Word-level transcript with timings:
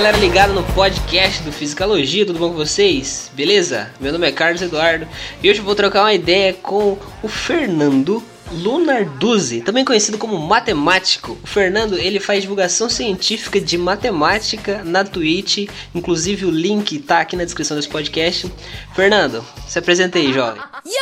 galera 0.00 0.16
ligada 0.16 0.54
no 0.54 0.62
podcast 0.72 1.42
do 1.42 1.52
Fisicalogia, 1.52 2.24
tudo 2.24 2.38
bom 2.38 2.48
com 2.48 2.54
vocês? 2.54 3.30
Beleza? 3.34 3.92
Meu 4.00 4.10
nome 4.10 4.26
é 4.26 4.32
Carlos 4.32 4.62
Eduardo 4.62 5.06
e 5.42 5.50
hoje 5.50 5.60
eu 5.60 5.64
vou 5.64 5.74
trocar 5.74 6.00
uma 6.04 6.14
ideia 6.14 6.54
com 6.54 6.96
o 7.22 7.28
Fernando 7.28 8.22
Lunarduzzi, 8.50 9.60
também 9.60 9.84
conhecido 9.84 10.16
como 10.16 10.38
matemático. 10.38 11.36
O 11.42 11.46
Fernando, 11.46 11.98
ele 11.98 12.18
faz 12.18 12.40
divulgação 12.40 12.88
científica 12.88 13.60
de 13.60 13.76
matemática 13.76 14.82
na 14.82 15.04
Twitch, 15.04 15.68
inclusive 15.94 16.46
o 16.46 16.50
link 16.50 16.98
tá 17.00 17.20
aqui 17.20 17.36
na 17.36 17.44
descrição 17.44 17.76
desse 17.76 17.90
podcast. 17.90 18.50
Fernando, 18.96 19.44
se 19.68 19.78
apresenta 19.78 20.18
aí, 20.18 20.32
jovem. 20.32 20.62
Yo, 20.86 20.92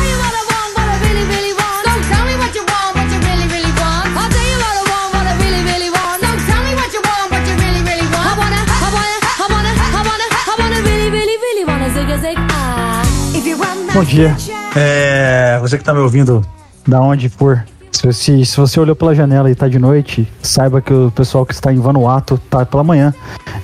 you 0.00 0.18
what 0.20 0.34
I 0.34 0.40
want, 0.54 0.74
what 0.74 0.88
I 0.88 1.06
really, 1.06 1.36
really 1.36 1.57
Bom 13.94 14.02
dia. 14.02 14.36
É, 14.76 15.58
você 15.60 15.78
que 15.78 15.84
tá 15.84 15.94
me 15.94 16.00
ouvindo, 16.00 16.44
da 16.86 17.00
onde 17.00 17.28
for. 17.28 17.64
Se, 17.92 18.12
se, 18.12 18.44
se 18.44 18.56
você 18.56 18.78
olhou 18.80 18.96
pela 18.96 19.14
janela 19.14 19.50
e 19.50 19.54
tá 19.54 19.68
de 19.68 19.78
noite, 19.78 20.28
saiba 20.42 20.80
que 20.80 20.92
o 20.92 21.10
pessoal 21.10 21.46
que 21.46 21.54
está 21.54 21.72
em 21.72 21.78
Vanuatu 21.78 22.36
tá 22.50 22.66
pela 22.66 22.82
manhã. 22.82 23.14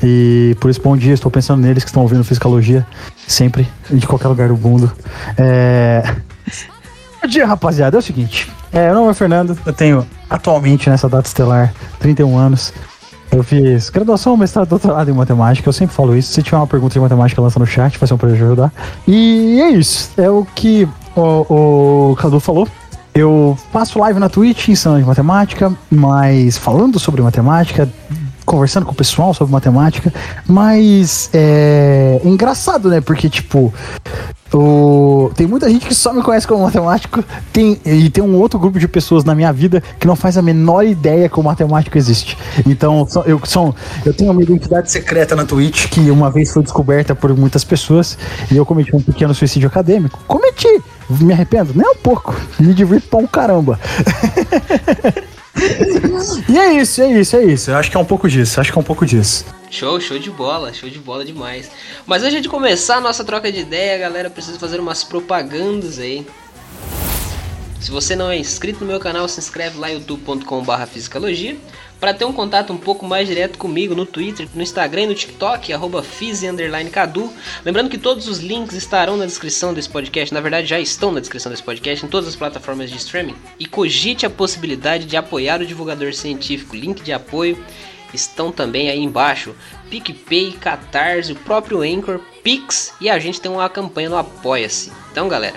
E 0.03 0.57
por 0.61 0.71
isso, 0.71 0.81
bom 0.81 0.97
dia, 0.97 1.13
estou 1.13 1.31
pensando 1.31 1.61
neles 1.61 1.83
que 1.83 1.91
estão 1.91 2.03
ouvindo 2.03 2.25
Fisicalogia, 2.25 2.87
sempre, 3.27 3.69
de 3.91 4.07
qualquer 4.07 4.29
lugar 4.29 4.49
do 4.49 4.57
mundo. 4.57 4.93
É... 5.37 6.03
Bom 7.21 7.29
dia, 7.29 7.47
rapaziada. 7.47 7.97
É 7.97 7.99
o 7.99 8.03
seguinte, 8.03 8.51
é, 8.73 8.87
meu 8.87 8.97
nome 8.97 9.11
é 9.11 9.15
Fernando, 9.15 9.59
eu 9.65 9.73
tenho 9.73 10.07
atualmente 10.29 10.91
nessa 10.91 11.09
data 11.09 11.29
estelar 11.29 11.73
31 11.99 12.37
anos. 12.37 12.73
Eu 13.35 13.43
fiz 13.43 13.91
graduação, 13.91 14.37
mestrado, 14.37 14.69
doutorado 14.69 15.11
em 15.11 15.15
matemática. 15.15 15.69
Eu 15.69 15.73
sempre 15.73 15.95
falo 15.95 16.17
isso. 16.17 16.33
Se 16.33 16.41
tiver 16.41 16.57
uma 16.57 16.69
pergunta 16.69 16.93
de 16.95 17.01
matemática, 17.01 17.41
lança 17.43 17.59
no 17.59 17.67
chat, 17.67 17.99
ser 17.99 18.15
um 18.15 18.17
de 18.17 18.27
ajudar. 18.27 18.73
E 19.09 19.61
é 19.61 19.71
isso. 19.71 20.11
É 20.17 20.31
o 20.31 20.47
que 20.55 20.89
o, 21.17 22.13
o 22.13 22.17
Cadu 22.17 22.39
falou. 22.39 22.69
Eu 23.13 23.59
faço 23.73 23.99
live 23.99 24.21
na 24.21 24.29
Twitch 24.29 24.69
ensinando 24.69 25.01
de 25.01 25.07
matemática, 25.07 25.73
mas 25.91 26.57
falando 26.57 26.99
sobre 26.99 27.23
matemática, 27.23 27.89
conversando 28.45 28.87
com 28.87 28.93
o 28.93 28.95
pessoal 28.95 29.33
sobre 29.35 29.53
matemática, 29.53 30.13
mas 30.47 31.31
é 31.33 32.21
engraçado, 32.25 32.89
né? 32.89 33.01
Porque, 33.01 33.29
tipo, 33.29 33.73
o... 34.53 35.31
tem 35.35 35.47
muita 35.47 35.69
gente 35.69 35.87
que 35.87 35.95
só 35.95 36.13
me 36.13 36.23
conhece 36.23 36.47
como 36.47 36.63
matemático 36.63 37.25
tem... 37.53 37.81
e 37.85 38.09
tem 38.11 38.23
um 38.23 38.37
outro 38.37 38.59
grupo 38.59 38.79
de 38.79 38.87
pessoas 38.87 39.25
na 39.25 39.35
minha 39.35 39.53
vida 39.53 39.83
que 39.99 40.07
não 40.07 40.15
faz 40.15 40.39
a 40.39 40.43
menor 40.43 40.85
ideia 40.85 41.29
que 41.29 41.41
o 41.41 41.43
matemático 41.43 41.99
existe. 41.99 42.37
Então, 42.67 43.07
eu, 43.27 43.41
são... 43.45 43.75
eu 44.05 44.13
tenho 44.13 44.31
uma 44.31 44.43
identidade 44.43 44.91
secreta 44.91 45.35
na 45.35 45.45
Twitch 45.45 45.89
que 45.89 46.11
uma 46.11 46.31
vez 46.31 46.53
foi 46.53 46.63
descoberta 46.63 47.15
por 47.15 47.35
muitas 47.37 47.65
pessoas 47.65 48.17
e 48.51 48.57
eu 48.57 48.65
cometi 48.65 48.95
um 48.95 49.01
pequeno 49.01 49.35
suicídio 49.35 49.69
acadêmico. 49.69 50.19
Cometi! 50.27 50.83
Me 51.09 51.33
arrependo? 51.33 51.73
Nem 51.75 51.87
um 51.87 51.97
pouco. 51.97 52.35
Me 52.59 52.73
divirto 52.73 53.09
pra 53.09 53.19
um 53.19 53.27
caramba. 53.27 53.79
E 56.49 56.59
é 56.59 56.75
isso, 56.75 57.01
é 57.03 57.21
isso, 57.21 57.37
é 57.37 57.45
isso. 57.45 57.71
Eu 57.71 57.77
acho 57.77 57.91
que 57.91 57.97
é 57.97 58.01
um 58.01 58.05
pouco 58.05 58.29
disso, 58.29 58.61
acho 58.61 58.73
que 58.73 58.79
é 58.79 58.81
um 58.81 58.85
pouco 58.85 59.07
disso. 59.07 59.45
Show, 59.71 60.01
show 60.01 60.19
de 60.19 60.31
bola, 60.31 60.73
show 60.73 60.89
de 60.89 60.99
bola 60.99 61.25
demais. 61.25 61.71
Mas 62.07 62.23
antes 62.23 62.43
de 62.43 62.49
começar 62.49 62.97
a 62.97 63.01
nossa 63.01 63.25
troca 63.25 63.51
de 63.51 63.61
ideia, 63.61 63.99
galera, 63.99 64.31
preciso 64.31 64.59
fazer 64.59 64.81
umas 64.81 65.05
propagandas 65.05 65.99
aí. 65.99 66.27
Se 67.81 67.91
você 67.91 68.17
não 68.17 68.31
é 68.31 68.39
inscrito 68.39 68.81
no 68.81 68.87
meu 68.87 68.99
canal, 68.99 69.29
se 69.29 69.39
inscreve 69.39 69.79
lá 69.79 69.89
youtube.com.br 69.89 70.87
fisicalogia 70.91 71.57
para 72.01 72.13
ter 72.13 72.25
um 72.25 72.33
contato 72.33 72.73
um 72.73 72.77
pouco 72.77 73.07
mais 73.07 73.27
direto 73.27 73.59
comigo 73.59 73.95
no 73.95 74.05
Twitter, 74.05 74.49
no 74.55 74.63
Instagram 74.63 75.03
e 75.03 75.07
no 75.07 75.15
TikTok, 75.15 75.73
arroba 75.73 76.05
Cadu. 76.93 77.33
Lembrando 77.65 77.89
que 77.89 77.99
todos 77.99 78.29
os 78.29 78.39
links 78.39 78.77
estarão 78.77 79.17
na 79.17 79.27
descrição 79.27 79.73
desse 79.73 79.89
podcast, 79.89 80.33
na 80.35 80.41
verdade 80.41 80.67
já 80.67 80.79
estão 80.79 81.13
na 81.13 81.21
descrição 81.21 81.51
desse 81.51 81.63
podcast, 81.63 82.05
em 82.05 82.09
todas 82.09 82.29
as 82.29 82.37
plataformas 82.37 82.91
de 82.91 82.97
streaming. 82.97 83.37
E 83.59 83.67
cogite 83.67 84.27
a 84.27 84.31
possibilidade 84.31 85.07
de 85.07 85.17
apoiar 85.17 85.61
o 85.61 85.67
divulgador 85.67 86.13
científico, 86.13 86.77
link 86.77 87.03
de 87.03 87.13
apoio 87.13 87.59
estão 88.15 88.53
também 88.53 88.89
aí 88.89 89.01
embaixo. 89.01 89.55
PicPay, 89.91 90.53
Catarse, 90.53 91.33
o 91.33 91.37
próprio 91.37 91.83
Anchor, 91.83 92.21
Pix 92.43 92.95
e 93.01 93.11
a 93.11 93.19
gente 93.19 93.41
tem 93.41 93.51
uma 93.51 93.69
campanha 93.69 94.09
no 94.09 94.17
Apoia-se. 94.17 94.93
Então, 95.11 95.29
galera, 95.29 95.57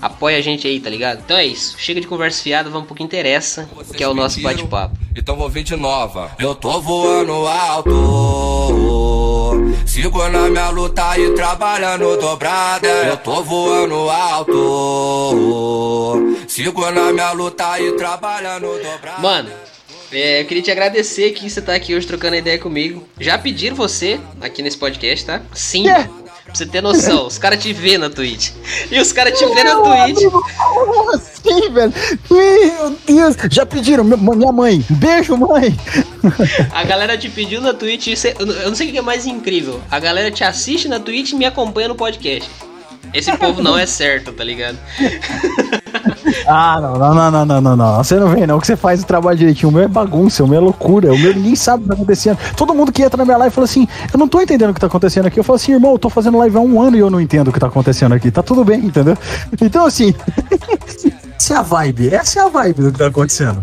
apoia 0.00 0.38
a 0.38 0.40
gente 0.40 0.66
aí, 0.66 0.80
tá 0.80 0.90
ligado? 0.90 1.20
Então 1.24 1.36
é 1.36 1.46
isso. 1.46 1.76
Chega 1.78 2.00
de 2.00 2.06
conversa 2.06 2.42
fiada, 2.42 2.70
vamos 2.70 2.86
pro 2.86 2.96
que 2.96 3.02
interessa, 3.02 3.68
que 3.96 4.02
é 4.02 4.08
o 4.08 4.14
nosso 4.14 4.40
bate-papo. 4.40 5.07
Então 5.18 5.34
vou 5.34 5.48
vir 5.50 5.64
de 5.64 5.74
nova. 5.74 6.30
Eu 6.38 6.54
tô 6.54 6.80
voando 6.80 7.44
alto. 7.48 7.90
Sigo 9.84 10.28
na 10.28 10.48
minha 10.48 10.70
luta 10.70 11.18
e 11.18 11.34
trabalhando 11.34 12.16
dobrada. 12.16 12.86
Eu 12.86 13.16
tô 13.16 13.42
voando 13.42 14.08
alto. 14.08 14.54
Sigo 16.46 16.88
na 16.92 17.12
minha 17.12 17.32
luta 17.32 17.80
e 17.80 17.96
trabalhando 17.96 18.68
dobrada. 18.80 19.20
Mano, 19.20 19.50
é, 20.12 20.40
eu 20.40 20.44
queria 20.46 20.62
te 20.62 20.70
agradecer 20.70 21.32
que 21.32 21.50
você 21.50 21.60
tá 21.60 21.74
aqui 21.74 21.96
hoje 21.96 22.06
trocando 22.06 22.36
ideia 22.36 22.56
comigo. 22.60 23.04
Já 23.18 23.36
pediram 23.36 23.74
você 23.74 24.20
aqui 24.40 24.62
nesse 24.62 24.78
podcast, 24.78 25.26
tá? 25.26 25.42
Sim. 25.52 25.90
É. 25.90 26.08
Pra 26.48 26.56
você 26.56 26.64
ter 26.64 26.82
noção, 26.82 27.26
os 27.26 27.36
caras 27.36 27.62
te 27.62 27.74
vê 27.74 27.98
na 27.98 28.08
Twitch. 28.08 28.52
E 28.90 28.98
os 28.98 29.12
caras 29.12 29.38
te 29.38 29.44
vê 29.44 29.64
na 29.64 29.76
Twitch. 29.76 30.22
Como 30.72 31.14
assim, 31.14 31.70
velho? 31.70 31.92
Meu 32.30 32.96
Deus! 33.06 33.36
Já 33.50 33.66
pediram, 33.66 34.02
minha 34.02 34.50
mãe. 34.50 34.82
Beijo, 34.88 35.36
mãe! 35.36 35.78
A 36.72 36.82
galera 36.84 37.18
te 37.18 37.28
pediu 37.28 37.60
na 37.60 37.74
Twitch, 37.74 38.08
eu 38.38 38.46
não 38.46 38.74
sei 38.74 38.88
o 38.88 38.92
que 38.92 38.98
é 38.98 39.02
mais 39.02 39.26
incrível. 39.26 39.78
A 39.90 40.00
galera 40.00 40.30
te 40.30 40.42
assiste 40.42 40.88
na 40.88 40.98
Twitch 40.98 41.32
e 41.32 41.36
me 41.36 41.44
acompanha 41.44 41.88
no 41.88 41.94
podcast. 41.94 42.48
Esse 43.12 43.36
povo 43.36 43.62
não 43.62 43.78
é 43.78 43.86
certo, 43.86 44.32
tá 44.32 44.44
ligado? 44.44 44.78
Ah, 46.46 46.80
não, 46.80 46.98
não, 46.98 47.14
não, 47.14 47.30
não, 47.30 47.46
não, 47.46 47.60
não, 47.60 47.76
não. 47.76 47.96
Você 47.96 48.16
não 48.16 48.28
vem, 48.28 48.46
não, 48.46 48.58
que 48.58 48.66
você 48.66 48.76
faz 48.76 49.02
o 49.02 49.06
trabalho 49.06 49.36
direitinho. 49.36 49.68
O 49.68 49.72
meu 49.72 49.82
é 49.82 49.88
bagunça, 49.88 50.42
o 50.42 50.48
meu 50.48 50.58
é 50.58 50.60
loucura. 50.62 51.12
O 51.12 51.18
meu 51.18 51.34
ninguém 51.34 51.54
sabe 51.54 51.80
o 51.80 51.82
que 51.82 51.88
tá 51.88 51.94
acontecendo. 51.94 52.38
Todo 52.56 52.74
mundo 52.74 52.92
que 52.92 53.02
entra 53.02 53.16
na 53.18 53.24
minha 53.24 53.36
live 53.36 53.54
fala 53.54 53.66
assim: 53.66 53.86
Eu 54.12 54.18
não 54.18 54.28
tô 54.28 54.40
entendendo 54.40 54.70
o 54.70 54.74
que 54.74 54.80
tá 54.80 54.86
acontecendo 54.86 55.26
aqui. 55.26 55.38
Eu 55.38 55.44
falo 55.44 55.56
assim, 55.56 55.72
irmão, 55.72 55.92
eu 55.92 55.98
tô 55.98 56.08
fazendo 56.08 56.38
live 56.38 56.56
há 56.56 56.60
um 56.60 56.80
ano 56.80 56.96
e 56.96 57.00
eu 57.00 57.10
não 57.10 57.20
entendo 57.20 57.48
o 57.48 57.52
que 57.52 57.60
tá 57.60 57.66
acontecendo 57.66 58.14
aqui. 58.14 58.30
Tá 58.30 58.42
tudo 58.42 58.64
bem, 58.64 58.80
entendeu? 58.80 59.16
Então, 59.60 59.86
assim. 59.86 60.14
Essa 61.38 61.54
é 61.54 61.56
a 61.56 61.62
vibe, 61.62 62.12
essa 62.12 62.40
é 62.40 62.42
a 62.42 62.48
vibe 62.48 62.82
do 62.82 62.92
que 62.92 62.98
tá 62.98 63.06
acontecendo. 63.06 63.62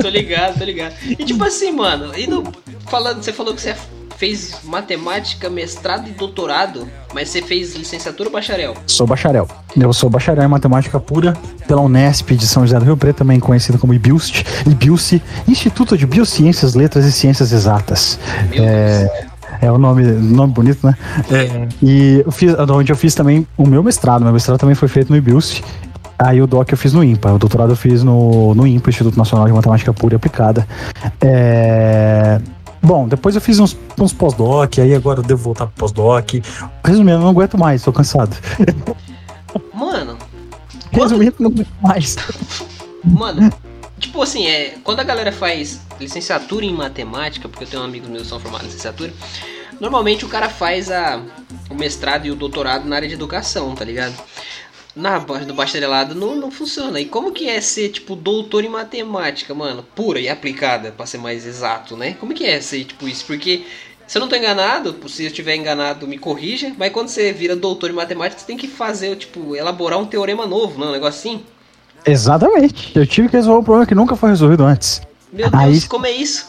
Tô 0.00 0.08
ligado, 0.08 0.56
tô 0.56 0.64
ligado. 0.64 0.94
E 1.04 1.16
tipo 1.16 1.42
assim, 1.42 1.72
mano, 1.72 2.16
e 2.16 2.28
no, 2.28 2.44
falando, 2.88 3.20
você 3.20 3.32
falou 3.32 3.54
que 3.54 3.60
você 3.60 3.74
fez 4.22 4.60
matemática, 4.62 5.50
mestrado 5.50 6.06
e 6.08 6.12
doutorado, 6.12 6.86
mas 7.12 7.28
você 7.28 7.42
fez 7.42 7.74
licenciatura 7.74 8.28
ou 8.28 8.32
bacharel? 8.32 8.72
Sou 8.86 9.04
bacharel. 9.04 9.48
Eu 9.76 9.92
sou 9.92 10.08
bacharel 10.08 10.44
em 10.44 10.48
matemática 10.48 11.00
pura 11.00 11.36
pela 11.66 11.80
Unesp 11.80 12.30
de 12.30 12.46
São 12.46 12.64
José 12.64 12.78
do 12.78 12.84
Rio 12.84 12.96
Preto, 12.96 13.16
também 13.16 13.40
conhecido 13.40 13.80
como 13.80 13.92
IBIUST, 13.92 14.44
IBIUSC, 14.64 15.20
Instituto 15.48 15.98
de 15.98 16.06
Biociências, 16.06 16.76
Letras 16.76 17.04
e 17.04 17.10
Ciências 17.10 17.50
Exatas. 17.50 18.16
Meu 18.48 18.62
É, 18.62 19.26
é 19.62 19.72
o 19.72 19.76
nome, 19.76 20.04
nome 20.04 20.52
bonito, 20.52 20.86
né? 20.86 20.96
E 21.82 22.22
eu 22.24 22.30
fiz, 22.30 22.54
onde 22.56 22.92
eu 22.92 22.96
fiz 22.96 23.16
também 23.16 23.44
o 23.56 23.66
meu 23.66 23.82
mestrado. 23.82 24.22
Meu 24.22 24.32
mestrado 24.32 24.56
também 24.56 24.76
foi 24.76 24.86
feito 24.86 25.10
no 25.10 25.16
IBIUST. 25.16 25.64
Aí 26.16 26.40
o 26.40 26.46
DOC 26.46 26.70
eu 26.70 26.78
fiz 26.78 26.92
no 26.92 27.02
IMPA, 27.02 27.32
o 27.32 27.38
doutorado 27.40 27.72
eu 27.72 27.76
fiz 27.76 28.04
no, 28.04 28.54
no 28.54 28.64
IMPA, 28.68 28.90
Instituto 28.90 29.18
Nacional 29.18 29.48
de 29.48 29.52
Matemática 29.52 29.92
Pura 29.92 30.14
e 30.14 30.16
Aplicada. 30.16 30.64
É, 31.20 32.40
Bom, 32.82 33.06
depois 33.06 33.34
eu 33.34 33.40
fiz 33.40 33.60
uns, 33.60 33.76
uns 33.98 34.12
pós-doc, 34.12 34.78
aí 34.78 34.94
agora 34.94 35.20
eu 35.20 35.22
devo 35.22 35.42
voltar 35.42 35.66
pro 35.66 35.76
pós-doc. 35.76 36.34
Resumindo, 36.84 37.12
eu 37.12 37.20
não 37.20 37.28
aguento 37.28 37.56
mais, 37.56 37.82
tô 37.82 37.92
cansado. 37.92 38.36
Mano, 39.72 40.18
Resumindo, 40.92 41.34
não 41.38 41.50
aguento 41.50 41.70
mais. 41.80 42.16
Mano, 43.04 43.52
tipo 43.98 44.22
assim, 44.22 44.46
é, 44.46 44.74
quando 44.84 45.00
a 45.00 45.04
galera 45.04 45.32
faz 45.32 45.80
licenciatura 45.98 46.64
em 46.64 46.74
matemática, 46.74 47.48
porque 47.48 47.64
eu 47.64 47.68
tenho 47.68 47.82
amigos 47.82 48.08
meus 48.08 48.24
que 48.24 48.28
são 48.28 48.40
formados 48.40 48.66
em 48.66 48.70
licenciatura, 48.70 49.12
normalmente 49.80 50.24
o 50.24 50.28
cara 50.28 50.48
faz 50.48 50.90
a, 50.90 51.22
o 51.70 51.74
mestrado 51.74 52.26
e 52.26 52.30
o 52.30 52.34
doutorado 52.34 52.86
na 52.86 52.96
área 52.96 53.08
de 53.08 53.14
educação, 53.14 53.74
tá 53.74 53.84
ligado? 53.84 54.14
Na 54.94 55.18
do 55.18 55.54
bacharelado 55.54 56.14
não, 56.14 56.34
não 56.36 56.50
funciona. 56.50 57.00
E 57.00 57.06
como 57.06 57.32
que 57.32 57.48
é 57.48 57.60
ser, 57.60 57.88
tipo, 57.88 58.14
doutor 58.14 58.62
em 58.62 58.68
matemática, 58.68 59.54
mano? 59.54 59.82
Pura 59.94 60.20
e 60.20 60.28
aplicada, 60.28 60.92
pra 60.92 61.06
ser 61.06 61.18
mais 61.18 61.46
exato, 61.46 61.96
né? 61.96 62.14
Como 62.20 62.34
que 62.34 62.44
é 62.44 62.60
ser, 62.60 62.84
tipo, 62.84 63.08
isso? 63.08 63.24
Porque, 63.24 63.64
se 64.06 64.18
eu 64.18 64.20
não 64.20 64.28
tô 64.28 64.36
enganado, 64.36 64.94
se 65.08 65.22
eu 65.22 65.28
estiver 65.28 65.56
enganado, 65.56 66.06
me 66.06 66.18
corrija, 66.18 66.72
mas 66.76 66.92
quando 66.92 67.08
você 67.08 67.32
vira 67.32 67.56
doutor 67.56 67.88
em 67.88 67.94
matemática, 67.94 68.40
você 68.40 68.46
tem 68.46 68.56
que 68.58 68.68
fazer, 68.68 69.16
tipo, 69.16 69.56
elaborar 69.56 69.98
um 69.98 70.04
teorema 70.04 70.46
novo, 70.46 70.78
não? 70.78 70.88
Um 70.88 70.92
negócio 70.92 71.18
assim? 71.18 71.42
Exatamente. 72.04 72.92
Eu 72.94 73.06
tive 73.06 73.28
que 73.28 73.36
resolver 73.36 73.60
um 73.60 73.64
problema 73.64 73.86
que 73.86 73.94
nunca 73.94 74.14
foi 74.14 74.28
resolvido 74.28 74.62
antes. 74.64 75.00
Meu 75.32 75.48
Deus, 75.48 75.62
Aí- 75.62 75.80
como 75.88 76.04
é 76.04 76.10
isso? 76.10 76.48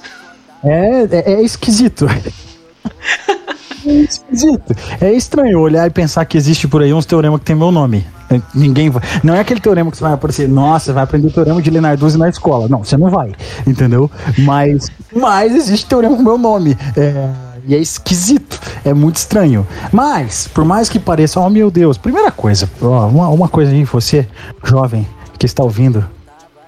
É, 0.61 1.03
é, 1.11 1.33
é 1.35 1.41
esquisito. 1.41 2.07
esquisito. 3.85 4.75
É 4.99 5.13
estranho 5.13 5.59
olhar 5.59 5.87
e 5.87 5.89
pensar 5.89 6.25
que 6.25 6.37
existe 6.37 6.67
por 6.67 6.81
aí 6.81 6.93
uns 6.93 7.05
teoremas 7.05 7.39
que 7.39 7.45
tem 7.45 7.55
meu 7.55 7.71
nome. 7.71 8.05
Ninguém 8.53 8.89
vai. 8.89 9.01
Não 9.23 9.33
é 9.33 9.39
aquele 9.39 9.59
teorema 9.59 9.91
que 9.91 9.97
você 9.97 10.03
vai 10.03 10.13
aparecer, 10.13 10.47
nossa, 10.47 10.93
vai 10.93 11.03
aprender 11.03 11.27
o 11.27 11.31
teorema 11.31 11.61
de 11.61 11.69
Lenarduzzi 11.69 12.17
na 12.17 12.29
escola. 12.29 12.67
Não, 12.67 12.83
você 12.83 12.97
não 12.97 13.09
vai, 13.09 13.33
entendeu? 13.65 14.09
Mas, 14.39 14.89
mas 15.15 15.53
existe 15.55 15.85
teorema 15.85 16.15
com 16.15 16.23
meu 16.23 16.37
nome. 16.37 16.77
É, 16.95 17.29
e 17.65 17.75
é 17.75 17.77
esquisito, 17.77 18.59
é 18.83 18.93
muito 18.93 19.17
estranho. 19.17 19.65
Mas, 19.91 20.47
por 20.47 20.65
mais 20.65 20.89
que 20.89 20.99
pareça, 20.99 21.39
oh 21.39 21.49
meu 21.49 21.71
Deus, 21.71 21.97
primeira 21.97 22.31
coisa, 22.31 22.69
ó, 22.81 23.07
uma, 23.07 23.29
uma 23.29 23.47
coisa 23.47 23.71
aí, 23.71 23.83
você, 23.83 24.27
jovem, 24.63 25.07
que 25.39 25.45
está 25.45 25.63
ouvindo 25.63 26.05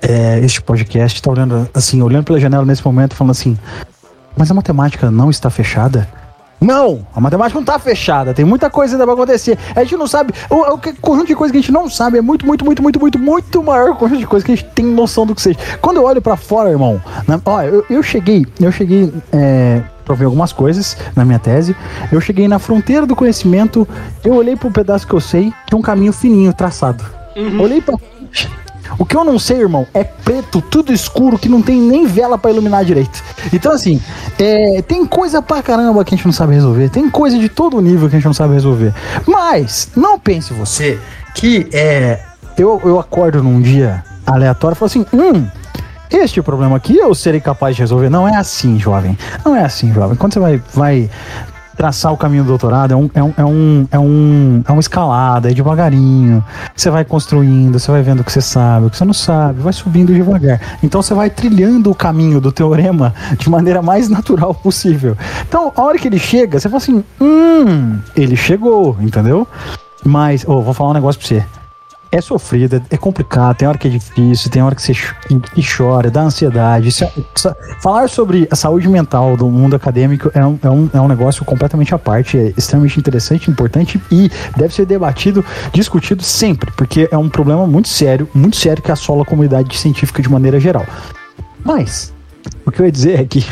é, 0.01 0.39
este 0.39 0.61
podcast, 0.61 1.17
está 1.17 1.29
olhando 1.29 1.69
assim, 1.73 2.01
olhando 2.01 2.25
pela 2.25 2.39
janela 2.39 2.65
nesse 2.65 2.85
momento, 2.85 3.15
falando 3.15 3.31
assim, 3.31 3.57
mas 4.37 4.51
a 4.51 4.53
matemática 4.53 5.09
não 5.09 5.29
está 5.29 5.49
fechada? 5.49 6.07
Não, 6.65 7.05
a 7.15 7.21
matemática 7.21 7.59
não 7.59 7.61
está 7.61 7.77
fechada, 7.77 8.33
tem 8.33 8.43
muita 8.43 8.71
coisa 8.71 8.95
ainda 8.95 9.05
pra 9.05 9.13
acontecer. 9.13 9.55
A 9.75 9.83
gente 9.83 9.95
não 9.95 10.07
sabe, 10.07 10.33
o, 10.49 10.73
o 10.73 10.79
conjunto 10.99 11.27
de 11.27 11.35
coisas 11.35 11.51
que 11.51 11.59
a 11.59 11.61
gente 11.61 11.71
não 11.71 11.87
sabe 11.87 12.17
é 12.17 12.21
muito, 12.21 12.43
muito, 12.43 12.65
muito, 12.65 12.81
muito, 12.81 12.99
muito, 12.99 13.19
muito 13.19 13.63
maior 13.63 13.91
o 13.91 13.95
conjunto 13.95 14.19
de 14.19 14.25
coisas 14.25 14.43
que 14.43 14.51
a 14.51 14.55
gente 14.55 14.67
tem 14.73 14.83
noção 14.83 15.27
do 15.27 15.35
que 15.35 15.43
seja. 15.43 15.59
Quando 15.79 15.97
eu 15.97 16.03
olho 16.03 16.23
pra 16.23 16.35
fora, 16.35 16.71
irmão, 16.71 16.99
na, 17.27 17.39
ó, 17.45 17.61
eu, 17.61 17.85
eu 17.87 18.01
cheguei, 18.01 18.47
eu 18.59 18.71
cheguei, 18.71 19.13
é, 19.31 19.83
pra 20.03 20.15
ver 20.15 20.25
algumas 20.25 20.51
coisas 20.51 20.97
na 21.15 21.23
minha 21.23 21.37
tese, 21.37 21.75
eu 22.11 22.19
cheguei 22.19 22.47
na 22.47 22.57
fronteira 22.57 23.05
do 23.05 23.15
conhecimento, 23.15 23.87
eu 24.23 24.33
olhei 24.33 24.55
pro 24.55 24.71
pedaço 24.71 25.05
que 25.05 25.13
eu 25.13 25.21
sei, 25.21 25.53
que 25.67 25.75
é 25.75 25.77
um 25.77 25.83
caminho 25.83 26.11
fininho, 26.11 26.51
traçado. 26.51 27.03
Olhei 27.59 27.79
pra 27.79 27.95
frente. 27.95 28.49
O 28.97 29.05
que 29.05 29.15
eu 29.15 29.23
não 29.23 29.37
sei, 29.39 29.59
irmão, 29.59 29.87
é 29.93 30.03
preto, 30.03 30.61
tudo 30.61 30.93
escuro, 30.93 31.37
que 31.37 31.49
não 31.49 31.61
tem 31.61 31.79
nem 31.79 32.05
vela 32.05 32.37
pra 32.37 32.51
iluminar 32.51 32.85
direito. 32.85 33.23
Então, 33.51 33.71
assim, 33.71 34.01
é, 34.39 34.81
tem 34.81 35.05
coisa 35.05 35.41
pra 35.41 35.61
caramba 35.61 36.03
que 36.03 36.13
a 36.13 36.17
gente 36.17 36.25
não 36.25 36.33
sabe 36.33 36.53
resolver. 36.53 36.89
Tem 36.89 37.09
coisa 37.09 37.37
de 37.37 37.49
todo 37.49 37.79
nível 37.81 38.09
que 38.09 38.15
a 38.15 38.19
gente 38.19 38.25
não 38.25 38.33
sabe 38.33 38.53
resolver. 38.53 38.93
Mas, 39.27 39.89
não 39.95 40.19
pense 40.19 40.53
você 40.53 40.99
que 41.33 41.67
é. 41.73 42.19
Eu, 42.57 42.81
eu 42.85 42.99
acordo 42.99 43.43
num 43.43 43.61
dia 43.61 44.03
aleatório 44.25 44.75
e 44.75 44.77
falo 44.77 44.87
assim: 44.87 45.05
hum. 45.13 45.45
Este 46.09 46.41
problema 46.41 46.77
aqui 46.77 46.95
eu 46.95 47.13
serei 47.15 47.41
capaz 47.41 47.75
de 47.75 47.81
resolver. 47.81 48.09
Não 48.09 48.27
é 48.27 48.35
assim, 48.37 48.79
jovem. 48.79 49.17
Não 49.43 49.55
é 49.55 49.65
assim, 49.65 49.91
jovem. 49.91 50.15
Quando 50.15 50.33
você 50.33 50.39
vai, 50.39 50.61
vai 50.73 51.09
traçar 51.75 52.13
o 52.13 52.17
caminho 52.17 52.43
do 52.43 52.47
doutorado 52.47 52.93
é 52.93 52.95
um, 52.95 53.09
é 53.13 53.23
um, 53.23 53.33
é 53.37 53.45
um, 53.45 53.87
é 53.91 53.99
um, 53.99 54.63
é 54.67 54.71
uma 54.71 54.79
escalada, 54.79 55.51
é 55.51 55.53
devagarinho. 55.53 56.43
Você 56.75 56.89
vai 56.89 57.03
construindo, 57.05 57.77
você 57.77 57.91
vai 57.91 58.01
vendo 58.01 58.21
o 58.21 58.23
que 58.23 58.31
você 58.31 58.41
sabe, 58.41 58.87
o 58.87 58.89
que 58.89 58.97
você 58.97 59.05
não 59.05 59.13
sabe, 59.13 59.61
vai 59.61 59.73
subindo 59.73 60.13
devagar. 60.13 60.59
Então 60.81 61.01
você 61.01 61.13
vai 61.13 61.29
trilhando 61.29 61.91
o 61.91 61.95
caminho 61.95 62.39
do 62.39 62.51
teorema 62.51 63.13
de 63.37 63.49
maneira 63.49 63.81
mais 63.81 64.09
natural 64.09 64.53
possível. 64.53 65.17
Então, 65.47 65.71
a 65.75 65.81
hora 65.81 65.97
que 65.97 66.07
ele 66.07 66.19
chega, 66.19 66.59
você 66.59 66.69
fala 66.69 66.81
assim: 66.81 67.03
hum, 67.19 67.99
ele 68.15 68.35
chegou, 68.35 68.97
entendeu? 68.99 69.47
Mas, 70.03 70.47
ô, 70.47 70.61
vou 70.61 70.73
falar 70.73 70.91
um 70.91 70.93
negócio 70.93 71.19
pra 71.19 71.27
você. 71.27 71.64
É 72.15 72.21
sofrido, 72.21 72.81
é 72.89 72.95
complicado, 72.95 73.57
tem 73.57 73.67
hora 73.67 73.77
que 73.77 73.89
é 73.89 73.91
difícil, 73.91 74.49
tem 74.49 74.63
hora 74.63 74.73
que 74.73 74.81
você 74.81 74.93
chora, 75.75 76.09
dá 76.09 76.21
ansiedade. 76.21 76.87
Isso 76.87 77.03
é- 77.03 77.11
isso 77.35 77.49
é- 77.49 77.55
falar 77.81 78.07
sobre 78.07 78.47
a 78.49 78.55
saúde 78.55 78.87
mental 78.87 79.35
do 79.35 79.49
mundo 79.51 79.75
acadêmico 79.75 80.31
é 80.33 80.45
um, 80.45 80.57
é, 80.63 80.69
um, 80.69 80.89
é 80.93 81.01
um 81.01 81.09
negócio 81.09 81.43
completamente 81.43 81.93
à 81.93 81.99
parte, 81.99 82.37
é 82.37 82.53
extremamente 82.55 82.97
interessante, 82.97 83.51
importante 83.51 84.01
e 84.09 84.31
deve 84.55 84.73
ser 84.73 84.85
debatido, 84.85 85.43
discutido 85.73 86.23
sempre, 86.23 86.71
porque 86.77 87.09
é 87.11 87.17
um 87.17 87.27
problema 87.27 87.67
muito 87.67 87.89
sério, 87.89 88.29
muito 88.33 88.55
sério 88.55 88.81
que 88.81 88.93
assola 88.93 89.23
a 89.23 89.25
comunidade 89.25 89.77
científica 89.77 90.21
de 90.21 90.29
maneira 90.29 90.57
geral. 90.57 90.85
Mas, 91.65 92.13
o 92.65 92.71
que 92.71 92.79
eu 92.79 92.85
ia 92.85 92.91
dizer 92.93 93.19
é 93.19 93.25
que 93.25 93.45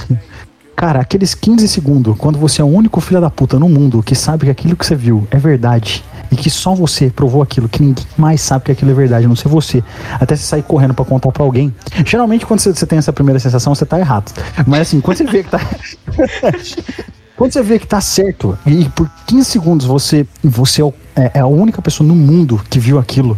Cara, 0.84 1.00
aqueles 1.00 1.34
15 1.34 1.66
segundos, 1.70 2.14
quando 2.18 2.38
você 2.38 2.62
é 2.62 2.64
o 2.66 2.68
único 2.68 3.00
filho 3.00 3.22
da 3.22 3.30
puta 3.30 3.58
no 3.58 3.70
mundo 3.70 4.04
que 4.04 4.14
sabe 4.14 4.44
que 4.44 4.52
aquilo 4.52 4.76
que 4.76 4.86
você 4.86 4.98
viu 4.98 5.26
é 5.32 5.38
verdade 5.38 6.04
e 6.30 6.36
que 6.36 6.50
só 6.50 6.76
você 6.76 7.10
provou 7.10 7.42
aquilo, 7.42 7.70
que 7.70 7.82
ninguém 7.82 8.06
mais 8.18 8.42
sabe 8.42 8.66
que 8.66 8.72
aquilo 8.74 8.92
é 8.92 8.94
verdade, 8.94 9.24
a 9.24 9.30
não 9.30 9.36
ser 9.38 9.48
você, 9.48 9.82
até 10.20 10.36
você 10.36 10.44
sair 10.44 10.62
correndo 10.62 10.94
pra 10.94 11.06
contar 11.06 11.32
pra 11.32 11.42
alguém. 11.42 11.74
Geralmente, 12.06 12.46
quando 12.46 12.60
você, 12.60 12.74
você 12.74 12.86
tem 12.86 13.00
essa 13.00 13.14
primeira 13.14 13.40
sensação, 13.40 13.74
você 13.74 13.86
tá 13.86 13.98
errado. 13.98 14.34
Mas 14.68 14.82
assim, 14.82 15.00
quando 15.00 15.20
você 15.20 15.24
vê 15.24 15.44
que 15.44 15.52
tá. 15.52 15.62
Quando 17.36 17.52
você 17.52 17.64
vê 17.64 17.80
que 17.80 17.88
tá 17.88 18.00
certo 18.00 18.58
e 18.66 18.88
por 18.90 19.10
15 19.26 19.46
segundos 19.50 19.86
você, 19.88 20.26
você 20.44 20.84
é 20.84 20.94
é, 21.16 21.32
é 21.36 21.40
a 21.42 21.46
única 21.48 21.80
pessoa 21.82 22.08
no 22.08 22.16
mundo 22.16 22.60
que 22.70 22.80
viu 22.80 22.98
aquilo 22.98 23.38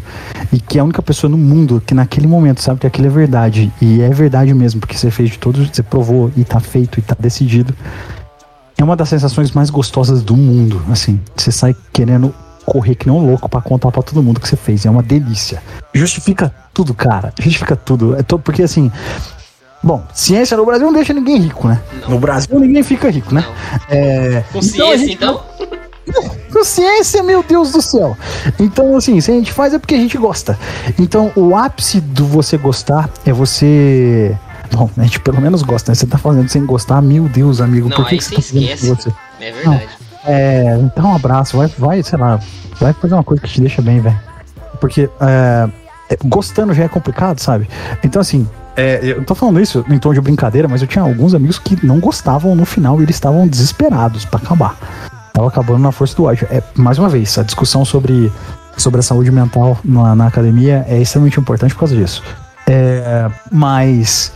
e 0.52 0.60
que 0.62 0.78
é 0.78 0.82
a 0.82 0.84
única 0.84 1.02
pessoa 1.02 1.30
no 1.30 1.38
mundo 1.38 1.82
que 1.86 1.94
naquele 1.94 2.26
momento 2.28 2.62
sabe 2.62 2.80
que 2.80 2.88
aquilo 2.88 3.08
é 3.08 3.10
verdade 3.10 3.72
e 3.82 4.02
é 4.02 4.10
verdade 4.10 4.54
mesmo, 4.54 4.80
porque 4.80 4.98
você 4.98 5.12
fez 5.12 5.32
de 5.32 5.38
todos, 5.40 5.68
você 5.70 5.84
provou 5.84 6.32
e 6.38 6.44
tá 6.46 6.60
feito 6.62 7.00
e 7.00 7.02
tá 7.02 7.16
decidido. 7.20 7.74
É 8.78 8.84
uma 8.84 8.96
das 8.96 9.10
sensações 9.10 9.52
mais 9.52 9.70
gostosas 9.70 10.22
do 10.24 10.36
mundo, 10.38 10.82
assim. 10.90 11.20
Você 11.36 11.52
sai 11.52 11.76
querendo 11.92 12.34
correr 12.66 12.96
que 12.96 13.08
nem 13.10 13.16
um 13.18 13.26
louco 13.26 13.48
pra 13.50 13.62
contar 13.62 13.92
pra 13.92 14.02
todo 14.02 14.24
mundo 14.24 14.38
o 14.38 14.40
que 14.42 14.48
você 14.48 14.56
fez. 14.58 14.86
É 14.86 14.90
uma 14.90 15.04
delícia. 15.04 15.62
Justifica 15.94 16.54
tudo, 16.74 16.94
cara. 16.94 17.34
Justifica 17.40 17.76
tudo. 17.76 18.16
É 18.16 18.24
to- 18.24 18.40
porque 18.40 18.64
assim, 18.64 18.90
Bom, 19.86 20.04
ciência 20.16 20.58
no 20.58 20.66
Brasil 20.66 20.88
não 20.88 20.94
deixa 20.94 21.14
ninguém 21.14 21.38
rico, 21.38 21.68
né? 21.68 21.80
No 22.10 22.18
Brasil 22.18 22.60
ninguém 22.60 22.82
fica 22.82 23.08
rico, 23.12 23.32
né? 23.36 23.46
É, 23.88 24.44
Com 24.52 24.58
então 24.58 24.62
ciência, 24.64 24.98
gente- 24.98 25.14
então? 25.14 25.40
com 26.52 26.64
ciência, 26.64 27.22
meu 27.22 27.44
Deus 27.44 27.72
do 27.72 27.82
céu. 27.84 28.18
Então, 28.60 28.98
assim, 28.98 29.22
se 29.22 29.30
a 29.30 29.36
gente 29.36 29.54
faz 29.54 29.76
é 29.76 29.80
porque 29.80 29.94
a 29.94 30.00
gente 30.00 30.18
gosta. 30.18 30.58
Então, 30.98 31.32
o 31.36 31.56
ápice 31.56 32.02
do 32.02 32.26
você 32.26 32.58
gostar 32.58 33.08
é 33.28 33.32
você. 33.32 34.36
Bom, 34.72 34.90
a 34.98 35.04
gente 35.04 35.20
pelo 35.20 35.40
menos 35.40 35.62
gosta, 35.62 35.92
né? 35.92 35.96
Você 35.96 36.08
tá 36.08 36.18
fazendo 36.18 36.50
sem 36.50 36.66
gostar, 36.66 37.00
meu 37.04 37.30
Deus, 37.30 37.62
amigo. 37.62 37.88
Não, 37.88 37.96
por 37.98 38.08
que, 38.08 38.16
aí 38.16 38.18
que 38.18 38.24
você 38.24 38.36
tá 38.36 38.42
fazendo 38.42 38.64
esquece. 38.64 38.88
você? 38.88 39.14
É 39.40 39.52
verdade. 39.52 39.88
É, 40.26 40.80
então 40.82 41.12
um 41.12 41.16
abraço, 41.16 41.56
vai, 41.58 41.68
vai, 41.78 42.02
sei 42.02 42.18
lá, 42.18 42.40
vai 42.80 42.92
fazer 42.94 43.14
uma 43.14 43.24
coisa 43.24 43.44
que 43.44 43.50
te 43.50 43.62
deixa 43.62 43.84
bem, 43.84 44.00
velho. 44.00 44.20
Porque 44.82 45.08
é, 45.22 45.70
gostando 46.26 46.74
já 46.74 46.86
é 46.86 46.88
complicado, 46.88 47.38
sabe? 47.40 47.70
Então, 48.04 48.20
assim, 48.20 48.48
é, 48.76 49.00
eu 49.04 49.24
tô 49.24 49.34
falando 49.34 49.60
isso 49.60 49.86
em 49.90 49.98
tom 49.98 50.14
de 50.14 50.22
brincadeira, 50.22 50.68
mas 50.68 50.82
eu 50.82 50.88
tinha 50.88 51.04
alguns 51.04 51.34
amigos 51.34 51.58
que 51.58 51.86
não 51.86 52.00
gostavam 52.00 52.56
no 52.56 52.66
final 52.66 53.00
e 53.00 53.04
eles 53.04 53.16
estavam 53.16 53.48
desesperados 53.48 54.26
pra 54.26 54.40
acabar. 54.40 54.78
Tava 55.34 55.48
acabando 55.48 55.80
na 55.80 55.92
força 55.92 56.16
do 56.16 56.24
ódio. 56.24 56.48
É, 56.52 56.62
mais 56.76 56.98
uma 56.98 57.10
vez, 57.10 57.38
a 57.38 57.44
discussão 57.44 57.86
sobre, 57.86 58.32
sobre 58.78 59.00
a 59.00 59.04
saúde 59.04 59.32
mental 59.32 59.78
na, 59.84 60.16
na 60.16 60.28
academia 60.28 60.86
é 60.88 61.02
extremamente 61.02 61.40
importante 61.40 61.74
por 61.74 61.82
causa 61.82 61.96
disso. 61.96 62.24
É, 62.68 63.30
mas, 63.52 64.32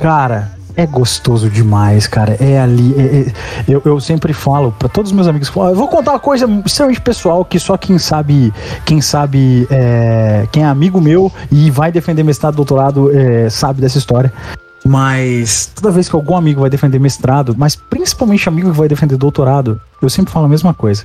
cara, 0.00 0.50
é 0.76 0.86
gostoso 0.86 1.48
demais, 1.48 2.06
cara. 2.06 2.36
É 2.40 2.60
ali. 2.60 2.94
é- 2.98 3.02
é- 3.02 3.32
eu, 3.66 3.82
eu 3.84 3.98
sempre 4.00 4.32
falo 4.32 4.72
pra 4.72 4.88
todos 4.88 5.10
os 5.10 5.14
meus 5.14 5.26
amigos, 5.26 5.50
"Ó, 5.56 5.68
eu 5.70 5.74
vou 5.74 5.88
contar 5.88 6.12
uma 6.12 6.20
coisa 6.20 6.46
extremamente 6.64 7.00
pessoal 7.00 7.44
que 7.44 7.58
só 7.58 7.76
quem 7.76 7.98
sabe, 7.98 8.52
quem 8.84 9.00
sabe, 9.00 9.66
é, 9.70 10.46
quem 10.52 10.62
é 10.62 10.66
amigo 10.66 11.00
meu 11.00 11.32
e 11.50 11.70
vai 11.70 11.90
defender 11.90 12.22
mestrado, 12.22 12.54
doutorado, 12.54 13.10
é, 13.16 13.48
sabe 13.48 13.80
dessa 13.80 13.98
história. 13.98 14.32
Mas 14.84 15.70
toda 15.74 15.90
vez 15.90 16.08
que 16.08 16.14
algum 16.14 16.36
amigo 16.36 16.60
vai 16.60 16.70
defender 16.70 16.98
mestrado, 17.00 17.54
mas 17.58 17.74
principalmente 17.74 18.48
amigo 18.48 18.70
que 18.70 18.76
vai 18.76 18.86
defender 18.86 19.16
doutorado, 19.16 19.80
eu 20.00 20.08
sempre 20.08 20.32
falo 20.32 20.46
a 20.46 20.48
mesma 20.48 20.72
coisa. 20.72 21.04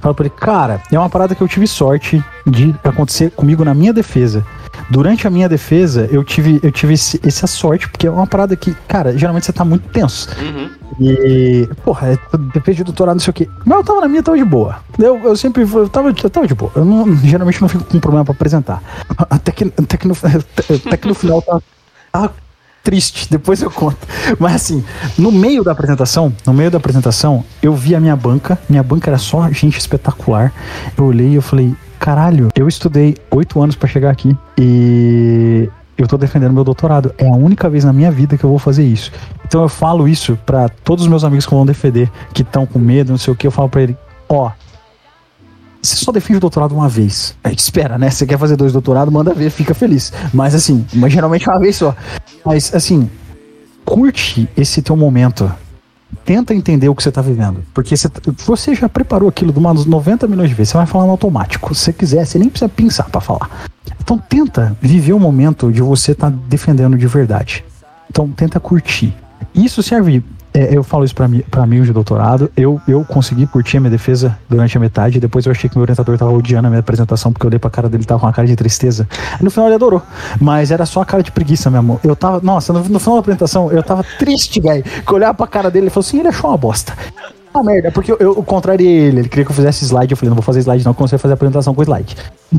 Falo 0.00 0.14
pra 0.14 0.26
ele, 0.26 0.34
cara, 0.34 0.80
é 0.90 0.98
uma 0.98 1.10
parada 1.10 1.34
que 1.34 1.42
eu 1.42 1.48
tive 1.48 1.66
sorte 1.66 2.22
de 2.46 2.74
acontecer 2.82 3.30
comigo 3.32 3.64
na 3.64 3.74
minha 3.74 3.92
defesa. 3.92 4.44
Durante 4.88 5.26
a 5.26 5.30
minha 5.30 5.48
defesa, 5.48 6.08
eu 6.10 6.24
tive, 6.24 6.58
eu 6.62 6.72
tive 6.72 6.94
esse- 6.94 7.20
essa 7.24 7.46
sorte, 7.46 7.88
porque 7.88 8.06
é 8.06 8.10
uma 8.10 8.26
parada 8.26 8.56
que, 8.56 8.74
cara, 8.88 9.16
geralmente 9.16 9.46
você 9.46 9.52
tá 9.52 9.64
muito 9.64 9.88
tenso. 9.90 10.28
Uhum. 10.40 10.70
E, 11.00 11.68
porra, 11.84 12.08
é, 12.12 12.18
defesa 12.52 12.76
de 12.78 12.84
doutorado, 12.84 13.14
não 13.16 13.20
sei 13.20 13.30
o 13.30 13.34
quê. 13.34 13.48
Mas 13.64 13.78
eu 13.78 13.84
tava 13.84 14.00
na 14.00 14.08
minha, 14.08 14.22
tava 14.22 14.36
de 14.36 14.44
boa. 14.44 14.76
Eu, 14.98 15.18
eu 15.18 15.36
sempre, 15.36 15.62
eu 15.62 15.88
tava, 15.88 16.08
eu 16.08 16.30
tava 16.30 16.46
de 16.46 16.54
boa. 16.54 16.72
Eu 16.74 16.84
não, 16.84 17.14
geralmente 17.18 17.60
não 17.60 17.68
fico 17.68 17.84
com 17.84 18.00
problema 18.00 18.24
pra 18.24 18.32
apresentar. 18.34 18.82
Até 19.30 19.52
que, 19.52 19.64
até 19.64 19.96
que, 19.96 20.08
no, 20.08 20.14
até 20.86 20.96
que 20.96 21.06
no 21.08 21.14
final 21.14 21.40
tava 21.42 21.62
triste, 22.82 23.28
depois 23.30 23.62
eu 23.62 23.70
conto. 23.70 23.98
Mas 24.38 24.54
assim, 24.54 24.84
no 25.18 25.30
meio 25.30 25.62
da 25.62 25.72
apresentação, 25.72 26.32
no 26.46 26.52
meio 26.52 26.70
da 26.70 26.78
apresentação, 26.78 27.44
eu 27.62 27.74
vi 27.74 27.94
a 27.94 28.00
minha 28.00 28.16
banca, 28.16 28.58
minha 28.68 28.82
banca 28.82 29.10
era 29.10 29.18
só 29.18 29.48
gente 29.50 29.78
espetacular. 29.78 30.52
Eu 30.96 31.04
olhei 31.04 31.28
e 31.28 31.34
eu 31.34 31.42
falei, 31.42 31.74
caralho, 31.98 32.48
eu 32.56 32.68
estudei 32.68 33.16
oito 33.30 33.60
anos 33.60 33.76
pra 33.76 33.88
chegar 33.88 34.10
aqui 34.10 34.36
e 34.58 35.68
eu 35.96 36.06
tô 36.08 36.16
defendendo 36.16 36.52
meu 36.52 36.64
doutorado. 36.64 37.14
É 37.18 37.28
a 37.28 37.36
única 37.36 37.68
vez 37.68 37.84
na 37.84 37.92
minha 37.92 38.10
vida 38.10 38.36
que 38.36 38.44
eu 38.44 38.50
vou 38.50 38.58
fazer 38.58 38.84
isso. 38.84 39.12
Então 39.46 39.62
eu 39.62 39.68
falo 39.68 40.08
isso 40.08 40.38
pra 40.46 40.68
todos 40.68 41.04
os 41.04 41.10
meus 41.10 41.24
amigos 41.24 41.44
que 41.44 41.54
vão 41.54 41.66
defender, 41.66 42.10
que 42.32 42.42
estão 42.42 42.64
com 42.64 42.78
medo, 42.78 43.10
não 43.10 43.18
sei 43.18 43.32
o 43.32 43.36
que, 43.36 43.46
eu 43.46 43.50
falo 43.50 43.68
pra 43.68 43.82
ele, 43.82 43.96
ó, 44.28 44.50
você 45.82 45.96
só 45.96 46.12
defende 46.12 46.38
o 46.38 46.40
doutorado 46.40 46.72
uma 46.74 46.88
vez. 46.88 47.34
A 47.42 47.48
gente 47.48 47.60
espera, 47.60 47.96
né? 47.96 48.10
Você 48.10 48.26
quer 48.26 48.38
fazer 48.38 48.56
dois 48.56 48.72
doutorados, 48.72 49.12
manda 49.12 49.32
ver, 49.32 49.50
fica 49.50 49.74
feliz. 49.74 50.12
Mas 50.32 50.54
assim, 50.54 50.84
mas 50.92 51.12
geralmente 51.12 51.48
é 51.48 51.52
uma 51.52 51.60
vez 51.60 51.76
só. 51.76 51.96
Mas 52.44 52.74
assim, 52.74 53.08
curte 53.84 54.48
esse 54.56 54.82
teu 54.82 54.96
momento. 54.96 55.50
Tenta 56.24 56.54
entender 56.54 56.88
o 56.88 56.94
que 56.94 57.02
você 57.02 57.10
tá 57.10 57.22
vivendo. 57.22 57.64
Porque 57.72 57.96
você, 57.96 58.08
você 58.44 58.74
já 58.74 58.88
preparou 58.88 59.28
aquilo 59.28 59.52
de 59.52 59.58
umas 59.58 59.86
90 59.86 60.26
milhões 60.26 60.50
de 60.50 60.54
vezes. 60.54 60.70
Você 60.70 60.76
vai 60.76 60.86
falar 60.86 61.04
no 61.04 61.12
automático. 61.12 61.74
Se 61.74 61.84
você 61.84 61.92
quiser, 61.92 62.26
você 62.26 62.38
nem 62.38 62.48
precisa 62.48 62.68
pensar 62.68 63.04
pra 63.04 63.20
falar. 63.20 63.48
Então 64.00 64.18
tenta 64.18 64.76
viver 64.82 65.12
o 65.12 65.20
momento 65.20 65.72
de 65.72 65.80
você 65.80 66.12
estar 66.12 66.30
defendendo 66.30 66.98
de 66.98 67.06
verdade. 67.06 67.64
Então 68.10 68.28
tenta 68.28 68.60
curtir. 68.60 69.14
Isso 69.54 69.82
serve 69.82 70.22
é, 70.52 70.76
eu 70.76 70.82
falo 70.82 71.04
isso 71.04 71.14
pra, 71.14 71.28
mim, 71.28 71.42
pra 71.50 71.62
amigos 71.62 71.86
de 71.86 71.92
doutorado. 71.92 72.50
Eu, 72.56 72.80
eu 72.86 73.04
consegui 73.04 73.46
curtir 73.46 73.76
a 73.76 73.80
minha 73.80 73.90
defesa 73.90 74.36
durante 74.48 74.76
a 74.76 74.80
metade. 74.80 75.20
Depois 75.20 75.46
eu 75.46 75.52
achei 75.52 75.70
que 75.70 75.76
meu 75.76 75.82
orientador 75.82 76.18
tava 76.18 76.32
odiando 76.32 76.66
a 76.66 76.70
minha 76.70 76.80
apresentação, 76.80 77.32
porque 77.32 77.46
eu 77.46 77.48
olhei 77.48 77.58
pra 77.58 77.70
cara 77.70 77.88
dele, 77.88 78.04
tava 78.04 78.20
com 78.20 78.26
uma 78.26 78.32
cara 78.32 78.48
de 78.48 78.56
tristeza. 78.56 79.08
E 79.40 79.44
no 79.44 79.50
final 79.50 79.66
ele 79.66 79.76
adorou. 79.76 80.02
Mas 80.40 80.70
era 80.70 80.84
só 80.84 81.02
a 81.02 81.04
cara 81.04 81.22
de 81.22 81.30
preguiça, 81.30 81.70
meu 81.70 81.80
amor. 81.80 82.00
Eu 82.02 82.16
tava, 82.16 82.40
nossa, 82.42 82.72
no, 82.72 82.80
no 82.80 82.98
final 82.98 83.16
da 83.16 83.20
apresentação, 83.20 83.70
eu 83.70 83.82
tava 83.82 84.04
triste, 84.18 84.60
velho. 84.60 84.82
Que 84.82 85.10
eu 85.10 85.14
olhava 85.14 85.34
pra 85.34 85.46
cara 85.46 85.70
dele 85.70 85.86
e 85.86 85.90
falou 85.90 86.06
assim: 86.06 86.18
ele 86.18 86.28
achou 86.28 86.50
uma 86.50 86.56
bosta. 86.56 86.96
Ah, 87.52 87.64
merda, 87.64 87.90
porque 87.90 88.12
eu, 88.12 88.16
eu 88.20 88.42
contrariei 88.42 88.92
ele. 88.92 89.20
Ele 89.20 89.28
queria 89.28 89.44
que 89.44 89.50
eu 89.50 89.54
fizesse 89.56 89.84
slide. 89.84 90.12
Eu 90.12 90.16
falei, 90.16 90.30
não 90.30 90.36
vou 90.36 90.42
fazer 90.42 90.60
slide, 90.60 90.84
não, 90.84 90.94
comecei 90.94 91.16
a 91.16 91.18
fazer 91.18 91.32
a 91.32 91.34
apresentação 91.34 91.74
com 91.74 91.82
slide. 91.82 92.16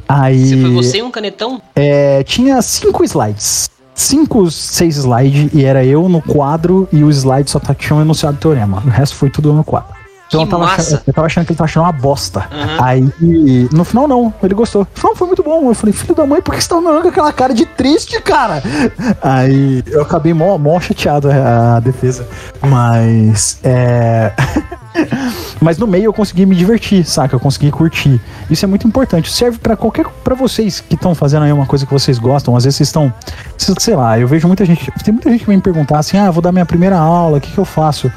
Aí. 0.08 0.48
Você 0.48 0.62
foi 0.62 0.72
você 0.72 0.98
e 0.98 1.04
um 1.04 1.12
canetão? 1.12 1.62
É, 1.76 2.24
tinha 2.24 2.62
cinco 2.62 3.04
slides. 3.04 3.70
Cinco, 4.02 4.50
seis 4.50 4.98
slides, 4.98 5.54
e 5.54 5.64
era 5.64 5.86
eu 5.86 6.10
no 6.10 6.22
quadro 6.22 6.90
e 6.92 7.04
o 7.04 7.10
slide 7.12 7.52
só 7.52 7.60
tá, 7.60 7.76
tinha 7.76 7.96
um 7.96 8.02
enunciado 8.02 8.36
do 8.36 8.40
teorema. 8.40 8.82
O 8.84 8.90
resto 8.90 9.16
foi 9.16 9.30
tudo 9.30 9.54
no 9.54 9.64
quadro. 9.64 9.94
Então 10.28 10.42
eu 10.42 10.48
tava, 10.48 10.64
achando, 10.64 11.02
eu 11.06 11.14
tava 11.14 11.28
achando 11.28 11.46
que 11.46 11.52
ele 11.52 11.58
tava 11.58 11.66
achando 11.66 11.84
uma 11.84 11.92
bosta. 11.92 12.48
Aham. 12.52 12.84
Aí, 12.84 13.70
no 13.72 13.84
final 13.84 14.08
não, 14.08 14.34
ele 14.42 14.56
gostou. 14.56 14.88
Não, 15.04 15.16
foi 15.16 15.28
muito 15.28 15.44
bom. 15.44 15.70
Eu 15.70 15.76
falei, 15.76 15.94
filho 15.94 16.16
da 16.16 16.26
mãe, 16.26 16.42
por 16.42 16.56
que 16.56 16.64
você 16.64 16.70
tá 16.70 16.80
me 16.80 16.88
olhando 16.88 17.04
com 17.04 17.10
aquela 17.10 17.32
cara 17.32 17.54
de 17.54 17.66
triste, 17.66 18.20
cara? 18.22 18.64
Aí 19.22 19.84
eu 19.88 20.02
acabei 20.02 20.34
mó, 20.34 20.58
mó 20.58 20.80
chateado 20.80 21.30
a, 21.30 21.76
a 21.76 21.80
defesa. 21.80 22.26
Mas, 22.62 23.60
é. 23.64 24.32
Mas 25.62 25.78
no 25.78 25.88
meio 25.88 26.06
eu 26.06 26.14
consegui 26.14 26.46
me 26.46 26.56
divertir, 26.56 27.06
saca? 27.06 27.36
Eu 27.36 27.40
consegui 27.40 27.72
curtir. 27.72 28.20
Isso 28.50 28.66
é 28.66 28.68
muito 28.68 28.88
importante. 28.88 29.32
Serve 29.32 29.58
pra 29.58 29.76
qualquer 29.76 30.06
para 30.24 30.36
vocês 30.36 30.80
que 30.80 30.96
estão 30.96 31.14
fazendo 31.16 31.44
aí 31.44 31.52
uma 31.52 31.66
coisa 31.66 31.86
que 31.86 31.94
vocês 31.94 32.18
gostam. 32.20 32.56
Às 32.56 32.64
vezes 32.64 32.78
vocês 32.78 32.90
estão, 32.90 33.14
sei 33.58 33.96
lá, 33.96 34.20
eu 34.20 34.28
vejo 34.28 34.48
muita 34.48 34.66
gente, 34.66 34.92
tem 35.04 35.14
muita 35.14 35.30
gente 35.30 35.42
que 35.42 35.48
vem 35.48 35.58
me 35.58 35.64
perguntar 35.64 36.00
assim: 36.00 36.18
"Ah, 36.18 36.30
vou 36.32 36.42
dar 36.42 36.52
minha 36.52 36.66
primeira 36.66 36.98
aula, 36.98 37.38
o 37.38 37.42
que 37.42 37.52
que 37.52 37.58
eu 37.58 37.66
faço?" 37.66 38.12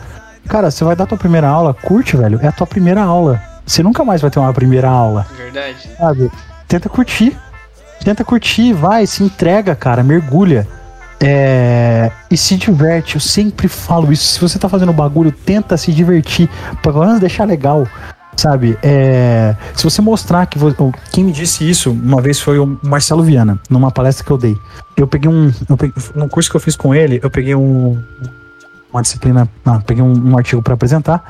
Cara, 0.49 0.71
você 0.71 0.85
vai 0.85 0.95
dar 0.95 1.07
tua 1.07 1.17
primeira 1.17 1.49
aula, 1.49 1.73
curte, 1.73 2.17
velho. 2.17 2.39
É 2.43 2.49
a 2.49 2.53
tua 2.53 2.67
primeira 2.67 3.03
aula. 3.03 3.41
Você 3.67 3.83
nunca 3.83 4.05
mais 4.05 4.21
vai 4.21 4.31
ter 4.31 4.39
uma 4.39 4.53
primeira 4.53 4.89
aula 4.89 5.27
Verdade. 5.37 5.89
sabe? 5.99 6.31
Tenta 6.69 6.89
curtir. 6.89 7.37
Tenta 8.05 8.23
curtir, 8.23 8.75
vai, 8.75 9.07
se 9.07 9.23
entrega, 9.23 9.75
cara, 9.75 10.03
mergulha. 10.03 10.69
É, 11.21 12.11
e 12.31 12.37
se 12.37 12.57
diverte, 12.57 13.15
eu 13.15 13.21
sempre 13.21 13.69
falo 13.69 14.13
isso. 14.13 14.35
Se 14.35 14.41
você 14.41 14.59
tá 14.59 14.69
fazendo 14.69 14.93
bagulho, 14.93 15.33
tenta 15.33 15.77
se 15.77 15.93
divertir, 15.93 16.49
pelo 16.83 17.01
menos 17.01 17.21
deixar 17.21 17.45
legal, 17.45 17.87
sabe? 18.37 18.77
É, 18.83 19.55
se 19.75 19.85
você 19.85 20.03
mostrar 20.03 20.45
que 20.47 20.59
vo- 20.59 20.93
quem 21.13 21.25
me 21.25 21.33
disse 21.33 21.69
isso 21.69 21.91
uma 21.91 22.21
vez 22.21 22.41
foi 22.41 22.59
o 22.59 22.79
Marcelo 22.83 23.23
Viana, 23.23 23.59
numa 23.71 23.91
palestra 23.91 24.25
que 24.25 24.31
eu 24.31 24.39
dei. 24.39 24.59
Eu 24.97 25.07
peguei 25.07 25.31
um, 25.31 25.51
eu 25.69 25.77
peguei, 25.77 25.95
num 26.15 26.29
curso 26.29 26.51
que 26.51 26.57
eu 26.57 26.61
fiz 26.61 26.77
com 26.77 26.95
ele, 26.95 27.21
eu 27.23 27.31
peguei 27.31 27.55
um, 27.55 27.99
uma 28.93 29.01
disciplina, 29.03 29.49
peguei 29.87 30.03
um, 30.03 30.31
um 30.33 30.37
artigo 30.37 30.61
pra 30.63 30.75
apresentar 30.75 31.25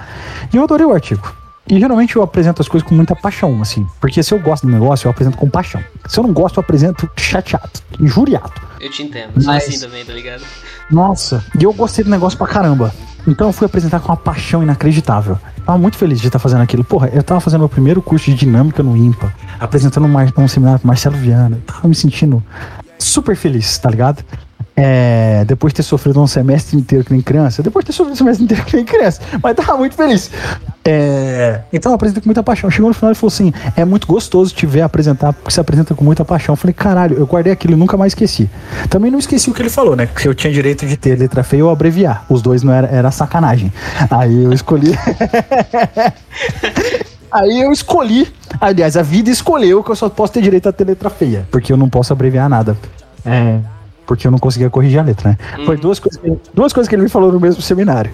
e 0.52 0.56
eu 0.56 0.64
adorei 0.64 0.86
o 0.86 0.92
artigo. 0.92 1.32
E 1.68 1.80
geralmente 1.80 2.14
eu 2.16 2.22
apresento 2.22 2.60
as 2.60 2.68
coisas 2.68 2.86
com 2.86 2.94
muita 2.94 3.16
paixão, 3.16 3.60
assim. 3.62 3.86
Porque 4.00 4.22
se 4.22 4.34
eu 4.34 4.38
gosto 4.38 4.66
do 4.66 4.72
negócio, 4.72 5.06
eu 5.06 5.10
apresento 5.10 5.36
com 5.38 5.48
paixão. 5.48 5.82
Se 6.06 6.18
eu 6.18 6.24
não 6.24 6.32
gosto, 6.32 6.56
eu 6.58 6.60
apresento 6.60 7.10
chateado, 7.16 7.70
injuriado. 7.98 8.52
Eu 8.80 8.90
te 8.90 9.02
entendo. 9.02 9.40
Sou 9.42 9.50
Mas- 9.52 9.66
assim 9.66 9.80
também, 9.80 10.04
tá 10.04 10.12
ligado? 10.12 10.42
Nossa, 10.90 11.42
e 11.58 11.64
eu 11.64 11.72
gostei 11.72 12.04
do 12.04 12.10
negócio 12.10 12.36
pra 12.36 12.46
caramba. 12.46 12.92
Então 13.26 13.46
eu 13.46 13.52
fui 13.54 13.64
apresentar 13.64 14.00
com 14.00 14.08
uma 14.08 14.16
paixão 14.18 14.62
inacreditável. 14.62 15.38
Tava 15.64 15.78
muito 15.78 15.96
feliz 15.96 16.20
de 16.20 16.26
estar 16.26 16.38
fazendo 16.38 16.60
aquilo. 16.60 16.84
Porra, 16.84 17.08
eu 17.14 17.22
tava 17.22 17.40
fazendo 17.40 17.60
meu 17.60 17.68
primeiro 17.70 18.02
curso 18.02 18.26
de 18.26 18.34
dinâmica 18.36 18.82
no 18.82 18.94
IMPA, 18.94 19.32
apresentando 19.58 20.06
um, 20.06 20.42
um 20.42 20.48
seminário 20.48 20.78
com 20.80 20.86
Marcelo 20.86 21.16
Viana. 21.16 21.56
Eu 21.56 21.62
tava 21.62 21.88
me 21.88 21.94
sentindo 21.94 22.44
super 22.98 23.34
feliz, 23.34 23.78
tá 23.78 23.88
ligado? 23.88 24.22
É, 24.76 25.44
depois 25.46 25.72
de 25.72 25.76
ter 25.76 25.82
sofrido 25.84 26.20
um 26.20 26.26
semestre 26.26 26.76
inteiro 26.76 27.04
que 27.04 27.12
nem 27.12 27.22
criança, 27.22 27.62
depois 27.62 27.84
de 27.84 27.92
ter 27.92 27.92
sofrido 27.92 28.14
um 28.14 28.16
semestre 28.16 28.44
inteiro 28.44 28.64
que 28.64 28.74
nem 28.74 28.84
criança, 28.84 29.20
mas 29.40 29.54
tava 29.54 29.76
muito 29.76 29.94
feliz. 29.94 30.30
É, 30.84 31.60
então 31.72 31.92
eu 31.92 31.96
apresentei 31.96 32.20
com 32.20 32.28
muita 32.28 32.42
paixão. 32.42 32.68
Chegou 32.70 32.88
no 32.88 32.94
final 32.94 33.12
e 33.12 33.14
falou 33.14 33.32
assim: 33.32 33.52
é 33.76 33.84
muito 33.84 34.06
gostoso 34.06 34.54
te 34.54 34.66
ver 34.66 34.82
apresentar, 34.82 35.32
porque 35.32 35.50
você 35.50 35.60
apresenta 35.60 35.94
com 35.94 36.04
muita 36.04 36.24
paixão. 36.24 36.52
Eu 36.52 36.56
falei, 36.56 36.74
caralho, 36.74 37.16
eu 37.16 37.26
guardei 37.26 37.52
aquilo 37.52 37.74
e 37.74 37.76
nunca 37.76 37.96
mais 37.96 38.10
esqueci. 38.10 38.50
Também 38.90 39.10
não 39.10 39.18
esqueci 39.18 39.48
o 39.48 39.54
que 39.54 39.62
ele 39.62 39.70
falou, 39.70 39.96
né? 39.96 40.06
Que 40.06 40.28
eu 40.28 40.34
tinha 40.34 40.52
direito 40.52 40.84
de 40.86 40.96
ter 40.96 41.18
letra 41.18 41.42
feia 41.42 41.64
ou 41.64 41.70
abreviar. 41.70 42.26
Os 42.28 42.42
dois 42.42 42.62
não 42.62 42.72
era, 42.72 42.88
era 42.88 43.10
sacanagem. 43.10 43.72
Aí 44.10 44.44
eu 44.44 44.52
escolhi. 44.52 44.92
Aí 47.32 47.62
eu 47.62 47.72
escolhi. 47.72 48.32
Aliás, 48.60 48.96
a 48.96 49.02
vida 49.02 49.28
escolheu 49.30 49.82
que 49.82 49.90
eu 49.90 49.96
só 49.96 50.08
posso 50.08 50.34
ter 50.34 50.42
direito 50.42 50.68
a 50.68 50.72
ter 50.72 50.84
letra 50.84 51.10
feia, 51.10 51.48
porque 51.50 51.72
eu 51.72 51.76
não 51.76 51.88
posso 51.88 52.12
abreviar 52.12 52.48
nada. 52.48 52.76
É. 53.26 53.58
Porque 54.06 54.26
eu 54.26 54.30
não 54.30 54.38
conseguia 54.38 54.68
corrigir 54.70 54.98
a 54.98 55.02
letra, 55.02 55.30
né? 55.30 55.38
Foi 55.64 55.76
duas 55.76 55.98
coisas, 55.98 56.20
que, 56.20 56.36
duas 56.52 56.72
coisas 56.72 56.88
que 56.88 56.94
ele 56.94 57.02
me 57.02 57.08
falou 57.08 57.32
no 57.32 57.40
mesmo 57.40 57.62
seminário. 57.62 58.10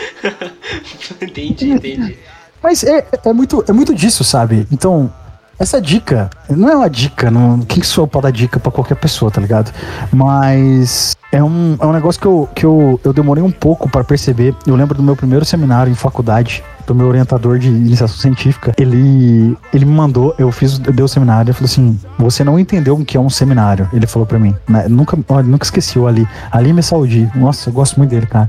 entendi, 1.20 1.70
entendi. 1.70 2.18
Mas 2.62 2.82
é, 2.82 3.06
é, 3.24 3.32
muito, 3.32 3.64
é 3.68 3.72
muito 3.72 3.94
disso, 3.94 4.24
sabe? 4.24 4.66
Então, 4.72 5.12
essa 5.58 5.80
dica, 5.80 6.28
não 6.50 6.68
é 6.68 6.76
uma 6.76 6.90
dica, 6.90 7.30
não, 7.30 7.60
quem 7.60 7.80
que 7.80 7.86
sou 7.86 8.04
eu 8.04 8.08
pra 8.08 8.22
dar 8.22 8.30
dica 8.30 8.60
pra 8.60 8.72
qualquer 8.72 8.96
pessoa, 8.96 9.30
tá 9.30 9.40
ligado? 9.40 9.72
Mas 10.12 11.16
é 11.32 11.42
um, 11.42 11.76
é 11.80 11.86
um 11.86 11.92
negócio 11.92 12.20
que, 12.20 12.26
eu, 12.26 12.48
que 12.54 12.66
eu, 12.66 13.00
eu 13.04 13.12
demorei 13.12 13.42
um 13.42 13.50
pouco 13.50 13.88
pra 13.88 14.04
perceber. 14.04 14.54
Eu 14.66 14.76
lembro 14.76 14.94
do 14.94 15.02
meu 15.02 15.16
primeiro 15.16 15.44
seminário 15.44 15.90
em 15.90 15.94
faculdade, 15.94 16.62
do 16.86 16.94
meu 16.94 17.06
orientador 17.08 17.58
de 17.58 17.68
iniciação 17.68 18.16
científica. 18.16 18.72
Ele, 18.78 19.56
ele 19.72 19.84
me 19.84 19.92
mandou, 19.92 20.34
eu 20.38 20.50
fiz, 20.52 20.80
eu 20.84 20.92
dei 20.92 21.04
o 21.04 21.08
seminário, 21.08 21.50
ele 21.50 21.52
falou 21.52 21.66
assim: 21.66 21.98
Você 22.18 22.44
não 22.44 22.58
entendeu 22.58 22.94
o 22.94 23.04
que 23.04 23.16
é 23.16 23.20
um 23.20 23.28
seminário? 23.30 23.88
Ele 23.92 24.06
falou 24.06 24.26
pra 24.26 24.38
mim. 24.38 24.54
né? 24.68 24.86
Nunca, 24.88 25.18
olha, 25.28 25.46
nunca 25.46 25.64
esqueci 25.64 25.98
o 25.98 26.06
Ali. 26.06 26.26
Ali 26.50 26.72
me 26.72 26.82
saúde. 26.82 27.30
Nossa, 27.34 27.68
eu 27.68 27.72
gosto 27.72 27.96
muito 27.98 28.10
dele, 28.10 28.26
cara. 28.26 28.48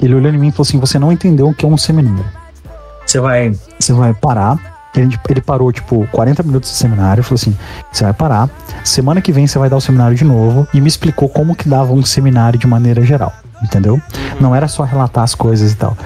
Ele 0.00 0.14
olhou 0.14 0.32
em 0.32 0.38
mim 0.38 0.48
e 0.48 0.52
falou 0.52 0.62
assim: 0.62 0.78
Você 0.78 0.98
não 0.98 1.10
entendeu 1.10 1.48
o 1.48 1.54
que 1.54 1.64
é 1.64 1.68
um 1.68 1.76
seminário. 1.76 2.24
Você 3.06 3.20
vai, 3.20 3.54
você 3.78 3.92
vai 3.92 4.12
parar. 4.14 4.76
Ele, 4.94 5.16
ele 5.28 5.40
parou, 5.40 5.70
tipo, 5.70 6.08
40 6.10 6.42
minutos 6.42 6.70
de 6.70 6.76
seminário. 6.76 7.22
Falou 7.22 7.36
assim: 7.36 7.56
Você 7.90 8.04
vai 8.04 8.12
parar. 8.12 8.50
Semana 8.84 9.20
que 9.20 9.32
vem 9.32 9.46
você 9.46 9.58
vai 9.58 9.68
dar 9.70 9.76
o 9.76 9.80
seminário 9.80 10.16
de 10.16 10.24
novo. 10.24 10.66
E 10.74 10.80
me 10.80 10.88
explicou 10.88 11.28
como 11.28 11.54
que 11.54 11.68
dava 11.68 11.92
um 11.92 12.04
seminário 12.04 12.58
de 12.58 12.66
maneira 12.66 13.02
geral. 13.02 13.32
Entendeu? 13.62 14.00
Não 14.40 14.54
era 14.54 14.68
só 14.68 14.84
relatar 14.84 15.24
as 15.24 15.34
coisas 15.34 15.72
e 15.72 15.76
tal. 15.76 15.96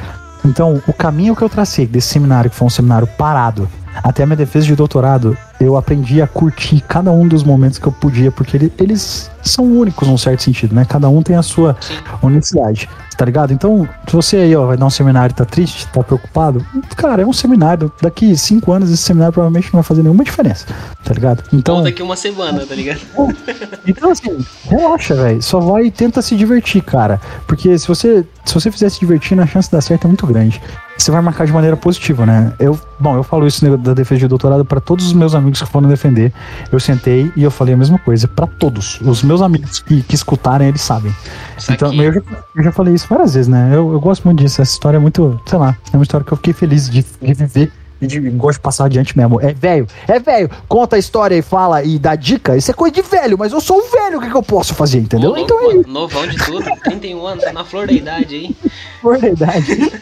Então, 0.44 0.82
o 0.86 0.92
caminho 0.92 1.36
que 1.36 1.42
eu 1.42 1.48
tracei 1.48 1.86
desse 1.86 2.08
seminário, 2.08 2.50
que 2.50 2.56
foi 2.56 2.66
um 2.66 2.70
seminário 2.70 3.06
parado, 3.06 3.68
até 4.02 4.22
a 4.22 4.26
minha 4.26 4.36
defesa 4.36 4.66
de 4.66 4.74
doutorado, 4.76 5.36
eu 5.60 5.76
aprendi 5.76 6.20
a 6.20 6.26
curtir 6.26 6.82
cada 6.88 7.10
um 7.12 7.26
dos 7.28 7.42
momentos 7.44 7.78
que 7.78 7.86
eu 7.86 7.92
podia, 7.92 8.30
porque 8.32 8.56
ele- 8.56 8.72
eles 8.78 9.30
são 9.42 9.64
únicos 9.64 10.06
num 10.08 10.18
certo 10.18 10.42
sentido, 10.42 10.74
né? 10.74 10.84
Cada 10.88 11.08
um 11.08 11.22
tem 11.22 11.36
a 11.36 11.42
sua 11.42 11.76
unicidade, 12.22 12.88
tá 13.16 13.24
ligado? 13.24 13.52
Então, 13.52 13.88
se 14.06 14.12
você 14.14 14.36
aí, 14.38 14.54
ó, 14.56 14.66
vai 14.66 14.76
dar 14.76 14.86
um 14.86 14.90
seminário 14.90 15.32
e 15.32 15.36
tá 15.36 15.44
triste, 15.44 15.86
tá 15.88 16.02
preocupado, 16.02 16.64
cara, 16.96 17.22
é 17.22 17.26
um 17.26 17.32
seminário. 17.32 17.92
Daqui 18.00 18.36
cinco 18.36 18.72
anos 18.72 18.90
esse 18.90 19.02
seminário 19.02 19.32
provavelmente 19.32 19.66
não 19.66 19.74
vai 19.74 19.82
fazer 19.82 20.02
nenhuma 20.02 20.24
diferença, 20.24 20.66
tá 21.04 21.12
ligado? 21.14 21.42
Então, 21.52 21.76
Ou 21.76 21.82
daqui 21.82 22.02
uma 22.02 22.16
semana, 22.16 22.64
tá 22.66 22.74
ligado? 22.74 23.00
então, 23.86 24.10
assim, 24.10 24.44
relaxa, 24.68 25.14
velho. 25.14 25.42
Só 25.42 25.60
vai 25.60 25.84
e 25.86 25.90
tenta 25.90 26.22
se 26.22 26.36
divertir, 26.36 26.82
cara. 26.82 27.20
Porque 27.46 27.76
se 27.78 27.86
você, 27.88 28.24
se 28.44 28.54
você 28.54 28.70
fizer 28.70 28.88
se 28.88 29.00
divertindo, 29.00 29.42
a 29.42 29.46
chance 29.46 29.68
de 29.68 29.72
dar 29.72 29.80
certo 29.80 30.04
é 30.04 30.08
muito 30.08 30.26
grande. 30.26 30.60
Você 31.02 31.10
vai 31.10 31.20
marcar 31.20 31.44
de 31.44 31.52
maneira 31.52 31.76
positiva, 31.76 32.24
né? 32.24 32.52
Eu, 32.60 32.78
bom, 33.00 33.16
eu 33.16 33.24
falo 33.24 33.44
isso 33.44 33.76
da 33.76 33.92
defesa 33.92 34.20
de 34.20 34.28
doutorado 34.28 34.64
para 34.64 34.80
todos 34.80 35.04
os 35.04 35.12
meus 35.12 35.34
amigos 35.34 35.60
que 35.60 35.68
foram 35.68 35.88
defender. 35.88 36.32
Eu 36.70 36.78
sentei 36.78 37.32
e 37.34 37.42
eu 37.42 37.50
falei 37.50 37.74
a 37.74 37.76
mesma 37.76 37.98
coisa 37.98 38.28
para 38.28 38.46
todos. 38.46 39.00
Os 39.00 39.20
meus 39.24 39.42
amigos 39.42 39.80
que, 39.80 40.00
que 40.00 40.14
escutarem, 40.14 40.68
eles 40.68 40.80
sabem. 40.80 41.12
Isso 41.58 41.72
Então, 41.72 41.92
eu 41.92 42.12
já, 42.12 42.22
eu 42.54 42.62
já 42.62 42.70
falei 42.70 42.94
isso 42.94 43.08
várias 43.10 43.34
vezes, 43.34 43.48
né? 43.48 43.70
Eu, 43.72 43.92
eu 43.92 44.00
gosto 44.00 44.22
muito 44.22 44.44
disso. 44.44 44.62
Essa 44.62 44.70
história 44.70 44.96
é 44.96 45.00
muito, 45.00 45.40
sei 45.44 45.58
lá, 45.58 45.76
é 45.92 45.96
uma 45.96 46.04
história 46.04 46.24
que 46.24 46.32
eu 46.32 46.36
fiquei 46.36 46.52
feliz 46.52 46.88
de, 46.88 47.04
de 47.20 47.34
viver 47.34 47.72
de 48.06 48.20
gosto 48.30 48.58
de 48.58 48.62
passar 48.62 48.86
adiante 48.86 49.16
mesmo. 49.16 49.40
É 49.40 49.52
velho, 49.52 49.86
é 50.08 50.18
velho. 50.18 50.50
Conta 50.68 50.96
a 50.96 50.98
história 50.98 51.34
e 51.34 51.42
fala 51.42 51.82
e 51.82 51.98
dá 51.98 52.14
dica. 52.14 52.56
Isso 52.56 52.70
é 52.70 52.74
coisa 52.74 52.94
de 52.94 53.02
velho, 53.02 53.38
mas 53.38 53.52
eu 53.52 53.60
sou 53.60 53.78
um 53.78 53.90
velho, 53.90 54.18
o 54.18 54.20
que, 54.20 54.30
que 54.30 54.36
eu 54.36 54.42
posso 54.42 54.74
fazer, 54.74 54.98
entendeu? 54.98 55.30
Ô, 55.30 55.34
louco, 55.36 55.54
então 55.54 55.70
é 55.70 55.74
novão 55.86 56.26
de 56.26 56.36
tudo, 56.36 56.64
31 56.84 57.26
anos, 57.26 57.44
tá 57.44 57.52
na 57.52 57.64
flor 57.64 57.86
da 57.86 57.92
idade 57.92 58.34
aí. 58.34 58.56
por 59.00 59.18
verdade. 59.18 59.92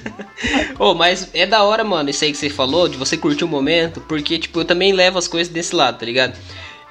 Ô, 0.78 0.94
mas 0.94 1.28
é 1.34 1.46
da 1.46 1.62
hora, 1.62 1.84
mano, 1.84 2.10
isso 2.10 2.24
aí 2.24 2.32
que 2.32 2.38
você 2.38 2.48
falou, 2.48 2.88
de 2.88 2.96
você 2.96 3.16
curtir 3.16 3.44
o 3.44 3.48
momento, 3.48 4.00
porque, 4.02 4.38
tipo, 4.38 4.60
eu 4.60 4.64
também 4.64 4.92
levo 4.92 5.18
as 5.18 5.28
coisas 5.28 5.52
desse 5.52 5.74
lado, 5.74 5.98
tá 5.98 6.06
ligado? 6.06 6.34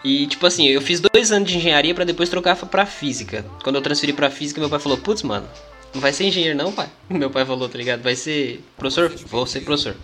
E, 0.03 0.27
tipo 0.27 0.45
assim, 0.45 0.67
eu 0.67 0.81
fiz 0.81 1.01
dois 1.01 1.31
anos 1.31 1.49
de 1.49 1.57
engenharia 1.57 1.93
pra 1.93 2.05
depois 2.05 2.29
trocar 2.29 2.55
pra 2.55 2.85
física. 2.85 3.45
Quando 3.63 3.75
eu 3.75 3.81
transferi 3.81 4.13
pra 4.13 4.29
física, 4.29 4.61
meu 4.61 4.69
pai 4.69 4.79
falou, 4.79 4.97
putz, 4.97 5.23
mano, 5.23 5.45
não 5.93 6.01
vai 6.01 6.13
ser 6.13 6.25
engenheiro 6.25 6.57
não, 6.57 6.71
pai? 6.71 6.87
Meu 7.09 7.29
pai 7.29 7.45
falou, 7.45 7.67
tá 7.67 7.77
ligado? 7.77 8.01
Vai 8.01 8.15
ser 8.15 8.63
professor? 8.77 9.09
Vou 9.27 9.45
ser 9.47 9.61
professor. 9.61 9.95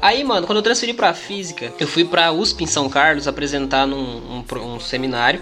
Aí, 0.00 0.22
mano, 0.22 0.46
quando 0.46 0.58
eu 0.58 0.62
transferi 0.62 0.92
pra 0.92 1.14
física, 1.14 1.72
eu 1.80 1.86
fui 1.86 2.04
pra 2.04 2.32
USP 2.32 2.64
em 2.64 2.66
São 2.66 2.88
Carlos 2.88 3.26
apresentar 3.26 3.86
num 3.86 4.42
um, 4.42 4.44
um 4.58 4.80
seminário 4.80 5.40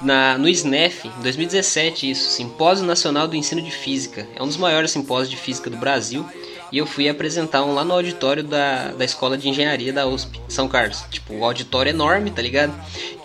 na, 0.00 0.38
no 0.38 0.48
SNEF, 0.48 1.08
em 1.08 1.22
2017, 1.22 2.10
isso, 2.10 2.30
Simpósio 2.30 2.86
Nacional 2.86 3.28
do 3.28 3.36
Ensino 3.36 3.60
de 3.60 3.70
Física. 3.70 4.26
É 4.34 4.42
um 4.42 4.46
dos 4.46 4.56
maiores 4.56 4.90
simpósios 4.90 5.28
de 5.28 5.36
física 5.36 5.68
do 5.68 5.76
Brasil. 5.76 6.24
E 6.70 6.78
eu 6.78 6.86
fui 6.86 7.08
apresentar 7.08 7.62
um 7.64 7.72
lá 7.74 7.84
no 7.84 7.94
auditório 7.94 8.42
da, 8.42 8.88
da 8.92 9.04
escola 9.04 9.38
de 9.38 9.48
engenharia 9.48 9.92
da 9.92 10.06
USP, 10.06 10.40
São 10.48 10.68
Carlos. 10.68 11.02
Tipo, 11.10 11.34
o 11.34 11.44
auditório 11.44 11.90
é 11.90 11.92
enorme, 11.92 12.30
tá 12.30 12.42
ligado? 12.42 12.72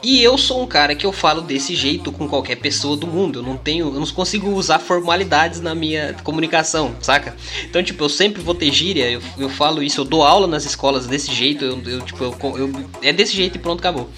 E 0.02 0.22
eu 0.24 0.38
sou 0.38 0.62
um 0.62 0.68
cara 0.68 0.96
que 0.96 1.06
eu 1.06 1.12
falo 1.12 1.42
desse 1.42 1.76
jeito 1.76 2.12
com 2.12 2.28
qualquer 2.28 2.56
pessoa 2.58 2.96
do 2.96 3.06
mundo. 3.08 3.40
Eu 3.40 3.44
não 3.44 3.58
tenho, 3.58 3.88
eu 3.88 4.00
não 4.00 4.06
consigo 4.08 4.50
usar 4.52 4.80
formalidades 4.80 5.60
na 5.62 5.74
minha 5.76 6.16
comunicação, 6.24 6.96
saca? 7.02 7.36
Então, 7.66 7.84
tipo, 7.84 8.04
eu 8.04 8.10
sempre 8.10 8.42
vou 8.42 8.56
ter 8.56 8.72
gíria, 8.72 9.10
eu, 9.10 9.22
eu 9.38 9.50
falo 9.50 9.84
isso, 9.84 10.02
eu 10.02 10.06
dou 10.06 10.24
aula 10.24 10.48
nas 10.48 10.66
escolas 10.66 11.06
desse 11.06 11.34
jeito, 11.34 11.66
eu, 11.66 11.82
eu 11.86 12.02
tipo, 12.02 12.24
eu, 12.24 12.58
eu- 12.58 12.86
é 13.02 13.12
desse 13.12 13.36
jeito 13.36 13.56
e 13.58 13.60
pronto, 13.60 13.80
acabou. 13.80 14.10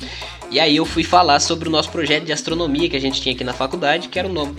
E 0.52 0.60
aí 0.60 0.76
eu 0.76 0.86
fui 0.86 1.04
falar 1.04 1.40
sobre 1.40 1.68
o 1.68 1.72
nosso 1.72 1.90
projeto 1.90 2.24
de 2.26 2.32
astronomia 2.32 2.88
que 2.88 2.96
a 2.96 3.02
gente 3.02 3.20
tinha 3.20 3.34
aqui 3.34 3.44
na 3.44 3.54
faculdade, 3.54 4.08
que 4.08 4.20
era 4.20 4.28
o 4.28 4.32
nome 4.32 4.56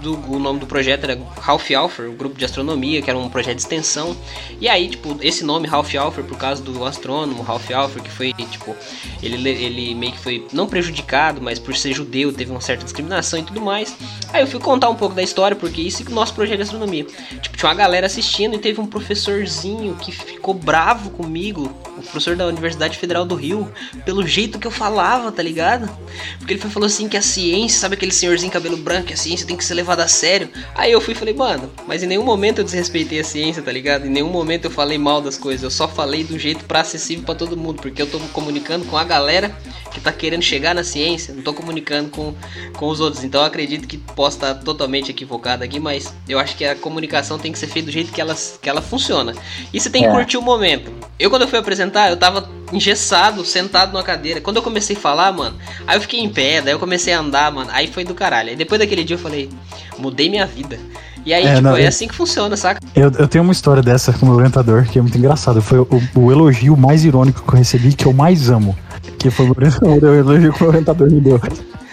do, 0.00 0.14
o 0.30 0.38
nome 0.38 0.58
do 0.58 0.66
projeto 0.66 1.04
era 1.04 1.18
Ralph 1.40 1.70
Alpher, 1.70 2.08
o 2.08 2.12
grupo 2.12 2.36
de 2.36 2.44
astronomia, 2.44 3.00
que 3.00 3.10
era 3.10 3.18
um 3.18 3.28
projeto 3.28 3.56
de 3.56 3.62
extensão. 3.62 4.16
E 4.60 4.68
aí, 4.68 4.88
tipo, 4.88 5.16
esse 5.20 5.44
nome 5.44 5.68
Ralph 5.68 5.94
Alpher 5.94 6.24
por 6.24 6.36
causa 6.36 6.62
do 6.62 6.84
astrônomo 6.84 7.42
Ralph 7.42 7.70
Alpher, 7.70 8.02
que 8.02 8.10
foi, 8.10 8.32
tipo, 8.32 8.74
ele, 9.22 9.48
ele 9.48 9.94
meio 9.94 10.12
que 10.12 10.18
foi 10.18 10.46
não 10.52 10.66
prejudicado, 10.66 11.40
mas 11.40 11.58
por 11.58 11.76
ser 11.76 11.92
judeu 11.92 12.32
teve 12.32 12.50
uma 12.50 12.60
certa 12.60 12.84
discriminação 12.84 13.38
e 13.38 13.42
tudo 13.42 13.60
mais. 13.60 13.94
Aí 14.32 14.42
eu 14.42 14.46
fui 14.46 14.60
contar 14.60 14.88
um 14.88 14.94
pouco 14.94 15.14
da 15.14 15.22
história, 15.22 15.56
porque 15.56 15.80
isso 15.80 16.02
é 16.02 16.10
o 16.10 16.14
nosso 16.14 16.34
projeto 16.34 16.56
de 16.56 16.62
astronomia. 16.62 17.04
Tipo, 17.40 17.56
tinha 17.56 17.68
uma 17.68 17.74
galera 17.74 18.06
assistindo 18.06 18.54
e 18.54 18.58
teve 18.58 18.80
um 18.80 18.86
professorzinho 18.86 19.94
que 19.96 20.12
ficou 20.12 20.54
bravo 20.54 21.10
comigo, 21.10 21.72
o 21.96 22.02
professor 22.02 22.34
da 22.34 22.46
Universidade 22.46 22.96
Federal 22.96 23.24
do 23.24 23.34
Rio, 23.34 23.70
pelo 24.04 24.26
jeito 24.26 24.58
que 24.58 24.66
eu 24.66 24.70
falava, 24.70 25.30
tá 25.30 25.42
ligado? 25.42 25.90
Porque 26.38 26.54
ele 26.54 26.60
falou 26.60 26.86
assim 26.86 27.08
que 27.08 27.16
a 27.16 27.22
ciência, 27.22 27.80
sabe 27.80 27.94
aquele 27.94 28.12
senhorzinho 28.12 28.50
cabelo 28.50 28.76
branco, 28.76 29.08
que 29.08 29.14
a 29.14 29.16
ciência 29.16 29.46
tem 29.46 29.56
que 29.56 29.64
ser 29.64 29.74
levada 29.74 29.89
a 29.98 30.08
sério. 30.08 30.48
Aí 30.74 30.92
eu 30.92 31.00
fui 31.00 31.14
e 31.14 31.16
falei, 31.16 31.34
mano, 31.34 31.70
mas 31.86 32.02
em 32.02 32.06
nenhum 32.06 32.24
momento 32.24 32.58
eu 32.58 32.64
desrespeitei 32.64 33.20
a 33.20 33.24
ciência, 33.24 33.62
tá 33.62 33.72
ligado? 33.72 34.06
Em 34.06 34.10
nenhum 34.10 34.30
momento 34.30 34.66
eu 34.66 34.70
falei 34.70 34.98
mal 34.98 35.20
das 35.20 35.36
coisas, 35.36 35.62
eu 35.62 35.70
só 35.70 35.88
falei 35.88 36.22
do 36.22 36.38
jeito 36.38 36.64
pra 36.64 36.80
acessível 36.80 37.24
pra 37.24 37.34
todo 37.34 37.56
mundo, 37.56 37.80
porque 37.82 38.02
eu 38.02 38.06
tô 38.06 38.18
comunicando 38.32 38.84
com 38.86 38.96
a 38.96 39.04
galera 39.04 39.54
que 39.90 40.00
tá 40.00 40.12
querendo 40.12 40.42
chegar 40.42 40.74
na 40.74 40.84
ciência, 40.84 41.34
não 41.34 41.42
tô 41.42 41.52
comunicando 41.52 42.10
com, 42.10 42.34
com 42.76 42.88
os 42.88 43.00
outros. 43.00 43.24
Então 43.24 43.40
eu 43.40 43.46
acredito 43.46 43.86
que 43.88 43.96
posso 43.98 44.36
estar 44.36 44.54
totalmente 44.54 45.10
equivocado 45.10 45.64
aqui, 45.64 45.80
mas 45.80 46.14
eu 46.28 46.38
acho 46.38 46.56
que 46.56 46.64
a 46.64 46.74
comunicação 46.74 47.38
tem 47.38 47.50
que 47.52 47.58
ser 47.58 47.66
feita 47.66 47.86
do 47.86 47.92
jeito 47.92 48.12
que 48.12 48.20
ela, 48.20 48.34
que 48.60 48.68
ela 48.68 48.80
funciona. 48.80 49.34
E 49.72 49.80
você 49.80 49.90
tem 49.90 50.02
que 50.02 50.08
É. 50.08 50.12
curtir 50.12 50.36
o 50.36 50.42
momento. 50.42 50.92
Eu, 51.18 51.28
quando 51.28 51.42
eu 51.42 51.48
fui 51.48 51.58
apresentar, 51.58 52.08
eu 52.10 52.16
tava 52.16 52.48
engessado, 52.72 53.44
sentado 53.44 53.92
numa 53.92 54.02
cadeira. 54.02 54.40
Quando 54.40 54.56
eu 54.56 54.62
comecei 54.62 54.96
a 54.96 54.98
falar, 54.98 55.32
mano, 55.32 55.58
aí 55.86 55.96
eu 55.96 56.00
fiquei 56.00 56.20
em 56.20 56.28
pé, 56.28 56.62
daí 56.62 56.72
eu 56.72 56.78
comecei 56.78 57.12
a 57.12 57.18
andar, 57.20 57.50
mano. 57.52 57.68
Aí 57.72 57.86
foi 57.88 58.04
do 58.04 58.14
caralho. 58.14 58.50
Aí 58.50 58.56
depois 58.56 58.78
daquele 58.78 59.02
dia 59.04 59.16
eu 59.16 59.20
falei, 59.20 59.50
mudei 59.98 60.28
minha 60.28 60.46
vida. 60.46 60.78
E 61.24 61.34
aí, 61.34 61.44
É, 61.44 61.50
tipo, 61.56 61.62
não, 61.62 61.76
é 61.76 61.86
assim 61.86 62.08
que 62.08 62.14
funciona, 62.14 62.56
saca? 62.56 62.80
Eu, 62.94 63.10
eu 63.18 63.28
tenho 63.28 63.44
uma 63.44 63.52
história 63.52 63.82
dessa 63.82 64.12
com 64.12 64.24
o 64.24 64.28
meu 64.28 64.36
orientador 64.38 64.84
que 64.84 64.98
é 64.98 65.02
muito 65.02 65.16
engraçado. 65.18 65.60
Foi 65.60 65.78
o, 65.78 65.88
o 66.14 66.32
elogio 66.32 66.76
mais 66.76 67.04
irônico 67.04 67.42
que 67.42 67.48
eu 67.54 67.58
recebi, 67.58 67.92
que 67.92 68.06
eu 68.06 68.12
mais 68.12 68.48
amo. 68.50 68.76
Que 69.18 69.30
foi 69.30 69.46
o 69.46 69.50
orientador- 69.50 69.98
o 70.02 70.14
elogio 70.14 70.52
que 70.52 70.58
o 70.58 70.62
meu 70.62 70.68
orientador 70.70 71.10
me 71.10 71.20
deu 71.20 71.40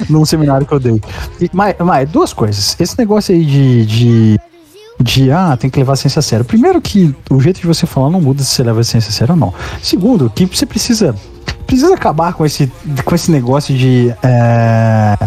num 0.10 0.24
seminário 0.25 0.65
que 0.65 0.74
eu 0.74 0.79
dei. 0.79 1.01
E, 1.41 1.50
mas, 1.53 1.75
mas, 1.79 2.10
duas 2.10 2.31
coisas. 2.34 2.75
Esse 2.79 2.98
negócio 2.98 3.34
aí 3.36 3.43
de, 3.43 3.86
de, 3.86 4.39
de, 5.01 5.31
ah, 5.31 5.57
tem 5.57 5.69
que 5.69 5.77
levar 5.79 5.93
a 5.93 5.96
ciência 5.98 6.19
a 6.19 6.24
sério. 6.24 6.46
Primeiro 6.46 6.79
que 6.81 7.13
o 7.29 7.39
jeito 7.41 7.60
de 7.60 7.67
você 7.67 7.86
falar 7.86 8.10
não 8.10 8.22
muda 8.22 8.43
se 8.43 8.50
você 8.51 8.63
leva 8.63 8.79
a 8.79 8.84
ciência 8.84 9.10
a 9.10 9.13
sério 9.13 9.34
ou 9.34 9.39
não. 9.39 9.53
Segundo, 9.81 10.29
que 10.29 10.46
você 10.46 10.65
precisa 10.65 11.15
precisa 11.65 11.93
acabar 11.93 12.34
com 12.34 12.46
esse, 12.46 12.72
com 13.03 13.13
esse 13.13 13.29
negócio 13.29 13.75
de, 13.75 14.13
é, 14.24 15.17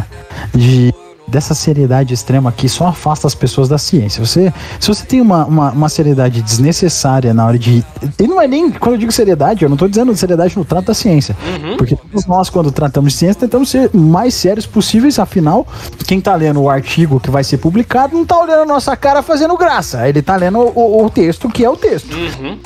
de 0.54 0.90
dessa 1.30 1.54
seriedade 1.54 2.12
extrema 2.12 2.52
que 2.52 2.68
só 2.68 2.88
afasta 2.88 3.26
as 3.26 3.34
pessoas 3.34 3.68
da 3.68 3.78
ciência. 3.78 4.24
Você, 4.24 4.52
se 4.78 4.88
você 4.88 5.04
tem 5.06 5.20
uma, 5.20 5.44
uma, 5.46 5.70
uma 5.72 5.88
seriedade 5.88 6.42
desnecessária 6.42 7.32
na 7.32 7.46
hora 7.46 7.58
de. 7.58 7.84
E 8.18 8.26
não 8.26 8.40
é 8.40 8.46
nem. 8.46 8.70
Quando 8.70 8.94
eu 8.94 8.98
digo 8.98 9.12
seriedade, 9.12 9.62
eu 9.62 9.68
não 9.68 9.76
tô 9.76 9.88
dizendo 9.88 10.14
seriedade 10.16 10.56
no 10.56 10.64
trato 10.64 10.86
da 10.86 10.94
ciência. 10.94 11.36
Porque 11.78 11.96
todos 11.96 12.26
nós, 12.26 12.50
quando 12.50 12.70
tratamos 12.70 13.12
de 13.12 13.18
ciência, 13.18 13.40
tentamos 13.40 13.70
ser 13.70 13.90
mais 13.94 14.34
sérios 14.34 14.66
possíveis, 14.66 15.18
afinal, 15.18 15.66
quem 16.06 16.20
tá 16.20 16.34
lendo 16.34 16.60
o 16.60 16.68
artigo 16.68 17.20
que 17.20 17.30
vai 17.30 17.44
ser 17.44 17.58
publicado 17.58 18.16
não 18.16 18.24
tá 18.26 18.38
olhando 18.38 18.62
a 18.62 18.66
nossa 18.66 18.96
cara 18.96 19.22
fazendo 19.22 19.56
graça. 19.56 20.08
Ele 20.08 20.20
tá 20.22 20.36
lendo 20.36 20.58
o, 20.58 21.00
o- 21.00 21.04
o 21.06 21.10
texto 21.10 21.48
que 21.48 21.64
é 21.64 21.70
o 21.70 21.76
texto. 21.76 22.08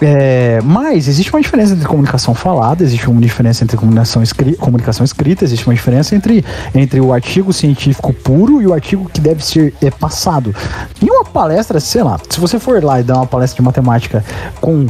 É, 0.00 0.60
mas 0.64 1.08
existe 1.08 1.30
uma 1.32 1.40
diferença 1.40 1.72
entre 1.74 1.86
comunicação 1.86 2.34
falada, 2.34 2.82
existe 2.82 3.08
uma 3.08 3.20
diferença 3.20 3.62
entre 3.64 3.76
comunicação, 3.76 4.22
escri- 4.22 4.56
comunicação 4.56 5.04
escrita, 5.04 5.44
existe 5.44 5.66
uma 5.66 5.74
diferença 5.74 6.14
entre, 6.14 6.44
entre 6.74 7.00
o 7.00 7.12
artigo 7.12 7.52
científico 7.52 8.12
puro 8.12 8.53
e 8.60 8.66
o 8.66 8.72
artigo 8.72 9.08
que 9.08 9.20
deve 9.20 9.44
ser 9.44 9.74
é, 9.82 9.90
passado. 9.90 10.54
Em 11.02 11.10
uma 11.10 11.24
palestra, 11.24 11.80
sei 11.80 12.02
lá, 12.02 12.18
se 12.28 12.40
você 12.40 12.58
for 12.58 12.82
lá 12.82 13.00
e 13.00 13.02
dar 13.02 13.16
uma 13.16 13.26
palestra 13.26 13.56
de 13.56 13.62
matemática 13.62 14.24
com 14.60 14.86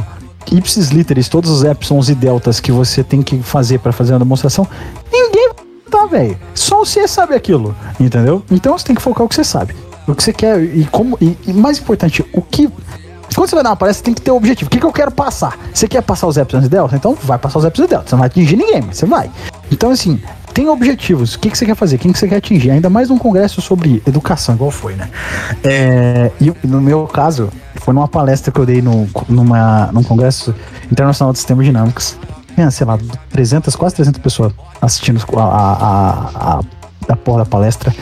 ipsis 0.51 0.89
literis, 0.89 1.27
todos 1.27 1.49
os 1.49 1.63
epsons 1.63 2.09
e 2.09 2.15
deltas 2.15 2.59
que 2.59 2.71
você 2.71 3.03
tem 3.03 3.21
que 3.21 3.41
fazer 3.41 3.79
para 3.79 3.91
fazer 3.91 4.13
uma 4.13 4.19
demonstração, 4.19 4.67
ninguém 5.11 5.49
tá, 5.89 6.05
velho. 6.05 6.37
Só 6.53 6.79
você 6.79 7.07
sabe 7.07 7.35
aquilo, 7.35 7.75
entendeu? 7.99 8.43
Então 8.51 8.77
você 8.77 8.85
tem 8.85 8.95
que 8.95 9.01
focar 9.01 9.25
o 9.25 9.29
que 9.29 9.35
você 9.35 9.43
sabe. 9.43 9.75
O 10.07 10.13
que 10.13 10.23
você 10.23 10.33
quer 10.33 10.61
e 10.61 10.85
como. 10.85 11.17
E, 11.19 11.37
e 11.47 11.53
mais 11.53 11.79
importante, 11.79 12.23
o 12.33 12.41
que. 12.41 12.69
Quando 13.33 13.49
você 13.49 13.55
vai 13.55 13.63
dar 13.63 13.71
uma 13.71 13.75
palestra, 13.75 14.05
tem 14.05 14.13
que 14.13 14.21
ter 14.21 14.31
um 14.31 14.35
objetivo. 14.35 14.67
O 14.67 14.71
que, 14.71 14.79
que 14.79 14.85
eu 14.85 14.93
quero 14.93 15.11
passar? 15.11 15.57
Você 15.73 15.87
quer 15.87 16.01
passar 16.01 16.27
os 16.27 16.37
epsons 16.37 16.65
e 16.65 16.69
deltas? 16.69 16.97
Então 16.97 17.17
vai 17.23 17.37
passar 17.37 17.59
os 17.59 17.65
epsons 17.65 17.85
e 17.85 17.89
deltas. 17.89 18.09
Você 18.09 18.15
não 18.15 18.19
vai 18.19 18.27
atingir 18.27 18.55
ninguém, 18.55 18.81
mas 18.81 18.97
você 18.97 19.05
vai. 19.05 19.29
Então, 19.71 19.89
assim, 19.89 20.21
tem 20.55 20.69
objetivos. 20.69 21.35
O 21.35 21.39
que, 21.39 21.51
que 21.51 21.57
você 21.57 21.65
quer 21.65 21.75
fazer? 21.75 21.97
Quem 21.97 22.13
que 22.13 22.17
você 22.17 22.29
quer 22.29 22.37
atingir? 22.37 22.71
Ainda 22.71 22.89
mais 22.89 23.09
num 23.09 23.17
congresso 23.17 23.61
sobre 23.61 24.01
educação, 24.07 24.55
igual 24.55 24.71
foi, 24.71 24.95
né? 24.95 25.09
É, 25.61 26.31
e 26.39 26.53
no 26.65 26.79
meu 26.79 27.05
caso, 27.07 27.51
foi 27.75 27.93
numa 27.93 28.07
palestra 28.07 28.53
que 28.53 28.59
eu 28.59 28.65
dei 28.65 28.81
no, 28.81 29.05
numa, 29.27 29.91
num 29.91 30.01
congresso 30.01 30.55
internacional 30.89 31.33
de 31.33 31.39
sistemas 31.39 31.65
dinâmicos. 31.65 32.17
Tinha, 32.55 32.71
sei 32.71 32.87
lá, 32.87 32.97
300, 33.31 33.75
quase 33.75 33.95
300 33.95 34.21
pessoas 34.21 34.53
assistindo 34.81 35.21
a, 35.35 35.41
a, 35.41 35.73
a, 35.73 36.59
a, 36.59 36.61
a 37.09 37.15
porra 37.17 37.39
da 37.39 37.45
palestra. 37.45 37.93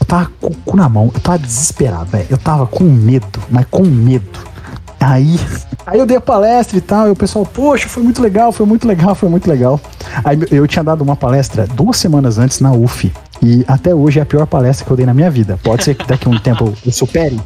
Eu 0.00 0.06
tava 0.06 0.30
com 0.40 0.46
o 0.46 0.54
cu 0.54 0.76
na 0.76 0.88
mão, 0.88 1.10
eu 1.12 1.20
tava 1.20 1.40
desesperado, 1.40 2.06
velho. 2.12 2.28
Eu 2.30 2.38
tava 2.38 2.64
com 2.64 2.84
medo, 2.84 3.42
mas 3.50 3.66
com 3.68 3.82
medo. 3.82 4.38
Aí, 5.00 5.38
aí 5.86 5.98
eu 5.98 6.06
dei 6.06 6.16
a 6.16 6.20
palestra 6.20 6.76
e 6.76 6.80
tal, 6.80 7.08
e 7.08 7.10
o 7.10 7.16
pessoal, 7.16 7.46
poxa, 7.46 7.88
foi 7.88 8.02
muito 8.02 8.20
legal, 8.20 8.50
foi 8.50 8.66
muito 8.66 8.86
legal, 8.86 9.14
foi 9.14 9.28
muito 9.28 9.48
legal. 9.48 9.80
Aí 10.24 10.38
eu 10.50 10.66
tinha 10.66 10.82
dado 10.82 11.02
uma 11.02 11.14
palestra 11.14 11.66
duas 11.66 11.96
semanas 11.96 12.38
antes 12.38 12.60
na 12.60 12.72
UF. 12.72 13.12
E 13.40 13.64
até 13.68 13.94
hoje 13.94 14.18
é 14.18 14.22
a 14.22 14.26
pior 14.26 14.46
palestra 14.46 14.84
que 14.84 14.90
eu 14.90 14.96
dei 14.96 15.06
na 15.06 15.14
minha 15.14 15.30
vida. 15.30 15.58
Pode 15.62 15.84
ser 15.84 15.94
que 15.94 16.06
daqui 16.06 16.26
a 16.26 16.30
um 16.30 16.38
tempo 16.38 16.74
eu 16.84 16.92
supere. 16.92 17.40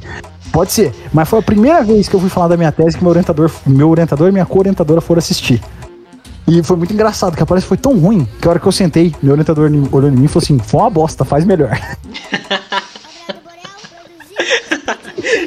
Pode 0.51 0.73
ser, 0.73 0.93
mas 1.13 1.29
foi 1.29 1.39
a 1.39 1.43
primeira 1.43 1.83
vez 1.83 2.09
que 2.09 2.15
eu 2.15 2.21
fui 2.21 2.29
falar 2.29 2.49
da 2.49 2.57
minha 2.57 2.73
tese 2.73 2.97
que 2.97 3.03
meu 3.03 3.11
orientador, 3.11 3.51
meu 3.67 3.89
orientador 3.89 4.29
e 4.29 4.33
minha 4.33 4.45
co-orientadora 4.45 5.01
foram 5.01 5.19
assistir. 5.19 5.63
E 6.47 6.63
foi 6.63 6.77
muito 6.77 6.93
engraçado, 6.93 7.37
que 7.37 7.43
a 7.43 7.47
palestra 7.47 7.69
foi 7.69 7.77
tão 7.77 7.99
ruim 7.99 8.27
que 8.41 8.47
a 8.47 8.51
hora 8.51 8.61
que 8.61 8.67
eu 8.67 8.73
sentei, 8.73 9.15
meu 9.23 9.33
orientador 9.33 9.71
olhou 9.93 10.11
em 10.11 10.15
mim 10.15 10.25
e 10.25 10.29
falou 10.29 10.43
assim: 10.43 10.59
foi 10.59 10.81
uma 10.81 10.91
bosta, 10.91 11.25
faz 11.25 11.45
melhor. 11.45 11.71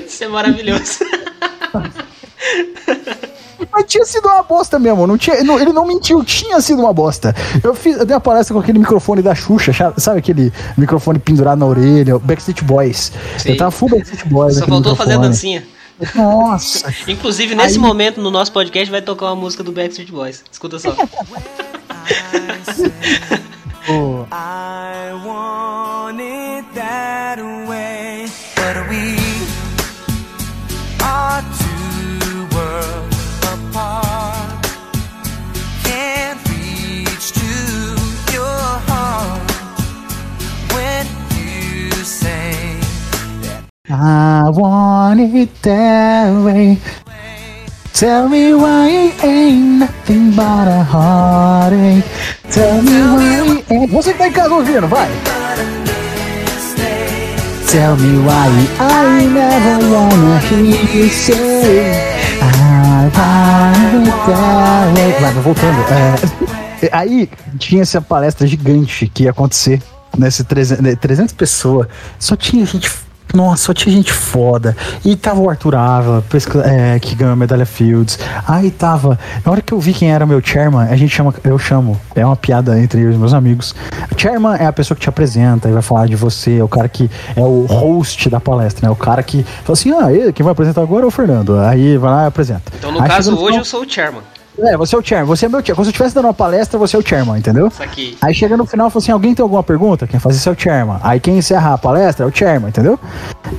Isso 0.08 0.24
é 0.24 0.28
maravilhoso. 0.28 1.00
Mas 3.72 3.86
tinha 3.88 4.06
sido 4.06 4.28
uma 4.28 4.44
bosta 4.44 4.78
mesmo, 4.78 5.08
não 5.08 5.18
tinha, 5.18 5.44
não- 5.44 5.60
ele 5.60 5.72
não 5.74 5.86
mentiu, 5.88 6.24
tinha 6.24 6.60
sido 6.62 6.82
uma 6.82 6.94
bosta. 6.94 7.34
Eu, 7.64 7.74
fiz, 7.74 7.98
eu 7.98 8.06
dei 8.06 8.14
uma 8.16 8.22
palestra 8.22 8.54
com 8.54 8.60
aquele 8.60 8.78
microfone 8.80 9.22
da 9.22 9.34
Xuxa, 9.34 9.94
sabe 9.98 10.20
aquele 10.20 10.52
microfone 10.78 11.20
pendurado 11.20 11.60
na 11.60 11.66
orelha, 11.66 12.20
Backstreet 12.20 12.64
Boys. 12.64 13.12
Sim. 13.38 13.50
Eu 13.52 13.58
tava 13.58 13.72
full 13.72 13.90
Backstreet 13.90 14.28
Boys. 14.28 14.58
Só 14.58 14.66
faltou 14.68 14.96
fazer 14.96 15.14
a 15.14 15.18
dancinha. 15.18 15.64
Nossa, 16.14 16.94
Inclusive, 17.08 17.56
nesse 17.56 17.76
Aí- 17.76 17.82
momento, 17.82 18.22
no 18.22 18.30
nosso 18.30 18.52
podcast, 18.52 18.92
vai 18.92 19.02
tocar 19.02 19.28
uma 19.28 19.36
música 19.38 19.64
do 19.64 19.72
Backstreet 19.72 20.12
Boys. 20.12 20.44
Escuta 20.52 20.78
só. 20.78 20.92
pô. 23.86 24.26
I 24.32 25.14
want 25.26 26.20
it 26.20 26.66
that 26.76 27.42
way. 27.68 27.95
I 43.98 44.50
want 44.50 45.20
it 45.22 45.50
that 45.64 46.44
way. 46.44 46.78
Tell 47.94 48.28
me 48.28 48.54
why 48.54 48.90
it 48.90 49.24
ain't 49.24 49.80
nothing 49.80 50.32
but 50.36 50.68
a 50.68 50.84
heartache. 50.84 52.04
Tell 52.52 52.82
me 52.82 52.92
why 52.92 53.58
it 53.58 53.72
ain't... 53.72 53.92
Você 53.92 54.14
que 54.14 54.20
tá 54.20 54.28
em 54.28 54.32
casa 54.32 54.54
ouvindo, 54.54 54.88
vai! 54.88 55.35
Tell 57.68 57.98
me 57.98 58.20
why 58.24 58.48
I 58.80 59.26
never 59.26 59.90
wanna 59.92 60.40
hear 60.40 60.64
you 60.64 61.10
say 61.10 62.06
I 62.40 62.66
way. 64.26 65.12
Vai, 65.12 65.34
vai 65.34 65.44
voltando. 65.44 65.80
É, 66.82 66.90
aí 66.92 67.30
tinha 67.58 67.82
essa 67.82 68.02
palestra 68.02 68.46
gigante 68.46 69.08
que 69.08 69.24
ia 69.24 69.32
acontecer 69.32 69.82
nesse 70.18 70.44
300, 70.44 70.84
né, 70.84 70.96
300 70.96 71.34
pessoas. 71.34 71.88
Só 72.20 72.36
tinha 72.36 72.66
gente 72.66 72.90
Nossa, 73.36 73.66
só 73.66 73.74
tinha 73.74 73.94
gente 73.94 74.14
foda. 74.14 74.76
E 75.04 75.16
tava 75.16 75.42
o 75.42 75.50
Arthur 75.50 75.76
Ava, 75.76 76.24
é, 76.64 76.98
que 77.00 77.16
ganhou 77.16 77.34
a 77.34 77.36
medalha 77.36 77.66
Fields. 77.66 78.18
Aí 78.48 78.72
tava. 78.72 79.20
Na 79.46 79.52
hora 79.52 79.62
que 79.62 79.74
eu 79.74 79.80
vi 79.80 79.94
quem 79.94 80.12
era 80.12 80.26
meu 80.26 80.42
chairman, 80.42 80.88
a 80.88 80.96
gente 80.96 81.14
chama. 81.14 81.34
Eu 81.44 81.60
chamo. 81.60 82.00
É 82.16 82.26
uma 82.26 82.36
piada 82.36 82.80
entre 82.80 83.06
os 83.06 83.18
meus 83.18 83.34
amigos. 83.34 83.76
Chairman 84.18 84.56
é 84.58 84.66
a 84.66 84.74
pessoa 84.74 84.96
que 84.96 85.02
te 85.02 85.10
apresenta 85.10 85.68
e 85.68 85.74
vai 85.74 85.82
falar 85.82 86.08
de 86.08 86.16
você. 86.16 86.60
É 86.60 86.64
o 86.64 86.68
cara 86.68 86.88
que 86.88 87.10
é 87.36 87.42
o 87.42 87.66
host 87.66 88.30
da 88.30 88.40
palestra, 88.40 88.88
né? 88.88 88.92
O 88.92 88.96
cara 88.96 89.22
que 89.22 89.44
fala 89.44 89.74
assim: 89.74 89.92
ah, 89.92 90.12
ele, 90.12 90.32
quem 90.32 90.44
vai 90.44 90.54
apresentar 90.54 90.82
agora 90.82 91.04
é 91.04 91.08
o 91.08 91.12
Fernando. 91.12 91.60
Aí 91.60 91.98
vai 91.98 92.12
lá 92.12 92.24
e 92.24 92.28
apresenta. 92.28 92.72
Então, 92.78 92.92
no 92.92 93.02
Aí 93.02 93.10
caso, 93.10 93.38
hoje 93.38 93.58
eu 93.58 93.66
sou 93.66 93.82
o 93.84 93.90
chairman. 93.90 94.22
É, 94.58 94.78
você 94.78 94.96
é 94.96 95.00
o 95.00 95.04
chairman. 95.04 95.28
Você 95.28 95.46
é 95.46 95.50
meu 95.50 95.60
chairman. 95.60 95.76
Quando 95.76 95.88
eu 95.88 95.92
estivesse 95.92 96.16
dando 96.16 96.26
uma 96.26 96.34
palestra, 96.34 96.80
você 96.80 96.96
é 96.96 97.00
o 97.00 97.08
chairman, 97.08 97.38
entendeu? 97.38 97.68
Isso 97.68 97.84
aqui. 97.84 98.18
Aí 98.22 98.34
chega 98.34 98.56
no 98.56 98.66
final 98.66 98.88
e 98.88 98.92
fala 98.92 99.04
assim: 99.04 99.12
alguém 99.12 99.36
tem 99.36 99.44
alguma 99.44 99.64
pergunta? 99.64 100.08
Quem 100.08 100.20
faz 100.20 100.36
isso 100.38 100.48
é 100.48 100.52
o 100.52 100.56
chairman. 100.58 100.98
Aí 101.04 101.20
quem 101.20 101.38
encerra 101.38 101.74
a 101.74 101.78
palestra 101.78 102.26
é 102.26 102.28
o 102.28 102.32
chairman, 102.34 102.70
entendeu? 102.70 103.00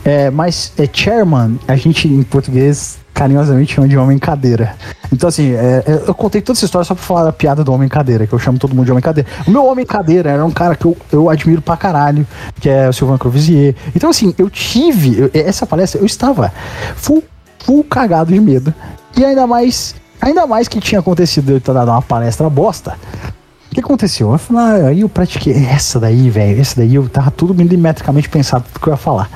É, 0.05 0.31
mas 0.31 0.73
é 0.79 0.89
chairman, 0.91 1.59
a 1.69 1.77
gente 1.77 2.09
em 2.09 2.23
português 2.23 2.99
carinhosamente 3.13 3.75
chama 3.75 3.89
de 3.89 3.97
homem 3.97 4.19
cadeira. 4.19 4.75
Então, 5.11 5.27
assim, 5.29 5.53
é, 5.53 5.83
é, 5.87 6.03
eu 6.07 6.15
contei 6.15 6.43
toda 6.43 6.59
essa 6.59 6.67
história 6.67 6.85
só 6.85 6.95
pra 6.95 7.03
falar 7.03 7.25
da 7.25 7.33
piada 7.33 7.65
do 7.65 7.73
homem 7.73 7.89
cadeira, 7.89 8.27
que 8.27 8.33
eu 8.35 8.39
chamo 8.39 8.59
todo 8.59 8.75
mundo 8.75 8.85
de 8.85 8.91
homem 8.91 9.03
cadeira. 9.03 9.27
O 9.47 9.51
meu 9.51 9.65
homem 9.65 9.87
cadeira 9.87 10.31
era 10.31 10.45
um 10.45 10.51
cara 10.51 10.77
que 10.77 10.85
eu, 10.85 10.95
eu 11.11 11.31
admiro 11.31 11.63
pra 11.63 11.77
caralho, 11.79 12.27
que 12.61 12.69
é 12.69 12.89
o 12.89 12.93
Silvan 12.93 13.17
Crovisier. 13.17 13.75
Então, 13.95 14.11
assim, 14.11 14.35
eu 14.37 14.51
tive. 14.51 15.19
eu- 15.19 15.31
essa 15.33 15.67
palestra, 15.67 15.99
eu 16.01 16.05
estava 16.05 16.53
full, 16.95 17.25
full 17.61 17.83
cagado 17.85 18.33
de 18.33 18.41
medo. 18.41 18.73
E 19.17 19.25
ainda 19.25 19.47
mais. 19.47 19.95
Ainda 20.21 20.47
mais 20.47 20.69
que 20.69 20.81
tinha 20.81 21.01
acontecido 21.01 21.51
eu 21.51 21.61
ter 21.61 21.73
dado 21.73 21.91
uma 21.91 22.03
palestra 22.03 22.49
bosta. 22.49 22.97
O 23.71 23.75
que 23.75 23.81
aconteceu? 23.81 24.33
Eu 24.33 24.39
falei, 24.39 24.63
ah, 24.63 24.89
aí 24.89 25.01
eu 25.01 25.09
pratiquei. 25.09 25.53
Essa 25.67 26.01
daí, 26.01 26.31
velho, 26.31 26.61
essa 26.61 26.77
daí 26.77 26.95
eu 26.95 27.09
tava 27.09 27.31
tudo 27.31 27.55
milimetricamente 27.55 28.29
pensado 28.29 28.65
do 28.73 28.81
que 28.81 28.87
eu 28.87 28.93
ia 28.93 28.97
falar. 28.97 29.31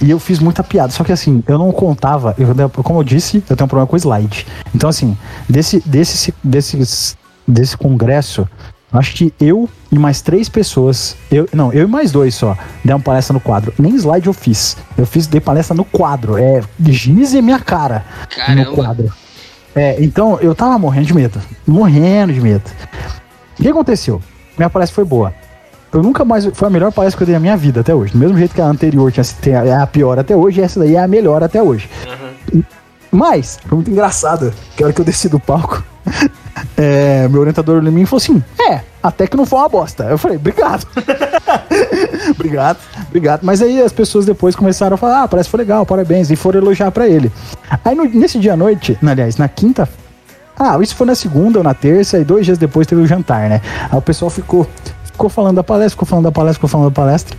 E 0.00 0.10
eu 0.10 0.18
fiz 0.18 0.38
muita 0.38 0.62
piada. 0.62 0.92
Só 0.92 1.02
que 1.02 1.12
assim, 1.12 1.42
eu 1.46 1.58
não 1.58 1.72
contava. 1.72 2.34
Eu, 2.38 2.68
como 2.82 3.00
eu 3.00 3.04
disse, 3.04 3.42
eu 3.48 3.56
tenho 3.56 3.64
um 3.64 3.68
problema 3.68 3.86
com 3.86 3.96
slide. 3.96 4.46
Então, 4.74 4.88
assim, 4.88 5.16
desse, 5.48 5.80
desse, 5.86 6.34
desse, 6.42 7.16
desse 7.46 7.76
congresso, 7.76 8.48
acho 8.92 9.14
que 9.14 9.32
eu 9.40 9.68
e 9.90 9.98
mais 9.98 10.20
três 10.20 10.48
pessoas. 10.48 11.16
Eu, 11.30 11.48
não, 11.52 11.72
eu 11.72 11.84
e 11.84 11.90
mais 11.90 12.12
dois 12.12 12.34
só. 12.34 12.56
Demos 12.84 13.02
palestra 13.02 13.32
no 13.32 13.40
quadro. 13.40 13.72
Nem 13.78 13.94
slide 13.96 14.26
eu 14.26 14.32
fiz. 14.32 14.76
Eu 14.96 15.06
fiz, 15.06 15.26
dei 15.26 15.40
palestra 15.40 15.74
no 15.74 15.84
quadro. 15.84 16.36
É, 16.36 16.62
giz 16.88 17.34
em 17.34 17.42
minha 17.42 17.60
cara. 17.60 18.04
Caramba. 18.28 18.70
No 18.70 18.76
quadro. 18.76 19.12
É, 19.74 20.02
então 20.02 20.38
eu 20.40 20.54
tava 20.54 20.78
morrendo 20.78 21.06
de 21.06 21.14
medo. 21.14 21.40
Morrendo 21.66 22.32
de 22.32 22.40
medo. 22.40 22.64
O 23.58 23.62
que 23.62 23.68
aconteceu? 23.68 24.20
Minha 24.56 24.68
palestra 24.68 24.94
foi 24.94 25.04
boa. 25.04 25.34
Eu 25.92 26.02
nunca 26.02 26.24
mais. 26.24 26.46
Foi 26.46 26.68
a 26.68 26.70
melhor 26.70 26.90
palestra 26.92 27.18
que 27.18 27.22
eu 27.22 27.26
dei 27.26 27.34
na 27.34 27.40
minha 27.40 27.56
vida 27.56 27.80
até 27.80 27.94
hoje. 27.94 28.12
Do 28.12 28.18
mesmo 28.18 28.36
jeito 28.38 28.54
que 28.54 28.60
a 28.60 28.66
anterior 28.66 29.12
tinha, 29.12 29.58
é 29.58 29.74
a 29.74 29.86
pior 29.86 30.18
até 30.18 30.34
hoje, 30.34 30.60
essa 30.60 30.80
daí 30.80 30.96
é 30.96 31.02
a 31.02 31.08
melhor 31.08 31.42
até 31.42 31.62
hoje. 31.62 31.88
Mas, 33.12 33.58
foi 33.66 33.76
muito 33.76 33.90
engraçado. 33.90 34.52
Que 34.76 34.82
a 34.82 34.86
hora 34.86 34.92
que 34.94 35.00
eu 35.00 35.04
desci 35.04 35.28
do 35.28 35.38
palco, 35.38 35.84
é, 36.76 37.28
meu 37.28 37.40
orientador 37.40 37.76
olhou 37.76 37.90
em 37.92 37.94
mim 37.94 38.02
e 38.02 38.06
falou 38.06 38.22
assim: 38.22 38.42
É, 38.70 38.80
até 39.02 39.26
que 39.26 39.36
não 39.36 39.44
foi 39.46 39.58
uma 39.58 39.68
bosta. 39.68 40.04
Eu 40.04 40.16
falei, 40.18 40.38
obrigado. 40.38 40.86
obrigado, 42.30 42.78
obrigado. 43.08 43.40
Mas 43.42 43.62
aí 43.62 43.80
as 43.82 43.92
pessoas 43.92 44.24
depois 44.24 44.56
começaram 44.56 44.94
a 44.94 44.96
falar: 44.96 45.22
Ah, 45.22 45.28
parece 45.28 45.46
que 45.48 45.50
foi 45.50 45.58
legal, 45.58 45.84
parabéns. 45.84 46.30
E 46.30 46.36
foram 46.36 46.60
elogiar 46.60 46.90
pra 46.90 47.06
ele. 47.08 47.30
Aí 47.84 47.94
no- 47.94 48.04
nesse 48.04 48.38
dia 48.38 48.54
à 48.54 48.56
noite, 48.56 48.98
aliás, 49.06 49.36
na 49.36 49.48
quinta. 49.48 49.88
Ah, 50.58 50.78
isso 50.80 50.94
foi 50.94 51.06
na 51.06 51.14
segunda 51.14 51.58
ou 51.58 51.64
na 51.64 51.74
terça, 51.74 52.18
e 52.18 52.24
dois 52.24 52.44
dias 52.44 52.58
depois 52.58 52.86
teve 52.86 53.00
o 53.00 53.06
jantar, 53.06 53.48
né? 53.48 53.60
Aí 53.90 53.98
o 53.98 54.02
pessoal 54.02 54.30
ficou, 54.30 54.66
ficou 55.04 55.28
falando 55.28 55.56
da 55.56 55.64
palestra, 55.64 55.90
ficou 55.90 56.06
falando 56.06 56.24
da 56.24 56.32
palestra, 56.32 56.54
ficou 56.54 56.68
falando 56.68 56.90
da 56.90 56.94
palestra. 56.94 57.36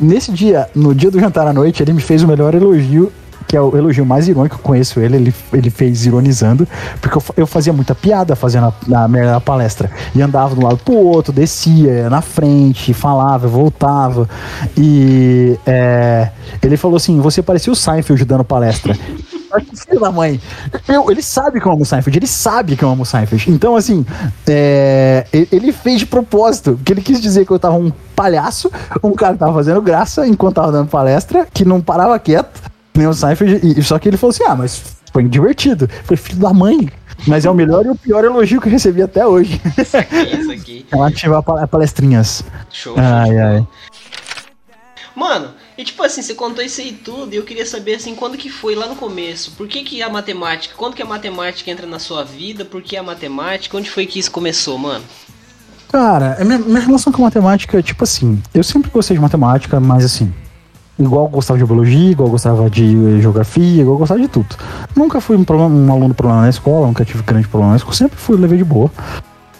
Nesse 0.00 0.32
dia, 0.32 0.68
no 0.74 0.94
dia 0.94 1.10
do 1.10 1.20
jantar 1.20 1.46
à 1.46 1.52
noite, 1.52 1.82
ele 1.82 1.92
me 1.92 2.00
fez 2.00 2.22
o 2.22 2.26
melhor 2.26 2.54
elogio, 2.54 3.12
que 3.54 3.58
é 3.58 3.60
o 3.60 3.76
elogio 3.76 4.04
mais 4.04 4.26
irônico 4.26 4.56
que 4.56 4.60
eu 4.60 4.64
conheço 4.64 4.98
ele, 4.98 5.14
ele, 5.14 5.34
ele 5.52 5.70
fez 5.70 6.04
ironizando, 6.04 6.66
porque 7.00 7.16
eu, 7.16 7.22
eu 7.36 7.46
fazia 7.46 7.72
muita 7.72 7.94
piada 7.94 8.34
fazendo 8.34 8.74
a, 8.92 9.06
merda 9.06 9.30
da 9.30 9.40
palestra. 9.40 9.88
E 10.12 10.20
andava 10.20 10.56
de 10.56 10.60
um 10.60 10.64
lado 10.64 10.78
pro 10.78 10.94
outro, 10.94 11.32
descia 11.32 11.92
ia 11.92 12.10
na 12.10 12.20
frente, 12.20 12.92
falava, 12.92 13.46
voltava. 13.46 14.28
E 14.76 15.56
é, 15.64 16.30
ele 16.60 16.76
falou 16.76 16.96
assim: 16.96 17.20
você 17.20 17.42
parecia 17.42 17.72
o 17.72 17.76
Seinfeld 17.76 18.24
dando 18.24 18.42
palestra. 18.42 18.92
Filho 19.86 20.00
da 20.00 20.10
mãe. 20.10 20.40
Eu, 20.88 21.08
ele 21.08 21.22
sabe 21.22 21.60
que 21.60 21.66
eu 21.68 21.70
amo 21.70 21.82
o 21.82 21.86
Seinfeld, 21.86 22.18
ele 22.18 22.26
sabe 22.26 22.74
que 22.74 22.82
eu 22.82 22.88
amo 22.88 23.04
o 23.04 23.06
Seinfeld. 23.06 23.52
Então, 23.52 23.76
assim, 23.76 24.04
é, 24.48 25.28
ele, 25.32 25.48
ele 25.52 25.72
fez 25.72 26.00
de 26.00 26.06
propósito, 26.06 26.72
porque 26.72 26.92
ele 26.92 27.02
quis 27.02 27.20
dizer 27.20 27.46
que 27.46 27.52
eu 27.52 27.58
tava 27.60 27.76
um 27.76 27.92
palhaço, 28.16 28.68
um 29.00 29.12
cara 29.12 29.34
que 29.34 29.38
tava 29.38 29.54
fazendo 29.54 29.80
graça 29.80 30.26
enquanto 30.26 30.56
tava 30.56 30.72
dando 30.72 30.88
palestra, 30.88 31.46
que 31.54 31.64
não 31.64 31.80
parava 31.80 32.18
quieto, 32.18 32.73
nem 32.96 33.06
o 33.06 33.14
Seinfeld, 33.14 33.60
e, 33.62 33.82
só 33.82 33.98
que 33.98 34.08
ele 34.08 34.16
falou 34.16 34.30
assim: 34.30 34.44
ah, 34.44 34.54
mas 34.54 34.82
foi 35.12 35.24
divertido. 35.24 35.88
Foi 36.04 36.16
filho 36.16 36.38
da 36.38 36.52
mãe. 36.52 36.90
Mas 37.26 37.44
é 37.44 37.50
o 37.50 37.54
melhor 37.54 37.86
e 37.86 37.90
o 37.90 37.94
pior 37.94 38.24
elogio 38.24 38.60
que 38.60 38.66
eu 38.68 38.72
recebi 38.72 39.00
até 39.00 39.26
hoje. 39.26 39.60
Isso 39.78 39.96
aqui, 39.96 40.16
isso 40.16 40.50
aqui. 40.50 40.86
Ela 40.90 41.08
ativa 41.08 41.42
palestrinhas. 41.42 42.42
Show, 42.70 42.94
show 42.94 43.02
Ai, 43.02 43.30
bola. 43.30 43.44
ai. 43.44 43.66
Mano, 45.14 45.52
e 45.78 45.84
tipo 45.84 46.02
assim, 46.02 46.22
você 46.22 46.34
contou 46.34 46.64
isso 46.64 46.80
aí 46.80 46.92
tudo 46.92 47.32
e 47.32 47.36
eu 47.36 47.44
queria 47.44 47.64
saber 47.64 47.94
assim, 47.94 48.16
quando 48.16 48.36
que 48.36 48.50
foi 48.50 48.74
lá 48.74 48.86
no 48.88 48.96
começo? 48.96 49.52
Por 49.52 49.68
que 49.68 49.84
que 49.84 50.02
a 50.02 50.08
matemática, 50.08 50.74
quando 50.76 50.94
que 50.94 51.02
a 51.02 51.06
matemática 51.06 51.70
entra 51.70 51.86
na 51.86 52.00
sua 52.00 52.24
vida? 52.24 52.64
Por 52.64 52.82
que 52.82 52.96
a 52.96 53.02
matemática? 53.02 53.76
Onde 53.76 53.88
foi 53.88 54.06
que 54.06 54.18
isso 54.18 54.30
começou, 54.32 54.76
mano? 54.76 55.04
Cara, 55.90 56.36
minha, 56.44 56.58
minha 56.58 56.80
relação 56.80 57.12
com 57.12 57.22
matemática, 57.22 57.80
tipo 57.80 58.02
assim, 58.02 58.42
eu 58.52 58.64
sempre 58.64 58.90
gostei 58.90 59.16
de 59.16 59.22
matemática, 59.22 59.78
mas 59.78 60.04
assim, 60.04 60.34
igual 60.98 61.26
gostava 61.28 61.58
de 61.58 61.64
biologia, 61.64 62.10
igual 62.10 62.28
gostava 62.28 62.68
de 62.70 63.20
geografia, 63.20 63.82
igual 63.82 63.98
gostava 63.98 64.20
de 64.20 64.28
tudo. 64.28 64.54
Nunca 64.94 65.20
fui 65.20 65.36
um, 65.36 65.44
problema- 65.44 65.74
um 65.74 65.92
aluno 65.92 66.14
problema 66.14 66.42
na 66.42 66.48
escola, 66.48 66.86
nunca 66.86 67.04
tive 67.04 67.22
grande 67.22 67.48
problema 67.48 67.72
na 67.72 67.76
escola, 67.76 67.94
sempre 67.94 68.16
fui, 68.18 68.36
levei 68.36 68.58
de 68.58 68.64
boa. 68.64 68.90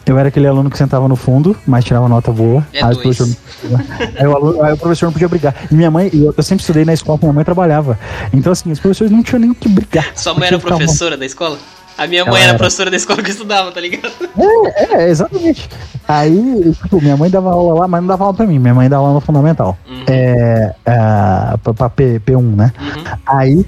Eu 0.06 0.18
era 0.18 0.28
aquele 0.28 0.46
aluno 0.46 0.68
que 0.68 0.76
sentava 0.76 1.08
no 1.08 1.16
fundo, 1.16 1.56
mas 1.66 1.82
tirava 1.82 2.06
nota 2.10 2.30
boa. 2.30 2.62
É 2.74 2.84
aí, 2.84 2.92
o 2.92 2.98
professor, 3.00 3.26
aí, 4.18 4.26
o 4.26 4.36
aluno- 4.36 4.62
aí 4.62 4.72
o 4.74 4.76
professor 4.76 5.06
não 5.06 5.12
podia 5.14 5.28
brigar. 5.28 5.54
E 5.70 5.74
minha 5.74 5.90
mãe, 5.90 6.10
eu, 6.12 6.34
eu 6.36 6.42
sempre 6.42 6.60
estudei 6.60 6.84
na 6.84 6.92
escola 6.92 7.18
minha 7.22 7.32
mãe 7.32 7.42
trabalhava. 7.42 7.98
Então, 8.30 8.52
assim, 8.52 8.70
os 8.70 8.78
professores 8.78 9.10
não 9.10 9.22
tinham 9.22 9.40
nem 9.40 9.50
o 9.50 9.54
que 9.54 9.66
brigar. 9.66 10.08
Sua 10.14 10.34
mãe 10.34 10.48
era 10.48 10.58
professora 10.58 11.16
da 11.16 11.24
escola? 11.24 11.56
A 11.96 12.06
minha 12.06 12.22
Ela 12.22 12.30
mãe 12.30 12.40
era 12.40 12.50
era. 12.50 12.58
professora 12.58 12.90
da 12.90 12.96
escola 12.96 13.22
que 13.22 13.30
eu 13.30 13.32
estudava, 13.32 13.70
tá 13.70 13.80
ligado? 13.80 14.12
É, 14.36 14.94
é, 14.94 15.10
exatamente. 15.10 15.68
Aí, 16.06 16.74
tipo, 16.82 17.00
minha 17.00 17.16
mãe 17.16 17.30
dava 17.30 17.50
aula 17.50 17.80
lá, 17.80 17.88
mas 17.88 18.00
não 18.00 18.08
dava 18.08 18.24
aula 18.24 18.34
pra 18.34 18.46
mim. 18.46 18.58
Minha 18.58 18.74
mãe 18.74 18.88
dava 18.88 19.02
aula 19.02 19.14
no 19.14 19.20
fundamental. 19.20 19.78
É, 20.08 20.74
é, 20.84 20.94
pra, 21.76 21.88
P, 21.88 22.20
P1, 22.20 22.56
né? 22.56 22.72
Uhum. 22.78 23.04
Aí, 23.26 23.66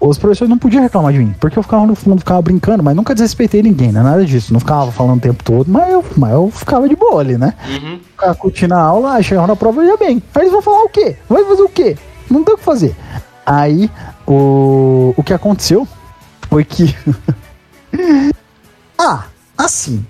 os 0.00 0.16
professores 0.16 0.48
não 0.48 0.56
podiam 0.56 0.82
reclamar 0.82 1.12
de 1.12 1.18
mim, 1.18 1.34
porque 1.38 1.58
eu 1.58 1.62
ficava 1.62 1.86
no 1.86 1.94
fundo, 1.94 2.20
ficava 2.20 2.40
brincando, 2.40 2.82
mas 2.82 2.96
nunca 2.96 3.12
desrespeitei 3.14 3.62
ninguém, 3.62 3.92
né? 3.92 4.02
Nada 4.02 4.24
disso. 4.24 4.52
Não 4.52 4.60
ficava 4.60 4.90
falando 4.90 5.18
o 5.18 5.20
tempo 5.20 5.42
todo, 5.42 5.70
mas 5.70 5.92
eu, 5.92 6.04
mas 6.16 6.32
eu 6.32 6.50
ficava 6.50 6.88
de 6.88 6.96
boa 6.96 7.20
ali, 7.20 7.36
né? 7.36 7.54
Uhum. 7.68 7.98
Ficava 7.98 8.34
curtindo 8.34 8.74
a 8.74 8.80
aula, 8.80 9.14
aí 9.14 9.24
chegava 9.24 9.46
na 9.46 9.56
prova 9.56 9.84
e 9.84 9.88
ia 9.88 9.96
bem. 9.96 10.22
Aí 10.34 10.42
eles 10.42 10.52
vão 10.52 10.62
falar 10.62 10.84
o 10.84 10.88
quê? 10.88 11.16
Vai 11.28 11.44
fazer 11.44 11.62
o 11.62 11.68
quê? 11.68 11.96
Não 12.30 12.44
tem 12.44 12.54
o 12.54 12.58
que 12.58 12.64
fazer. 12.64 12.96
Aí, 13.44 13.90
o, 14.26 15.12
o 15.16 15.22
que 15.22 15.34
aconteceu 15.34 15.86
foi 16.48 16.64
que. 16.64 16.94
ah, 18.98 19.24
assim. 19.56 20.04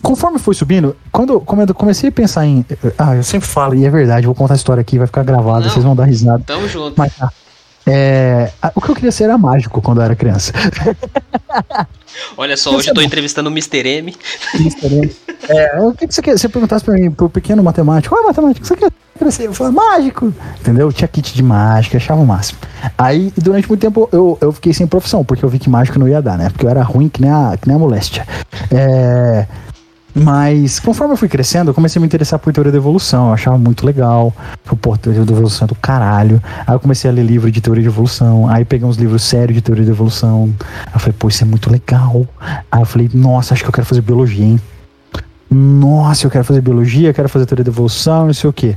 Conforme 0.00 0.38
foi 0.38 0.54
subindo, 0.54 0.96
quando, 1.10 1.40
quando 1.40 1.68
eu 1.68 1.74
comecei 1.74 2.08
a 2.08 2.12
pensar 2.12 2.46
em. 2.46 2.64
Ah, 2.96 3.16
eu 3.16 3.24
sempre 3.24 3.48
falo, 3.48 3.74
e 3.74 3.84
é 3.84 3.90
verdade, 3.90 4.26
vou 4.26 4.34
contar 4.34 4.54
a 4.54 4.56
história 4.56 4.80
aqui, 4.80 4.96
vai 4.96 5.08
ficar 5.08 5.24
gravado, 5.24 5.68
vocês 5.68 5.84
vão 5.84 5.96
dar 5.96 6.04
risada. 6.04 6.42
Tamo 6.46 6.68
junto. 6.68 6.94
Mas 6.96 7.16
tá. 7.16 7.32
É, 7.90 8.50
o 8.74 8.80
que 8.80 8.90
eu 8.90 8.94
queria 8.94 9.10
ser 9.10 9.24
era 9.24 9.38
mágico 9.38 9.80
quando 9.80 9.98
eu 9.98 10.04
era 10.04 10.14
criança. 10.14 10.52
Olha 12.36 12.56
só, 12.56 12.74
hoje 12.74 12.90
eu 12.90 12.94
tô 12.94 13.00
entrevistando 13.00 13.48
o 13.48 13.52
Mr. 13.52 13.86
M. 13.86 14.14
É, 15.48 15.80
o 15.80 15.92
que, 15.92 16.06
que 16.06 16.14
você 16.14 16.20
quer? 16.20 16.38
Você 16.38 16.48
perguntasse 16.48 16.84
pra 16.84 16.94
mim, 16.94 17.10
pro 17.10 17.30
pequeno 17.30 17.62
matemático, 17.62 18.14
qual 18.14 18.24
é 18.24 18.26
matemática? 18.26 18.60
O 18.60 18.62
que 18.62 18.68
você 18.68 18.76
quer 18.76 18.92
crescer? 19.18 19.46
Eu 19.46 19.54
falei, 19.54 19.72
mágico! 19.72 20.34
Entendeu? 20.60 20.92
Tinha 20.92 21.08
kit 21.08 21.34
de 21.34 21.42
mágica, 21.42 21.96
achava 21.96 22.20
o 22.20 22.26
máximo. 22.26 22.58
Aí, 22.96 23.32
durante 23.36 23.68
muito 23.68 23.80
tempo, 23.80 24.08
eu, 24.12 24.36
eu 24.40 24.52
fiquei 24.52 24.72
sem 24.72 24.86
profissão, 24.86 25.24
porque 25.24 25.44
eu 25.44 25.48
vi 25.48 25.58
que 25.58 25.70
mágico 25.70 25.98
não 25.98 26.08
ia 26.08 26.20
dar, 26.20 26.36
né? 26.36 26.50
Porque 26.50 26.66
eu 26.66 26.70
era 26.70 26.82
ruim 26.82 27.08
que 27.08 27.22
nem 27.22 27.30
a, 27.30 27.56
que 27.60 27.66
nem 27.66 27.76
a 27.76 27.78
moléstia. 27.78 28.26
É. 28.70 29.46
Mas, 30.22 30.80
conforme 30.80 31.14
eu 31.14 31.16
fui 31.16 31.28
crescendo, 31.28 31.70
eu 31.70 31.74
comecei 31.74 31.98
a 31.98 32.00
me 32.00 32.06
interessar 32.06 32.38
por 32.38 32.52
teoria 32.52 32.72
da 32.72 32.78
evolução. 32.78 33.28
Eu 33.28 33.34
achava 33.34 33.56
muito 33.56 33.86
legal. 33.86 34.34
Pô, 34.80 34.96
teoria 34.96 35.24
da 35.24 35.32
evolução 35.32 35.66
é 35.66 35.68
do 35.68 35.74
caralho. 35.74 36.42
Aí 36.66 36.74
eu 36.74 36.80
comecei 36.80 37.10
a 37.10 37.12
ler 37.14 37.24
livro 37.24 37.50
de 37.50 37.60
teoria 37.60 37.82
de 37.82 37.88
evolução. 37.88 38.48
Aí 38.48 38.64
peguei 38.64 38.86
uns 38.86 38.96
livros 38.96 39.22
sérios 39.22 39.54
de 39.54 39.62
teoria 39.62 39.84
da 39.84 39.92
evolução. 39.92 40.52
Aí 40.86 40.94
eu 40.94 41.00
falei, 41.00 41.14
pô, 41.18 41.28
isso 41.28 41.44
é 41.44 41.46
muito 41.46 41.70
legal. 41.70 42.26
Aí 42.70 42.80
eu 42.80 42.86
falei, 42.86 43.10
nossa, 43.14 43.54
acho 43.54 43.62
que 43.62 43.68
eu 43.68 43.72
quero 43.72 43.86
fazer 43.86 44.00
biologia, 44.00 44.44
hein? 44.44 44.60
Nossa, 45.50 46.26
eu 46.26 46.30
quero 46.30 46.44
fazer 46.44 46.60
biologia, 46.60 47.12
quero 47.12 47.28
fazer 47.28 47.46
teoria 47.46 47.64
da 47.64 47.70
evolução, 47.70 48.26
não 48.26 48.34
sei 48.34 48.50
o 48.50 48.52
quê. 48.52 48.76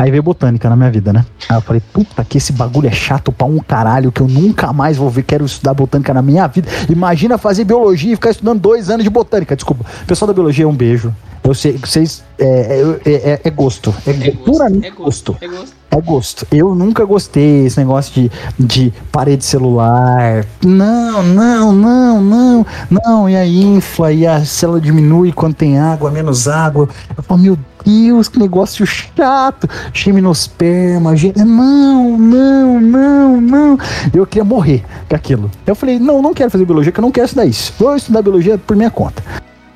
Aí 0.00 0.10
veio 0.10 0.22
botânica 0.22 0.66
na 0.70 0.76
minha 0.76 0.90
vida, 0.90 1.12
né? 1.12 1.26
Aí 1.46 1.58
eu 1.58 1.60
falei, 1.60 1.82
puta, 1.92 2.24
que 2.24 2.38
esse 2.38 2.54
bagulho 2.54 2.88
é 2.88 2.90
chato 2.90 3.30
pra 3.30 3.46
um 3.46 3.58
caralho, 3.58 4.10
que 4.10 4.22
eu 4.22 4.26
nunca 4.26 4.72
mais 4.72 4.96
vou 4.96 5.10
ver, 5.10 5.24
quero 5.24 5.44
estudar 5.44 5.74
botânica 5.74 6.14
na 6.14 6.22
minha 6.22 6.46
vida. 6.46 6.66
Imagina 6.88 7.36
fazer 7.36 7.64
biologia 7.64 8.14
e 8.14 8.16
ficar 8.16 8.30
estudando 8.30 8.58
dois 8.58 8.88
anos 8.88 9.04
de 9.04 9.10
botânica. 9.10 9.54
Desculpa. 9.54 9.84
Pessoal 10.06 10.28
da 10.28 10.32
biologia, 10.32 10.66
um 10.66 10.74
beijo. 10.74 11.14
Eu 11.44 11.54
sei, 11.54 11.72
vocês. 11.76 12.22
É, 12.38 12.82
é, 13.04 13.12
é, 13.12 13.40
é- 13.44 13.50
gosto. 13.50 13.94
É, 14.06 14.10
É 14.10 14.30
gosto. 14.30 14.62
É 14.62 14.90
gosto. 14.90 15.32
gosto. 15.32 15.36
É 15.42 15.48
gosto. 15.48 15.74
É 15.90 16.00
gosto. 16.00 16.46
Eu 16.50 16.74
nunca 16.74 17.04
gostei 17.04 17.66
esse 17.66 17.78
negócio 17.78 18.12
de, 18.14 18.30
de 18.58 18.92
parede 19.12 19.44
celular. 19.44 20.46
Não, 20.64 21.22
não, 21.22 21.72
não, 21.72 22.22
não, 22.22 22.66
não. 22.90 23.28
E 23.28 23.36
aí 23.36 23.62
infla 23.62 24.12
e 24.12 24.26
a 24.26 24.44
célula 24.44 24.80
diminui 24.80 25.32
quando 25.32 25.54
tem 25.54 25.78
água, 25.78 26.10
menos 26.10 26.46
água. 26.48 26.88
Eu 27.16 27.22
falo, 27.22 27.40
meu 27.40 27.58
Deus, 27.84 28.28
que 28.28 28.38
negócio 28.38 28.84
chato. 28.86 29.68
Gimnosperma, 29.92 31.16
ge- 31.16 31.32
não, 31.36 32.16
não, 32.18 32.80
não, 32.80 33.40
não. 33.40 33.78
Eu 34.12 34.26
queria 34.26 34.44
morrer 34.44 34.84
com 35.08 35.14
aquilo. 35.16 35.50
Eu 35.66 35.74
falei, 35.74 35.98
não, 35.98 36.20
não 36.22 36.34
quero 36.34 36.50
fazer 36.50 36.64
biologia, 36.64 36.92
que 36.92 36.98
eu 37.00 37.02
não 37.02 37.12
quero 37.12 37.26
estudar 37.26 37.44
isso. 37.46 37.72
Vou 37.78 37.96
estudar 37.96 38.22
biologia 38.22 38.58
por 38.58 38.76
minha 38.76 38.90
conta. 38.90 39.22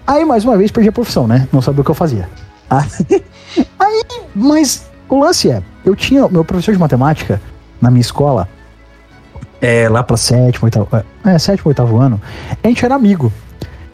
Aí, 0.07 0.25
mais 0.25 0.45
uma 0.45 0.57
vez, 0.57 0.71
perdi 0.71 0.89
a 0.89 0.93
profissão, 0.93 1.27
né? 1.27 1.49
Não 1.53 1.63
sabia 1.63 1.81
o 1.81 1.85
que 1.85 1.91
eu 1.91 1.95
fazia. 1.95 2.29
Aí, 3.79 4.03
mas 4.35 4.87
o 5.09 5.19
lance 5.21 5.51
é, 5.51 5.63
eu 5.85 5.95
tinha 5.95 6.27
meu 6.29 6.45
professor 6.45 6.73
de 6.73 6.79
matemática 6.81 7.41
na 7.81 7.91
minha 7.91 8.01
escola, 8.01 8.49
é, 9.61 9.89
lá 9.89 10.03
pra 10.03 10.17
sétimo, 10.17 10.65
oitavo, 10.67 10.89
é, 11.25 11.39
sétimo, 11.39 11.69
oitavo 11.69 11.99
ano, 12.01 12.21
a 12.63 12.69
gente 12.69 12.85
era 12.85 12.95
amigo, 12.95 13.33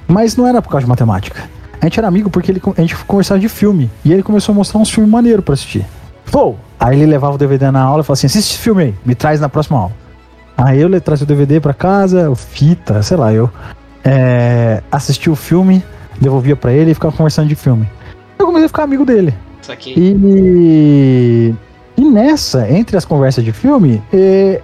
mas 0.09 0.37
não 0.37 0.47
era 0.47 0.63
por 0.63 0.71
causa 0.71 0.85
de 0.85 0.89
matemática. 0.89 1.49
A 1.81 1.87
gente 1.87 1.99
era 1.99 2.07
amigo 2.09 2.29
porque 2.31 2.53
ele, 2.53 2.63
a 2.77 2.81
gente 2.81 2.95
conversava 3.05 3.41
de 3.41 3.49
filme, 3.49 3.91
e 4.05 4.13
ele 4.13 4.23
começou 4.23 4.53
a 4.53 4.57
mostrar 4.57 4.79
uns 4.81 4.91
filmes 4.91 5.11
maneiros 5.11 5.45
pra 5.45 5.55
assistir. 5.55 5.85
Pô, 6.31 6.55
aí 6.79 7.01
ele 7.01 7.11
levava 7.11 7.35
o 7.35 7.39
DVD 7.39 7.71
na 7.71 7.81
aula 7.83 8.03
e 8.03 8.05
falava 8.05 8.13
assim, 8.19 8.27
assiste 8.27 8.51
esse 8.51 8.59
filme 8.59 8.83
aí, 8.85 8.95
me 9.05 9.15
traz 9.15 9.41
na 9.41 9.49
próxima 9.49 9.79
aula. 9.79 9.93
Aí 10.57 10.81
eu 10.81 10.89
le- 10.89 11.01
trazia 11.01 11.25
o 11.25 11.27
DVD 11.27 11.59
pra 11.59 11.73
casa, 11.73 12.29
o 12.31 12.35
fita, 12.37 13.03
sei 13.03 13.17
lá, 13.17 13.33
eu 13.33 13.51
é, 14.05 14.83
assistia 14.93 15.33
o 15.33 15.37
filme, 15.37 15.83
devolvia 16.21 16.55
pra 16.55 16.73
ele 16.73 16.91
e 16.91 16.95
ficava 16.95 17.17
conversando 17.17 17.49
de 17.49 17.55
filme. 17.55 17.89
Eu 18.39 18.47
comecei 18.47 18.67
a 18.67 18.69
ficar 18.69 18.83
amigo 18.85 19.05
dele. 19.05 19.35
Isso 19.63 19.73
aqui. 19.73 19.95
E, 19.97 21.55
e 21.97 22.05
nessa, 22.05 22.71
entre 22.71 22.97
as 22.97 23.05
conversas 23.05 23.45
de 23.45 23.53
filme, 23.53 24.03
eh, 24.13 24.61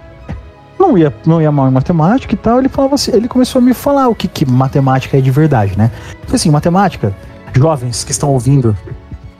não 0.87 0.97
ia, 0.97 1.13
não 1.25 1.41
ia 1.41 1.51
mal 1.51 1.67
em 1.67 1.71
matemática 1.71 2.33
e 2.33 2.37
tal. 2.37 2.59
Ele 2.59 2.69
falava 2.69 2.95
assim, 2.95 3.11
ele 3.13 3.27
começou 3.27 3.59
a 3.59 3.61
me 3.61 3.73
falar 3.73 4.07
o 4.07 4.15
que, 4.15 4.27
que 4.27 4.45
matemática 4.45 5.17
é 5.17 5.21
de 5.21 5.31
verdade, 5.31 5.77
né? 5.77 5.91
Falei 6.23 6.35
assim, 6.35 6.49
matemática, 6.49 7.15
jovens 7.53 8.03
que 8.03 8.11
estão 8.11 8.29
ouvindo 8.29 8.75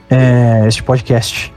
eh, 0.09 0.65
este 0.67 0.83
podcast. 0.83 1.53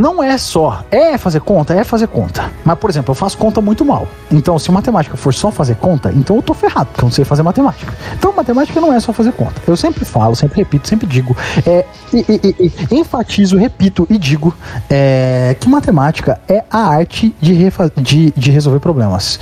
Não 0.00 0.22
é 0.22 0.38
só. 0.38 0.82
É 0.90 1.18
fazer 1.18 1.40
conta? 1.40 1.74
É 1.74 1.84
fazer 1.84 2.08
conta. 2.08 2.50
Mas, 2.64 2.78
por 2.78 2.88
exemplo, 2.88 3.10
eu 3.10 3.14
faço 3.14 3.36
conta 3.36 3.60
muito 3.60 3.84
mal. 3.84 4.08
Então, 4.32 4.58
se 4.58 4.72
matemática 4.72 5.14
for 5.14 5.34
só 5.34 5.50
fazer 5.50 5.74
conta, 5.74 6.10
então 6.16 6.36
eu 6.36 6.42
tô 6.42 6.54
ferrado, 6.54 6.86
porque 6.86 7.00
eu 7.02 7.06
não 7.08 7.12
sei 7.12 7.22
fazer 7.22 7.42
matemática. 7.42 7.92
Então, 8.16 8.32
matemática 8.34 8.80
não 8.80 8.94
é 8.94 8.98
só 8.98 9.12
fazer 9.12 9.32
conta. 9.32 9.60
Eu 9.66 9.76
sempre 9.76 10.06
falo, 10.06 10.34
sempre 10.34 10.56
repito, 10.56 10.88
sempre 10.88 11.06
digo. 11.06 11.36
É, 11.66 11.84
e, 12.14 12.24
e- 12.26 12.72
e- 12.90 12.96
enfatizo, 12.96 13.58
repito 13.58 14.06
e 14.08 14.16
digo 14.16 14.54
é, 14.88 15.54
que 15.60 15.68
matemática 15.68 16.40
é 16.48 16.64
a 16.70 16.78
arte 16.78 17.34
de, 17.38 17.54
de, 18.00 18.30
de 18.34 18.50
resolver 18.50 18.80
problemas. 18.80 19.38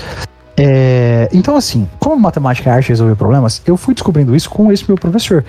É, 0.57 1.29
então, 1.33 1.57
assim, 1.57 1.88
como 2.01 2.18
matemática 2.21 2.68
é 2.68 2.73
arte 2.73 2.87
de 2.87 2.92
resolver 2.94 3.14
problemas, 3.14 3.62
eu 3.64 3.77
fui 3.77 3.94
descobrindo 3.94 4.35
isso 4.35 4.51
com 4.51 4.73
esse 4.73 4.85
meu 4.88 4.97
professor. 4.97 5.44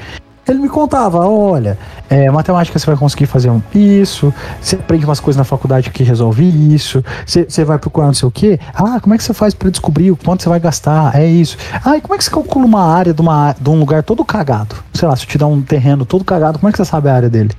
Ele 0.50 0.60
me 0.60 0.70
contava, 0.70 1.20
olha, 1.28 1.78
é, 2.10 2.30
matemática 2.32 2.78
você 2.80 2.86
vai 2.88 2.96
conseguir 2.96 3.28
fazer 3.28 3.50
um- 3.52 3.62
isso, 3.74 4.34
você 4.60 4.76
aprende 4.76 5.06
umas 5.06 5.20
coisas 5.20 5.38
na 5.38 5.44
faculdade 5.44 5.92
que 5.92 6.04
resolve 6.04 6.44
isso, 6.74 7.04
você, 7.26 7.44
você 7.48 7.64
vai 7.64 7.78
procurar 7.78 8.08
não 8.08 8.14
sei 8.16 8.28
o 8.28 8.32
quê. 8.32 8.60
Ah, 8.74 9.00
como 9.00 9.14
é 9.14 9.18
que 9.18 9.24
você 9.24 9.34
faz 9.34 9.54
para 9.54 9.70
descobrir 9.70 10.10
o 10.12 10.18
quanto 10.18 10.42
você 10.42 10.50
vai 10.50 10.60
gastar? 10.60 11.16
É 11.16 11.26
isso. 11.26 11.56
Ah, 11.86 11.98
e 11.98 12.02
como 12.02 12.16
é 12.16 12.18
que 12.18 12.24
você 12.24 12.32
calcula 12.32 12.66
uma 12.66 12.84
área 12.84 13.14
de, 13.14 13.22
uma, 13.22 13.56
de 13.60 13.70
um 13.70 13.78
lugar 13.80 14.02
todo 14.02 14.26
cagado? 14.26 14.76
Sei 14.94 15.08
lá, 15.08 15.16
se 15.16 15.28
te 15.28 15.38
dar 15.38 15.48
um 15.48 15.62
terreno 15.62 16.04
todo 16.04 16.24
cagado, 16.24 16.58
como 16.58 16.68
é 16.68 16.72
que 16.72 16.78
você 16.78 16.86
sabe 16.86 17.10
a 17.10 17.14
área 17.16 17.30
dele? 17.30 17.52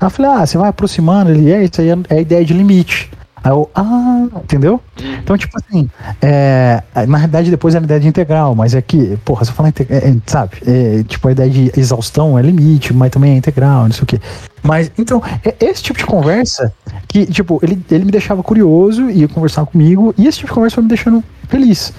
Aí 0.00 0.06
eu 0.06 0.10
falei, 0.10 0.30
ah, 0.32 0.44
você 0.44 0.58
vai 0.58 0.68
aproximando, 0.70 1.30
ele, 1.30 1.52
é, 1.52 1.64
isso 1.64 1.80
aí 1.80 1.88
é, 1.90 1.96
é 2.10 2.16
a 2.16 2.20
ideia 2.20 2.44
de 2.44 2.52
limite. 2.52 3.10
Aí 3.44 3.50
eu, 3.50 3.70
ah, 3.74 4.26
entendeu? 4.42 4.80
Então, 5.22 5.36
tipo 5.36 5.54
assim, 5.58 5.90
é, 6.22 6.82
na 7.06 7.18
realidade 7.18 7.50
depois 7.50 7.74
é 7.74 7.78
a 7.78 7.82
ideia 7.82 8.00
de 8.00 8.08
integral, 8.08 8.54
mas 8.54 8.74
é 8.74 8.80
que, 8.80 9.18
porra, 9.18 9.44
se 9.44 9.50
eu 9.50 9.54
falar, 9.54 9.68
é, 9.68 9.82
é, 9.94 10.16
sabe, 10.26 10.56
é, 10.66 11.02
tipo, 11.02 11.28
a 11.28 11.32
ideia 11.32 11.50
de 11.50 11.70
exaustão 11.76 12.38
é 12.38 12.42
limite, 12.42 12.94
mas 12.94 13.10
também 13.10 13.34
é 13.34 13.36
integral, 13.36 13.84
não 13.84 13.92
sei 13.92 14.02
o 14.02 14.06
quê. 14.06 14.18
Mas, 14.62 14.90
então, 14.96 15.22
é 15.44 15.54
esse 15.60 15.82
tipo 15.82 15.98
de 15.98 16.06
conversa 16.06 16.72
que, 17.06 17.26
tipo, 17.26 17.60
ele, 17.62 17.84
ele 17.90 18.06
me 18.06 18.10
deixava 18.10 18.42
curioso, 18.42 19.10
ia 19.10 19.28
conversar 19.28 19.66
comigo, 19.66 20.14
e 20.16 20.26
esse 20.26 20.38
tipo 20.38 20.48
de 20.48 20.54
conversa 20.54 20.76
foi 20.76 20.84
me 20.84 20.88
deixando 20.88 21.22
feliz. 21.46 21.92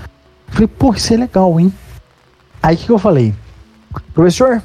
Falei, 0.47 0.67
pô, 0.67 0.95
isso 0.95 1.13
é 1.13 1.17
legal, 1.17 1.59
hein? 1.59 1.71
Aí 2.63 2.73
o 2.73 2.77
que, 2.79 2.85
que 2.87 2.91
eu 2.91 2.97
falei? 2.97 3.35
Professor, 4.15 4.63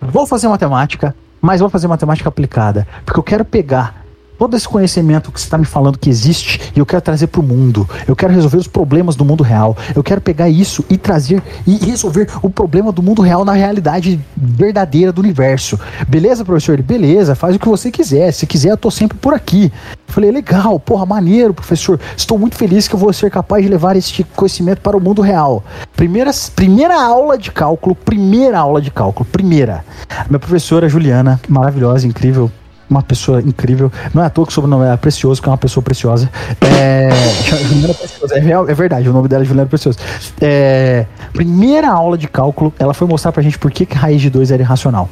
vou 0.00 0.26
fazer 0.26 0.48
matemática, 0.48 1.14
mas 1.42 1.60
vou 1.60 1.68
fazer 1.68 1.88
matemática 1.88 2.30
aplicada, 2.30 2.88
porque 3.04 3.20
eu 3.20 3.24
quero 3.24 3.44
pegar 3.44 4.01
todo 4.42 4.56
esse 4.56 4.68
conhecimento 4.68 5.30
que 5.30 5.40
você 5.40 5.46
está 5.46 5.56
me 5.56 5.64
falando 5.64 5.96
que 5.96 6.10
existe 6.10 6.72
e 6.74 6.80
eu 6.80 6.84
quero 6.84 7.00
trazer 7.00 7.28
para 7.28 7.40
o 7.40 7.44
mundo. 7.44 7.88
Eu 8.08 8.16
quero 8.16 8.32
resolver 8.32 8.56
os 8.56 8.66
problemas 8.66 9.14
do 9.14 9.24
mundo 9.24 9.44
real. 9.44 9.76
Eu 9.94 10.02
quero 10.02 10.20
pegar 10.20 10.48
isso 10.48 10.84
e 10.90 10.98
trazer 10.98 11.40
e 11.64 11.76
resolver 11.76 12.28
o 12.42 12.50
problema 12.50 12.90
do 12.90 13.00
mundo 13.04 13.22
real 13.22 13.44
na 13.44 13.52
realidade 13.52 14.20
verdadeira 14.36 15.12
do 15.12 15.20
universo. 15.20 15.78
Beleza, 16.08 16.44
professor? 16.44 16.72
Ele, 16.72 16.82
beleza, 16.82 17.36
faz 17.36 17.54
o 17.54 17.58
que 17.60 17.68
você 17.68 17.88
quiser. 17.88 18.32
Se 18.32 18.44
quiser, 18.44 18.72
eu 18.72 18.76
tô 18.76 18.90
sempre 18.90 19.16
por 19.16 19.32
aqui. 19.32 19.70
Eu 20.08 20.12
falei, 20.12 20.32
legal, 20.32 20.80
porra, 20.80 21.06
maneiro, 21.06 21.54
professor. 21.54 22.00
Estou 22.16 22.36
muito 22.36 22.56
feliz 22.56 22.88
que 22.88 22.96
eu 22.96 22.98
vou 22.98 23.12
ser 23.12 23.30
capaz 23.30 23.62
de 23.62 23.70
levar 23.70 23.94
este 23.94 24.24
conhecimento 24.24 24.80
para 24.80 24.96
o 24.96 25.00
mundo 25.00 25.22
real. 25.22 25.62
Primeira, 25.94 26.32
primeira 26.56 27.00
aula 27.00 27.38
de 27.38 27.52
cálculo, 27.52 27.94
primeira 27.94 28.58
aula 28.58 28.82
de 28.82 28.90
cálculo, 28.90 29.24
primeira. 29.24 29.84
Minha 30.28 30.40
professora 30.40 30.88
Juliana, 30.88 31.40
maravilhosa, 31.48 32.08
incrível, 32.08 32.50
uma 32.92 33.02
pessoa 33.02 33.40
incrível. 33.40 33.90
Não 34.14 34.22
é 34.22 34.26
à 34.26 34.30
toa 34.30 34.46
que 34.46 34.52
o 34.52 34.54
sobrenome 34.54 34.86
é 34.86 34.96
Precioso, 34.96 35.40
que 35.42 35.48
é 35.48 35.50
uma 35.52 35.58
pessoa 35.58 35.82
preciosa. 35.82 36.30
É, 36.60 37.08
Juliana 37.66 37.94
Preciosa, 37.94 38.36
é, 38.36 38.40
real- 38.40 38.68
é 38.68 38.74
verdade, 38.74 39.08
o 39.08 39.12
nome 39.12 39.28
dela 39.28 39.42
é 39.42 39.46
Juliana 39.46 39.68
Precioso. 39.68 39.98
É, 40.40 41.06
primeira 41.32 41.90
aula 41.90 42.16
de 42.16 42.28
cálculo, 42.28 42.72
ela 42.78 42.94
foi 42.94 43.08
mostrar 43.08 43.32
pra 43.32 43.42
gente 43.42 43.58
por 43.58 43.70
que, 43.70 43.84
que 43.86 43.96
raiz 43.96 44.20
de 44.20 44.30
2 44.30 44.50
era 44.50 44.62
irracional. 44.62 45.08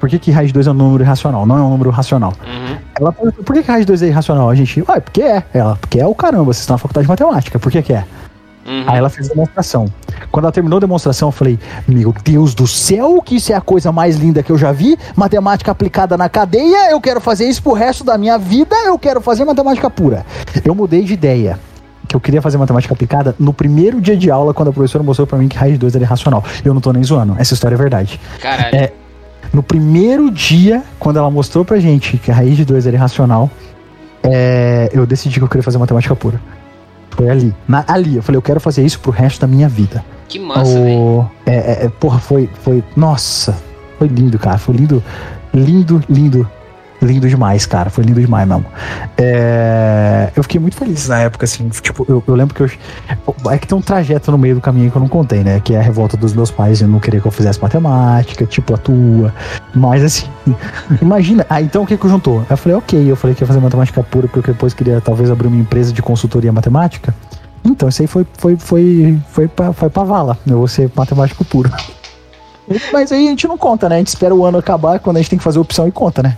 Por 0.00 0.08
que, 0.08 0.18
que 0.18 0.30
raiz 0.32 0.48
de 0.48 0.54
2 0.54 0.66
é 0.66 0.70
um 0.72 0.74
número 0.74 1.04
irracional? 1.04 1.46
Não 1.46 1.56
é 1.56 1.60
um 1.60 1.70
número 1.70 1.90
racional. 1.90 2.32
Uhum. 2.44 2.76
Ela 3.00 3.12
perguntou, 3.12 3.44
por 3.44 3.54
que, 3.54 3.62
que 3.62 3.70
raiz 3.70 3.82
de 3.82 3.86
2 3.86 4.02
é 4.02 4.06
irracional? 4.08 4.50
A 4.50 4.54
gente, 4.56 4.82
ué, 4.88 4.98
porque 5.00 5.22
é. 5.22 5.44
Ela, 5.54 5.76
porque 5.76 6.00
é 6.00 6.06
o 6.06 6.14
caramba, 6.16 6.44
vocês 6.46 6.60
estão 6.60 6.74
na 6.74 6.78
faculdade 6.78 7.04
de 7.04 7.08
matemática, 7.08 7.58
por 7.60 7.70
que 7.70 7.80
que 7.82 7.92
é? 7.92 8.04
Uhum. 8.68 8.84
Aí 8.86 8.98
ela 8.98 9.08
fez 9.08 9.26
a 9.26 9.30
demonstração. 9.30 9.86
Quando 10.30 10.44
ela 10.44 10.52
terminou 10.52 10.76
a 10.76 10.80
demonstração, 10.80 11.28
eu 11.28 11.32
falei: 11.32 11.58
Meu 11.86 12.14
Deus 12.22 12.54
do 12.54 12.66
céu, 12.66 13.22
que 13.24 13.36
isso 13.36 13.50
é 13.50 13.56
a 13.56 13.60
coisa 13.62 13.90
mais 13.90 14.16
linda 14.16 14.42
que 14.42 14.52
eu 14.52 14.58
já 14.58 14.70
vi. 14.72 14.98
Matemática 15.16 15.72
aplicada 15.72 16.18
na 16.18 16.28
cadeia, 16.28 16.90
eu 16.90 17.00
quero 17.00 17.20
fazer 17.20 17.48
isso 17.48 17.62
pro 17.62 17.72
resto 17.72 18.04
da 18.04 18.18
minha 18.18 18.36
vida, 18.36 18.76
eu 18.84 18.98
quero 18.98 19.22
fazer 19.22 19.44
matemática 19.46 19.88
pura. 19.88 20.26
Eu 20.64 20.74
mudei 20.74 21.02
de 21.02 21.14
ideia. 21.14 21.58
Que 22.06 22.16
eu 22.16 22.20
queria 22.20 22.40
fazer 22.40 22.56
matemática 22.56 22.94
aplicada 22.94 23.34
no 23.38 23.52
primeiro 23.52 24.00
dia 24.00 24.16
de 24.16 24.30
aula, 24.30 24.54
quando 24.54 24.68
a 24.68 24.72
professora 24.72 25.04
mostrou 25.04 25.26
pra 25.26 25.38
mim 25.38 25.46
que 25.46 25.58
raiz 25.58 25.74
de 25.74 25.78
2 25.78 25.94
era 25.94 26.04
irracional. 26.04 26.42
Eu 26.64 26.72
não 26.72 26.80
tô 26.80 26.90
nem 26.90 27.02
zoando, 27.02 27.36
essa 27.38 27.52
história 27.52 27.74
é 27.74 27.78
verdade. 27.78 28.18
Caralho. 28.40 28.74
É. 28.74 28.92
No 29.52 29.62
primeiro 29.62 30.30
dia, 30.30 30.82
quando 30.98 31.18
ela 31.18 31.30
mostrou 31.30 31.66
pra 31.66 31.78
gente 31.78 32.16
que 32.16 32.30
a 32.30 32.34
raiz 32.34 32.56
de 32.56 32.64
2 32.64 32.86
era 32.86 32.96
irracional, 32.96 33.50
é, 34.22 34.88
eu 34.92 35.06
decidi 35.06 35.38
que 35.38 35.44
eu 35.44 35.48
queria 35.48 35.62
fazer 35.62 35.76
matemática 35.76 36.16
pura. 36.16 36.40
Foi 37.18 37.28
ali. 37.28 37.52
Na- 37.66 37.84
ali, 37.88 38.14
eu 38.14 38.22
falei, 38.22 38.36
eu 38.36 38.42
quero 38.42 38.60
fazer 38.60 38.84
isso 38.86 39.00
pro 39.00 39.10
resto 39.10 39.40
da 39.40 39.46
minha 39.48 39.68
vida. 39.68 40.04
Que 40.28 40.38
massa, 40.38 40.72
velho. 40.80 40.96
O- 41.00 41.30
é, 41.44 41.56
é, 41.56 41.84
é, 41.86 41.88
porra, 41.88 42.20
foi, 42.20 42.48
foi. 42.62 42.82
Nossa, 42.96 43.56
foi 43.98 44.06
lindo, 44.06 44.38
cara. 44.38 44.56
Foi 44.56 44.76
lindo, 44.76 45.02
lindo, 45.52 46.00
lindo. 46.08 46.48
Lindo 47.00 47.28
demais, 47.28 47.64
cara. 47.66 47.90
Foi 47.90 48.04
lindo 48.04 48.20
demais 48.20 48.46
mesmo. 48.46 48.64
É, 49.16 50.30
eu 50.34 50.42
fiquei 50.42 50.60
muito 50.60 50.76
feliz 50.76 51.08
na 51.08 51.20
época, 51.20 51.44
assim. 51.44 51.68
Tipo, 51.68 52.04
eu, 52.08 52.22
eu 52.26 52.34
lembro 52.34 52.54
que 52.54 52.62
eu. 52.62 52.70
É 53.50 53.58
que 53.58 53.66
tem 53.66 53.78
um 53.78 53.80
trajeto 53.80 54.30
no 54.30 54.38
meio 54.38 54.56
do 54.56 54.60
caminho 54.60 54.90
que 54.90 54.96
eu 54.96 55.00
não 55.00 55.08
contei, 55.08 55.44
né? 55.44 55.60
Que 55.60 55.74
é 55.74 55.78
a 55.78 55.82
revolta 55.82 56.16
dos 56.16 56.32
meus 56.32 56.50
pais. 56.50 56.80
Eu 56.80 56.88
não 56.88 56.98
queria 56.98 57.20
que 57.20 57.26
eu 57.26 57.30
fizesse 57.30 57.60
matemática, 57.60 58.44
tipo 58.46 58.74
a 58.74 58.78
tua. 58.78 59.32
Mas 59.74 60.02
assim, 60.02 60.26
imagina. 61.00 61.46
Ah, 61.48 61.62
então 61.62 61.82
o 61.82 61.86
que 61.86 61.96
que 61.96 62.08
juntou? 62.08 62.44
Eu 62.48 62.56
falei, 62.56 62.76
ok. 62.76 63.10
Eu 63.10 63.16
falei 63.16 63.34
que 63.34 63.42
ia 63.42 63.46
fazer 63.46 63.60
matemática 63.60 64.02
pura, 64.02 64.26
porque 64.26 64.50
eu 64.50 64.54
depois 64.54 64.74
queria 64.74 65.00
talvez 65.00 65.30
abrir 65.30 65.46
uma 65.46 65.56
empresa 65.56 65.92
de 65.92 66.02
consultoria 66.02 66.52
matemática. 66.52 67.14
Então, 67.64 67.88
isso 67.88 68.02
aí 68.02 68.08
foi, 68.08 68.26
foi, 68.36 68.56
foi, 68.56 69.18
foi, 69.30 69.48
pra, 69.48 69.72
foi 69.72 69.90
pra 69.90 70.02
vala. 70.04 70.38
Eu 70.46 70.58
vou 70.58 70.68
ser 70.68 70.90
matemático 70.94 71.44
puro. 71.44 71.70
Mas 72.92 73.12
aí 73.12 73.26
a 73.26 73.30
gente 73.30 73.46
não 73.48 73.56
conta, 73.56 73.88
né? 73.88 73.96
A 73.96 73.98
gente 73.98 74.08
espera 74.08 74.34
o 74.34 74.44
ano 74.44 74.58
acabar 74.58 74.98
quando 74.98 75.16
a 75.16 75.20
gente 75.20 75.30
tem 75.30 75.38
que 75.38 75.44
fazer 75.44 75.58
opção 75.58 75.88
e 75.88 75.92
conta, 75.92 76.22
né? 76.22 76.36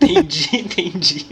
Entendi, 0.00 0.48
entendi. 0.56 1.26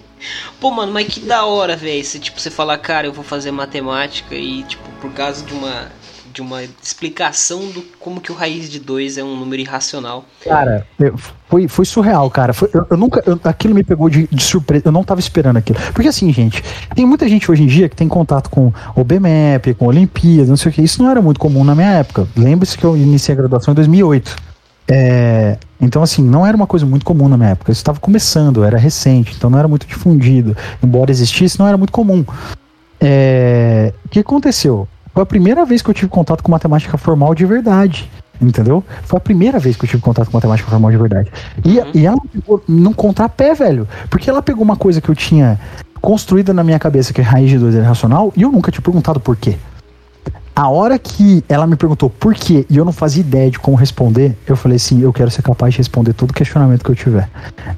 Pô, 0.61 0.71
mano, 0.71 0.93
mas 0.93 1.13
que 1.13 1.21
da 1.21 1.45
hora, 1.45 1.77
velho. 1.77 2.05
Se 2.05 2.19
tipo, 2.19 2.41
você 2.41 2.51
falar, 2.51 2.79
cara, 2.79 3.07
eu 3.07 3.13
vou 3.13 3.25
fazer 3.25 3.51
matemática 3.51 4.35
e, 4.35 4.63
tipo, 4.65 4.89
por 5.01 5.13
causa 5.13 5.45
de 5.45 5.53
uma. 5.53 5.91
De 6.35 6.43
uma 6.43 6.65
explicação 6.83 7.61
do 7.71 7.81
como 8.01 8.21
que 8.21 8.33
o 8.33 8.35
raiz 8.35 8.69
de 8.69 8.81
2 8.81 9.19
é 9.19 9.23
um 9.23 9.37
número 9.39 9.63
irracional. 9.63 10.25
Cara, 10.43 10.85
foi, 11.49 11.69
foi 11.69 11.85
surreal, 11.85 12.29
cara. 12.29 12.53
Foi- 12.53 12.69
eu, 12.75 12.85
eu 12.91 12.97
nunca. 12.97 13.23
eu- 13.25 13.39
aquilo 13.45 13.73
me 13.73 13.85
pegou 13.85 14.11
de, 14.11 14.27
de 14.27 14.43
surpresa. 14.43 14.83
Eu 14.87 14.93
não 14.93 15.05
tava 15.05 15.21
esperando 15.21 15.59
aquilo. 15.59 15.79
Porque 15.93 16.09
assim, 16.09 16.33
gente, 16.33 16.61
tem 16.93 17.07
muita 17.07 17.29
gente 17.29 17.49
hoje 17.49 17.63
em 17.63 17.67
dia 17.67 17.89
que 17.89 17.95
tem 17.95 18.09
contato 18.09 18.51
com 18.51 18.73
o 18.97 19.05
BMAP, 19.05 19.75
com 19.79 19.85
a 19.85 19.89
Olimpíada, 19.89 20.49
não 20.49 20.57
sei 20.57 20.73
o 20.73 20.75
que. 20.75 20.83
Isso 20.83 21.01
não 21.01 21.09
era 21.09 21.23
muito 21.23 21.39
comum 21.39 21.63
na 21.63 21.73
minha 21.75 21.91
época. 21.93 22.27
Lembre-se 22.37 22.77
que 22.77 22.83
eu 22.85 22.97
iniciei 22.97 23.33
a 23.33 23.37
graduação 23.39 23.71
em 23.71 23.77
2008. 23.77 24.35
É, 24.89 25.57
então, 25.81 26.03
assim, 26.03 26.21
não 26.23 26.45
era 26.45 26.57
uma 26.57 26.67
coisa 26.67 26.85
muito 26.85 27.05
comum 27.07 27.29
na 27.29 27.37
minha 27.37 27.51
época. 27.51 27.71
Isso 27.71 27.81
estava 27.81 28.01
começando, 28.01 28.65
era 28.65 28.77
recente, 28.77 29.33
então 29.37 29.49
não 29.49 29.59
era 29.59 29.69
muito 29.69 29.87
difundido. 29.87 30.57
Embora 30.83 31.13
existisse, 31.13 31.59
não 31.61 31.67
era 31.69 31.77
muito 31.79 31.93
comum. 31.93 32.25
É, 33.01 33.93
o 34.05 34.09
que 34.09 34.19
aconteceu? 34.19 34.89
Foi 35.15 35.23
a 35.23 35.27
primeira 35.27 35.65
vez 35.65 35.81
que 35.81 35.89
eu 35.89 35.95
tive 35.95 36.09
contato 36.09 36.43
com 36.43 36.51
matemática 36.51 36.99
formal 36.99 37.35
de 37.35 37.47
verdade. 37.47 38.11
Entendeu? 38.41 38.83
Foi 39.05 39.17
a 39.17 39.21
primeira 39.21 39.61
vez 39.61 39.77
que 39.77 39.85
eu 39.85 39.89
tive 39.89 40.03
contato 40.03 40.29
com 40.29 40.37
matemática 40.37 40.69
formal 40.69 40.91
de 40.91 40.97
verdade. 40.97 41.31
E, 41.65 41.81
e 41.97 42.05
ela 42.05 42.19
pegou 42.33 42.63
num 42.67 42.93
contrapé, 42.93 43.55
velho. 43.55 43.89
Porque 44.11 44.29
ela 44.29 44.43
pegou 44.43 44.65
uma 44.65 44.77
coisa 44.77 45.01
que 45.01 45.09
eu 45.09 45.15
tinha 45.15 45.59
construída 46.01 46.53
na 46.53 46.65
minha 46.65 46.79
cabeça, 46.79 47.13
que 47.13 47.21
é 47.21 47.25
raiz 47.25 47.49
de 47.49 47.59
2 47.59 47.77
é 47.77 47.81
racional, 47.81 48.33
e 48.37 48.43
eu 48.43 48.51
nunca 48.51 48.73
tinha 48.73 48.83
perguntado 48.83 49.21
por 49.21 49.37
quê. 49.37 49.57
A 50.55 50.69
hora 50.69 50.99
que 50.99 51.43
ela 51.49 51.67
me 51.67 51.75
perguntou 51.75 52.11
por 52.11 52.35
quê 52.35 52.67
e 52.69 52.77
eu 52.77 52.85
não 52.85 52.93
fazia 52.93 53.21
ideia 53.21 53.51
de 53.51 53.59
como 53.59 53.77
responder, 53.77 54.37
eu 54.47 54.55
falei 54.57 54.77
assim, 54.77 55.01
eu 55.01 55.13
quero 55.13 55.31
ser 55.31 55.43
capaz 55.43 55.73
de 55.73 55.79
responder 55.79 56.13
todo 56.13 56.33
questionamento 56.33 56.85
que 56.85 56.91
eu 56.91 56.95
tiver. 56.95 57.29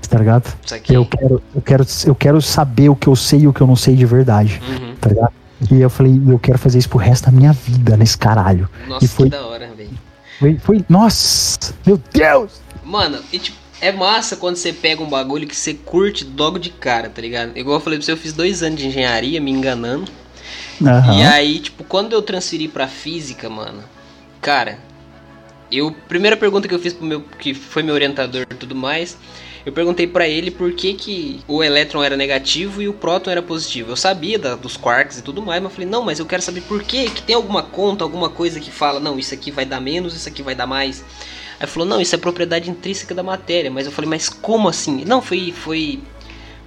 Tá 0.08 0.18
ligado? 0.18 0.52
Eu 0.92 1.06
quero, 1.06 1.42
eu 1.54 1.62
quero, 1.62 1.86
eu 2.06 2.14
quero 2.14 2.42
saber 2.42 2.88
o 2.88 2.96
que 2.96 3.06
eu 3.06 3.16
sei 3.16 3.40
e 3.40 3.48
o 3.48 3.52
que 3.52 3.60
eu 3.60 3.66
não 3.66 3.76
sei 3.76 3.94
de 3.94 4.04
verdade. 4.04 4.60
Uhum. 4.68 4.94
Tá 5.00 5.08
ligado? 5.08 5.32
E 5.70 5.80
eu 5.80 5.88
falei, 5.88 6.20
eu 6.26 6.38
quero 6.38 6.58
fazer 6.58 6.78
isso 6.78 6.88
pro 6.88 6.98
resto 6.98 7.26
da 7.26 7.32
minha 7.32 7.52
vida 7.52 7.96
nesse 7.96 8.16
caralho. 8.16 8.68
Nossa, 8.86 9.04
e 9.04 9.08
foi, 9.08 9.30
que 9.30 9.36
da 9.36 9.46
hora, 9.46 9.70
velho. 9.74 9.90
foi, 10.38 10.58
foi. 10.58 10.84
Nossa! 10.88 11.74
Meu 11.84 12.00
Deus! 12.12 12.60
Mano, 12.84 13.18
e 13.32 13.38
tipo, 13.38 13.56
é 13.80 13.90
massa 13.90 14.36
quando 14.36 14.56
você 14.56 14.72
pega 14.72 15.02
um 15.02 15.08
bagulho 15.08 15.46
que 15.46 15.56
você 15.56 15.74
curte 15.74 16.30
logo 16.36 16.58
de 16.58 16.70
cara, 16.70 17.08
tá 17.08 17.20
ligado? 17.20 17.56
Igual 17.56 17.76
eu 17.76 17.80
falei 17.80 17.98
pra 17.98 18.04
você, 18.04 18.12
eu 18.12 18.16
fiz 18.16 18.32
dois 18.32 18.62
anos 18.62 18.78
de 18.78 18.86
engenharia, 18.86 19.40
me 19.40 19.50
enganando. 19.50 20.10
Aham. 20.82 21.18
E 21.18 21.22
aí, 21.22 21.58
tipo, 21.58 21.84
quando 21.84 22.12
eu 22.12 22.22
transferi 22.22 22.68
pra 22.68 22.86
física, 22.86 23.48
mano, 23.48 23.82
cara, 24.40 24.78
eu. 25.70 25.90
Primeira 26.08 26.36
pergunta 26.36 26.68
que 26.68 26.74
eu 26.74 26.78
fiz 26.78 26.92
pro 26.92 27.06
meu. 27.06 27.22
que 27.38 27.54
foi 27.54 27.82
meu 27.82 27.94
orientador 27.94 28.42
e 28.50 28.54
tudo 28.54 28.74
mais. 28.74 29.16
Eu 29.66 29.72
perguntei 29.72 30.06
pra 30.06 30.28
ele 30.28 30.52
por 30.52 30.72
que, 30.72 30.94
que 30.94 31.40
o 31.48 31.62
elétron 31.62 32.00
era 32.02 32.16
negativo 32.16 32.80
e 32.80 32.88
o 32.88 32.92
próton 32.94 33.32
era 33.32 33.42
positivo. 33.42 33.90
Eu 33.90 33.96
sabia 33.96 34.38
da- 34.38 34.54
dos 34.54 34.76
quarks 34.76 35.18
e 35.18 35.22
tudo 35.22 35.42
mais, 35.42 35.60
mas 35.60 35.72
eu 35.72 35.74
falei, 35.74 35.90
não, 35.90 36.04
mas 36.04 36.20
eu 36.20 36.24
quero 36.24 36.40
saber 36.40 36.60
por 36.62 36.84
que, 36.84 37.10
que 37.10 37.20
tem 37.20 37.34
alguma 37.34 37.64
conta, 37.64 38.04
alguma 38.04 38.30
coisa 38.30 38.60
que 38.60 38.70
fala, 38.70 39.00
não, 39.00 39.18
isso 39.18 39.34
aqui 39.34 39.50
vai 39.50 39.66
dar 39.66 39.80
menos, 39.80 40.14
isso 40.14 40.28
aqui 40.28 40.40
vai 40.40 40.54
dar 40.54 40.68
mais. 40.68 41.04
Aí 41.58 41.66
falou, 41.66 41.86
não, 41.88 42.00
isso 42.00 42.14
é 42.14 42.18
propriedade 42.18 42.70
intrínseca 42.70 43.12
da 43.12 43.24
matéria. 43.24 43.68
Mas 43.68 43.86
eu 43.86 43.92
falei, 43.92 44.08
mas 44.08 44.28
como 44.28 44.68
assim? 44.68 45.04
Não, 45.04 45.20
foi. 45.20 45.52
foi 45.52 45.98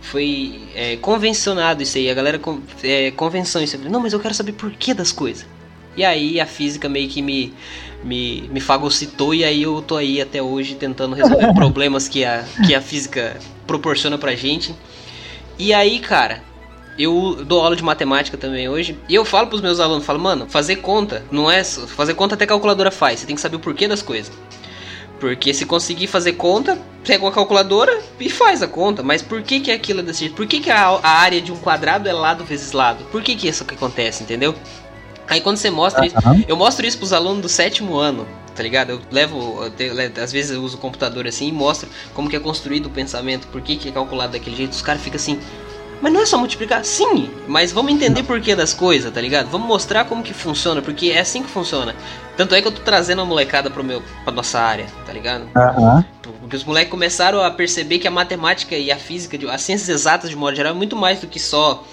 foi 0.01 0.61
é, 0.75 0.95
convencionado 0.97 1.83
isso 1.83 1.97
aí, 1.97 2.09
a 2.09 2.13
galera 2.13 2.39
con- 2.39 2.61
é, 2.83 3.11
convenção 3.11 3.61
isso. 3.61 3.77
Falei, 3.77 3.91
não, 3.91 3.99
mas 3.99 4.13
eu 4.13 4.19
quero 4.19 4.33
saber 4.33 4.53
por 4.53 4.71
que 4.71 4.93
das 4.93 5.11
coisas. 5.11 5.45
E 5.95 6.05
aí 6.05 6.39
a 6.39 6.45
física 6.45 6.87
meio 6.87 7.09
que 7.09 7.21
me, 7.21 7.53
me, 8.03 8.49
me 8.51 8.59
fagocitou 8.59 9.33
e 9.33 9.43
aí 9.43 9.63
eu 9.63 9.81
tô 9.81 9.95
aí 9.97 10.21
até 10.21 10.41
hoje 10.41 10.75
tentando 10.75 11.15
resolver 11.15 11.51
problemas 11.55 12.07
que 12.07 12.23
a, 12.23 12.43
que 12.65 12.73
a 12.73 12.81
física 12.81 13.37
proporciona 13.67 14.17
pra 14.17 14.35
gente. 14.35 14.73
E 15.57 15.73
aí, 15.73 15.99
cara, 15.99 16.41
eu 16.97 17.43
dou 17.45 17.61
aula 17.61 17.75
de 17.75 17.83
matemática 17.83 18.37
também 18.37 18.69
hoje. 18.69 18.97
E 19.09 19.15
eu 19.15 19.25
falo 19.25 19.47
pros 19.47 19.61
meus 19.61 19.79
alunos, 19.79 20.05
falo, 20.05 20.19
mano, 20.19 20.47
fazer 20.49 20.77
conta 20.77 21.23
não 21.31 21.49
é 21.51 21.63
só- 21.63 21.85
fazer 21.87 22.13
conta 22.13 22.35
até 22.35 22.45
calculadora 22.45 22.91
faz. 22.91 23.19
Você 23.19 23.25
tem 23.25 23.35
que 23.35 23.41
saber 23.41 23.57
o 23.57 23.59
porquê 23.59 23.87
das 23.87 24.01
coisas. 24.01 24.31
Porque 25.19 25.53
se 25.53 25.65
conseguir 25.65 26.07
fazer 26.07 26.33
conta, 26.33 26.77
pega 27.05 27.25
uma 27.25 27.31
calculadora 27.31 27.99
e 28.19 28.29
faz 28.29 28.63
a 28.63 28.67
conta. 28.69 29.03
Mas 29.03 29.21
por 29.21 29.41
que 29.41 29.59
que 29.59 29.69
aquilo 29.69 29.99
é 29.99 30.03
desse 30.03 30.21
jeito? 30.21 30.35
Por 30.35 30.47
que 30.47 30.61
que 30.61 30.71
a, 30.71 30.87
a 30.87 31.09
área 31.09 31.41
de 31.41 31.51
um 31.51 31.57
quadrado 31.57 32.07
é 32.07 32.13
lado 32.13 32.45
vezes 32.45 32.71
lado? 32.71 33.03
Por 33.11 33.21
que 33.21 33.35
que 33.35 33.49
isso 33.49 33.65
que 33.65 33.73
acontece, 33.75 34.23
entendeu? 34.23 34.55
Aí 35.29 35.41
quando 35.41 35.57
você 35.57 35.69
mostra 35.69 36.05
isso, 36.05 36.15
eu 36.47 36.55
mostro 36.57 36.85
isso 36.85 36.97
pros 36.97 37.13
alunos 37.13 37.41
do 37.41 37.49
sétimo 37.49 37.97
ano, 37.97 38.27
tá 38.55 38.63
ligado? 38.63 38.89
Eu 38.91 39.01
levo, 39.11 39.63
eu 39.63 39.69
te- 39.71 39.89
le- 39.89 40.11
às 40.21 40.31
vezes 40.31 40.51
eu 40.51 40.61
uso 40.63 40.77
o 40.77 40.79
computador 40.79 41.27
assim 41.27 41.47
e 41.47 41.51
mostro 41.51 41.87
como 42.13 42.29
que 42.29 42.35
é 42.35 42.39
construído 42.39 42.87
o 42.87 42.89
pensamento, 42.89 43.47
por 43.47 43.61
que 43.61 43.75
que 43.75 43.89
é 43.89 43.91
calculado 43.91 44.33
daquele 44.33 44.55
jeito. 44.55 44.71
Os 44.71 44.81
caras 44.81 45.01
ficam 45.01 45.17
assim, 45.17 45.39
mas 46.01 46.11
não 46.11 46.21
é 46.21 46.25
só 46.25 46.37
multiplicar? 46.37 46.83
Sim, 46.83 47.29
mas 47.47 47.71
vamos 47.71 47.91
entender 47.91 48.23
por 48.23 48.39
que 48.41 48.55
das 48.55 48.73
coisas, 48.73 49.13
tá 49.13 49.21
ligado? 49.21 49.49
Vamos 49.49 49.67
mostrar 49.67 50.05
como 50.05 50.23
que 50.23 50.33
funciona, 50.33 50.81
porque 50.81 51.09
é 51.11 51.19
assim 51.19 51.43
que 51.43 51.49
funciona. 51.49 51.93
Tanto 52.35 52.55
é 52.55 52.61
que 52.61 52.67
eu 52.67 52.71
tô 52.71 52.81
trazendo 52.81 53.21
a 53.21 53.25
molecada 53.25 53.69
pro 53.69 53.83
meu, 53.83 54.01
pra 54.23 54.33
nossa 54.33 54.59
área, 54.59 54.85
tá 55.05 55.11
ligado? 55.13 55.43
Aham. 55.55 56.03
Porque 56.39 56.55
os 56.55 56.63
moleques 56.63 56.89
começaram 56.89 57.43
a 57.43 57.51
perceber 57.51 57.99
que 57.99 58.07
a 58.07 58.11
matemática 58.11 58.75
e 58.77 58.91
a 58.91 58.97
física, 58.97 59.37
de- 59.37 59.47
as 59.47 59.61
ciências 59.61 59.89
exatas 59.89 60.29
de 60.29 60.35
modo 60.37 60.55
geral, 60.55 60.71
é 60.71 60.75
muito 60.75 60.95
mais 60.95 61.19
do 61.19 61.27
que 61.27 61.39
só. 61.39 61.83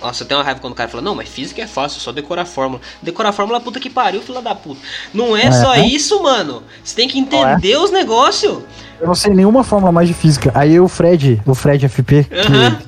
Nossa, 0.00 0.22
eu 0.22 0.28
tenho 0.28 0.38
uma 0.38 0.44
raiva 0.44 0.60
quando 0.60 0.72
o 0.72 0.76
cara 0.76 0.88
fala, 0.88 1.02
não, 1.02 1.14
mas 1.14 1.28
física 1.28 1.60
é 1.60 1.66
fácil, 1.66 2.00
só 2.00 2.12
decorar 2.12 2.42
a 2.42 2.46
fórmula. 2.46 2.80
Decorar 3.02 3.30
a 3.30 3.32
fórmula, 3.32 3.60
puta 3.60 3.80
que 3.80 3.90
pariu, 3.90 4.20
filha 4.22 4.40
da 4.40 4.54
puta. 4.54 4.80
Não 5.12 5.36
é, 5.36 5.46
É. 5.46 5.52
só 5.52 5.74
isso, 5.76 6.22
mano. 6.22 6.62
Você 6.84 6.94
tem 6.94 7.08
que 7.08 7.18
entender 7.18 7.76
os 7.76 7.90
negócios. 7.90 8.58
Eu 9.00 9.06
não 9.06 9.14
sei 9.14 9.34
nenhuma 9.34 9.64
fórmula 9.64 9.90
mais 9.92 10.06
de 10.08 10.14
física. 10.14 10.52
Aí 10.54 10.78
o 10.78 10.86
Fred, 10.88 11.42
o 11.44 11.54
Fred 11.54 11.88
FP, 11.88 12.24
que 12.24 12.34
Aham. 12.34 12.78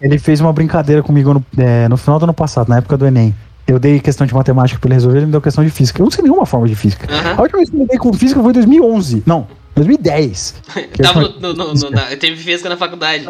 ele 0.00 0.18
fez 0.18 0.40
uma 0.40 0.52
brincadeira 0.52 1.02
comigo 1.02 1.34
no, 1.34 1.44
é, 1.58 1.86
no 1.88 1.96
final 1.96 2.18
do 2.18 2.24
ano 2.24 2.34
passado, 2.34 2.68
na 2.68 2.78
época 2.78 2.96
do 2.96 3.06
Enem. 3.06 3.34
Eu 3.66 3.78
dei 3.78 3.98
questão 3.98 4.26
de 4.26 4.34
matemática 4.34 4.78
pra 4.78 4.88
ele 4.88 4.94
resolver, 4.94 5.18
ele 5.18 5.26
me 5.26 5.32
deu 5.32 5.40
questão 5.40 5.64
de 5.64 5.70
física. 5.70 6.00
Eu 6.00 6.04
não 6.04 6.10
sei 6.10 6.22
nenhuma 6.22 6.44
fórmula 6.44 6.68
de 6.68 6.76
física. 6.76 7.06
A 7.34 7.40
última 7.40 7.58
vez 7.58 7.70
que 7.70 7.76
eu 7.76 7.80
lidei 7.80 7.98
com 7.98 8.12
física 8.12 8.40
foi 8.40 8.50
em 8.50 8.52
2011. 8.54 9.22
Não, 9.26 9.46
2010. 9.74 10.54
Que 10.92 11.02
Tava 11.02 11.20
no, 11.22 11.54
no, 11.54 11.74
no, 11.74 11.90
na, 11.90 12.02
teve 12.16 12.36
física 12.36 12.68
na 12.68 12.76
faculdade. 12.76 13.26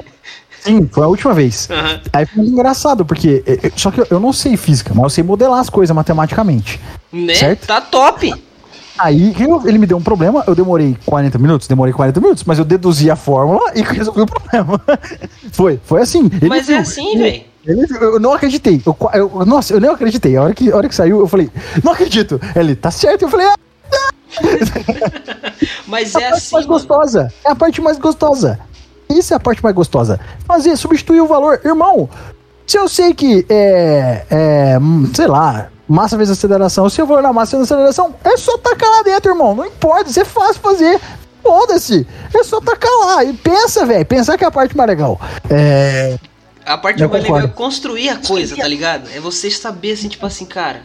Sim, 0.65 0.89
foi 0.91 1.05
a 1.05 1.07
última 1.09 1.35
vez. 1.35 1.69
Aham. 1.71 2.01
Aí 2.13 2.27
foi 2.27 2.37
muito 2.39 2.53
engraçado, 2.53 3.05
porque. 3.05 3.43
é, 3.47 3.67
é, 3.67 3.73
Só 3.77 3.91
que 3.91 4.01
eu, 4.11 4.19
não 4.19 4.33
sei 4.33 4.57
física, 4.57 4.93
mas 4.95 5.05
eu 5.05 5.11
sei 5.11 5.25
modelar 5.25 5.61
as 5.61 5.69
coisas 5.69 5.95
matematicamente. 5.95 6.81
Né? 7.13 7.35
Certo. 7.35 7.67
Tá 7.67 7.81
top. 7.81 8.35
Aí 8.99 9.35
ele 9.67 9.77
me 9.79 9.87
deu 9.87 9.97
um 9.97 10.03
problema, 10.03 10.45
eu 10.47 10.55
demorei 10.55 10.97
40 11.05 11.37
minutos, 11.39 11.67
demorei 11.67 11.93
40 11.93 12.21
minutos, 12.21 12.45
mas 12.45 12.59
eu 12.61 12.65
deduzi 12.65 13.11
a 13.11 13.17
fórmula 13.17 13.73
e 13.75 13.83
resolvi 13.83 14.21
o 14.23 14.27
problema. 14.27 14.81
foi, 15.53 15.81
foi 15.85 16.01
assim. 16.01 16.27
Ele 16.41 16.49
Mas 16.49 16.69
é 16.69 16.73
viu, 16.75 16.81
assim, 16.81 17.13
ele- 17.19 17.23
velho. 17.23 17.55
Eu 18.01 18.21
não 18.21 18.33
acreditei. 18.35 18.81
Eu, 18.87 18.97
eu- 19.15 19.47
nossa, 19.47 19.73
eu 19.73 19.81
nem 19.81 19.91
acreditei. 19.91 20.37
A 20.37 20.43
hora, 20.43 20.55
que, 20.55 20.71
a 20.71 20.77
hora 20.77 20.89
que 20.89 20.95
saiu, 20.95 21.19
eu 21.21 21.27
falei, 21.27 21.51
não 21.83 21.93
acredito. 21.93 22.39
Ele, 22.55 22.77
tá 22.77 22.91
certo. 22.91 23.23
Eu 23.23 23.29
falei, 23.29 23.47
ah, 23.47 23.55
Mas 25.87 26.15
é 26.15 26.21
é 26.23 26.27
a 26.27 26.31
parte 26.31 26.43
assim, 26.43 26.55
mais 26.55 26.67
mano. 26.67 26.79
gostosa. 26.79 27.33
É 27.45 27.51
a 27.51 27.55
parte 27.55 27.81
mais 27.81 27.99
gostosa. 27.99 28.61
Isso 29.09 29.33
é 29.33 29.37
a 29.37 29.41
parte 29.41 29.63
mais 29.63 29.75
gostosa. 29.75 30.19
Fazer, 30.47 30.77
substituir 30.77 31.21
o 31.21 31.27
valor. 31.27 31.61
Irmão, 31.65 32.09
se 32.67 32.79
eu 32.79 32.89
sei 32.89 33.15
que 33.15 33.45
é, 33.49 34.25
é 34.31 34.79
sei 35.15 35.27
lá, 35.27 35.69
massa 35.89 36.17
vezes 36.17 36.37
aceleração, 36.37 36.89
se 36.89 37.01
eu 37.01 37.07
for 37.07 37.23
na 37.23 37.33
massa 37.33 37.57
vezes 37.57 37.71
aceleração, 37.71 38.15
é 38.25 38.37
só 38.37 38.57
tacar 38.59 38.91
lá 38.91 39.03
dentro, 39.03 39.33
irmão. 39.33 39.55
Não 39.55 39.67
importa, 39.67 40.11
isso 40.11 40.21
é 40.21 40.25
fácil 40.25 40.61
fazer. 40.61 41.01
Foda-se. 41.43 42.07
É 42.35 42.43
só 42.43 42.59
tacar 42.61 42.91
lá. 43.01 43.25
E 43.25 43.35
pensa, 43.35 43.85
velho. 43.85 44.07
Pensar 44.07 44.39
que 44.39 44.45
é 44.45 44.47
a 44.47 44.51
parte 44.51 44.75
mais 44.75 44.89
legal. 44.89 45.21
É. 45.51 46.19
A 46.65 46.79
parte 46.79 47.07
mais 47.07 47.23
legal 47.23 47.41
é 47.41 47.49
construir 47.49 48.09
a 48.09 48.17
coisa, 48.17 48.57
tá 48.57 48.67
ligado? 48.67 49.11
É 49.15 49.21
você 49.21 49.51
saber 49.51 49.93
assim, 49.93 50.09
tipo 50.09 50.25
assim, 50.25 50.47
cara, 50.47 50.81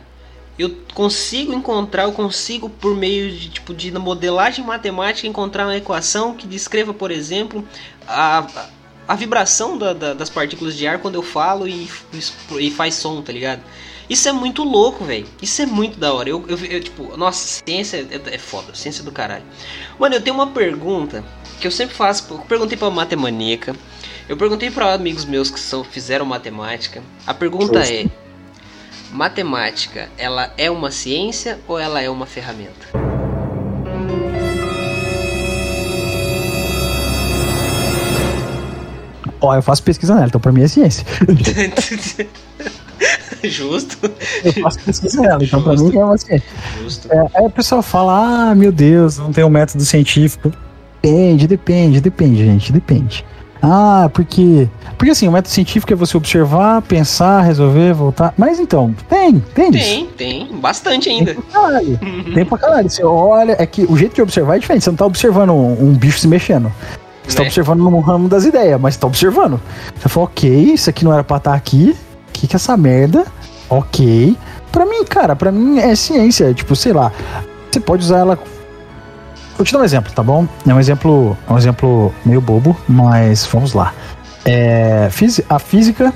eu 0.60 0.76
consigo 0.93 1.54
encontrar, 1.54 2.04
eu 2.04 2.12
consigo 2.12 2.69
por 2.69 2.95
meio 2.95 3.32
de 3.32 3.50
tipo 3.50 3.74
de 3.74 3.91
modelagem 3.93 4.63
matemática 4.65 5.26
encontrar 5.28 5.65
uma 5.65 5.78
equação 5.78 6.36
que 6.36 6.45
descreva, 6.45 6.93
por 6.93 7.10
exemplo, 7.12 7.65
a, 8.08 8.45
a 9.08 9.15
vibração 9.15 9.78
da- 9.78 9.93
da- 9.93 10.13
das 10.13 10.30
partículas 10.30 10.76
de 10.76 10.86
ar 10.86 11.00
quando 11.00 11.15
eu 11.15 11.24
falo 11.24 11.67
e, 11.67 11.89
e 12.60 12.69
faz 12.72 12.95
som, 12.95 13.22
tá 13.22 13.32
ligado? 13.32 13.62
Isso 14.10 14.28
é 14.28 14.32
muito 14.32 14.63
louco, 14.63 15.06
velho. 15.06 15.28
Isso 15.41 15.62
é 15.62 15.65
muito 15.67 16.00
da 16.00 16.12
hora. 16.12 16.28
Eu, 16.30 16.43
eu, 16.48 16.58
eu, 16.65 16.82
tipo, 16.84 17.15
nossa, 17.15 17.62
ciência 17.63 17.98
é, 18.10 18.36
é 18.36 18.38
foda, 18.39 18.74
ciência 18.74 19.04
do 19.04 19.12
caralho. 19.12 19.43
Mano, 20.00 20.15
eu 20.15 20.22
tenho 20.22 20.36
uma 20.36 20.48
pergunta 20.48 21.24
que 21.62 21.67
eu 21.67 21.72
sempre 21.72 21.95
faço. 21.95 22.26
Eu 22.32 22.39
perguntei 22.39 22.76
pra 22.76 22.89
Matemaníaca. 22.89 23.76
Eu 24.28 24.36
perguntei 24.36 24.72
para 24.72 24.93
amigos 24.93 25.26
meus 25.26 25.52
que 25.52 25.60
são, 25.60 25.84
fizeram 25.84 26.26
matemática. 26.26 27.04
A 27.28 27.34
pergunta 27.36 27.80
é: 27.91 28.08
matemática, 29.12 30.10
ela 30.17 30.52
é 30.58 30.69
uma 30.69 30.91
ciência 30.91 31.60
ou 31.67 31.80
ela 31.80 32.02
é 32.02 32.10
uma 32.10 32.26
ferramenta? 32.26 32.88
Ó, 39.41 39.56
eu 39.56 39.62
faço 39.62 39.84
pesquisa 39.84 40.13
nela, 40.13 40.28
então 40.28 40.41
pra 40.41 40.52
mim 40.52 40.63
é 40.63 40.67
ciência. 40.67 41.06
Justo. 43.43 43.97
Eu 44.43 44.51
faço 44.53 44.80
pesquisa 44.80 45.22
nela, 45.22 45.43
então 45.43 45.62
pra 45.62 45.74
mim 45.74 45.95
é 45.95 46.03
uma 46.03 46.18
ciência. 46.18 46.47
Justo. 46.82 47.12
É, 47.12 47.20
aí 47.36 47.45
o 47.45 47.49
pessoal 47.49 47.82
fala, 47.82 48.49
ah, 48.51 48.55
meu 48.55 48.72
Deus, 48.72 49.18
não 49.18 49.32
tem 49.32 49.43
um 49.43 49.49
método 49.49 49.84
científico. 49.86 50.51
Depende, 51.01 51.47
depende, 51.47 52.01
depende, 52.01 52.45
gente, 52.45 52.74
depende. 52.74 53.26
Ah, 53.62 54.10
porque. 54.14 54.68
Porque 55.00 55.12
assim, 55.12 55.30
o 55.30 55.32
método 55.32 55.54
científico 55.54 55.93
é 55.93 55.95
você 55.95 56.18
observar, 56.18 56.82
pensar, 56.82 57.39
resolver, 57.39 57.93
voltar. 57.93 58.34
Mas 58.38 58.60
então, 58.60 58.93
tem, 59.08 59.39
tem 59.39 59.70
isso. 59.70 60.06
Tem, 60.18 60.45
tem, 60.45 60.60
bastante 60.60 61.08
ainda. 61.08 61.34
Tem 61.36 61.41
pra 61.41 61.62
caralho. 61.62 62.00
Tem 62.34 62.45
pra 62.45 62.58
caralho. 62.58 62.89
Você 62.89 63.04
olha, 63.06 63.56
é 63.58 63.66
que 63.66 63.86
o 63.86 63.95
jeito 63.95 64.16
de 64.16 64.22
observar 64.22 64.58
é 64.58 64.60
diferente. 64.60 64.84
Você 64.84 64.89
não 64.89 64.97
tá 64.97 65.06
observando 65.06 65.52
um, 65.52 65.86
um 65.86 65.93
bicho 65.93 66.20
se 66.20 66.28
mexendo. 66.28 66.70
Você 67.26 67.34
tá 67.38 67.43
Né? 67.43 67.47
observando 67.47 67.80
no 67.80 68.00
ramo 68.02 68.28
das 68.28 68.43
ideias, 68.43 68.78
mas 68.82 68.95
você 68.95 69.00
tá 69.00 69.08
observando. 69.08 69.62
Você 69.97 70.10
fala, 70.10 70.26
ok, 70.26 70.50
isso 70.74 70.89
aqui 70.89 71.06
não 71.06 71.14
era 71.14 71.24
pra 71.24 71.38
estar 71.38 71.54
aqui. 71.54 71.95
O 72.28 72.32
que 72.34 72.45
que 72.45 72.56
é 72.56 72.58
essa 72.58 72.76
merda? 72.76 73.26
Ok. 73.70 74.36
Pra 74.70 74.86
mim, 74.86 75.06
cara, 75.06 75.34
pra 75.34 75.50
mim 75.50 75.80
é 75.80 75.95
ciência. 75.95 76.54
Tipo, 76.54 76.76
sei 76.76 76.91
lá. 76.91 77.10
Você 77.72 77.80
pode 77.80 78.04
usar 78.04 78.18
ela 78.18 78.38
Vou 79.56 79.66
te 79.66 79.74
dar 79.74 79.80
um 79.80 79.84
exemplo, 79.84 80.10
tá 80.14 80.24
bom? 80.24 80.47
É 80.66 80.74
um 80.74 80.80
exemplo, 80.80 81.38
é 81.45 81.52
um 81.52 81.58
exemplo 81.58 82.14
meio 82.26 82.39
bobo, 82.39 82.78
mas 82.88 83.45
vamos 83.45 83.74
lá. 83.74 83.93
É, 84.45 85.09
a 85.49 85.59
física 85.59 86.13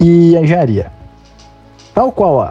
e 0.00 0.36
a 0.36 0.40
engenharia. 0.40 0.90
Tal 1.94 2.12
qual 2.12 2.42
a, 2.42 2.48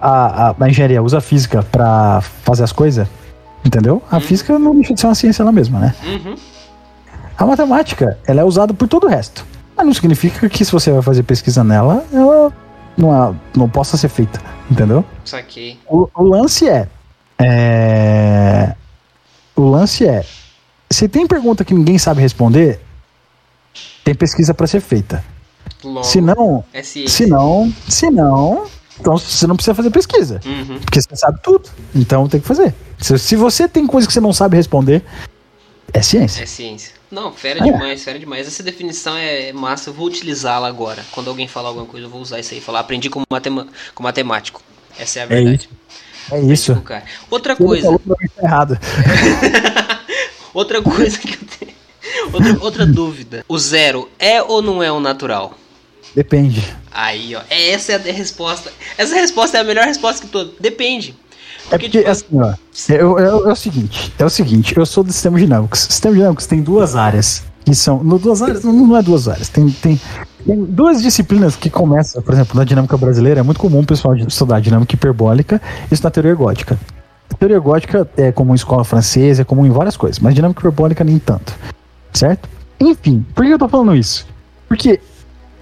a, 0.49 0.55
a 0.59 0.69
engenharia 0.69 1.01
usa 1.03 1.19
a 1.19 1.21
física 1.21 1.63
pra 1.63 2.21
fazer 2.21 2.63
as 2.63 2.71
coisas, 2.71 3.07
entendeu? 3.63 4.01
A 4.11 4.19
física 4.19 4.57
não 4.57 4.73
deixa 4.75 4.93
de 4.93 4.99
ser 4.99 5.07
uma 5.07 5.15
ciência 5.15 5.43
ela 5.43 5.51
mesma, 5.51 5.79
né? 5.79 5.95
Uhum. 6.03 6.35
A 7.37 7.45
matemática, 7.45 8.17
ela 8.25 8.41
é 8.41 8.43
usada 8.43 8.73
por 8.73 8.87
todo 8.87 9.05
o 9.05 9.09
resto. 9.09 9.45
Mas 9.77 9.85
não 9.85 9.93
significa 9.93 10.47
que 10.49 10.63
se 10.65 10.71
você 10.71 10.91
vai 10.91 11.01
fazer 11.01 11.23
pesquisa 11.23 11.63
nela, 11.63 12.03
ela 12.11 12.51
não, 12.97 13.13
é- 13.29 13.35
não 13.55 13.69
possa 13.69 13.97
ser 13.97 14.07
feita, 14.09 14.39
entendeu? 14.71 15.03
Saquei. 15.23 15.77
O, 15.87 16.07
o 16.15 16.23
lance 16.23 16.67
é, 16.67 16.87
é. 17.39 18.73
O 19.55 19.63
lance 19.69 20.07
é. 20.07 20.25
Se 20.89 21.07
tem 21.07 21.27
pergunta 21.27 21.65
que 21.65 21.73
ninguém 21.73 21.97
sabe 21.97 22.21
responder, 22.21 22.79
tem 24.05 24.13
pesquisa 24.15 24.53
pra 24.53 24.67
ser 24.67 24.79
feita. 24.79 25.25
Logo. 25.83 26.03
Se 26.03 26.21
não, 26.21 26.63
É 26.71 26.81
se 26.83 27.25
não, 27.27 27.73
se 27.89 28.09
não, 28.09 28.67
então 28.99 29.17
você 29.17 29.45
não 29.47 29.55
precisa 29.55 29.73
fazer 29.75 29.89
pesquisa. 29.89 30.39
Uhum. 30.45 30.79
Porque 30.79 31.01
você 31.01 31.15
sabe 31.15 31.39
tudo. 31.43 31.69
Então 31.93 32.29
tem 32.29 32.39
que 32.39 32.47
fazer. 32.47 32.73
Se, 32.99 33.17
se 33.17 33.35
você 33.35 33.67
tem 33.67 33.85
coisa 33.85 34.07
que 34.07 34.13
você 34.13 34.21
não 34.21 34.31
sabe 34.31 34.55
responder, 34.55 35.03
é 35.91 36.01
ciência. 36.01 36.43
É 36.43 36.45
ciência. 36.45 36.93
Não, 37.09 37.33
fera 37.33 37.59
É. 37.59 37.63
demais, 37.63 38.03
fera 38.03 38.19
demais. 38.19 38.47
Essa 38.47 38.61
definição 38.61 39.17
é 39.17 39.51
massa, 39.51 39.89
eu 39.89 39.93
vou 39.93 40.05
utilizá-la 40.07 40.67
agora. 40.67 41.03
Quando 41.11 41.29
alguém 41.29 41.47
falar 41.47 41.69
alguma 41.69 41.85
coisa, 41.87 42.05
eu 42.05 42.09
vou 42.09 42.21
usar 42.21 42.39
isso 42.39 42.53
aí. 42.53 42.61
Falar, 42.61 42.81
aprendi 42.81 43.09
como, 43.09 43.25
matema 43.29 43.67
com 43.93 44.03
matemático. 44.03 44.61
Essa 44.99 45.19
é 45.19 45.23
a 45.23 45.25
verdade. 45.25 45.69
É 46.31 46.39
isso. 46.41 46.73
Do 46.75 46.81
cara. 46.81 47.03
Outra 47.29 47.55
coisa, 47.55 47.83
falou 47.85 48.01
tá 48.35 48.43
errado. 48.43 48.79
outra 50.53 50.81
coisa 50.81 51.17
que 51.17 51.29
eu 51.29 51.47
tenho. 51.59 51.74
Outra, 52.31 52.57
outra 52.61 52.85
dúvida. 52.85 53.43
O 53.47 53.57
zero 53.57 54.07
é 54.19 54.41
ou 54.41 54.61
não 54.61 54.81
é 54.81 54.91
um 54.91 54.99
natural? 54.99 55.53
Depende. 56.15 56.63
Aí, 56.91 57.35
ó. 57.35 57.41
Essa 57.49 57.93
é 57.93 57.95
a 57.95 58.13
resposta. 58.13 58.71
Essa 58.97 59.15
resposta 59.15 59.57
é 59.57 59.61
a 59.61 59.63
melhor 59.63 59.85
resposta 59.85 60.25
que 60.25 60.31
toda. 60.31 60.51
Depende. 60.59 61.15
É 61.71 61.77
Porque, 61.77 61.89
porque, 61.89 61.97
tipo, 61.99 62.09
assim, 62.09 62.25
ó, 62.39 62.53
é, 62.93 63.03
o- 63.05 63.19
é 63.19 63.33
o- 63.35 63.51
é 63.51 63.55
seguinte, 63.55 64.13
é 64.19 64.23
o 64.25 64.29
seguinte, 64.29 64.77
eu 64.77 64.85
sou 64.85 65.03
do 65.03 65.11
sistema 65.11 65.37
dinâmicos. 65.39 65.79
Sistema 65.81 66.13
dinâmicos 66.15 66.45
tem 66.45 66.61
duas 66.61 66.95
áreas, 66.95 67.43
que 67.65 67.73
são, 67.73 68.03
no, 68.03 68.19
duas 68.19 68.41
áreas, 68.43 68.63
não, 68.63 68.71
não 68.71 68.95
é 68.95 69.01
duas 69.01 69.27
áreas, 69.27 69.49
tem, 69.49 69.67
tem, 69.71 69.99
tem 70.45 70.63
duas 70.63 71.01
disciplinas 71.01 71.55
que 71.55 71.71
começam, 71.71 72.21
por 72.21 72.35
exemplo, 72.35 72.55
na 72.55 72.63
dinâmica 72.63 72.95
brasileira, 72.95 73.39
é 73.39 73.43
muito 73.43 73.59
comum 73.59 73.79
o 73.79 73.85
pessoal 73.85 74.15
estudar 74.15 74.59
dinâmica 74.61 74.93
hiperbólica 74.93 75.59
e 75.89 75.93
isso 75.95 76.03
na 76.03 76.11
teoria 76.11 76.29
ergótica. 76.31 76.79
A 77.31 77.35
teoria 77.35 77.57
ergótica 77.57 78.07
é 78.15 78.31
comum 78.31 78.53
em 78.53 78.55
escola 78.55 78.83
francesa, 78.83 79.41
é 79.41 79.45
comum 79.45 79.65
em 79.65 79.71
várias 79.71 79.97
coisas, 79.97 80.19
mas 80.19 80.35
dinâmica 80.35 80.59
hiperbólica 80.61 81.03
nem 81.03 81.17
tanto, 81.17 81.51
certo? 82.15 82.49
Enfim, 82.79 83.25
por 83.33 83.45
que 83.45 83.51
eu 83.51 83.59
tô 83.59 83.67
falando 83.67 83.95
isso? 83.95 84.25
Porque 84.67 84.99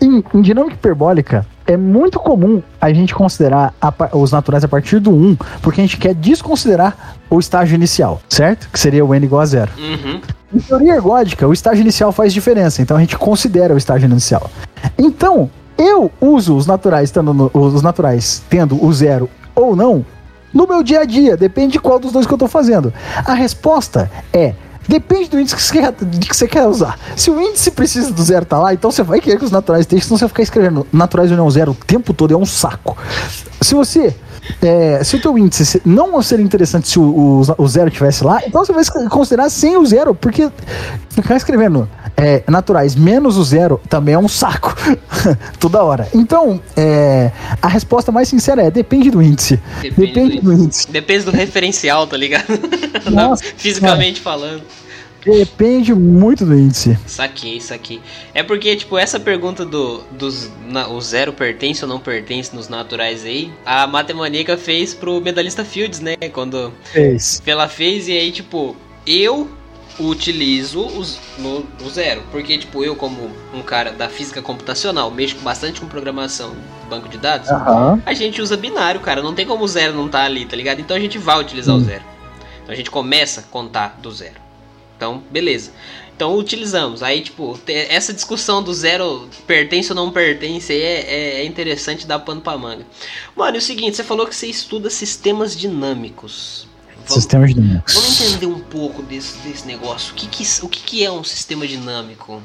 em, 0.01 0.23
em 0.33 0.41
dinâmica 0.41 0.75
hiperbólica, 0.75 1.45
é 1.65 1.77
muito 1.77 2.19
comum 2.19 2.61
a 2.81 2.91
gente 2.91 3.15
considerar 3.15 3.73
a 3.81 3.93
os 4.17 4.31
naturais 4.31 4.63
a 4.63 4.67
partir 4.67 4.99
do 4.99 5.11
1, 5.11 5.37
porque 5.61 5.79
a 5.79 5.83
gente 5.83 5.97
quer 5.97 6.13
desconsiderar 6.13 7.15
o 7.29 7.39
estágio 7.39 7.75
inicial, 7.75 8.21
certo? 8.29 8.69
Que 8.69 8.79
seria 8.79 9.05
o 9.05 9.13
n 9.15 9.25
igual 9.25 9.41
a 9.41 9.45
zero. 9.45 9.71
Uhum. 9.77 10.19
Em 10.53 10.59
teoria 10.59 10.95
ergódica, 10.95 11.47
o 11.47 11.53
estágio 11.53 11.81
inicial 11.81 12.11
faz 12.11 12.33
diferença, 12.33 12.81
então 12.81 12.97
a 12.97 12.99
gente 12.99 13.17
considera 13.17 13.73
o 13.73 13.77
estágio 13.77 14.09
inicial. 14.09 14.49
Então, 14.97 15.49
eu 15.77 16.11
uso 16.19 16.55
os 16.55 16.67
naturais, 16.67 17.11
tendo 17.11 17.33
no- 17.33 17.51
os 17.53 17.81
naturais 17.81 18.43
tendo 18.49 18.83
o 18.83 18.91
zero 18.93 19.29
ou 19.55 19.75
não 19.75 20.05
no 20.53 20.67
meu 20.67 20.83
dia 20.83 20.99
a 20.99 21.05
dia, 21.05 21.35
depende 21.35 21.73
de 21.73 21.79
qual 21.79 21.97
dos 21.97 22.11
dois 22.11 22.27
que 22.27 22.33
eu 22.33 22.37
tô 22.37 22.47
fazendo. 22.47 22.93
A 23.25 23.33
resposta 23.33 24.11
é 24.31 24.53
Depende 24.88 25.29
do 25.29 25.39
índice 25.39 25.55
que 25.55 25.61
você, 25.61 25.73
quer, 25.73 25.93
que 25.93 26.36
você 26.36 26.47
quer 26.47 26.65
usar. 26.65 26.99
Se 27.15 27.29
o 27.31 27.41
índice 27.41 27.71
precisa 27.71 28.11
do 28.11 28.21
zero 28.21 28.45
tá 28.45 28.59
lá, 28.59 28.73
então 28.73 28.91
você 28.91 29.03
vai 29.03 29.19
querer 29.19 29.38
que 29.38 29.45
os 29.45 29.51
naturais 29.51 29.84
estejam, 29.84 30.03
senão 30.03 30.17
você 30.17 30.25
vai 30.25 30.29
ficar 30.29 30.43
escrevendo 30.43 30.88
naturais 30.91 31.31
união 31.31 31.49
zero 31.49 31.71
o 31.71 31.75
tempo 31.75 32.13
todo, 32.13 32.34
é 32.34 32.38
um 32.38 32.45
saco. 32.45 32.97
Se 33.61 33.73
você. 33.73 34.15
É, 34.61 35.03
se 35.03 35.15
o 35.15 35.21
teu 35.21 35.37
índice 35.37 35.81
não 35.85 36.21
seria 36.21 36.43
interessante 36.45 36.87
se 36.87 36.99
o, 36.99 37.03
o, 37.03 37.41
o 37.57 37.67
zero 37.67 37.89
tivesse 37.89 38.23
lá, 38.23 38.41
então 38.45 38.63
você 38.63 38.73
vai 38.73 38.83
considerar 39.09 39.49
sem 39.49 39.77
o 39.77 39.85
zero, 39.85 40.13
porque 40.13 40.49
ficar 41.09 41.35
escrevendo 41.35 41.89
é, 42.15 42.43
naturais 42.47 42.95
menos 42.95 43.37
o 43.37 43.43
zero 43.43 43.79
também 43.89 44.15
é 44.15 44.19
um 44.19 44.27
saco 44.27 44.75
toda 45.59 45.83
hora. 45.83 46.07
Então, 46.13 46.61
é, 46.75 47.31
a 47.61 47.67
resposta 47.67 48.11
mais 48.11 48.27
sincera 48.27 48.63
é: 48.63 48.71
depende 48.71 49.09
do 49.09 49.21
índice. 49.21 49.59
Depende 49.81 50.13
Depende, 50.13 50.39
do 50.41 50.53
índice. 50.53 50.91
Depende 50.91 51.25
do 51.25 51.31
referencial, 51.31 52.05
tá 52.07 52.17
ligado? 52.17 52.45
Nossa, 53.09 53.43
Fisicamente 53.57 54.21
falando. 54.21 54.61
Depende 55.26 55.93
muito 55.93 56.45
do 56.45 56.53
índice. 56.57 56.97
Saquei, 57.05 57.59
saquei. 57.61 58.01
É 58.34 58.43
porque, 58.43 58.76
tipo, 58.76 58.97
essa 58.97 59.19
pergunta 59.19 59.65
do 59.65 60.01
dos, 60.11 60.51
na- 60.67 60.88
o 60.88 60.99
zero 61.01 61.32
pertence 61.34 61.84
ou 61.84 61.89
não 61.89 61.99
pertence 61.99 62.55
nos 62.55 62.67
naturais 62.67 63.24
aí, 63.26 63.51
a 63.65 63.88
Matemanica 63.88 64.57
fez 64.57 64.93
pro 64.93 65.21
medalhista 65.21 65.63
Fields, 65.63 65.99
né? 65.99 66.15
Quando 66.32 66.74
Fez. 66.91 67.41
ela 67.45 67.67
fez, 67.67 68.07
e 68.07 68.11
aí, 68.11 68.32
tipo, 68.32 68.76
eu 69.07 69.49
utilizo 69.99 70.86
os, 70.86 71.19
no, 71.38 71.65
o 71.86 71.89
zero. 71.89 72.24
Porque, 72.32 72.57
tipo, 72.57 72.84
eu, 72.84 72.95
como 72.95 73.30
um 73.53 73.61
cara 73.61 73.91
da 73.91 74.09
física 74.09 74.41
computacional, 74.41 75.09
mexo 75.11 75.38
bastante 75.38 75.80
com 75.80 75.88
programação, 75.88 76.53
banco 76.89 77.07
de 77.07 77.17
dados, 77.17 77.49
Aham. 77.49 78.01
a 78.05 78.13
gente 78.13 78.41
usa 78.41 78.57
binário, 78.57 78.99
cara. 78.99 79.21
Não 79.21 79.34
tem 79.34 79.45
como 79.45 79.63
o 79.63 79.67
zero 79.67 79.93
não 79.93 80.07
tá 80.07 80.24
ali, 80.24 80.45
tá 80.45 80.55
ligado? 80.55 80.80
Então 80.82 80.97
a 80.97 80.99
gente 80.99 81.17
vai 81.17 81.39
utilizar 81.39 81.76
o 81.76 81.80
zero. 81.80 82.03
Então 82.63 82.74
a 82.74 82.76
gente 82.78 82.89
começa 82.91 83.41
a 83.41 83.43
contar 83.43 83.99
do 84.01 84.11
zero. 84.11 84.42
Então, 85.03 85.21
beleza. 85.29 85.71
Então 86.15 86.37
utilizamos. 86.37 87.03
Aí, 87.03 87.21
tipo, 87.21 87.59
essa 87.67 88.13
discussão 88.13 88.63
do 88.63 88.73
zero 88.73 89.27
pertence 89.45 89.89
ou 89.91 89.95
não 89.95 90.09
pertence 90.11 90.71
aí 90.71 90.81
é, 90.81 91.01
é- 91.01 91.41
é 91.41 91.45
interessante 91.45 92.07
dar 92.07 92.19
pano 92.19 92.39
pra 92.39 92.57
manga. 92.57 92.85
Mano, 93.35 93.57
e 93.57 93.59
o 93.59 93.61
seguinte, 93.61 93.97
você 93.97 94.03
falou 94.03 94.25
que 94.25 94.33
você 94.35 94.47
estuda 94.47 94.89
sistemas 94.89 95.55
dinâmicos. 95.57 96.67
Vamos, 96.95 97.13
Sistemas 97.15 97.53
dinâmicos. 97.53 97.93
vamos 97.95 98.21
entender 98.21 98.45
um 98.45 98.59
pouco 98.59 99.01
desse, 99.03 99.37
desse 99.39 99.67
negócio. 99.67 100.13
O, 100.13 100.15
que, 100.15 100.27
que, 100.27 100.43
o 100.61 100.69
que, 100.69 100.79
que 100.83 101.03
é 101.03 101.11
um 101.11 101.23
sistema 101.23 101.67
dinâmico? 101.67 102.41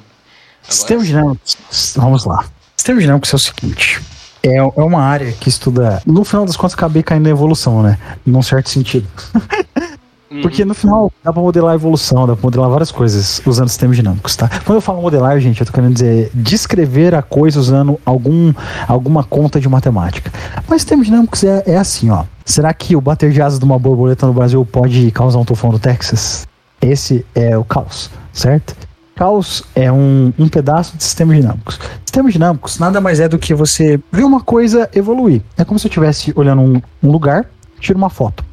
Sistemas 0.68 1.06
dinâmicos. 1.06 1.56
Vamos 1.94 2.24
lá. 2.24 2.48
Sistemas 2.76 3.02
dinâmicos 3.02 3.32
é 3.32 3.36
o 3.36 3.38
seguinte. 3.38 4.00
É, 4.42 4.56
é 4.56 4.62
uma 4.62 5.02
área 5.02 5.30
que 5.32 5.48
estuda. 5.48 6.02
No 6.04 6.24
final 6.24 6.44
das 6.44 6.56
contas, 6.56 6.74
acabei 6.74 7.02
caindo 7.04 7.24
na 7.24 7.30
evolução, 7.30 7.82
né? 7.82 7.98
Num 8.26 8.42
certo 8.42 8.70
sentido. 8.70 9.06
Uhum. 10.30 10.42
Porque 10.42 10.64
no 10.64 10.74
final 10.74 11.10
dá 11.24 11.32
pra 11.32 11.40
modelar 11.40 11.72
a 11.72 11.74
evolução, 11.74 12.26
dá 12.26 12.34
pra 12.34 12.42
modelar 12.42 12.68
várias 12.68 12.90
coisas 12.90 13.40
usando 13.46 13.68
sistemas 13.68 13.96
dinâmicos, 13.96 14.36
tá? 14.36 14.48
Quando 14.64 14.76
eu 14.76 14.80
falo 14.80 15.00
modelar, 15.00 15.40
gente, 15.40 15.60
eu 15.60 15.66
tô 15.66 15.72
querendo 15.72 15.94
dizer 15.94 16.30
descrever 16.34 17.14
a 17.14 17.22
coisa 17.22 17.58
usando 17.58 17.98
algum, 18.04 18.52
alguma 18.86 19.24
conta 19.24 19.58
de 19.58 19.68
matemática. 19.68 20.30
Mas 20.68 20.82
sistemas 20.82 21.06
dinâmicos 21.06 21.42
é, 21.44 21.62
é 21.66 21.76
assim, 21.76 22.10
ó. 22.10 22.24
Será 22.44 22.72
que 22.74 22.94
o 22.94 23.00
bater 23.00 23.30
de 23.30 23.40
asas 23.40 23.58
de 23.58 23.64
uma 23.64 23.78
borboleta 23.78 24.26
no 24.26 24.32
Brasil 24.32 24.64
pode 24.66 25.10
causar 25.12 25.38
um 25.38 25.44
tufão 25.44 25.72
no 25.72 25.78
Texas? 25.78 26.46
Esse 26.80 27.24
é 27.34 27.56
o 27.56 27.64
caos, 27.64 28.10
certo? 28.32 28.76
Caos 29.14 29.64
é 29.74 29.90
um, 29.90 30.32
um 30.38 30.48
pedaço 30.48 30.96
de 30.96 31.02
sistemas 31.02 31.36
dinâmicos. 31.36 31.80
Sistemas 32.04 32.32
dinâmicos 32.32 32.78
nada 32.78 33.00
mais 33.00 33.18
é 33.18 33.28
do 33.28 33.38
que 33.38 33.52
você 33.52 34.00
ver 34.12 34.24
uma 34.24 34.40
coisa 34.40 34.88
evoluir. 34.94 35.42
É 35.56 35.64
como 35.64 35.78
se 35.78 35.86
eu 35.86 35.88
estivesse 35.88 36.32
olhando 36.36 36.62
um, 36.62 36.80
um 37.02 37.10
lugar, 37.10 37.46
tiro 37.80 37.98
uma 37.98 38.10
foto. 38.10 38.47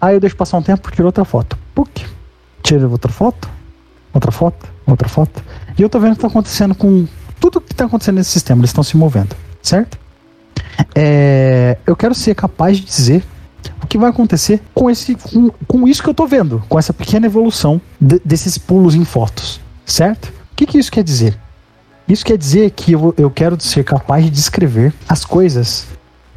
Aí 0.00 0.14
eu 0.14 0.20
deixo 0.20 0.36
passar 0.36 0.56
um 0.58 0.62
tempo, 0.62 0.90
tiro 0.90 1.06
outra 1.06 1.24
foto. 1.24 1.58
Puc. 1.74 1.90
Tiro 2.62 2.90
outra 2.90 3.10
foto, 3.10 3.48
outra 4.12 4.30
foto, 4.30 4.68
outra 4.86 5.08
foto. 5.08 5.42
E 5.78 5.82
eu 5.82 5.88
tô 5.88 5.98
vendo 5.98 6.12
o 6.12 6.16
que 6.16 6.20
tá 6.22 6.28
acontecendo 6.28 6.74
com 6.74 7.06
tudo 7.40 7.60
que 7.60 7.74
tá 7.74 7.84
acontecendo 7.86 8.16
nesse 8.16 8.30
sistema. 8.30 8.60
Eles 8.60 8.70
estão 8.70 8.84
se 8.84 8.96
movendo, 8.96 9.34
certo? 9.62 9.98
É, 10.94 11.76
eu 11.86 11.96
quero 11.96 12.14
ser 12.14 12.34
capaz 12.34 12.78
de 12.78 12.84
dizer 12.84 13.24
o 13.82 13.86
que 13.86 13.98
vai 13.98 14.10
acontecer 14.10 14.60
com, 14.74 14.88
esse, 14.90 15.14
com, 15.14 15.50
com 15.66 15.88
isso 15.88 16.02
que 16.02 16.08
eu 16.08 16.14
tô 16.14 16.26
vendo, 16.26 16.62
com 16.68 16.78
essa 16.78 16.92
pequena 16.92 17.26
evolução 17.26 17.80
de- 18.00 18.20
desses 18.24 18.56
pulos 18.58 18.94
em 18.94 19.04
fotos, 19.04 19.60
certo? 19.84 20.26
O 20.52 20.56
que, 20.56 20.66
que 20.66 20.78
isso 20.78 20.90
quer 20.92 21.02
dizer? 21.04 21.38
Isso 22.08 22.24
quer 22.24 22.36
dizer 22.36 22.70
que 22.72 22.92
eu, 22.92 23.14
eu 23.16 23.30
quero 23.30 23.60
ser 23.60 23.84
capaz 23.84 24.24
de 24.24 24.30
descrever 24.30 24.92
as 25.08 25.24
coisas 25.24 25.86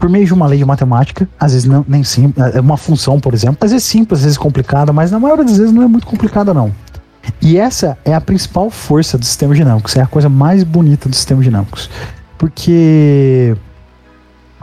por 0.04 0.10
meio 0.10 0.26
de 0.26 0.34
uma 0.34 0.46
lei 0.46 0.60
de 0.60 0.66
matemática, 0.66 1.30
às 1.40 1.54
vezes 1.54 1.66
não, 1.66 1.86
nem 1.88 2.04
simples, 2.04 2.54
é 2.54 2.60
uma 2.60 2.76
função, 2.76 3.22
por 3.22 3.34
exemplo, 3.34 3.60
às 3.62 3.72
vezes 3.72 3.88
simples, 3.88 4.20
às 4.20 4.24
vezes 4.26 4.38
complicada, 4.38 4.92
mas 4.92 5.12
na 5.12 5.18
maioria 5.18 5.46
das 5.46 5.58
vezes 5.58 5.72
não 5.72 5.82
é 5.82 5.88
muito 5.88 6.06
complicada, 6.06 6.54
não. 6.54 6.74
E 7.42 7.58
essa 7.58 7.98
é 8.04 8.14
a 8.14 8.20
principal 8.20 8.70
força 8.70 9.18
dos 9.18 9.30
sistemas 9.30 9.56
dinâmicos, 9.56 9.96
é 9.96 10.02
a 10.02 10.06
coisa 10.06 10.28
mais 10.28 10.62
bonita 10.66 11.08
dos 11.08 11.18
sistemas 11.18 11.46
dinâmicos. 11.46 11.90
Porque, 12.38 13.56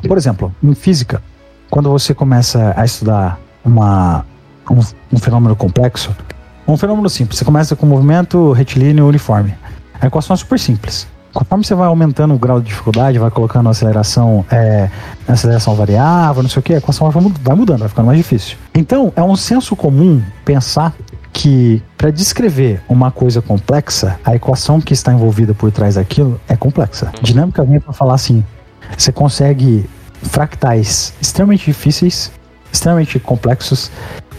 por 0.07 0.19
exemplo, 0.19 0.55
em 0.63 0.75
física, 0.75 1.23
quando 1.71 1.89
você 1.89 2.13
começa 2.13 2.75
a 2.77 2.85
estudar 2.85 3.41
uma, 3.65 4.27
um, 4.71 4.81
um 5.11 5.19
fenômeno 5.19 5.57
complexo, 5.57 6.15
um 6.69 6.77
fenômeno 6.77 7.09
simples, 7.09 7.39
você 7.39 7.47
começa 7.47 7.75
com 7.75 7.87
movimento 7.87 8.53
retilíneo 8.53 9.09
uniforme. 9.09 9.55
A 9.99 10.07
equação 10.07 10.35
é 10.35 10.37
super 10.37 10.61
simples. 10.61 11.09
Conforme 11.33 11.65
você 11.65 11.75
vai 11.75 11.87
aumentando 11.87 12.35
o 12.35 12.39
grau 12.39 12.61
de 12.61 12.67
dificuldade, 12.67 13.19
vai 13.19 13.31
colocando 13.31 13.69
aceleração, 13.69 14.45
é, 14.51 14.91
aceleração 15.29 15.75
variável, 15.75 16.43
não 16.43 16.51
sei 16.51 16.61
o 16.61 16.63
que, 16.63 16.75
a 16.75 16.79
equação 16.79 17.11
vai, 17.11 17.23
mu- 17.23 17.33
vai 17.43 17.57
mudando, 17.57 17.81
vai 17.81 17.89
ficando 17.89 18.07
mais 18.07 18.19
difícil. 18.19 18.57
Então, 18.75 19.13
é 19.15 19.23
um 19.23 19.37
senso 19.37 19.77
comum 19.77 20.23
pensar 20.45 20.95
que 21.33 21.81
para 21.97 22.11
descrever 22.11 22.83
uma 22.89 23.11
coisa 23.13 23.41
complexa, 23.41 24.19
a 24.25 24.35
equação 24.35 24.81
que 24.81 24.93
está 24.93 25.13
envolvida 25.13 25.55
por 25.55 25.71
trás 25.71 25.95
daquilo 25.95 26.41
é 26.49 26.57
complexa. 26.57 27.13
Dinâmica 27.23 27.63
vem 27.63 27.79
para 27.79 27.93
falar 27.93 28.15
assim: 28.15 28.45
você 28.99 29.13
consegue 29.13 29.89
fractais 30.23 31.15
extremamente 31.21 31.65
difíceis, 31.67 32.33
extremamente 32.73 33.19
complexos, 33.21 33.91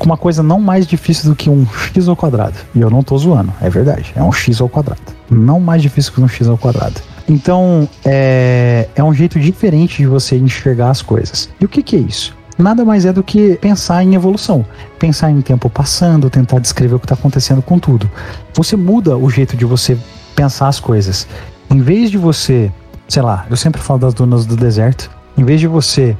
com 0.02 0.08
uma 0.08 0.18
coisa 0.18 0.42
não 0.42 0.60
mais 0.60 0.88
difícil 0.88 1.30
do 1.30 1.36
que 1.36 1.48
um 1.48 1.64
x 1.68 2.08
ao 2.08 2.16
quadrado. 2.16 2.56
E 2.74 2.82
eu 2.82 2.90
não 2.90 3.04
tô 3.04 3.16
zoando, 3.20 3.54
é 3.62 3.70
verdade, 3.70 4.12
é 4.16 4.24
um 4.24 4.32
x 4.32 4.60
ao 4.60 4.68
quadrado. 4.68 5.00
Não 5.30 5.60
mais 5.60 5.80
difícil 5.80 6.12
que 6.12 6.20
um 6.20 6.28
x 6.28 6.48
ao 6.48 6.58
quadrado. 6.58 7.00
Então, 7.30 7.88
é, 8.04 8.90
é 8.96 9.04
um 9.04 9.14
jeito 9.14 9.40
diferente 9.40 9.98
de 9.98 10.08
você 10.08 10.36
enxergar 10.36 10.90
as 10.90 11.04
coisas. 11.04 11.50
E 11.60 11.66
o 11.66 11.70
que, 11.70 11.84
que 11.84 11.96
é 11.96 12.00
isso? 12.00 12.36
Nada 12.58 12.84
mais 12.84 13.06
é 13.06 13.14
do 13.14 13.22
que 13.22 13.56
pensar 13.58 14.04
em 14.04 14.16
evolução, 14.16 14.66
pensar 14.98 15.30
em 15.30 15.40
tempo 15.40 15.70
passando, 15.70 16.32
tentar 16.32 16.58
descrever 16.58 16.96
o 16.96 17.00
que 17.00 17.06
está 17.06 17.14
acontecendo 17.14 17.62
com 17.62 17.78
tudo. 17.78 18.10
Você 18.56 18.76
muda 18.76 19.16
o 19.16 19.30
jeito 19.30 19.56
de 19.56 19.66
você 19.66 19.96
pensar 20.36 20.68
as 20.68 20.80
coisas. 20.80 21.28
Em 21.70 21.80
vez 21.80 22.10
de 22.10 22.18
você, 22.18 22.72
sei 23.08 23.22
lá, 23.22 23.46
eu 23.52 23.56
sempre 23.56 23.80
falo 23.80 24.00
das 24.00 24.16
dunas 24.16 24.48
do 24.48 24.56
deserto, 24.56 25.12
em 25.38 25.44
vez 25.44 25.60
de 25.60 25.68
você 25.68 26.18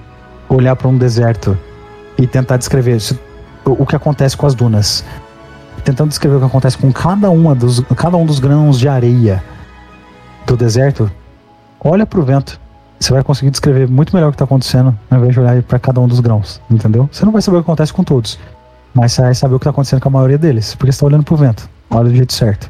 olhar 0.48 0.76
para 0.76 0.88
um 0.88 0.98
deserto 1.00 1.58
e 2.16 2.28
tentar 2.28 2.58
descrever 2.58 3.00
o 3.78 3.86
que 3.86 3.96
acontece 3.96 4.36
com 4.36 4.46
as 4.46 4.54
dunas, 4.54 5.04
tentando 5.84 6.10
descrever 6.10 6.36
o 6.36 6.40
que 6.40 6.46
acontece 6.46 6.78
com 6.78 6.92
cada, 6.92 7.30
uma 7.30 7.56
dos, 7.56 7.80
cada 7.96 8.18
um 8.18 8.26
dos 8.26 8.40
grãos 8.40 8.80
de 8.80 8.88
areia 8.88 9.44
do 10.46 10.56
deserto, 10.56 11.12
olha 11.80 12.06
pro 12.06 12.24
vento. 12.24 12.60
Você 13.00 13.12
vai 13.12 13.24
conseguir 13.24 13.50
descrever 13.50 13.88
muito 13.88 14.16
melhor 14.16 14.28
o 14.28 14.32
que 14.32 14.36
está 14.36 14.46
acontecendo, 14.46 14.98
ao 15.10 15.18
invés 15.18 15.34
de 15.34 15.40
olhar 15.40 15.62
para 15.64 15.80
cada 15.80 16.00
um 16.00 16.08
dos 16.08 16.20
grãos, 16.20 16.62
entendeu? 16.70 17.10
Você 17.12 17.26
não 17.26 17.32
vai 17.32 17.42
saber 17.42 17.58
o 17.58 17.62
que 17.62 17.66
acontece 17.66 17.92
com 17.92 18.04
todos, 18.04 18.38
mas 18.94 19.12
você 19.12 19.22
vai 19.22 19.34
saber 19.34 19.56
o 19.56 19.60
que 19.60 19.64
está 19.64 19.72
acontecendo 19.72 20.02
com 20.02 20.10
a 20.10 20.12
maioria 20.12 20.38
deles, 20.38 20.76
porque 20.76 20.92
você 20.92 20.98
está 20.98 21.06
olhando 21.08 21.24
pro 21.24 21.36
vento. 21.36 21.68
Olha 21.90 22.10
do 22.10 22.16
jeito 22.16 22.34
certo. 22.34 22.70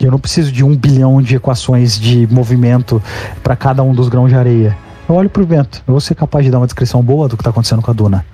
E 0.00 0.04
eu 0.04 0.10
não 0.10 0.18
preciso 0.18 0.52
de 0.52 0.64
um 0.64 0.76
bilhão 0.76 1.20
de 1.20 1.36
equações 1.36 1.98
de 1.98 2.26
movimento 2.28 3.02
para 3.42 3.56
cada 3.56 3.82
um 3.82 3.92
dos 3.92 4.08
grãos 4.08 4.28
de 4.28 4.36
areia. 4.36 4.76
Eu 5.08 5.14
olho 5.14 5.30
pro 5.30 5.44
vento. 5.46 5.82
Eu 5.86 5.92
vou 5.92 6.00
ser 6.00 6.14
capaz 6.14 6.44
de 6.44 6.50
dar 6.50 6.58
uma 6.58 6.66
descrição 6.66 7.02
boa 7.02 7.28
do 7.28 7.36
que 7.36 7.40
está 7.40 7.50
acontecendo 7.50 7.82
com 7.82 7.90
a 7.90 7.94
duna. 7.94 8.24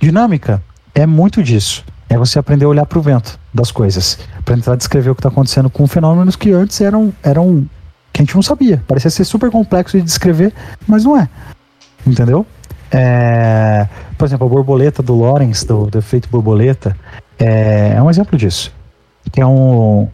Dinâmica 0.00 0.62
é 0.94 1.06
muito 1.06 1.42
disso. 1.42 1.84
É 2.08 2.16
você 2.18 2.38
aprender 2.38 2.66
a 2.66 2.68
olhar 2.68 2.84
pro 2.84 3.00
vento 3.00 3.38
das 3.54 3.70
coisas, 3.70 4.18
para 4.44 4.54
tentar 4.54 4.76
descrever 4.76 5.10
o 5.10 5.14
que 5.14 5.20
está 5.20 5.30
acontecendo 5.30 5.70
com 5.70 5.86
fenômenos 5.86 6.36
que 6.36 6.52
antes 6.52 6.80
eram, 6.80 7.12
eram 7.22 7.66
que 8.12 8.20
a 8.20 8.24
gente 8.24 8.34
não 8.34 8.42
sabia. 8.42 8.82
Parecia 8.86 9.10
ser 9.10 9.24
super 9.24 9.50
complexo 9.50 9.96
de 9.96 10.02
descrever, 10.02 10.52
mas 10.86 11.04
não 11.04 11.16
é. 11.16 11.28
Entendeu? 12.06 12.44
É, 12.90 13.88
por 14.18 14.26
exemplo, 14.26 14.46
a 14.46 14.50
borboleta 14.50 15.02
do 15.02 15.18
Lawrence, 15.18 15.66
do, 15.66 15.86
do 15.86 15.98
efeito 15.98 16.28
borboleta, 16.28 16.94
é, 17.38 17.94
é 17.96 18.02
um 18.02 18.10
exemplo 18.10 18.36
disso. 18.36 18.72
Que 19.30 19.40
é 19.40 19.46
um. 19.46 20.08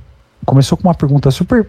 Começou 0.47 0.79
com 0.79 0.87
uma 0.87 0.95
pergunta 0.95 1.31
super. 1.31 1.68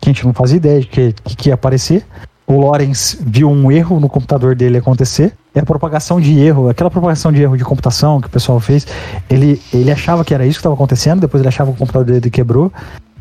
que 0.00 0.10
a 0.10 0.12
gente 0.12 0.26
não 0.26 0.34
fazia 0.34 0.58
ideia 0.58 0.80
de 0.80 0.86
que, 0.86 1.12
que, 1.24 1.36
que 1.36 1.48
ia 1.48 1.54
aparecer. 1.54 2.04
O 2.46 2.60
Lawrence 2.60 3.18
viu 3.20 3.50
um 3.50 3.72
erro 3.72 3.98
no 3.98 4.08
computador 4.08 4.54
dele 4.54 4.78
acontecer. 4.78 5.32
E 5.54 5.58
a 5.58 5.64
propagação 5.64 6.20
de 6.20 6.38
erro, 6.38 6.68
aquela 6.68 6.90
propagação 6.90 7.32
de 7.32 7.40
erro 7.40 7.56
de 7.56 7.64
computação 7.64 8.20
que 8.20 8.26
o 8.26 8.30
pessoal 8.30 8.60
fez, 8.60 8.86
ele, 9.30 9.62
ele 9.72 9.90
achava 9.90 10.24
que 10.24 10.34
era 10.34 10.44
isso 10.44 10.56
que 10.56 10.60
estava 10.60 10.74
acontecendo, 10.74 11.20
depois 11.20 11.40
ele 11.40 11.48
achava 11.48 11.70
que 11.70 11.76
o 11.76 11.78
computador 11.78 12.12
dele 12.12 12.30
quebrou. 12.30 12.72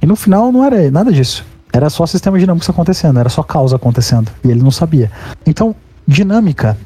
E 0.02 0.06
no 0.06 0.16
final 0.16 0.52
não 0.52 0.64
era 0.64 0.90
nada 0.92 1.12
disso. 1.12 1.46
Era 1.72 1.90
só 1.90 2.06
sistema 2.06 2.38
dinâmico 2.38 2.70
acontecendo, 2.70 3.20
era 3.20 3.30
só 3.30 3.42
causa 3.42 3.76
acontecendo. 3.78 4.32
E 4.44 4.52
ele 4.52 4.62
não 4.62 4.72
sabia. 4.72 5.10
Então, 5.46 5.76
dinâmica 6.06 6.78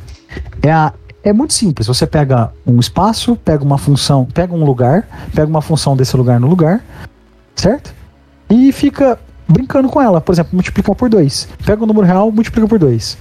é, 0.62 0.72
a, 0.72 0.94
é 1.24 1.34
muito 1.34 1.54
simples. 1.54 1.88
Você 1.88 2.06
pega 2.06 2.52
um 2.66 2.80
espaço, 2.80 3.36
pega 3.36 3.64
uma 3.64 3.78
função, 3.78 4.26
pega 4.26 4.54
um 4.54 4.64
lugar, 4.64 5.08
pega 5.34 5.48
uma 5.48 5.62
função 5.62 5.96
desse 5.96 6.16
lugar 6.16 6.40
no 6.40 6.48
lugar, 6.48 6.84
certo? 7.56 7.94
E 8.50 8.72
fica 8.72 9.20
brincando 9.48 9.90
com 9.90 10.02
ela. 10.02 10.20
Por 10.22 10.34
exemplo, 10.34 10.52
multiplicar 10.54 10.96
por 10.96 11.10
2. 11.10 11.48
Pega 11.66 11.84
o 11.84 11.88
número 11.88 12.06
real, 12.06 12.32
multiplica 12.32 12.68
por 12.68 12.80
2. 12.80 13.18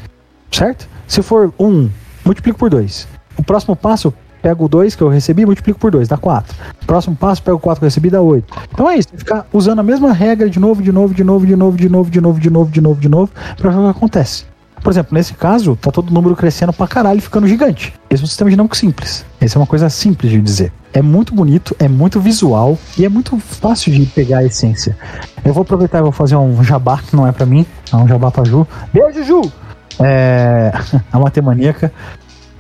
Certo? 0.51 0.89
Se 1.07 1.23
for 1.23 1.53
1, 1.59 1.67
um, 1.67 1.91
multiplica 2.25 2.59
por 2.59 2.71
2. 2.71 3.09
O 3.37 3.43
próximo 3.43 3.77
passo, 3.77 4.13
pega 4.43 4.63
o 4.63 4.69
2 4.69 4.95
que 4.95 5.03
eu 5.03 5.09
recebi, 5.09 5.45
multiplico 5.45 5.79
por 5.79 5.91
2, 5.91 6.09
dá 6.09 6.17
4. 6.17 6.57
Próximo 6.87 7.17
passo, 7.17 7.43
pega 7.43 7.57
o 7.57 7.61
4 7.61 7.81
que 7.81 7.85
eu 7.85 7.89
recebi, 7.89 8.11
dá 8.11 8.21
8. 8.21 8.55
Então 8.73 8.89
é 8.89 8.97
isso, 8.97 9.09
ficar 9.17 9.47
usando 9.53 9.81
a 9.81 9.83
mesma 9.83 10.13
regra 10.13 10.49
de 10.49 10.59
novo, 10.59 10.83
de 10.83 10.93
novo, 10.93 11.13
de 11.15 11.25
novo, 11.25 11.47
de 11.47 11.57
novo, 11.57 11.77
de 11.77 11.89
novo, 11.89 12.11
de 12.11 12.21
novo, 12.21 12.41
de 12.41 12.51
novo, 12.51 12.71
de 12.71 12.81
novo, 12.81 13.01
de 13.01 13.09
novo, 13.09 13.33
pra 13.57 13.71
ver 13.71 13.79
o 13.79 13.83
que 13.83 13.99
acontece. 13.99 14.45
Por 14.83 14.91
exemplo, 14.91 15.15
nesse 15.15 15.35
caso, 15.35 15.77
tá 15.77 15.91
todo 15.91 16.13
número 16.13 16.37
crescendo 16.37 16.73
pra 16.73 16.87
caralho, 16.87 17.21
ficando 17.21 17.49
gigante. 17.49 17.93
Esse 18.09 18.23
é 18.23 18.25
um 18.25 18.29
sistema 18.29 18.51
dinâmico 18.51 18.77
simples. 18.77 19.25
Essa 19.41 19.59
é 19.59 19.61
uma 19.61 19.67
coisa 19.67 19.89
simples 19.91 20.31
de 20.31 20.41
dizer. 20.41 20.73
É 20.93 21.03
muito 21.03 21.35
bonito, 21.35 21.75
é 21.79 21.89
muito 21.89 22.21
visual 22.21 22.79
e 22.97 23.05
é 23.05 23.09
muito 23.09 23.39
fácil 23.39 23.93
de 23.93 24.07
pegar 24.07 24.39
a 24.39 24.45
essência. 24.45 24.97
Eu 25.45 25.53
vou 25.53 25.63
aproveitar 25.63 25.99
e 25.99 26.03
vou 26.03 26.13
fazer 26.13 26.37
um 26.37 26.63
jabá 26.63 26.99
que 26.99 27.15
não 27.15 27.27
é 27.27 27.33
pra 27.33 27.45
mim, 27.45 27.67
é 27.93 27.97
um 27.97 28.07
jabá 28.09 28.31
pra 28.31 28.45
Ju. 28.45 28.67
Beijo, 28.93 29.25
Ju! 29.25 29.53
É, 30.01 30.73
a 31.13 31.19
matemaníaca. 31.19 31.93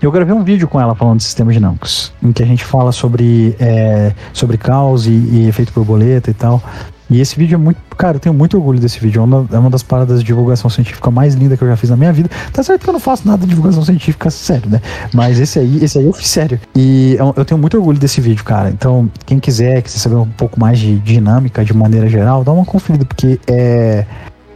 Eu 0.00 0.12
gravei 0.12 0.34
um 0.34 0.44
vídeo 0.44 0.68
com 0.68 0.80
ela 0.80 0.94
falando 0.94 1.18
de 1.18 1.24
sistemas 1.24 1.54
dinâmicos, 1.54 2.12
em 2.22 2.30
que 2.30 2.42
a 2.42 2.46
gente 2.46 2.64
fala 2.64 2.92
sobre, 2.92 3.56
é, 3.58 4.12
sobre 4.32 4.58
caos 4.58 5.06
e, 5.06 5.10
e 5.10 5.48
efeito 5.48 5.72
borboleta 5.72 6.30
e 6.30 6.34
tal. 6.34 6.62
E 7.08 7.20
esse 7.20 7.36
vídeo 7.36 7.54
é 7.54 7.58
muito. 7.58 7.78
Cara, 7.96 8.16
eu 8.16 8.20
tenho 8.20 8.34
muito 8.34 8.56
orgulho 8.56 8.80
desse 8.80 8.98
vídeo. 8.98 9.20
É 9.20 9.24
uma, 9.24 9.46
é 9.52 9.58
uma 9.58 9.70
das 9.70 9.82
paradas 9.82 10.20
de 10.20 10.26
divulgação 10.26 10.68
científica 10.68 11.10
mais 11.10 11.34
linda 11.34 11.56
que 11.56 11.62
eu 11.62 11.68
já 11.68 11.76
fiz 11.76 11.90
na 11.90 11.96
minha 11.96 12.12
vida. 12.12 12.28
Tá 12.52 12.62
certo 12.62 12.82
que 12.82 12.88
eu 12.88 12.92
não 12.92 13.00
faço 13.00 13.26
nada 13.26 13.42
de 13.42 13.48
divulgação 13.48 13.84
científica 13.84 14.28
sério, 14.30 14.68
né? 14.68 14.80
Mas 15.12 15.38
esse 15.38 15.58
aí, 15.58 15.82
esse 15.82 15.98
aí 15.98 16.04
eu 16.04 16.12
fiz 16.12 16.28
sério. 16.28 16.60
E 16.74 17.16
eu, 17.18 17.32
eu 17.36 17.44
tenho 17.44 17.60
muito 17.60 17.76
orgulho 17.76 17.98
desse 17.98 18.20
vídeo, 18.20 18.44
cara. 18.44 18.70
Então, 18.70 19.08
quem 19.24 19.38
quiser, 19.38 19.82
quiser 19.82 19.98
saber 19.98 20.16
um 20.16 20.28
pouco 20.28 20.58
mais 20.58 20.78
de 20.78 20.98
dinâmica 20.98 21.64
de 21.64 21.72
maneira 21.72 22.08
geral, 22.08 22.42
dá 22.42 22.52
uma 22.52 22.64
conferida, 22.64 23.04
porque 23.04 23.38
é, 23.46 24.04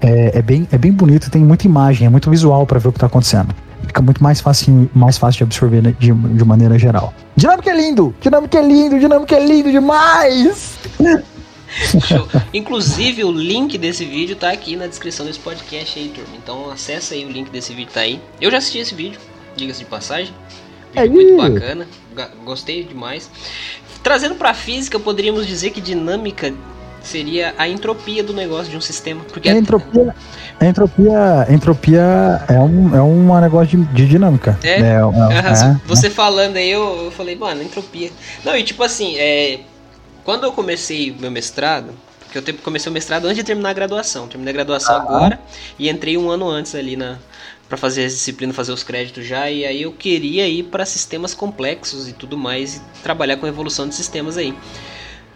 é, 0.00 0.38
é 0.38 0.42
bem, 0.42 0.66
é 0.72 0.78
bem 0.78 0.92
bonito, 0.92 1.30
tem 1.30 1.42
muita 1.42 1.66
imagem, 1.66 2.06
é 2.06 2.10
muito 2.10 2.28
visual 2.30 2.66
pra 2.66 2.78
ver 2.78 2.88
o 2.88 2.92
que 2.92 2.98
tá 2.98 3.06
acontecendo. 3.06 3.54
Fica 3.86 4.02
muito 4.02 4.22
mais 4.22 4.40
fácil, 4.40 4.90
mais 4.94 5.16
fácil 5.16 5.38
de 5.38 5.44
absorver 5.44 5.82
né, 5.82 5.94
de, 5.98 6.12
de 6.12 6.44
maneira 6.44 6.78
geral. 6.78 7.14
Dinâmica 7.36 7.70
é 7.70 7.76
lindo! 7.76 8.14
Dinâmica 8.20 8.58
é 8.58 8.62
lindo! 8.62 8.98
Dinâmica 8.98 9.36
é 9.36 9.46
lindo 9.46 9.70
demais! 9.70 10.78
Show. 12.06 12.28
Inclusive, 12.52 13.24
o 13.24 13.30
link 13.30 13.78
desse 13.78 14.04
vídeo 14.04 14.36
tá 14.36 14.50
aqui 14.50 14.76
na 14.76 14.86
descrição 14.86 15.24
desse 15.24 15.38
podcast 15.38 15.98
aí, 15.98 16.08
turma. 16.08 16.36
Então 16.36 16.70
acessa 16.70 17.14
aí, 17.14 17.24
o 17.24 17.30
link 17.30 17.50
desse 17.50 17.72
vídeo 17.74 17.92
tá 17.92 18.00
aí. 18.00 18.20
Eu 18.40 18.50
já 18.50 18.58
assisti 18.58 18.78
esse 18.78 18.94
vídeo, 18.94 19.20
diga-se 19.56 19.80
de 19.80 19.86
passagem. 19.86 20.34
Vídeo 20.92 21.02
Aí. 21.02 21.08
muito 21.08 21.36
bacana, 21.36 21.86
gostei 22.44 22.82
demais. 22.82 23.30
Trazendo 24.02 24.34
pra 24.34 24.52
física, 24.52 24.98
poderíamos 24.98 25.46
dizer 25.46 25.70
que 25.70 25.80
dinâmica 25.80 26.52
seria 27.02 27.54
a 27.56 27.68
entropia 27.68 28.22
do 28.22 28.32
negócio 28.32 28.70
de 28.70 28.76
um 28.76 28.80
sistema. 28.80 29.22
Porque 29.24 29.48
A 29.48 29.56
entropia, 29.56 30.14
a 30.58 30.66
entropia, 30.66 31.46
a 31.48 31.52
entropia 31.52 32.44
é 32.48 32.58
um, 32.58 32.96
é 32.96 33.02
um 33.02 33.40
negócio 33.40 33.78
de, 33.78 33.84
de 33.94 34.06
dinâmica. 34.06 34.58
É? 34.62 34.80
é, 34.80 34.96
Aham, 34.96 35.80
é, 35.80 35.80
você 35.86 36.10
falando 36.10 36.56
aí, 36.56 36.70
eu, 36.70 37.04
eu 37.04 37.10
falei, 37.10 37.36
mano, 37.36 37.62
entropia. 37.62 38.10
Não, 38.44 38.56
e 38.56 38.62
tipo 38.62 38.82
assim, 38.82 39.16
é, 39.16 39.60
quando 40.24 40.44
eu 40.44 40.52
comecei 40.52 41.12
meu 41.12 41.30
mestrado, 41.30 41.94
porque 42.30 42.50
eu 42.50 42.58
comecei 42.58 42.90
o 42.90 42.92
mestrado 42.92 43.24
antes 43.24 43.38
de 43.38 43.44
terminar 43.44 43.70
a 43.70 43.72
graduação. 43.72 44.28
Terminei 44.28 44.52
a 44.52 44.54
graduação 44.54 44.96
agora 44.96 45.40
e 45.78 45.88
entrei 45.88 46.16
um 46.16 46.30
ano 46.30 46.48
antes 46.48 46.74
ali 46.74 46.96
na 46.96 47.18
para 47.68 47.76
fazer 47.76 48.04
as 48.04 48.12
disciplinas, 48.12 48.56
fazer 48.56 48.72
os 48.72 48.82
créditos 48.82 49.24
já, 49.24 49.48
e 49.48 49.64
aí 49.64 49.82
eu 49.82 49.92
queria 49.92 50.48
ir 50.48 50.64
para 50.64 50.84
sistemas 50.84 51.34
complexos 51.34 52.08
e 52.08 52.12
tudo 52.12 52.36
mais 52.36 52.76
e 52.76 52.80
trabalhar 53.00 53.36
com 53.36 53.46
evolução 53.46 53.88
de 53.88 53.94
sistemas 53.94 54.36
aí. 54.36 54.52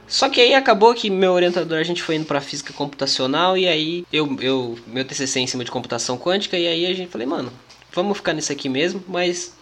Só 0.08 0.28
que 0.28 0.40
aí 0.40 0.52
acabou 0.52 0.92
que 0.94 1.08
meu 1.08 1.32
orientador 1.32 1.78
a 1.78 1.84
gente 1.84 2.02
foi 2.02 2.16
indo 2.16 2.26
para 2.26 2.40
física 2.40 2.72
computacional 2.72 3.56
e 3.56 3.68
aí 3.68 4.04
eu, 4.12 4.36
eu 4.40 4.76
meu 4.84 5.04
TCC 5.04 5.40
em 5.40 5.46
cima 5.46 5.64
de 5.64 5.70
computação 5.70 6.18
quântica 6.18 6.58
e 6.58 6.66
aí 6.66 6.86
a 6.86 6.92
gente 6.92 7.08
falei, 7.08 7.26
mano, 7.26 7.52
vamos 7.92 8.16
ficar 8.16 8.32
nisso 8.32 8.50
aqui 8.50 8.68
mesmo, 8.68 9.02
mas 9.06 9.54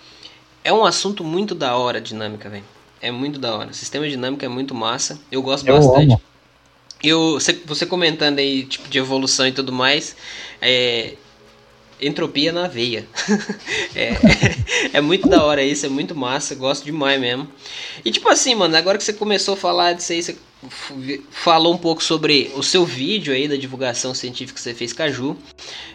é 0.64 0.72
um 0.72 0.84
assunto 0.84 1.22
muito 1.22 1.54
da 1.54 1.76
hora 1.76 2.00
dinâmica, 2.00 2.48
velho. 2.48 2.64
É 3.02 3.10
muito 3.10 3.40
da 3.40 3.54
hora. 3.56 3.72
Sistema 3.72 4.08
dinâmico 4.08 4.44
é 4.44 4.48
muito 4.48 4.74
massa. 4.76 5.18
Eu 5.30 5.42
gosto 5.42 5.66
Eu 5.66 5.74
bastante. 5.74 6.12
amo. 6.12 6.22
Eu, 7.02 7.38
você, 7.66 7.84
comentando 7.84 8.38
aí, 8.38 8.64
tipo, 8.64 8.88
de 8.88 8.96
evolução 8.96 9.46
e 9.48 9.52
tudo 9.52 9.72
mais, 9.72 10.14
é. 10.60 11.14
Entropia 12.00 12.52
na 12.52 12.66
veia. 12.66 13.06
é, 13.94 14.96
é 14.96 15.00
muito 15.00 15.28
da 15.28 15.44
hora 15.44 15.62
isso, 15.62 15.86
é 15.86 15.88
muito 15.88 16.16
massa, 16.16 16.52
gosto 16.54 16.84
demais 16.84 17.20
mesmo. 17.20 17.48
E 18.04 18.10
tipo 18.10 18.28
assim, 18.28 18.56
mano, 18.56 18.76
agora 18.76 18.98
que 18.98 19.04
você 19.04 19.12
começou 19.12 19.54
a 19.54 19.56
falar 19.56 19.92
disso 19.92 20.12
aí, 20.12 20.20
você 20.20 20.36
falou 21.30 21.72
um 21.72 21.78
pouco 21.78 22.02
sobre 22.02 22.50
o 22.56 22.62
seu 22.62 22.84
vídeo 22.84 23.32
aí 23.32 23.46
da 23.46 23.54
divulgação 23.54 24.14
científica 24.14 24.54
que 24.56 24.60
você 24.60 24.74
fez 24.74 24.92
com 24.92 25.02
a 25.04 25.10
Ju. 25.10 25.36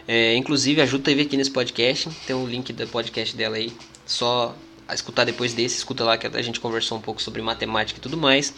É, 0.06 0.34
inclusive, 0.34 0.80
a 0.80 0.86
Ju 0.86 0.98
teve 0.98 1.22
aqui 1.22 1.36
nesse 1.36 1.50
podcast, 1.50 2.08
tem 2.26 2.34
um 2.34 2.46
link 2.46 2.72
do 2.72 2.86
podcast 2.86 3.36
dela 3.36 3.56
aí, 3.56 3.70
só 4.06 4.54
a 4.88 4.94
escutar 4.94 5.24
depois 5.24 5.52
desse, 5.52 5.76
escuta 5.76 6.02
lá 6.02 6.16
que 6.16 6.26
a 6.26 6.42
gente 6.42 6.58
conversou 6.58 6.96
um 6.96 7.00
pouco 7.00 7.20
sobre 7.20 7.42
matemática 7.42 7.98
e 7.98 8.02
tudo 8.02 8.16
mais. 8.16 8.54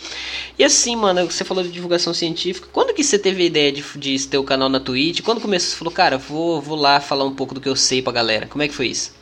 E 0.57 0.63
assim, 0.63 0.95
mano, 0.95 1.29
você 1.29 1.45
falou 1.45 1.65
de 1.65 1.73
divulgação 1.73 2.15
científica. 2.15 2.69
Quando 2.73 2.95
que 2.95 3.03
você 3.03 3.19
teve 3.19 3.43
a 3.43 3.47
ideia 3.47 3.73
de, 3.73 3.83
de 3.99 4.29
ter 4.29 4.39
o 4.39 4.45
canal 4.45 4.69
na 4.69 4.79
Twitch? 4.79 5.23
Quando 5.23 5.41
começou? 5.41 5.71
Você 5.71 5.77
falou, 5.77 5.93
cara, 5.93 6.17
vou, 6.17 6.63
vou 6.63 6.77
lá 6.77 7.01
falar 7.01 7.25
um 7.25 7.35
pouco 7.35 7.53
do 7.53 7.61
que 7.61 7.69
eu 7.69 7.75
sei 7.75 8.01
pra 8.01 8.13
galera. 8.13 8.47
Como 8.47 8.63
é 8.63 8.69
que 8.69 8.75
foi 8.75 8.87
isso? 8.87 9.13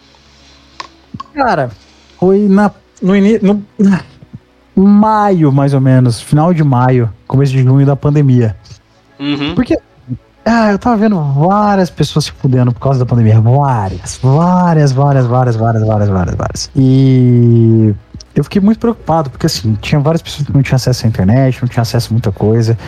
Cara, 1.32 1.70
foi 2.18 2.40
na, 2.40 2.70
no 3.00 3.16
início. 3.16 3.40
No, 3.42 4.86
maio, 4.86 5.50
mais 5.50 5.74
ou 5.74 5.80
menos, 5.80 6.20
final 6.20 6.54
de 6.54 6.62
maio, 6.62 7.12
começo 7.26 7.52
de 7.52 7.62
junho 7.62 7.84
da 7.84 7.96
pandemia. 7.96 8.56
Uhum. 9.18 9.54
Porque 9.54 9.76
ah, 10.48 10.72
eu 10.72 10.78
tava 10.78 10.96
vendo 10.96 11.20
várias 11.34 11.90
pessoas 11.90 12.24
se 12.24 12.32
fudendo 12.32 12.72
por 12.72 12.80
causa 12.80 12.98
da 12.98 13.06
pandemia. 13.06 13.40
Várias, 13.40 14.18
várias, 14.22 14.92
várias, 14.92 15.26
várias, 15.26 15.56
várias, 15.56 15.84
várias, 15.84 16.08
várias, 16.08 16.34
várias. 16.34 16.70
E 16.74 17.94
eu 18.34 18.42
fiquei 18.44 18.60
muito 18.60 18.78
preocupado, 18.78 19.28
porque 19.28 19.46
assim, 19.46 19.76
tinha 19.80 20.00
várias 20.00 20.22
pessoas 20.22 20.46
que 20.46 20.54
não 20.54 20.62
tinham 20.62 20.76
acesso 20.76 21.04
à 21.04 21.08
internet, 21.08 21.60
não 21.60 21.68
tinham 21.68 21.82
acesso 21.82 22.08
a 22.10 22.12
muita 22.12 22.32
coisa. 22.32 22.78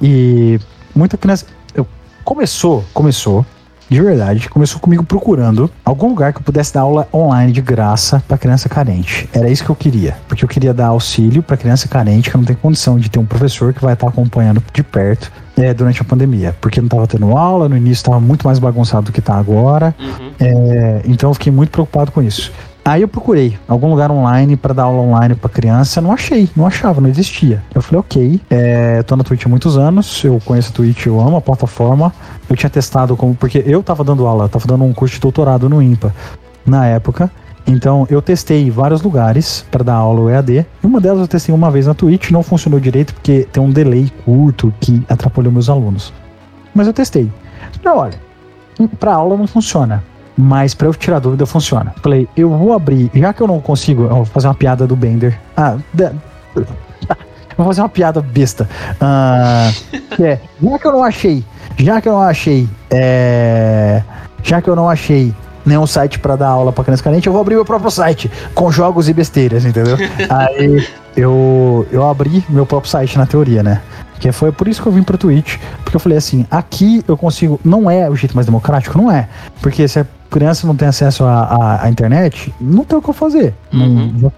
E 0.00 0.60
muita 0.94 1.16
criança. 1.16 1.46
Eu, 1.74 1.86
começou, 2.24 2.84
começou, 2.94 3.44
de 3.88 4.00
verdade, 4.00 4.48
começou 4.48 4.80
comigo 4.80 5.02
procurando 5.04 5.70
algum 5.84 6.08
lugar 6.08 6.32
que 6.32 6.38
eu 6.38 6.44
pudesse 6.44 6.72
dar 6.72 6.82
aula 6.82 7.08
online 7.12 7.50
de 7.50 7.60
graça 7.60 8.22
pra 8.28 8.38
criança 8.38 8.68
carente. 8.68 9.28
Era 9.32 9.48
isso 9.48 9.64
que 9.64 9.70
eu 9.70 9.76
queria. 9.76 10.16
Porque 10.28 10.44
eu 10.44 10.48
queria 10.48 10.72
dar 10.72 10.88
auxílio 10.88 11.42
pra 11.42 11.56
criança 11.56 11.88
carente 11.88 12.30
que 12.30 12.36
não 12.36 12.44
tem 12.44 12.54
condição 12.54 12.98
de 12.98 13.08
ter 13.08 13.18
um 13.18 13.26
professor 13.26 13.72
que 13.74 13.82
vai 13.82 13.94
estar 13.94 14.06
acompanhando 14.06 14.62
de 14.72 14.82
perto 14.82 15.32
é, 15.56 15.72
durante 15.74 16.00
a 16.02 16.04
pandemia. 16.04 16.54
Porque 16.60 16.80
não 16.80 16.88
tava 16.88 17.06
tendo 17.06 17.36
aula, 17.36 17.68
no 17.68 17.76
início 17.76 18.04
tava 18.04 18.20
muito 18.20 18.46
mais 18.46 18.58
bagunçado 18.58 19.06
do 19.06 19.12
que 19.12 19.20
tá 19.20 19.34
agora. 19.34 19.94
Uhum. 19.98 20.30
É, 20.40 21.02
então 21.06 21.30
eu 21.30 21.34
fiquei 21.34 21.52
muito 21.52 21.70
preocupado 21.70 22.12
com 22.12 22.22
isso. 22.22 22.52
Aí 22.84 23.00
eu 23.00 23.08
procurei 23.08 23.58
algum 23.66 23.88
lugar 23.88 24.10
online 24.10 24.56
pra 24.56 24.74
dar 24.74 24.82
aula 24.82 25.00
online 25.00 25.34
pra 25.34 25.48
criança, 25.48 26.02
não 26.02 26.12
achei, 26.12 26.50
não 26.54 26.66
achava, 26.66 27.00
não 27.00 27.08
existia. 27.08 27.62
Eu 27.74 27.80
falei, 27.80 28.00
ok, 28.00 28.40
é, 28.50 29.02
tô 29.04 29.16
na 29.16 29.24
Twitch 29.24 29.46
há 29.46 29.48
muitos 29.48 29.78
anos, 29.78 30.22
eu 30.22 30.38
conheço 30.44 30.68
a 30.68 30.72
Twitch, 30.74 31.06
eu 31.06 31.18
amo 31.18 31.38
a 31.38 31.40
plataforma. 31.40 32.12
Eu 32.46 32.54
tinha 32.54 32.68
testado 32.68 33.16
como, 33.16 33.34
porque 33.34 33.64
eu 33.64 33.82
tava 33.82 34.04
dando 34.04 34.26
aula, 34.26 34.44
eu 34.44 34.48
tava 34.50 34.66
dando 34.66 34.84
um 34.84 34.92
curso 34.92 35.14
de 35.14 35.20
doutorado 35.22 35.66
no 35.66 35.82
IMPA 35.82 36.14
na 36.66 36.86
época. 36.86 37.30
Então 37.66 38.06
eu 38.10 38.20
testei 38.20 38.70
vários 38.70 39.00
lugares 39.02 39.64
pra 39.70 39.82
dar 39.82 39.94
aula 39.94 40.30
EAD. 40.32 40.66
Uma 40.82 41.00
delas 41.00 41.20
eu 41.20 41.28
testei 41.28 41.54
uma 41.54 41.70
vez 41.70 41.86
na 41.86 41.94
Twitch, 41.94 42.30
não 42.30 42.42
funcionou 42.42 42.78
direito 42.78 43.14
porque 43.14 43.48
tem 43.50 43.62
um 43.62 43.70
delay 43.70 44.12
curto 44.24 44.72
que 44.80 45.02
atrapalhou 45.08 45.50
meus 45.52 45.68
alunos. 45.70 46.12
Mas 46.74 46.86
eu 46.86 46.92
testei. 46.92 47.30
Falei, 47.82 47.98
olha, 48.78 48.88
pra 49.00 49.14
aula 49.14 49.36
não 49.36 49.46
funciona. 49.46 50.02
Mas 50.36 50.74
pra 50.74 50.88
eu 50.88 50.94
tirar 50.94 51.20
dúvida 51.20 51.46
funciona. 51.46 51.94
Falei, 52.02 52.28
eu 52.36 52.50
vou 52.50 52.72
abrir, 52.72 53.10
já 53.14 53.32
que 53.32 53.40
eu 53.40 53.46
não 53.46 53.60
consigo, 53.60 54.02
eu 54.02 54.08
vou 54.08 54.24
fazer 54.24 54.48
uma 54.48 54.54
piada 54.54 54.86
do 54.86 54.96
Bender. 54.96 55.38
Ah, 55.56 55.76
da- 55.92 56.12
vou 57.56 57.66
fazer 57.66 57.80
uma 57.80 57.88
piada 57.88 58.20
besta. 58.20 58.68
Ah, 59.00 59.70
é, 60.20 60.38
já 60.60 60.78
que 60.78 60.86
eu 60.86 60.92
não 60.92 61.04
achei, 61.04 61.44
já 61.78 62.00
que 62.00 62.08
eu 62.08 62.12
não 62.14 62.22
achei, 62.22 62.68
é, 62.90 64.02
já 64.42 64.60
que 64.60 64.68
eu 64.68 64.74
não 64.74 64.88
achei 64.90 65.32
nenhum 65.64 65.86
site 65.86 66.18
pra 66.18 66.36
dar 66.36 66.48
aula 66.48 66.72
pra 66.72 66.84
criança 66.84 67.02
carente, 67.02 67.26
eu 67.26 67.32
vou 67.32 67.40
abrir 67.40 67.54
meu 67.54 67.64
próprio 67.64 67.90
site 67.90 68.30
com 68.54 68.70
jogos 68.70 69.08
e 69.08 69.12
besteiras, 69.12 69.64
entendeu? 69.64 69.96
Aí 70.28 70.86
eu, 71.16 71.86
eu 71.90 72.08
abri 72.08 72.44
meu 72.48 72.66
próprio 72.66 72.90
site 72.90 73.16
na 73.18 73.26
teoria, 73.26 73.62
né? 73.62 73.80
Que 74.18 74.30
foi 74.32 74.52
por 74.52 74.68
isso 74.68 74.80
que 74.82 74.88
eu 74.88 74.92
vim 74.92 75.02
pra 75.02 75.18
Twitch, 75.18 75.58
porque 75.82 75.96
eu 75.96 76.00
falei 76.00 76.16
assim, 76.18 76.46
aqui 76.50 77.02
eu 77.06 77.16
consigo, 77.16 77.60
não 77.64 77.90
é 77.90 78.08
o 78.08 78.16
jeito 78.16 78.34
mais 78.34 78.46
democrático, 78.46 78.96
não 78.96 79.10
é, 79.10 79.28
porque 79.60 79.86
se 79.86 80.00
a 80.00 80.06
criança 80.30 80.66
não 80.66 80.74
tem 80.74 80.88
acesso 80.88 81.24
à, 81.24 81.86
internet, 81.88 82.52
não 82.60 82.84
tem 82.84 82.98
o 82.98 83.02
que 83.02 83.08
eu 83.10 83.14
fazer. 83.14 83.54
Não- 83.72 84.32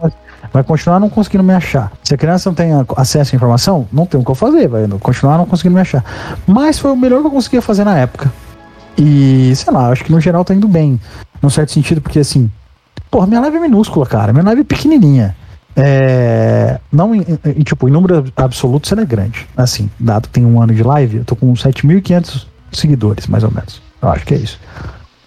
vai- 0.53 0.63
continuar 0.65 0.99
não 0.99 1.09
conseguindo 1.11 1.45
me 1.45 1.53
achar. 1.53 1.93
Se 2.03 2.15
a 2.15 2.17
criança 2.17 2.49
não 2.49 2.55
tem 2.55 2.71
acesso 2.97 3.35
à 3.35 3.37
informação, 3.37 3.87
não 3.93 4.07
tem 4.07 4.19
o 4.19 4.25
que 4.25 4.31
eu 4.31 4.35
fazer, 4.35 4.69
vai 4.69 4.87
continuar 5.01 5.39
não 5.39 5.45
conseguindo 5.45 5.75
me 5.75 5.81
achar. 5.81 6.03
Mas 6.47 6.79
foi 6.79 6.91
o 6.91 6.97
melhor 6.97 7.21
que 7.21 7.27
eu 7.27 7.31
conseguia 7.31 7.61
fazer 7.63 7.85
na 7.85 7.97
época. 7.99 8.33
E, 8.99 9.53
sei 9.55 9.73
lá, 9.73 9.89
acho 9.91 10.05
que 10.05 10.13
no 10.13 10.21
geral 10.21 10.45
tá 10.45 10.55
indo 10.55 10.67
bem, 10.69 11.01
num 11.43 11.51
certo 11.51 11.73
sentido, 11.73 12.01
porque 12.01 12.19
assim, 12.19 12.51
porra, 13.11 13.27
minha 13.27 13.41
live 13.41 13.57
é 13.57 13.61
minúscula, 13.61 14.07
cara, 14.07 14.33
minha 14.33 14.45
live 14.45 14.63
é 14.63 14.65
pequenininha. 14.65 15.37
É, 15.79 16.81
não 16.91 17.15
em, 17.15 17.21
em- 17.45 17.63
tipo, 17.63 17.87
em 17.87 17.93
número 17.93 18.25
absoluto 18.35 18.93
ela 18.93 19.03
é 19.03 19.05
grande. 19.05 19.47
Assim, 19.57 19.91
dado 20.01 20.23
que 20.29 20.31
tem 20.31 20.45
um 20.47 20.61
ano 20.63 20.75
de 20.75 20.83
live, 20.83 21.19
eu 21.19 21.25
tô 21.25 21.37
com 21.37 21.53
7.500 21.53 22.47
seguidores, 22.73 23.27
mais 23.27 23.45
ou 23.45 23.51
menos. 23.51 23.83
Eu 24.01 24.09
acho 24.09 24.25
que 24.25 24.35
é 24.35 24.39
isso. 24.39 24.59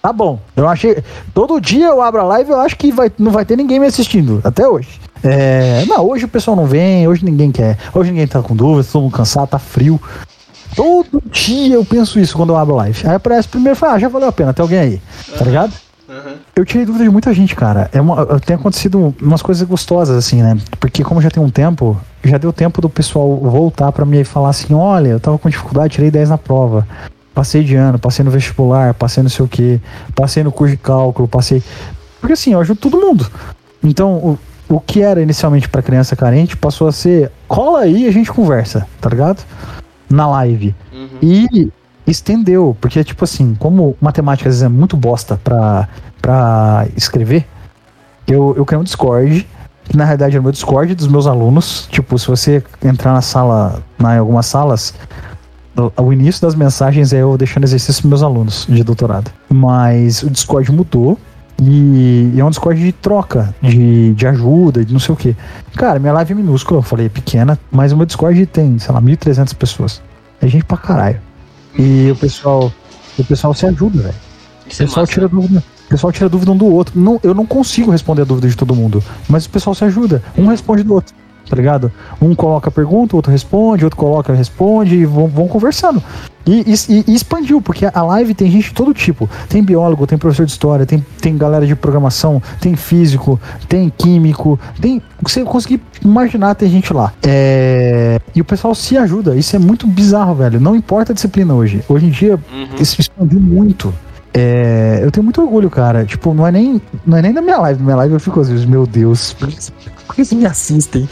Tá 0.02 0.12
bom. 0.12 0.40
Eu 0.56 0.68
achei. 0.68 1.04
Todo 1.34 1.60
dia 1.60 1.88
eu 1.88 2.02
abro 2.02 2.22
a 2.22 2.24
live, 2.24 2.50
eu 2.52 2.60
acho 2.62 2.76
que 2.78 2.92
vai, 2.92 3.12
não 3.20 3.32
vai 3.32 3.46
ter 3.46 3.56
ninguém 3.58 3.80
me 3.80 3.86
assistindo. 3.86 4.42
Até 4.44 4.68
hoje. 4.68 5.00
É, 5.24 5.84
não, 5.86 6.04
hoje 6.10 6.26
o 6.26 6.28
pessoal 6.30 6.56
não 6.56 6.66
vem, 6.66 7.08
hoje 7.08 7.24
ninguém 7.24 7.52
quer. 7.52 7.78
Hoje 7.94 8.10
ninguém 8.10 8.26
tá 8.26 8.42
com 8.42 8.56
dúvida, 8.56 8.88
todo 8.92 9.04
mundo 9.04 9.12
cansado, 9.16 9.50
tá 9.50 9.60
frio. 9.60 10.02
Todo 10.76 11.22
dia 11.32 11.76
eu 11.76 11.86
penso 11.86 12.20
isso 12.20 12.36
quando 12.36 12.50
eu 12.52 12.58
abro 12.58 12.76
live. 12.76 13.08
Aí 13.08 13.16
aparece 13.16 13.48
primeiro 13.48 13.78
e 13.78 13.80
fala, 13.80 13.94
ah, 13.94 14.00
já 14.00 14.08
valeu 14.08 14.30
a 14.30 14.32
pena, 14.32 14.54
tem 14.54 14.64
alguém 14.64 14.80
aí. 14.80 15.02
Tá 15.38 15.44
ligado? 15.46 15.74
Eu 16.56 16.66
tirei 16.66 16.86
dúvida 16.86 17.04
de 17.04 17.10
muita 17.10 17.34
gente, 17.34 17.56
cara. 17.56 17.90
É 17.94 18.02
uma, 18.02 18.40
tem 18.40 18.56
acontecido 18.56 19.16
umas 19.22 19.42
coisas 19.42 19.68
gostosas, 19.68 20.18
assim, 20.18 20.42
né? 20.42 20.58
Porque 20.80 21.04
como 21.04 21.22
já 21.22 21.30
tem 21.30 21.42
um 21.42 21.50
tempo, 21.50 22.00
já 22.24 22.38
deu 22.38 22.52
tempo 22.52 22.82
do 22.82 22.90
pessoal 22.90 23.38
voltar 23.38 23.92
pra 23.92 24.06
mim 24.06 24.20
e 24.20 24.24
falar 24.24 24.50
assim, 24.50 24.74
olha, 24.74 25.10
eu 25.10 25.20
tava 25.20 25.38
com 25.38 25.50
dificuldade, 25.50 25.94
tirei 25.94 26.10
10 26.10 26.30
na 26.30 26.38
prova. 26.38 26.88
Passei 27.34 27.64
de 27.64 27.76
ano, 27.76 28.00
passei 28.00 28.26
no 28.26 28.32
vestibular, 28.32 28.94
passei 28.94 29.24
não 29.24 29.30
sei 29.30 29.46
o 29.46 29.48
que, 29.48 29.80
passei 30.16 30.44
no 30.44 30.52
curso 30.52 30.76
de 30.76 30.82
cálculo, 30.82 31.28
passei. 31.28 31.64
Porque 32.20 32.34
assim, 32.34 32.54
eu 32.54 32.60
ajudo 32.60 32.80
todo 32.80 33.00
mundo. 33.00 33.26
Então, 33.84 34.16
o, 34.16 34.40
o 34.68 34.80
que 34.80 35.02
era 35.02 35.22
inicialmente 35.22 35.70
pra 35.70 35.82
criança 35.82 36.16
carente 36.16 36.58
passou 36.58 36.88
a 36.88 36.92
ser, 36.92 37.32
cola 37.48 37.82
aí 37.82 38.04
e 38.04 38.08
a 38.08 38.12
gente 38.12 38.32
conversa, 38.32 38.86
tá 39.00 39.10
ligado? 39.10 39.44
Na 40.10 40.28
live. 40.28 40.76
E 41.22 41.72
estendeu, 42.08 42.76
porque, 42.82 43.04
tipo 43.04 43.24
assim, 43.24 43.56
como 43.56 43.96
matemática 44.02 44.50
às 44.50 44.56
vezes 44.56 44.64
é 44.64 44.70
muito 44.70 44.98
bosta 44.98 45.40
pra, 45.44 45.88
pra 46.22 46.88
escrever, 46.96 47.46
eu, 48.28 48.54
eu 48.58 48.66
criei 48.66 48.80
um 48.80 48.84
Discord, 48.84 49.48
que 49.86 49.98
na 49.98 50.06
realidade 50.06 50.38
é 50.38 50.40
o 50.40 50.44
meu 50.44 50.52
Discord 50.52 50.94
dos 50.96 51.08
meus 51.08 51.26
alunos. 51.26 51.88
Tipo, 51.92 52.18
se 52.18 52.28
você 52.28 52.64
entrar 52.84 53.14
na 53.14 53.22
sala, 53.22 53.84
na, 53.98 54.16
em 54.16 54.20
algumas 54.20 54.46
salas, 54.46 54.94
o, 55.76 56.04
o 56.04 56.14
início 56.14 56.42
das 56.42 56.56
mensagens 56.56 57.12
é 57.12 57.22
eu 57.22 57.38
deixando 57.38 57.64
exercício 57.64 58.02
pros 58.02 58.10
meus 58.10 58.24
alunos 58.24 58.68
de 58.70 58.84
doutorado. 58.84 59.32
Mas 59.50 60.22
o 60.24 60.30
Discord 60.30 60.72
mudou. 60.72 61.18
E, 61.62 62.32
e 62.34 62.40
é 62.40 62.46
um 62.46 62.50
Discord 62.50 62.82
de 62.82 62.92
troca, 62.92 63.54
de, 63.62 64.14
de 64.14 64.28
ajuda, 64.28 64.84
de 64.84 64.94
não 64.94 65.00
sei 65.00 65.14
o 65.14 65.18
que. 65.18 65.36
Cara, 65.76 66.00
minha 66.00 66.14
live 66.14 66.32
é 66.32 66.36
minúscula, 66.36 66.80
eu 66.80 66.84
falei, 66.84 67.08
é 67.08 67.10
pequena, 67.10 67.60
mas 67.72 67.92
o 67.92 67.98
meu 67.98 68.06
Discord 68.06 68.46
tem, 68.46 68.80
sei 68.80 68.94
lá, 68.94 69.02
1.300 69.02 69.54
pessoas. 69.56 70.02
É 70.42 70.48
gente 70.48 70.64
pra 70.64 70.78
caralho. 70.78 71.20
E 71.78 72.10
o 72.12 72.16
pessoal, 72.16 72.72
o 73.18 73.24
pessoal 73.24 73.54
se 73.54 73.66
ajuda, 73.66 74.02
velho. 74.04 74.16
O 74.66 74.72
é 74.72 74.76
pessoal 74.76 75.08
tira 75.08 75.28
dúvida. 75.28 75.64
O 75.86 75.90
pessoal 75.90 76.14
tira 76.14 76.30
dúvida 76.30 76.52
um 76.52 76.58
do 76.58 76.66
outro. 76.66 77.00
Não, 77.00 77.20
eu 77.24 77.34
não 77.34 77.46
consigo 77.46 77.92
responder 77.92 78.22
a 78.22 78.26
dúvida 78.26 78.48
de 78.48 78.56
todo 78.56 78.76
mundo. 78.76 79.04
Mas 79.28 79.46
o 79.46 79.50
pessoal 79.50 79.74
se 79.74 79.84
ajuda. 79.84 80.22
Um 80.38 80.48
responde 80.48 80.84
do 80.84 80.94
outro. 80.94 81.14
Tá 81.50 81.56
ligado? 81.56 81.92
Um 82.22 82.36
coloca 82.36 82.70
a 82.70 82.72
pergunta, 82.72 83.16
o 83.16 83.18
outro 83.18 83.32
responde, 83.32 83.84
outro 83.84 83.98
coloca, 84.00 84.32
responde 84.34 84.96
e 84.96 85.06
vão, 85.06 85.28
vão 85.28 85.48
conversando. 85.48 86.02
E, 86.46 86.64
e- 86.90 87.04
e 87.08 87.14
expandiu, 87.16 87.60
porque 87.62 87.88
a 87.92 88.02
live 88.04 88.34
tem 88.34 88.50
gente 88.52 88.70
de 88.70 88.74
todo 88.74 88.94
tipo. 88.94 89.30
Tem 89.50 89.64
biólogo, 89.64 90.06
tem 90.08 90.18
professor 90.18 90.46
de 90.46 90.52
história, 90.52 90.86
tem, 90.86 91.04
tem 91.22 91.36
galera 91.38 91.66
de 91.66 91.76
programação, 91.76 92.42
tem 92.62 92.76
físico, 92.76 93.40
tem 93.68 93.92
químico, 93.96 94.60
tem. 94.80 95.02
Você 95.22 95.44
conseguir 95.44 95.82
imaginar, 96.04 96.56
tem 96.56 96.70
gente 96.70 96.94
lá. 96.94 97.12
É, 97.24 98.20
e 98.36 98.42
o 98.42 98.46
pessoal 98.46 98.74
se 98.76 98.98
ajuda. 98.98 99.36
Isso 99.36 99.56
é 99.56 99.60
muito 99.60 99.86
bizarro, 99.88 100.34
velho. 100.36 100.60
Não 100.60 100.76
importa 100.76 101.12
a 101.12 101.16
disciplina 101.16 101.54
hoje. 101.54 101.84
Hoje 101.90 102.06
em 102.06 102.10
dia, 102.12 102.40
isso 102.80 103.00
expandiu 103.02 103.40
muito. 103.40 103.94
É, 104.34 105.00
eu 105.04 105.12
tenho 105.12 105.24
muito 105.24 105.42
orgulho, 105.42 105.70
cara. 105.70 106.06
Tipo, 106.06 106.34
não 106.34 106.46
é 106.48 106.52
nem, 106.52 106.82
não 107.06 107.18
é 107.18 107.22
nem 107.22 107.34
da 107.34 107.42
minha 107.42 107.58
live. 107.58 107.80
Na 107.80 107.86
minha 107.86 107.98
live 107.98 108.14
eu 108.14 108.20
fico 108.20 108.40
às 108.40 108.48
vezes, 108.50 108.66
meu 108.66 108.86
Deus, 108.88 109.36
por 110.10 110.16
que, 110.16 110.26
vocês 110.26 110.34
me 110.40 110.48
assistem? 110.48 111.08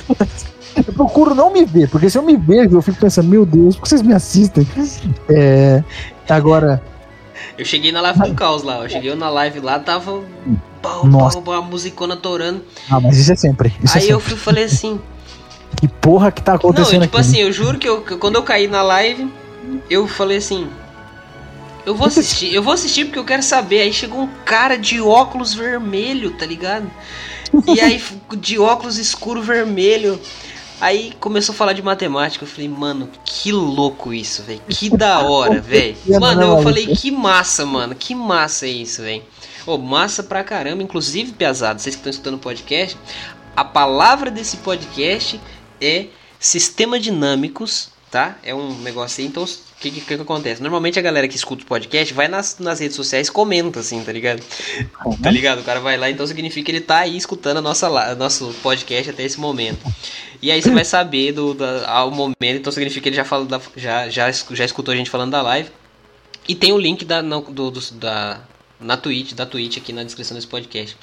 Eu 0.76 0.91
procuro 0.91 1.36
não 1.36 1.54
me 1.54 1.64
ver, 1.66 1.88
porque 1.88 2.10
se 2.10 2.18
eu 2.18 2.24
me 2.24 2.36
vejo, 2.36 2.76
eu 2.76 2.82
fico 2.82 2.98
pensando, 3.00 3.28
meu 3.30 3.45
Deus, 3.45 3.76
por 3.76 3.84
que 3.84 3.89
vocês 3.89 4.02
me 4.02 4.12
assistem? 4.12 4.68
É, 5.30 5.84
agora, 6.28 6.82
Eu 7.60 7.64
cheguei 7.64 7.91
na 7.91 8.02
live 8.02 8.20
do 8.22 8.34
caos 8.34 8.64
lá. 8.64 8.80
Eu 8.80 8.89
cheguei 8.89 9.14
na 9.14 9.30
live 9.30 9.60
lá, 9.60 9.78
tava. 9.80 10.24
Pau, 10.82 11.06
Nossa. 11.06 11.39
pau, 11.41 11.54
a 11.54 11.62
musicona 11.62 12.16
torando. 12.16 12.64
ah, 12.89 13.00
mas 13.00 13.18
isso 13.20 13.32
é 13.32 13.36
sempre. 13.36 13.72
Isso 13.84 13.98
é 13.98 14.02
Aí 14.02 14.10
eu 14.10 14.20
sempre. 14.20 14.36
fui, 14.36 14.39
falei 14.39 14.64
assim. 14.64 15.00
Que 15.76 15.88
porra 15.88 16.32
que 16.32 16.41
tá 16.41 16.54
Não, 16.54 16.58
acontecendo 16.58 17.04
tipo 17.04 17.18
aqui? 17.18 17.28
assim, 17.28 17.38
eu 17.38 17.52
juro 17.52 17.78
que, 17.78 17.88
eu, 17.88 18.02
que 18.02 18.16
quando 18.18 18.36
eu 18.36 18.41
caí 18.41 18.68
na 18.68 18.82
live, 18.82 19.32
eu 19.89 20.08
falei 20.08 20.38
assim. 20.38 20.68
Eu 21.86 21.93
vou 21.93 22.08
assistir, 22.08 22.52
eu 22.54 22.64
vou 22.64 22.74
assistir 22.74 23.06
porque 23.06 23.20
eu 23.20 23.26
quero 23.26 23.43
saber. 23.43 23.82
Aí 23.82 23.93
chegou 23.93 24.22
um 24.22 24.30
cara 24.43 24.76
de 24.76 25.00
óculos 25.00 25.54
vermelho, 25.54 26.32
tá 26.32 26.45
ligado? 26.48 26.89
E 27.66 27.80
aí, 27.80 28.01
de 28.38 28.60
óculos 28.60 28.97
escuro 28.97 29.41
vermelho. 29.41 30.20
Aí 30.80 31.14
começou 31.20 31.53
a 31.53 31.55
falar 31.55 31.74
de 31.74 31.82
matemática. 31.82 32.43
Eu 32.43 32.49
falei, 32.49 32.70
mano, 32.70 33.10
que 33.26 33.51
louco 33.51 34.14
isso, 34.14 34.43
velho. 34.43 34.62
Que 34.70 34.89
da 34.89 35.22
hora, 35.22 35.60
velho. 35.60 35.95
Mano, 36.20 36.58
eu 36.58 36.62
falei, 36.62 36.86
que 36.88 37.10
massa, 37.10 37.66
mano. 37.66 37.95
Que 37.95 38.14
massa 38.14 38.68
é 38.68 38.70
isso, 38.70 39.01
velho. 39.01 39.24
Ô, 39.66 39.78
massa 39.80 40.22
pra 40.22 40.43
caramba. 40.43 40.84
Inclusive, 40.84 41.32
Piazada, 41.32 41.80
vocês 41.80 41.95
que 41.95 41.99
estão 41.99 42.12
escutando 42.12 42.36
o 42.36 42.39
podcast, 42.39 42.95
a 43.55 43.66
palavra 43.66 44.30
desse 44.30 44.58
podcast 44.58 45.41
é 45.82 46.05
Sistema 46.39 46.99
Dinâmicos 46.99 47.89
tá? 48.10 48.38
É 48.43 48.53
um 48.53 48.74
negócio 48.80 49.22
aí. 49.22 49.28
Então, 49.28 49.45
o 49.78 49.80
que, 49.80 49.91
que, 49.91 50.01
que 50.01 50.13
acontece? 50.15 50.61
Normalmente 50.61 50.97
a 50.97 51.01
galera 51.03 51.28
que 51.28 51.36
escuta 51.36 51.63
o 51.63 51.67
podcast 51.67 52.11
vai 52.13 52.28
nas, 52.28 52.57
nas 52.59 52.80
redes 52.80 52.95
sociais 52.95 53.28
e 53.28 53.32
comenta, 53.32 53.80
assim, 53.80 54.03
tá 54.03 54.11
ligado? 54.11 54.41
Tá 55.21 55.30
ligado? 55.30 55.59
O 55.59 55.63
cara 55.63 55.80
vai 55.80 55.95
lá, 55.97 56.09
então 56.09 56.25
significa 56.25 56.65
que 56.65 56.71
ele 56.71 56.82
tá 56.82 56.97
aí 56.99 57.15
escutando 57.15 57.57
a 57.57 57.61
nossa, 57.61 58.15
nosso 58.15 58.53
podcast 58.63 59.11
até 59.11 59.23
esse 59.23 59.39
momento. 59.39 59.80
E 60.41 60.51
aí 60.51 60.61
você 60.61 60.71
vai 60.71 60.84
saber 60.86 61.32
do, 61.32 61.53
da, 61.53 61.88
ao 61.89 62.09
momento, 62.09 62.36
então 62.41 62.71
significa 62.71 63.01
que 63.03 63.09
ele 63.09 63.15
já, 63.15 63.23
fala 63.25 63.45
da, 63.45 63.61
já, 63.75 64.09
já, 64.09 64.32
já 64.32 64.65
escutou 64.65 64.93
a 64.93 64.97
gente 64.97 65.09
falando 65.11 65.32
da 65.32 65.41
live. 65.43 65.69
E 66.47 66.55
tem 66.55 66.71
o 66.71 66.78
link 66.78 67.05
da, 67.05 67.21
na- 67.21 67.39
do, 67.39 67.69
do- 67.71 67.91
da, 67.93 68.41
na 68.80 68.97
Twitch, 68.97 69.34
da 69.34 69.45
Twitch 69.45 69.78
aqui 69.78 69.93
na 69.93 70.03
descrição 70.03 70.34
desse 70.36 70.47
podcast. 70.47 70.95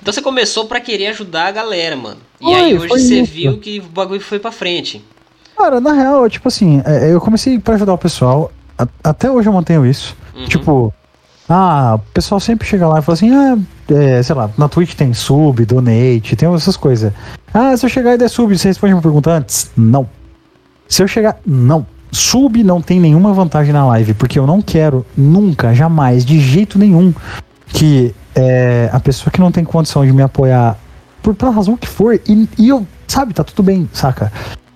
Então 0.00 0.12
você 0.12 0.22
começou 0.22 0.66
pra 0.66 0.80
querer 0.80 1.08
ajudar 1.08 1.46
a 1.46 1.50
galera, 1.50 1.96
mano. 1.96 2.20
E 2.40 2.44
Foi, 2.44 2.54
aí 2.54 2.74
hoje 2.74 2.88
você 2.88 3.20
isso. 3.22 3.32
viu 3.32 3.58
que 3.58 3.80
o 3.80 3.82
bagulho 3.84 4.20
foi 4.20 4.38
pra 4.38 4.52
frente. 4.52 5.02
Cara, 5.60 5.78
na 5.78 5.92
real, 5.92 6.26
tipo 6.30 6.48
assim, 6.48 6.80
é, 6.86 7.12
eu 7.12 7.20
comecei 7.20 7.58
pra 7.58 7.74
ajudar 7.74 7.92
o 7.92 7.98
pessoal. 7.98 8.50
até 9.04 9.30
hoje 9.30 9.46
eu 9.46 9.52
mantenho 9.52 9.84
isso. 9.84 10.16
Uhum. 10.34 10.46
Tipo, 10.46 10.94
ah, 11.46 11.96
o 11.96 11.98
pessoal 12.14 12.40
sempre 12.40 12.66
chega 12.66 12.88
lá 12.88 12.98
e 12.98 13.02
fala 13.02 13.14
assim, 13.14 13.30
ah, 13.30 13.58
é, 13.90 14.22
sei 14.22 14.34
lá, 14.34 14.48
na 14.56 14.70
Twitch 14.70 14.94
tem 14.94 15.12
sub, 15.12 15.62
donate, 15.66 16.34
tem 16.34 16.52
essas 16.54 16.78
coisas. 16.78 17.12
Ah, 17.52 17.76
se 17.76 17.84
eu 17.84 17.90
chegar 17.90 18.14
e 18.14 18.18
der 18.18 18.30
sub, 18.30 18.56
você 18.56 18.68
responde 18.68 18.94
uma 18.94 19.02
pergunta 19.02 19.30
antes? 19.32 19.70
Não. 19.76 20.08
Se 20.88 21.02
eu 21.02 21.08
chegar, 21.08 21.36
não. 21.44 21.86
Sub 22.10 22.64
não 22.64 22.80
tem 22.80 22.98
nenhuma 22.98 23.34
vantagem 23.34 23.72
na 23.72 23.86
live, 23.86 24.14
porque 24.14 24.38
eu 24.38 24.46
não 24.46 24.62
quero 24.62 25.04
nunca, 25.14 25.74
jamais, 25.74 26.24
de 26.24 26.40
jeito 26.40 26.78
nenhum, 26.78 27.12
que 27.68 28.14
é, 28.34 28.88
a 28.90 28.98
pessoa 28.98 29.30
que 29.30 29.40
não 29.40 29.52
tem 29.52 29.62
condição 29.62 30.06
de 30.06 30.12
me 30.12 30.22
apoiar, 30.22 30.78
por 31.22 31.34
pela 31.34 31.50
razão 31.50 31.76
que 31.76 31.86
for, 31.86 32.18
e, 32.26 32.48
e 32.56 32.68
eu, 32.70 32.86
sabe, 33.06 33.34
tá 33.34 33.44
tudo 33.44 33.62
bem, 33.62 33.90
saca? 33.92 34.32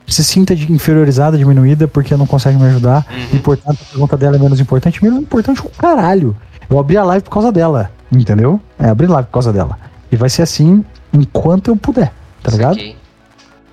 Se 0.06 0.22
sinta 0.22 0.52
inferiorizada, 0.54 1.38
diminuída, 1.38 1.88
porque 1.88 2.14
não 2.16 2.26
consegue 2.26 2.58
me 2.58 2.66
ajudar, 2.66 3.06
e 3.32 3.38
portanto 3.38 3.78
a 3.80 3.84
pergunta 3.90 4.16
dela 4.16 4.36
é 4.36 4.38
menos 4.38 4.60
importante, 4.60 5.02
menos 5.02 5.18
importante 5.20 5.60
o 5.60 5.70
caralho. 5.70 6.36
Eu 6.68 6.78
abri 6.78 6.96
a 6.96 7.04
live 7.04 7.24
por 7.24 7.30
causa 7.30 7.50
dela, 7.50 7.90
entendeu? 8.12 8.60
É, 8.78 8.88
abri 8.88 9.06
a 9.06 9.10
live 9.10 9.26
por 9.28 9.32
causa 9.32 9.52
dela. 9.52 9.78
E 10.12 10.16
vai 10.16 10.28
ser 10.28 10.42
assim 10.42 10.84
enquanto 11.12 11.68
eu 11.68 11.76
puder, 11.76 12.12
tá 12.42 12.50
ligado? 12.50 12.74
Saquei. 12.74 12.96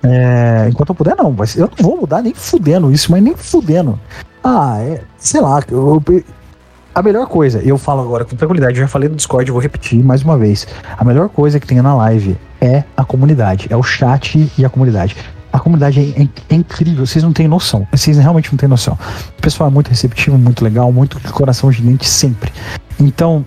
É, 0.02 0.66
enquanto 0.68 0.88
eu 0.88 0.94
puder, 0.94 1.14
não. 1.16 1.26
Eu 1.56 1.70
não 1.78 1.88
vou 1.90 2.00
mudar 2.00 2.22
nem 2.22 2.34
fudendo 2.34 2.90
isso, 2.90 3.10
mas 3.12 3.22
nem 3.22 3.34
fudendo. 3.36 3.98
Ah, 4.42 4.76
é, 4.80 5.02
sei 5.18 5.40
lá. 5.40 5.62
eu- 5.70 6.02
eu- 6.08 6.24
a 6.94 7.02
melhor 7.02 7.26
coisa, 7.26 7.60
eu 7.60 7.78
falo 7.78 8.02
agora 8.02 8.24
com 8.24 8.36
tranquilidade, 8.36 8.76
eu 8.76 8.82
já 8.82 8.88
falei 8.88 9.08
no 9.08 9.14
Discord, 9.16 9.48
eu 9.48 9.54
vou 9.54 9.62
repetir 9.62 10.02
mais 10.04 10.22
uma 10.22 10.36
vez. 10.36 10.66
A 10.98 11.04
melhor 11.04 11.28
coisa 11.28 11.58
que 11.60 11.66
tem 11.66 11.80
na 11.80 11.94
live 11.94 12.36
é 12.60 12.84
a 12.96 13.04
comunidade, 13.04 13.66
é 13.70 13.76
o 13.76 13.82
chat 13.82 14.50
e 14.58 14.64
a 14.64 14.68
comunidade. 14.68 15.16
A 15.52 15.58
comunidade 15.58 16.00
é, 16.00 16.22
é- 16.22 16.28
é 16.50 16.54
incrível, 16.54 17.04
vocês 17.06 17.22
não 17.22 17.32
têm 17.32 17.46
noção. 17.46 17.86
Vocês 17.92 18.16
realmente 18.16 18.50
não 18.50 18.56
têm 18.56 18.68
noção. 18.68 18.98
O 19.38 19.42
pessoal 19.42 19.68
é 19.68 19.72
muito 19.72 19.88
receptivo, 19.88 20.38
muito 20.38 20.64
legal, 20.64 20.90
muito 20.92 21.20
de 21.20 21.28
coração 21.32 21.70
gigante 21.70 22.08
sempre. 22.08 22.50
Então, 22.98 23.44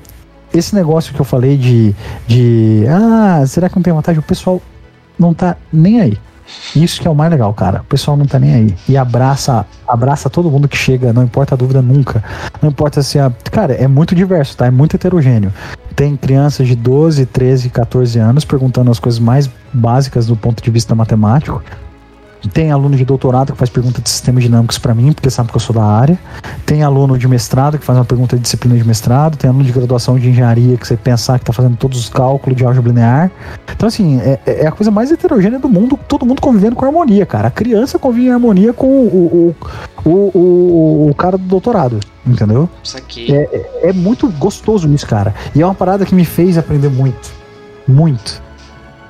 esse 0.53 0.75
negócio 0.75 1.13
que 1.13 1.19
eu 1.19 1.25
falei 1.25 1.57
de, 1.57 1.95
de. 2.27 2.83
Ah, 2.87 3.43
será 3.47 3.67
que 3.69 3.75
não 3.75 3.83
tem 3.83 3.93
vantagem? 3.93 4.19
O 4.19 4.23
pessoal 4.23 4.61
não 5.17 5.33
tá 5.33 5.57
nem 5.73 5.99
aí. 6.01 6.17
Isso 6.75 7.01
que 7.01 7.07
é 7.07 7.11
o 7.11 7.15
mais 7.15 7.31
legal, 7.31 7.51
cara. 7.55 7.81
O 7.81 7.85
pessoal 7.85 8.15
não 8.15 8.25
tá 8.27 8.37
nem 8.37 8.53
aí. 8.53 8.75
E 8.87 8.95
abraça, 8.95 9.65
abraça 9.87 10.29
todo 10.29 10.51
mundo 10.51 10.67
que 10.67 10.77
chega, 10.77 11.11
não 11.11 11.23
importa 11.23 11.55
a 11.55 11.57
dúvida 11.57 11.81
nunca. 11.81 12.23
Não 12.61 12.69
importa 12.69 13.01
se 13.01 13.17
a. 13.17 13.31
Cara, 13.51 13.73
é 13.73 13.87
muito 13.87 14.13
diverso, 14.13 14.55
tá? 14.55 14.67
É 14.67 14.71
muito 14.71 14.95
heterogêneo. 14.95 15.51
Tem 15.95 16.15
crianças 16.15 16.67
de 16.67 16.75
12, 16.75 17.25
13, 17.25 17.69
14 17.69 18.19
anos 18.19 18.45
perguntando 18.45 18.91
as 18.91 18.99
coisas 18.99 19.19
mais 19.19 19.49
básicas 19.73 20.27
do 20.27 20.35
ponto 20.35 20.61
de 20.61 20.69
vista 20.69 20.93
matemático. 20.93 21.63
Tem 22.53 22.71
aluno 22.71 22.95
de 22.95 23.05
doutorado 23.05 23.53
que 23.53 23.57
faz 23.57 23.69
pergunta 23.69 24.01
de 24.01 24.09
sistemas 24.09 24.43
dinâmicos 24.43 24.77
pra 24.77 24.93
mim, 24.93 25.11
porque 25.13 25.29
sabe 25.29 25.49
que 25.49 25.55
eu 25.55 25.59
sou 25.59 25.75
da 25.75 25.83
área. 25.83 26.17
Tem 26.65 26.83
aluno 26.83 27.17
de 27.17 27.27
mestrado 27.27 27.77
que 27.77 27.85
faz 27.85 27.97
uma 27.97 28.05
pergunta 28.05 28.35
de 28.35 28.41
disciplina 28.41 28.77
de 28.77 28.85
mestrado. 28.85 29.37
Tem 29.37 29.49
aluno 29.49 29.63
de 29.63 29.71
graduação 29.71 30.17
de 30.17 30.29
engenharia 30.29 30.77
que 30.77 30.87
você 30.87 30.95
pensar 30.95 31.39
que 31.39 31.45
tá 31.45 31.53
fazendo 31.53 31.75
todos 31.77 31.99
os 31.99 32.09
cálculos 32.09 32.57
de 32.57 32.65
álgebra 32.65 32.91
linear. 32.91 33.31
Então, 33.71 33.87
assim, 33.87 34.19
é, 34.21 34.39
é 34.45 34.67
a 34.67 34.71
coisa 34.71 34.91
mais 34.91 35.11
heterogênea 35.11 35.59
do 35.59 35.69
mundo, 35.69 35.99
todo 36.07 36.25
mundo 36.25 36.41
convivendo 36.41 36.75
com 36.75 36.85
harmonia, 36.85 37.25
cara. 37.25 37.47
A 37.47 37.51
criança 37.51 37.99
convive 37.99 38.27
em 38.27 38.31
harmonia 38.31 38.73
com 38.73 38.87
o, 38.87 39.55
o, 40.05 40.09
o, 40.09 40.11
o, 40.37 41.09
o 41.09 41.15
cara 41.15 41.37
do 41.37 41.43
doutorado, 41.45 41.99
entendeu? 42.25 42.69
Saquei. 42.83 43.27
É 43.81 43.91
muito 43.93 44.27
gostoso 44.29 44.91
isso, 44.93 45.05
cara. 45.05 45.33
E 45.53 45.61
é 45.61 45.65
uma 45.65 45.75
parada 45.75 46.05
que 46.05 46.15
me 46.15 46.25
fez 46.25 46.57
aprender 46.57 46.89
muito. 46.89 47.33
Muito. 47.87 48.44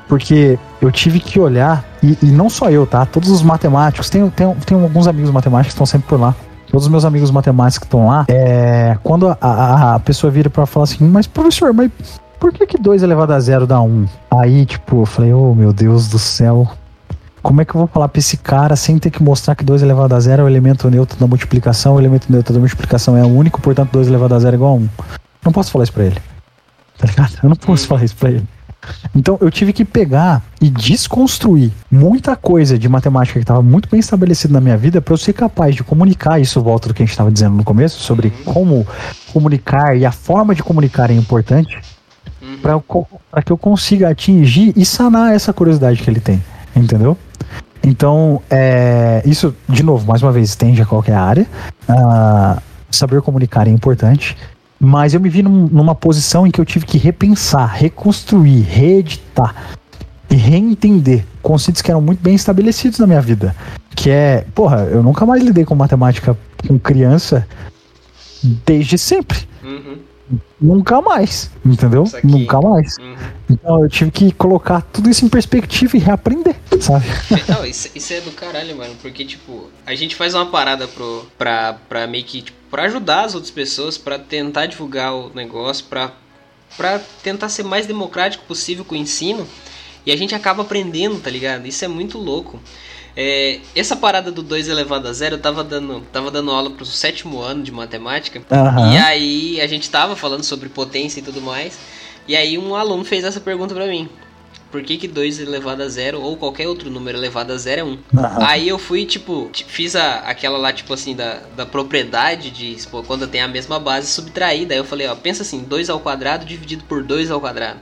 Porque 0.08 0.60
eu 0.82 0.91
tive 0.91 1.20
que 1.20 1.39
olhar, 1.39 1.84
e, 2.01 2.18
e 2.22 2.28
não 2.28 2.49
só 2.49 2.70
eu, 2.70 2.86
tá? 2.86 3.06
Todos 3.06 3.30
os 3.30 3.41
matemáticos, 3.41 4.10
tem, 4.10 4.30
tem, 4.30 4.53
tem 4.66 4.80
alguns 4.80 5.08
amigos 5.08 5.32
matemáticos 5.32 5.74
que 5.74 5.76
estão 5.76 5.86
sempre 5.86 6.08
por 6.08 6.20
lá. 6.20 6.36
Todos 6.70 6.86
os 6.86 6.91
meus 6.91 7.06
amigos 7.06 7.32
matemáticos 7.32 7.80
que 7.80 7.86
estão 7.86 8.08
lá, 8.08 8.26
é, 8.28 8.97
quando 9.03 9.30
a, 9.30 9.38
a, 9.39 9.95
a 9.95 9.99
pessoa 9.99 10.30
vira 10.30 10.49
pra 10.49 10.66
falar 10.66 10.84
assim, 10.84 11.08
mas 11.08 11.26
professor, 11.26 11.74
mas 11.74 11.89
por 12.39 12.51
que 12.51 12.66
que 12.68 12.78
2 12.78 13.01
elevado 13.01 13.34
a 13.34 13.39
zero 13.39 13.66
dá 13.66 13.80
1? 13.82 13.88
Um? 13.88 14.08
Aí, 14.32 14.66
tipo, 14.66 15.01
eu 15.01 15.06
falei, 15.06 15.34
oh 15.34 15.53
meu 15.56 15.72
Deus 15.72 16.08
do 16.08 16.20
céu, 16.20 16.70
como 17.41 17.62
é 17.62 17.66
que 17.66 17.76
eu 17.76 17.80
vou 17.80 17.88
falar 17.88 18.08
pra 18.08 18.20
esse 18.20 18.38
cara 18.38 18.76
sem 18.76 18.97
ter 18.97 19.12
que 19.12 19.24
mostrar 19.24 19.56
que 19.56 19.64
2 19.64 19.84
elevado 19.84 20.16
a 20.16 20.20
zero 20.20 20.41
é 20.41 20.45
o 20.45 20.49
elemento 20.49 20.89
neutro 20.89 21.18
da 21.20 21.28
multiplicação, 21.28 21.95
o 21.95 21.99
elemento 21.99 22.26
neutro 22.32 22.53
da 22.53 22.60
multiplicação 22.60 23.16
é 23.16 23.24
único, 23.24 23.62
portanto 23.62 23.91
2 23.91 24.08
elevado 24.08 24.34
a 24.36 24.39
zero 24.39 24.56
é 24.56 24.58
igual 24.58 24.74
a 24.74 24.76
1. 24.76 24.89
Não 25.45 25.51
posso 25.51 25.72
falar 25.72 25.84
isso 25.84 25.93
pra 25.93 26.06
ele. 26.06 26.18
Tá 26.97 27.08
ligado? 27.08 27.34
Eu 27.43 27.49
não 27.49 27.56
posso 27.56 27.88
falar 27.88 28.03
isso 28.03 28.16
pra 28.16 28.30
ele. 28.32 28.47
Então 29.15 29.38
eu 29.41 29.49
tive 29.49 29.73
que 29.73 29.86
pegar 29.86 30.43
e 30.61 30.69
desconstruir 30.69 31.71
muita 31.91 32.36
coisa 32.36 32.77
de 32.77 32.88
matemática 32.89 33.39
que 33.39 33.43
estava 33.43 33.61
muito 33.61 33.89
bem 33.89 33.99
estabelecida 33.99 34.53
na 34.53 34.61
minha 34.61 34.77
vida 34.77 35.01
para 35.01 35.13
eu 35.13 35.17
ser 35.17 35.33
capaz 35.33 35.75
de 35.75 35.83
comunicar 35.83 36.39
isso 36.39 36.61
volta 36.61 36.88
do 36.88 36.93
que 36.93 37.03
a 37.03 37.05
gente 37.05 37.11
estava 37.11 37.31
dizendo 37.31 37.55
no 37.55 37.63
começo 37.63 37.99
sobre 37.99 38.31
como 38.45 38.86
comunicar 39.31 39.95
e 39.97 40.05
a 40.05 40.11
forma 40.11 40.55
de 40.55 40.63
comunicar 40.63 41.09
é 41.09 41.13
importante 41.13 41.77
Uhum. 42.45 42.81
para 43.31 43.41
que 43.41 43.51
eu 43.51 43.57
consiga 43.57 44.09
atingir 44.09 44.71
e 44.75 44.86
sanar 44.86 45.33
essa 45.33 45.51
curiosidade 45.51 46.01
que 46.01 46.09
ele 46.09 46.19
tem, 46.19 46.43
entendeu? 46.75 47.17
Então, 47.83 48.41
é, 48.49 49.21
isso, 49.25 49.55
de 49.67 49.83
novo, 49.83 50.07
mais 50.07 50.21
uma 50.21 50.31
vez, 50.31 50.49
estende 50.49 50.81
a 50.81 50.86
qualquer 50.86 51.15
área. 51.15 51.47
Ah, 51.88 52.61
saber 52.89 53.21
comunicar 53.21 53.67
é 53.67 53.71
importante. 53.71 54.36
Mas 54.80 55.13
eu 55.13 55.19
me 55.19 55.30
vi 55.30 55.41
num- 55.41 55.67
numa 55.67 55.95
posição 55.95 56.45
em 56.45 56.51
que 56.51 56.59
eu 56.59 56.65
tive 56.65 56.86
que 56.86 56.97
repensar, 56.97 57.73
reconstruir, 57.76 58.61
reeditar 58.61 59.55
e 60.30 60.36
reentender 60.36 61.26
conceitos 61.41 61.82
que 61.82 61.89
eram 61.89 62.01
muito 62.01 62.21
bem 62.21 62.36
estabelecidos 62.36 62.99
na 62.99 63.07
minha 63.07 63.21
vida. 63.21 63.55
Que 63.95 64.09
é, 64.09 64.45
porra, 64.53 64.82
eu 64.91 65.01
nunca 65.01 65.26
mais 65.26 65.41
lidei 65.43 65.63
com 65.63 65.76
matemática 65.76 66.38
com 66.67 66.78
criança 66.78 67.47
desde 68.65 68.97
sempre. 68.97 69.39
Uhum. 69.63 69.97
Nunca 70.59 71.01
mais, 71.01 71.51
entendeu? 71.63 72.03
Nunca 72.23 72.59
mais. 72.59 72.97
Uhum. 72.97 73.15
Então 73.49 73.84
eu 73.84 73.89
tive 73.89 74.09
que 74.09 74.32
colocar 74.32 74.82
tudo 74.82 75.09
isso 75.09 75.23
em 75.23 75.30
perspectiva 75.30 75.95
e 75.95 75.99
reaprender, 75.99 76.55
sabe? 76.80 77.05
Não, 77.47 77.65
isso, 77.65 77.89
isso 77.93 78.13
é 78.13 78.21
do 78.21 78.32
caralho, 78.32 78.76
mano. 78.76 78.95
Porque, 79.01 79.23
tipo, 79.23 79.69
a 79.86 79.93
gente 79.93 80.15
faz 80.15 80.34
uma 80.34 80.47
parada 80.47 80.88
pro, 80.88 81.26
pra, 81.38 81.73
pra 81.88 82.07
meio 82.07 82.23
que. 82.23 82.41
Tipo, 82.41 82.57
pra 82.71 82.84
ajudar 82.84 83.26
as 83.26 83.36
outras 83.36 83.51
pessoas, 83.51 83.97
pra 83.97 84.17
tentar 84.17 84.65
divulgar 84.65 85.13
o 85.13 85.32
negócio, 85.36 85.86
pra, 85.86 86.11
pra 86.76 86.99
tentar 87.21 87.49
ser 87.49 87.63
mais 87.63 87.86
democrático 87.86 88.45
possível 88.45 88.84
com 88.84 88.95
o 88.95 88.97
ensino. 88.97 89.45
E 90.05 90.11
a 90.11 90.17
gente 90.17 90.34
acaba 90.34 90.63
aprendendo, 90.63 91.19
tá 91.19 91.30
ligado? 91.30 91.67
Isso 91.67 91.84
é 91.86 91.88
muito 91.88 92.17
louco. 92.17 92.59
É, 93.18 93.59
essa 93.76 93.95
parada 93.95 94.32
do 94.32 94.41
2 94.43 94.68
elevado 94.68 95.07
a 95.07 95.13
zero, 95.13 95.36
eu 95.36 95.39
tava 95.39 95.63
dando, 95.63 96.01
tava 96.11 96.30
dando 96.30 96.51
aula 96.51 96.70
pro 96.72 96.86
sétimo 96.86 97.41
ano 97.41 97.63
de 97.63 97.72
matemática. 97.72 98.41
Aham. 98.51 98.93
E 98.93 98.97
aí 98.97 99.61
a 99.61 99.68
gente 99.68 99.89
tava 99.89 100.16
falando 100.16 100.43
sobre 100.43 100.68
potência 100.70 101.20
e 101.20 101.24
tudo 101.24 101.41
mais. 101.41 101.78
E 102.28 102.36
aí 102.36 102.57
um 102.57 102.76
aluno 102.76 103.05
fez 103.05 103.24
essa 103.24 103.39
pergunta 103.39 103.74
pra 103.74 103.88
mim. 103.88 104.09
Por 104.72 104.84
que 104.84 104.97
que 104.97 105.07
2 105.07 105.39
elevado 105.39 105.84
a 105.84 105.88
zero 105.88 106.20
ou 106.20 106.36
qualquer 106.36 106.68
outro 106.68 106.89
número 106.89 107.18
elevado 107.18 107.53
a 107.53 107.57
zero 107.57 107.82
é 107.82 107.84
1? 107.86 107.88
Um? 107.88 107.97
Aham. 108.20 108.45
Aí 108.45 108.68
eu 108.68 108.78
fui, 108.78 109.05
tipo, 109.05 109.47
ti- 109.53 109.63
fiz 109.66 109.95
a, 109.95 110.16
aquela 110.20 110.57
lá, 110.57 110.74
tipo 110.74 110.93
assim, 110.93 111.16
da, 111.16 111.39
da 111.55 111.66
propriedade 111.66 112.49
de 112.51 112.76
pô, 112.89 113.01
quando 113.01 113.26
tem 113.28 113.39
a 113.41 113.47
mesma 113.47 113.80
base 113.80 114.07
subtraída. 114.11 114.74
Aí 114.74 114.80
eu 114.80 114.84
falei, 114.84 115.07
ó, 115.07 115.16
pensa 115.16 115.43
assim, 115.43 115.59
2 115.63 115.89
ao 115.89 116.01
quadrado 116.01 116.43
dividido 116.45 116.84
por 116.84 117.01
2 117.03 117.32
ao 117.32 117.39
quadrado. 117.39 117.80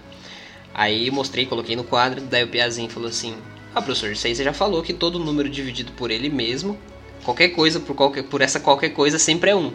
Aí 0.73 1.09
mostrei, 1.09 1.47
coloquei 1.47 1.75
no 1.75 1.83
quadro, 1.83 2.21
daí 2.21 2.43
o 2.43 2.47
Piazinho 2.47 2.89
falou 2.89 3.09
assim: 3.09 3.33
Ah, 3.75 3.81
professor, 3.81 4.11
isso 4.11 4.27
aí 4.27 4.35
você 4.35 4.43
já 4.43 4.53
falou 4.53 4.83
que 4.83 4.93
todo 4.93 5.17
número 5.17 5.49
dividido 5.49 5.91
por 5.93 6.11
ele 6.11 6.29
mesmo, 6.29 6.77
qualquer 7.23 7.49
coisa 7.49 7.79
por, 7.79 7.95
qualquer, 7.95 8.23
por 8.23 8.41
essa 8.41 8.59
qualquer 8.59 8.89
coisa 8.89 9.17
sempre 9.17 9.49
é 9.49 9.55
1. 9.55 9.59
Um. 9.59 9.73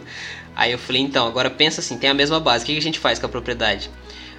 Aí 0.55 0.71
eu 0.71 0.77
falei, 0.77 1.01
então, 1.01 1.27
agora 1.27 1.49
pensa 1.49 1.81
assim, 1.81 1.97
tem 1.97 2.09
a 2.09 2.13
mesma 2.13 2.39
base, 2.39 2.63
o 2.63 2.65
que 2.65 2.77
a 2.77 2.81
gente 2.81 2.99
faz 2.99 3.19
com 3.19 3.25
a 3.25 3.29
propriedade? 3.29 3.89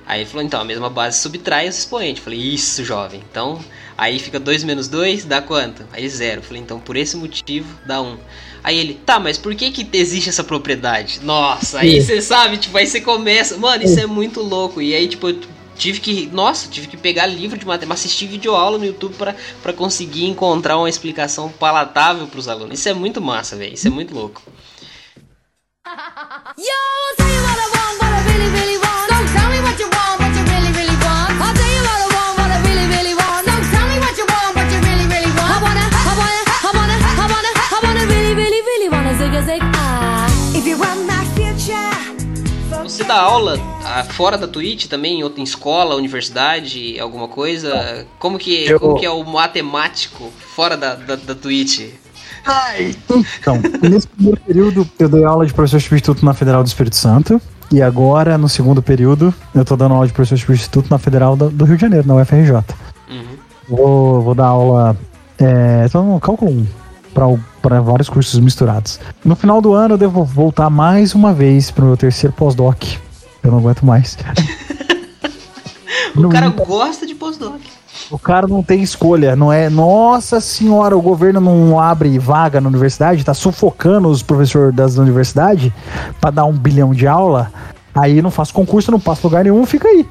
Aí 0.07 0.23
ele 0.23 0.29
falou, 0.29 0.45
então, 0.45 0.61
a 0.61 0.65
mesma 0.65 0.91
base 0.91 1.21
subtrai 1.21 1.69
os 1.69 1.79
expoentes. 1.79 2.19
Eu 2.19 2.25
falei, 2.25 2.41
isso, 2.41 2.85
jovem. 2.85 3.23
Então, 3.31 3.63
aí 3.97 4.19
fica 4.19 4.41
2 4.41 4.65
menos 4.65 4.89
2, 4.89 5.25
dá 5.25 5.41
quanto? 5.41 5.85
Aí 5.93 6.09
zero. 6.09 6.41
Eu 6.41 6.43
falei, 6.43 6.63
então, 6.63 6.81
por 6.81 6.97
esse 6.97 7.17
motivo, 7.17 7.79
dá 7.87 8.01
1. 8.03 8.07
Um. 8.07 8.19
Aí 8.65 8.79
ele, 8.79 8.95
tá, 8.95 9.21
mas 9.21 9.39
por 9.39 9.55
que 9.55 9.71
que 9.71 9.87
existe 9.97 10.29
essa 10.29 10.43
propriedade? 10.43 11.21
Nossa, 11.23 11.79
aí 11.79 12.01
você 12.01 12.21
sabe, 12.21 12.57
tipo, 12.59 12.77
aí 12.77 12.87
você 12.87 13.01
começa... 13.01 13.57
Mano, 13.57 13.85
isso 13.85 14.01
é 14.01 14.07
muito 14.07 14.41
louco. 14.43 14.83
E 14.83 14.95
aí, 14.95 15.07
tipo, 15.07 15.29
eu 15.29 15.39
Tive 15.81 15.99
que, 15.99 16.26
nossa, 16.26 16.68
tive 16.68 16.87
que 16.87 16.97
pegar 16.99 17.26
livro 17.26 17.59
de 17.59 17.66
matemática, 17.66 17.95
assistir 17.95 18.26
videoaula 18.26 18.76
no 18.76 18.85
YouTube 18.85 19.14
pra 19.14 19.72
conseguir 19.72 20.26
encontrar 20.26 20.76
uma 20.76 20.91
explicação 20.91 21.49
palatável 21.49 22.26
pros 22.26 22.49
alunos. 22.49 22.78
Isso 22.78 22.91
é 22.91 22.93
muito 22.93 23.18
massa, 23.18 23.57
velho. 23.57 23.72
Isso 23.72 23.87
é 23.87 23.91
muito 23.91 24.14
louco. 24.14 24.43
Yo, 26.59 26.64
what 27.18 27.59
I 27.59 27.66
want, 27.72 27.99
what 27.99 28.12
I 28.12 28.20
really, 28.28 28.51
really 28.51 28.80
Você 43.01 43.05
dá 43.07 43.19
aula 43.19 43.59
ah, 43.83 44.05
fora 44.05 44.37
da 44.37 44.47
Twitch 44.47 44.87
também, 44.87 45.23
em 45.23 45.43
escola, 45.43 45.95
universidade, 45.95 47.01
alguma 47.01 47.29
coisa? 47.29 48.07
Como 48.19 48.39
que, 48.39 48.67
Eu- 48.69 48.79
como 48.79 48.99
que 49.01 49.07
é 49.07 49.11
o 49.11 49.25
matemático 49.25 50.31
fora 50.55 50.77
da, 50.77 50.97
da, 50.97 51.17
da 51.17 51.35
Twitch? 51.35 51.95
Então, 53.39 53.59
nesse 53.81 54.07
primeiro 54.07 54.39
período 54.43 54.91
eu 54.99 55.09
dei 55.09 55.25
aula 55.25 55.47
de 55.47 55.55
professor 55.55 55.81
substituto 55.81 56.23
na 56.23 56.35
Federal 56.35 56.63
do 56.63 56.67
Espírito 56.67 56.97
Santo. 56.97 57.41
E 57.73 57.81
agora, 57.81 58.37
no 58.37 58.51
segundo 58.51 58.83
período, 58.83 59.33
eu 59.55 59.65
tô 59.65 59.77
dando 59.77 59.95
aula 59.95 60.07
de 60.07 60.13
professor 60.13 60.39
substituto 60.39 60.91
na 60.91 60.99
Federal 60.99 61.35
do, 61.35 61.49
do 61.49 61.65
Rio 61.65 61.77
de 61.77 61.81
Janeiro, 61.81 62.07
na 62.07 62.17
UFRJ. 62.17 62.53
Uhum. 63.09 63.25
Vou, 63.67 64.21
vou 64.21 64.35
dar 64.35 64.49
aula. 64.49 64.95
É, 65.39 65.89
tô 65.89 66.03
no 66.03 66.21
cálculo 66.21 66.51
1 66.51 66.67
para 67.13 67.81
vários 67.81 68.09
cursos 68.09 68.39
misturados. 68.41 68.99
No 69.25 69.35
final 69.37 69.61
do 69.61 69.73
ano 69.75 69.95
eu 69.95 69.99
devo 69.99 70.25
voltar 70.25 70.71
mais 70.71 71.15
uma 71.15 71.33
vez 71.33 71.71
pro 71.71 71.85
meu 71.87 71.97
terceiro 71.97 72.35
pós-doc. 72.37 72.83
Eu 73.43 73.51
não 73.51 73.59
aguento 73.59 73.85
mais. 73.85 74.17
O 76.17 76.23
Não- 76.23 76.31
cara 76.31 76.49
gosta 76.49 77.07
de 77.07 77.15
postdoc. 77.15 77.61
O 78.11 78.19
cara 78.19 78.47
não 78.49 78.63
tem 78.65 78.83
escolha, 78.83 79.37
não 79.37 79.53
é? 79.53 79.71
Nossa 79.71 80.41
senhora, 80.41 80.97
o 80.97 81.01
governo 81.03 81.41
não 81.41 81.79
abre 81.79 82.19
vaga 82.19 82.61
na 82.61 82.69
universidade, 82.69 83.25
tá 83.25 83.33
sufocando 83.33 84.09
os 84.09 84.21
professores 84.23 84.75
das 84.75 84.97
universidades 84.97 85.73
pra 86.21 86.31
dar 86.33 86.45
um 86.47 86.53
bilhão 86.53 86.93
de 86.93 87.07
aula. 87.07 87.53
Aí 87.95 88.21
não 88.21 88.31
faço 88.31 88.53
concurso, 88.53 88.91
não 88.91 88.99
passo 88.99 89.25
lugar 89.27 89.45
nenhum, 89.45 89.65
fica 89.65 89.87
aí. 89.87 90.05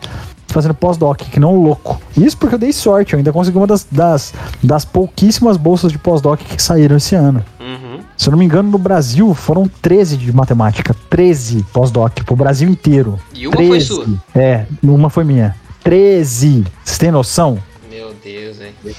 Fazendo 0.51 0.73
pós-doc, 0.73 1.19
que 1.19 1.39
não 1.39 1.55
louco. 1.55 2.01
Isso 2.17 2.37
porque 2.37 2.55
eu 2.55 2.59
dei 2.59 2.73
sorte, 2.73 3.13
eu 3.13 3.17
ainda 3.17 3.31
consegui 3.31 3.57
uma 3.57 3.67
das, 3.67 3.85
das, 3.89 4.33
das 4.63 4.83
pouquíssimas 4.83 5.57
bolsas 5.57 5.91
de 5.91 5.97
pós-doc 5.97 6.39
que 6.39 6.61
saíram 6.61 6.97
esse 6.97 7.15
ano. 7.15 7.43
Uhum. 7.59 7.99
Se 8.17 8.27
eu 8.27 8.31
não 8.31 8.39
me 8.39 8.45
engano, 8.45 8.69
no 8.69 8.77
Brasil 8.77 9.33
foram 9.33 9.67
13 9.81 10.17
de 10.17 10.35
matemática. 10.35 10.95
13 11.09 11.63
pós-doc 11.71 12.23
pro 12.25 12.35
Brasil 12.35 12.67
inteiro. 12.67 13.19
E 13.33 13.47
uma 13.47 13.55
foi 13.55 13.79
sua. 13.79 14.05
É, 14.35 14.65
uma 14.83 15.09
foi 15.09 15.23
minha. 15.23 15.55
13. 15.83 16.65
Vocês 16.83 16.97
têm 16.97 17.11
noção? 17.11 17.59
Meu 17.89 18.13
Deus, 18.23 18.57
velho. 18.57 18.95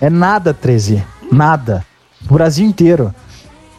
É 0.00 0.10
nada 0.10 0.52
13. 0.52 1.02
Nada. 1.30 1.84
O 2.28 2.34
Brasil 2.34 2.66
inteiro. 2.66 3.14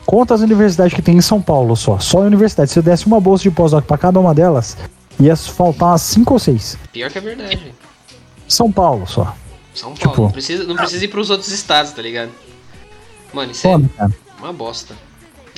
Conta 0.06 0.34
as 0.34 0.42
universidades 0.42 0.94
que 0.94 1.02
tem 1.02 1.18
em 1.18 1.22
São 1.22 1.42
Paulo 1.42 1.76
só. 1.76 2.00
Só 2.00 2.20
a 2.20 2.26
universidade. 2.26 2.72
Se 2.72 2.80
eu 2.80 2.84
desse 2.84 3.06
uma 3.06 3.20
bolsa 3.20 3.44
de 3.44 3.52
pós-doc 3.52 3.86
pra 3.86 3.98
cada 3.98 4.20
uma 4.20 4.34
delas, 4.34 4.78
ia 5.20 5.36
faltar 5.36 5.89
umas 5.89 6.01
5 6.01 6.34
ou 6.34 6.39
6. 6.39 6.78
Pior 6.93 7.09
que 7.11 7.18
é 7.18 7.22
verdade. 7.22 7.74
São 8.47 8.72
Paulo 8.72 9.05
só. 9.07 9.34
São 9.74 9.93
Paulo. 9.93 9.97
Tipo- 10.11 10.22
Não, 10.24 10.32
precisa, 10.32 10.63
não 10.63 10.76
precisa 10.76 11.05
ir 11.05 11.07
pros 11.09 11.30
outros 11.30 11.51
estados, 11.51 11.91
tá 11.91 12.01
ligado? 12.01 12.30
Mano, 13.34 13.51
isso 13.51 13.68
é 13.68 13.80
cara. 13.97 14.11
uma 14.39 14.53
bosta. 14.53 14.93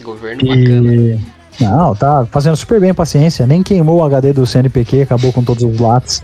Governo 0.04 0.42
bacana. 0.48 0.94
E... 0.94 1.20
Não, 1.60 1.94
tá 1.94 2.26
fazendo 2.32 2.56
super 2.56 2.80
bem 2.80 2.92
a 2.92 2.96
paciência. 2.96 3.46
Nem 3.46 3.62
queimou 3.62 3.98
o 4.00 4.04
HD 4.04 4.32
do 4.34 4.46
CNPq, 4.48 5.02
acabou 5.02 5.32
com 5.34 5.44
todos 5.44 5.64
os 5.64 5.80
latos. 5.80 6.22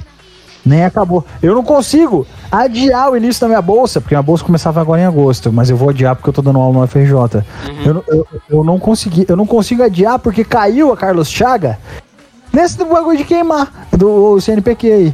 Nem 0.65 0.83
acabou. 0.83 1.23
Eu 1.43 1.53
não 1.53 1.63
consigo 1.63 2.25
adiar 2.51 3.11
o 3.11 3.17
início 3.17 3.41
da 3.41 3.47
minha 3.47 3.61
bolsa, 3.61 4.01
porque 4.01 4.15
a 4.15 4.21
bolsa 4.21 4.43
começava 4.43 4.81
agora 4.81 5.01
em 5.01 5.05
agosto, 5.05 5.51
mas 5.53 5.69
eu 5.69 5.77
vou 5.77 5.89
adiar 5.89 6.15
porque 6.15 6.29
eu 6.29 6.33
tô 6.33 6.41
dando 6.41 6.57
aula 6.59 6.79
no 6.79 6.88
FRJ. 6.88 7.13
Uhum. 7.13 7.43
Eu, 7.86 7.93
não- 7.93 8.03
eu, 8.07 8.27
eu 8.49 8.63
não 8.63 8.79
consegui, 8.79 9.25
eu 9.29 9.36
não 9.36 9.45
consigo 9.45 9.83
adiar 9.83 10.17
porque 10.17 10.43
caiu 10.43 10.91
a 10.91 10.97
Carlos 10.97 11.29
Chaga 11.29 11.77
nesse 12.56 12.78
do 12.78 12.86
bagulho 12.86 13.18
de 13.18 13.24
queimar 13.26 13.88
do 13.91 14.39
CNPq 14.39 14.91
aí. 14.91 15.14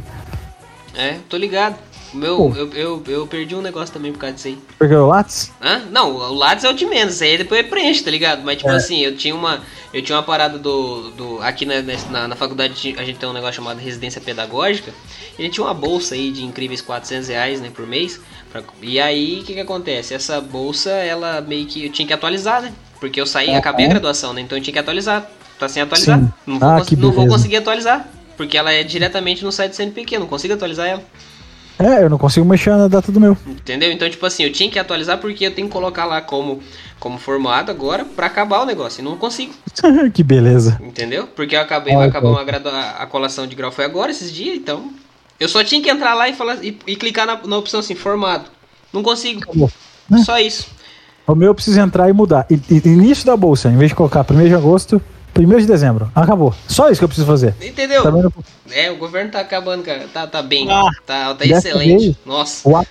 É, 0.94 1.16
tô 1.28 1.36
ligado. 1.36 1.76
Meu, 2.14 2.36
Pô. 2.36 2.52
eu, 2.54 2.70
eu, 2.74 3.02
eu 3.08 3.26
perdi 3.26 3.54
um 3.54 3.62
negócio 3.62 3.90
também 3.94 4.12
por 4.12 4.18
causa 4.18 4.34
disso 4.34 4.48
aí. 4.48 4.58
Porque 4.78 4.94
o 4.94 5.06
Lattes? 5.06 5.50
Hã? 5.62 5.80
Não, 5.90 6.14
o 6.14 6.34
Lattes 6.34 6.62
é 6.62 6.68
o 6.68 6.74
de 6.74 6.84
menos, 6.84 7.22
aí 7.22 7.38
depois 7.38 7.66
preenche, 7.66 8.04
tá 8.04 8.10
ligado? 8.10 8.42
Mas 8.44 8.58
tipo 8.58 8.68
É. 8.70 8.76
assim, 8.76 9.00
eu 9.00 9.16
tinha 9.16 9.34
uma. 9.34 9.60
Eu 9.94 10.02
tinha 10.02 10.16
uma 10.16 10.22
parada 10.22 10.58
do. 10.58 11.10
do 11.12 11.38
aqui 11.42 11.64
na, 11.64 11.76
na, 12.10 12.28
na 12.28 12.36
faculdade 12.36 12.94
a 12.98 13.02
gente 13.04 13.18
tem 13.18 13.26
um 13.26 13.32
negócio 13.32 13.54
chamado 13.54 13.78
residência 13.78 14.20
pedagógica. 14.20 14.92
E 15.38 15.40
a 15.40 15.44
gente 15.46 15.54
tinha 15.54 15.64
uma 15.66 15.72
bolsa 15.72 16.14
aí 16.14 16.30
de 16.30 16.44
incríveis 16.44 16.82
400 16.82 17.28
reais 17.28 17.62
né, 17.62 17.70
por 17.74 17.86
mês. 17.86 18.20
pra- 18.52 18.62
e 18.82 19.00
aí 19.00 19.40
o 19.40 19.44
que, 19.44 19.54
que 19.54 19.60
acontece? 19.60 20.12
Essa 20.12 20.38
bolsa, 20.38 20.90
ela 20.90 21.40
meio 21.40 21.64
que. 21.64 21.86
Eu 21.86 21.92
tinha 21.92 22.06
que 22.06 22.12
atualizar, 22.12 22.60
né? 22.60 22.74
Porque 23.00 23.18
eu 23.18 23.26
saí, 23.26 23.54
acabei 23.54 23.86
a 23.86 23.88
graduação, 23.88 24.34
né? 24.34 24.42
Então 24.42 24.58
eu 24.58 24.62
tinha 24.62 24.72
que 24.74 24.78
atualizar. 24.78 25.26
Tá 25.62 25.68
sem 25.68 25.82
atualizar. 25.82 26.18
Sim. 26.18 26.32
Não, 26.44 26.58
vou, 26.58 26.68
Ah, 26.68 26.78
cons- 26.78 26.90
não 26.98 27.12
vou 27.12 27.28
conseguir 27.28 27.56
atualizar. 27.58 28.08
Porque 28.36 28.58
ela 28.58 28.72
é 28.72 28.82
diretamente 28.82 29.44
no 29.44 29.52
site 29.52 29.70
do 29.70 29.76
CNPq, 29.76 30.16
eu 30.16 30.20
não 30.20 30.26
consigo 30.26 30.54
atualizar 30.54 30.86
ela. 30.88 31.02
É, 31.78 32.02
eu 32.02 32.10
não 32.10 32.18
consigo 32.18 32.44
mexer 32.46 32.70
na 32.70 32.88
data 32.88 33.12
do 33.12 33.20
meu. 33.20 33.36
Entendeu? 33.46 33.92
Então, 33.92 34.08
tipo 34.10 34.24
assim, 34.26 34.42
eu 34.42 34.52
tinha 34.52 34.68
que 34.70 34.78
atualizar 34.78 35.18
porque 35.18 35.46
eu 35.46 35.54
tenho 35.54 35.68
que 35.68 35.72
colocar 35.72 36.04
lá 36.04 36.20
como, 36.20 36.60
como 36.98 37.16
formado 37.18 37.70
agora 37.70 38.04
pra 38.04 38.26
acabar 38.26 38.60
o 38.62 38.66
negócio. 38.66 39.00
E 39.00 39.04
não 39.04 39.16
consigo, 39.16 39.52
que 40.12 40.22
beleza. 40.24 40.80
entendeu? 40.82 41.28
Porque 41.28 41.54
eu 41.54 41.60
acabei, 41.60 41.94
Ah, 41.94 42.04
acabou 42.04 42.32
tá. 42.32 42.38
uma 42.40 42.44
gradua, 42.44 42.80
a 42.98 43.06
colação 43.06 43.46
de 43.46 43.54
grau 43.54 43.70
foi 43.70 43.84
agora, 43.84 44.10
esses 44.10 44.32
dias, 44.32 44.56
então. 44.56 44.90
Eu 45.38 45.48
só 45.48 45.62
tinha 45.62 45.80
que 45.82 45.90
entrar 45.90 46.14
lá 46.14 46.28
e, 46.28 46.34
falar, 46.34 46.56
e, 46.64 46.76
e 46.86 46.96
clicar 46.96 47.26
na, 47.26 47.38
na 47.46 47.56
opção 47.56 47.78
assim, 47.80 47.94
formado. 47.94 48.44
Não 48.92 49.02
consigo. 49.02 49.42
Acabou. 49.42 49.70
Só 50.24 50.38
isso. 50.40 50.66
O 51.26 51.34
meu 51.36 51.48
eu 51.48 51.54
preciso 51.54 51.78
entrar 51.80 52.08
e 52.08 52.12
mudar. 52.12 52.46
E, 52.50 52.54
e- 52.70 52.88
início 52.88 53.24
da 53.26 53.36
bolsa, 53.36 53.68
em 53.68 53.76
vez 53.76 53.90
de 53.90 53.94
colocar 53.94 54.24
1 54.28 54.44
de 54.48 54.54
agosto, 54.54 55.00
1 55.36 55.58
de 55.58 55.66
dezembro. 55.66 56.10
Acabou. 56.14 56.54
Só 56.68 56.88
isso 56.90 57.00
que 57.00 57.04
eu 57.04 57.08
preciso 57.08 57.26
fazer. 57.26 57.54
Entendeu? 57.60 58.02
Tá 58.02 58.10
vendo? 58.10 58.32
É, 58.70 58.90
o 58.90 58.96
governo 58.96 59.30
tá 59.30 59.40
acabando, 59.40 59.82
cara. 59.82 60.06
Tá, 60.12 60.26
tá 60.26 60.42
bem. 60.42 60.70
Ah, 60.70 60.88
tá 61.06 61.34
tá 61.34 61.44
excelente. 61.46 62.02
vez- 62.04 62.16
Nossa. 62.26 62.68
O, 62.68 62.76
a- 62.76 62.84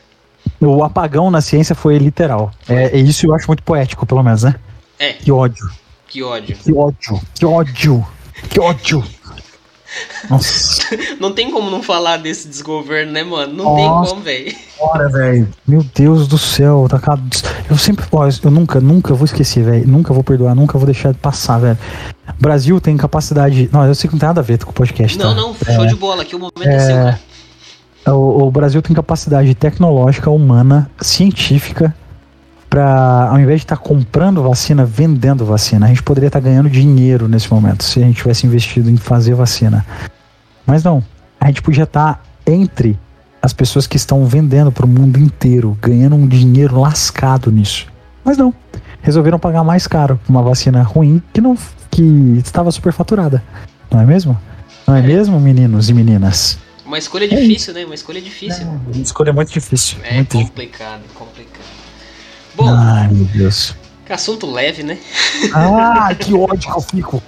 o 0.60 0.84
apagão 0.84 1.30
na 1.32 1.42
ciência 1.42 1.76
foi 1.76 1.98
literal. 1.98 2.52
É, 2.68 2.98
é 2.98 2.98
isso 2.98 3.26
eu 3.26 3.34
acho 3.36 3.48
muito 3.48 3.64
poético, 3.64 4.06
pelo 4.06 4.24
menos, 4.24 4.44
né? 4.44 4.56
É, 5.00 5.14
Que 5.14 5.32
ódio. 5.32 5.70
que 6.08 6.22
ódio. 6.24 6.56
Que 6.58 6.72
ódio. 6.74 7.22
Que 7.36 7.46
ódio. 7.46 8.08
Que 8.50 8.60
ódio. 8.60 9.04
Nossa, 10.30 10.84
Não 11.20 11.32
tem 11.34 11.52
como 11.52 11.70
não 11.70 11.84
falar 11.84 12.18
desse 12.18 12.48
desgoverno, 12.48 13.12
né, 13.12 13.24
mano? 13.24 13.54
Não 13.54 13.64
Nossa. 13.66 13.82
tem 13.82 14.10
como, 14.10 14.22
velho. 14.22 15.10
velho. 15.12 15.48
Meu 15.68 15.84
Deus 15.96 16.28
do 16.28 16.38
céu. 16.38 16.88
Tá. 16.90 17.00
Eu 17.70 17.78
sempre. 17.78 18.06
ó, 18.12 18.28
Eu 18.44 18.52
nunca, 18.52 18.80
nunca 18.80 19.14
vou 19.14 19.26
esquecer, 19.26 19.64
velho. 19.64 19.88
Nunca 19.88 20.14
vou 20.14 20.24
perdoar, 20.24 20.56
nunca 20.56 20.78
vou 20.78 20.86
deixar 20.86 21.12
de 21.12 21.20
passar, 21.20 21.60
velho. 21.60 21.78
Brasil 22.40 22.80
tem 22.80 22.96
capacidade. 22.98 23.70
Não, 23.72 23.86
eu 23.86 23.96
sei 23.96 24.08
que 24.08 24.16
não 24.16 24.20
tem 24.20 24.28
nada 24.28 24.42
a 24.42 24.44
ver 24.44 24.64
com 24.64 24.72
o 24.72 24.74
podcast. 24.74 25.18
Não, 25.18 25.36
tá? 25.36 25.42
não, 25.42 25.56
show 25.76 25.86
de 25.86 25.96
bola. 25.96 26.22
Aqui 26.24 26.36
o 26.36 26.40
momento 26.40 26.68
é, 26.68 26.80
seu, 26.80 26.96
cara. 26.96 27.20
O, 28.08 28.44
o 28.48 28.52
Brasil 28.52 28.82
tem 28.82 28.96
capacidade 28.96 29.54
tecnológica, 29.54 30.30
humana, 30.30 30.90
científica, 31.00 31.96
para 32.72 33.28
ao 33.30 33.38
invés 33.38 33.60
de 33.60 33.66
estar 33.66 33.76
comprando 33.76 34.42
vacina, 34.42 34.86
vendendo 34.86 35.46
vacina. 35.46 35.86
A 35.86 35.90
gente 35.90 36.02
poderia 36.02 36.28
estar 36.28 36.40
ganhando 36.40 36.70
dinheiro 36.70 37.28
nesse 37.28 37.52
momento 37.52 37.84
se 37.84 38.00
a 38.00 38.04
gente 38.04 38.16
tivesse 38.16 38.48
investido 38.48 38.90
em 38.90 38.96
fazer 38.96 39.36
vacina. 39.36 39.86
Mas 40.66 40.82
não. 40.82 41.04
A 41.38 41.48
gente 41.48 41.62
podia 41.62 41.84
estar 41.84 42.24
entre 42.48 42.98
as 43.42 43.52
pessoas 43.52 43.86
que 43.86 43.98
estão 43.98 44.26
vendendo 44.26 44.72
para 44.72 44.86
o 44.86 44.88
mundo 44.88 45.20
inteiro, 45.20 45.78
ganhando 45.82 46.16
um 46.16 46.26
dinheiro 46.26 46.80
lascado 46.80 47.52
nisso. 47.52 47.88
Mas 48.24 48.38
não. 48.38 48.54
Resolveram 49.02 49.38
pagar 49.38 49.66
mais 49.66 49.86
caro 49.86 50.18
uma 50.30 50.42
vacina 50.42 50.82
ruim 50.82 51.22
que 51.34 51.42
não 51.42 51.58
que 51.90 52.40
estava 52.42 52.72
superfaturada. 52.72 53.44
Não 53.92 54.00
é 54.00 54.06
mesmo? 54.06 54.40
Não 54.88 54.96
é 54.96 55.02
mesmo, 55.02 55.38
meninos 55.42 55.90
e 55.90 55.94
meninas? 55.94 56.58
Uma 56.86 56.98
escolha 56.98 57.28
difícil, 57.28 57.74
né? 57.74 57.86
Uma 57.86 57.96
escolha 57.96 58.22
difícil. 58.22 58.66
Uma 58.66 59.02
escolha 59.02 59.34
muito 59.34 59.52
difícil. 59.52 59.98
É 60.04 60.16
muito 60.16 60.38
difícil. 60.38 60.48
complicado, 60.48 61.02
complicado. 61.16 61.41
Bom, 62.56 62.68
Ai, 62.70 63.08
meu 63.10 63.26
Deus. 63.26 63.76
que 64.06 64.14
assunto 64.14 64.50
leve, 64.50 64.84
né? 64.84 65.00
Ah, 65.54 66.14
que 66.18 66.34
ódio 66.34 66.72
que 66.72 66.78
eu 66.78 66.82
fico. 66.82 67.24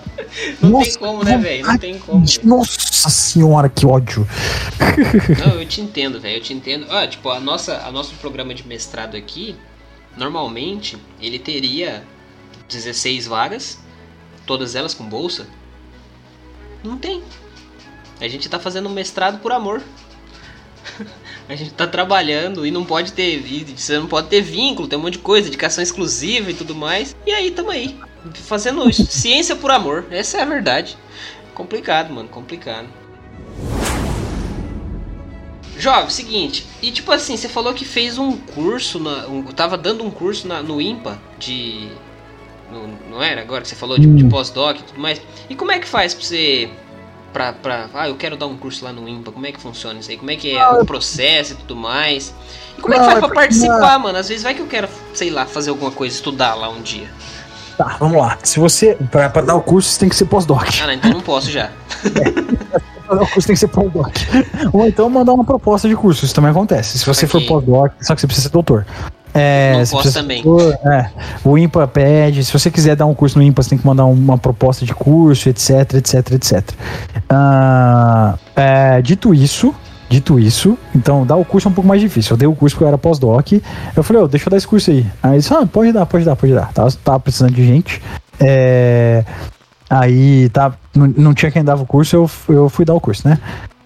Não 0.61 0.71
Nossa, 0.71 0.91
tem 0.91 0.99
como, 0.99 1.23
né, 1.23 1.37
velho? 1.37 1.65
Não 1.65 1.77
tem 1.77 1.99
como. 1.99 2.25
Nossa 2.43 3.09
senhora, 3.09 3.69
que 3.69 3.85
ódio. 3.85 4.27
Não, 5.45 5.53
eu 5.59 5.65
te 5.65 5.81
entendo, 5.81 6.19
velho. 6.19 6.37
Eu 6.37 6.41
te 6.41 6.53
entendo. 6.53 6.87
Ah, 6.89 7.07
tipo, 7.07 7.29
a 7.29 7.39
nossa, 7.39 7.77
a 7.85 7.91
nosso 7.91 8.15
programa 8.15 8.53
de 8.53 8.67
mestrado 8.67 9.15
aqui, 9.15 9.55
normalmente, 10.17 10.97
ele 11.21 11.39
teria 11.39 12.03
16 12.67 13.27
vagas, 13.27 13.79
todas 14.45 14.75
elas 14.75 14.93
com 14.93 15.05
bolsa. 15.05 15.47
Não 16.83 16.97
tem. 16.97 17.23
A 18.19 18.27
gente 18.27 18.49
tá 18.49 18.59
fazendo 18.59 18.89
um 18.89 18.93
mestrado 18.93 19.39
por 19.39 19.51
amor. 19.51 19.81
A 21.49 21.55
gente 21.55 21.73
tá 21.73 21.85
trabalhando 21.85 22.65
e 22.65 22.71
não 22.71 22.85
pode 22.85 23.11
ter. 23.13 23.35
e 23.45 23.65
Você 23.75 23.97
não 23.97 24.07
pode 24.07 24.27
ter 24.27 24.41
vínculo, 24.41 24.87
tem 24.87 24.97
um 24.97 25.01
monte 25.01 25.13
de 25.13 25.19
coisa, 25.19 25.45
dedicação 25.45 25.83
exclusiva 25.83 26.49
e 26.49 26.53
tudo 26.53 26.73
mais. 26.73 27.15
E 27.25 27.31
aí, 27.31 27.51
tamo 27.51 27.69
aí. 27.69 27.97
Fazendo 28.33 28.89
isso. 28.89 29.05
Ciência 29.11 29.55
por 29.55 29.69
amor. 29.69 30.05
Essa 30.09 30.37
é 30.37 30.41
a 30.41 30.45
verdade. 30.45 30.97
Complicado, 31.53 32.13
mano. 32.13 32.29
Complicado. 32.29 32.87
Jovem, 35.77 36.09
seguinte, 36.11 36.65
e 36.81 36.91
tipo 36.91 37.11
assim, 37.11 37.35
você 37.35 37.49
falou 37.49 37.73
que 37.73 37.83
fez 37.83 38.17
um 38.17 38.37
curso, 38.37 38.99
na, 38.99 39.27
um, 39.27 39.43
tava 39.43 39.75
dando 39.77 40.03
um 40.03 40.09
curso 40.11 40.47
na- 40.47 40.61
no 40.63 40.79
IMPA 40.79 41.19
de. 41.37 41.89
no- 42.71 42.87
não 43.09 43.21
era 43.21 43.41
agora 43.41 43.61
que 43.63 43.67
você 43.67 43.75
falou 43.75 43.97
de, 43.97 44.07
de 44.07 44.23
Hum. 44.23 44.29
pós-doc 44.29 44.79
e 44.79 44.83
tudo 44.83 44.99
mais? 44.99 45.21
E 45.49 45.55
como 45.55 45.71
é 45.71 45.79
que 45.79 45.87
faz 45.87 46.13
pra 46.13 46.23
você. 46.23 46.69
Pra, 47.33 47.51
pra. 47.51 47.87
Ah, 47.95 48.07
eu 48.07 48.15
quero 48.15 48.37
dar 48.37 48.45
um 48.45 48.55
curso 48.55 48.85
lá 48.85 48.93
no 48.93 49.09
IMPA, 49.09 49.31
como 49.31 49.45
é 49.47 49.51
que 49.51 49.59
funciona 49.59 49.99
isso 49.99 50.11
aí? 50.11 50.17
Como 50.17 50.29
é 50.29 50.35
que 50.35 50.55
é 50.55 50.69
o 50.69 50.85
processo 50.85 51.53
e 51.53 51.55
tudo 51.55 51.75
mais? 51.75 52.31
E 52.77 52.81
como 52.81 52.93
é 52.93 52.97
que 52.97 53.03
Não, 53.03 53.11
faz 53.11 53.23
é 53.23 53.27
pra 53.27 53.35
participar, 53.35 53.99
mano? 53.99 54.17
Às 54.19 54.29
vezes 54.29 54.43
vai 54.43 54.53
que 54.53 54.61
eu 54.61 54.67
quero, 54.67 54.87
sei 55.15 55.31
lá, 55.31 55.45
fazer 55.45 55.71
alguma 55.71 55.89
coisa, 55.91 56.13
estudar 56.15 56.53
lá 56.53 56.69
um 56.69 56.81
dia. 56.81 57.07
Tá, 57.75 57.97
vamos 57.99 58.17
lá. 58.21 58.37
Se 58.43 58.59
você. 58.59 58.95
Pra, 59.09 59.29
pra 59.29 59.41
dar 59.41 59.55
o 59.55 59.61
curso, 59.61 59.89
você 59.89 59.99
tem 59.99 60.09
que 60.09 60.15
ser 60.15 60.25
pós-doc. 60.25 60.67
Ah, 60.81 60.85
não, 60.87 60.93
então 60.93 61.09
não 61.09 61.21
posso 61.21 61.49
já. 61.49 61.71
Pra 63.05 63.15
dar 63.17 63.23
o 63.23 63.27
curso 63.27 63.47
tem 63.47 63.53
que 63.55 63.59
ser 63.59 63.67
pós-doc. 63.67 64.15
Ou 64.71 64.87
então 64.87 65.09
mandar 65.09 65.33
uma 65.33 65.43
proposta 65.43 65.89
de 65.89 65.95
curso. 65.95 66.23
Isso 66.23 66.33
também 66.33 66.51
acontece. 66.51 66.97
Se 66.97 67.05
você 67.05 67.27
for 67.27 67.39
Ok. 67.39 67.47
pós-doc, 67.49 67.91
só 68.01 68.15
que 68.15 68.21
você 68.21 68.27
precisa 68.27 68.47
ser 68.47 68.53
doutor. 68.53 68.85
É, 69.33 69.77
Não 69.77 69.87
posso 69.87 70.13
também. 70.13 70.43
é. 70.85 71.09
O 71.43 71.57
IMPA 71.57 71.87
pede. 71.87 72.43
Se 72.43 72.53
você 72.53 72.69
quiser 72.69 72.95
dar 72.95 73.05
um 73.05 73.15
curso 73.15 73.37
no 73.37 73.43
IMPA, 73.43 73.63
você 73.63 73.69
tem 73.71 73.79
que 73.79 73.85
mandar 73.85 74.05
uma 74.05 74.37
proposta 74.37 74.85
de 74.85 74.93
curso, 74.93 75.49
etc, 75.49 75.95
etc, 75.95 76.31
etc. 76.33 76.69
Ah, 77.29 78.35
é, 78.55 79.01
dito 79.01 79.33
isso. 79.33 79.73
Dito 80.09 80.39
isso, 80.39 80.77
então 80.93 81.25
dar 81.25 81.37
o 81.37 81.45
curso 81.45 81.67
é 81.67 81.71
um 81.71 81.73
pouco 81.73 81.87
mais 81.87 81.99
difícil. 81.99 82.33
Eu 82.33 82.37
dei 82.37 82.47
o 82.47 82.53
curso 82.53 82.75
porque 82.75 82.83
eu 82.83 82.87
era 82.87 82.99
pós-doc. 82.99 83.53
Eu 83.95 84.03
falei, 84.03 84.21
ô, 84.21 84.27
deixa 84.27 84.45
eu 84.47 84.51
dar 84.51 84.57
esse 84.57 84.67
curso 84.67 84.91
aí. 84.91 85.07
Aí 85.23 85.31
ele 85.31 85.39
disse, 85.39 85.51
ah, 85.51 85.65
pode 85.65 85.91
dar, 85.91 86.05
pode 86.05 86.23
dar, 86.23 86.35
pode 86.35 86.53
dar. 86.53 86.71
Tava, 86.71 86.91
tava 87.03 87.19
precisando 87.19 87.51
de 87.53 87.65
gente. 87.65 87.99
É, 88.39 89.25
aí 89.89 90.49
tá, 90.49 90.73
não, 90.93 91.07
não 91.07 91.33
tinha 91.33 91.49
quem 91.49 91.63
dava 91.63 91.81
o 91.81 91.85
curso, 91.87 92.15
eu, 92.15 92.29
eu 92.49 92.69
fui 92.69 92.85
dar 92.85 92.93
o 92.93 93.01
curso, 93.01 93.27
né? 93.27 93.39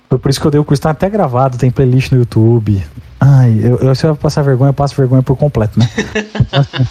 Foi 0.09 0.19
por 0.19 0.29
isso 0.29 0.41
que 0.41 0.47
eu 0.47 0.51
dei 0.51 0.59
o 0.59 0.65
curso, 0.65 0.81
tá 0.81 0.89
até 0.89 1.09
gravado, 1.09 1.57
tem 1.57 1.71
playlist 1.71 2.11
no 2.11 2.17
YouTube. 2.17 2.83
Ai, 3.19 3.59
eu, 3.63 3.77
eu 3.77 3.95
se 3.95 4.05
eu 4.05 4.15
passar 4.15 4.41
vergonha, 4.43 4.69
eu 4.69 4.73
passo 4.73 4.95
vergonha 4.95 5.23
por 5.23 5.35
completo, 5.35 5.79
né? 5.79 5.89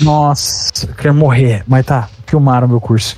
Nossa, 0.00 0.86
eu 0.88 0.94
quero 0.94 1.14
morrer. 1.14 1.62
Mas 1.66 1.86
tá, 1.86 2.08
filmaram 2.26 2.66
meu 2.68 2.80
curso. 2.80 3.16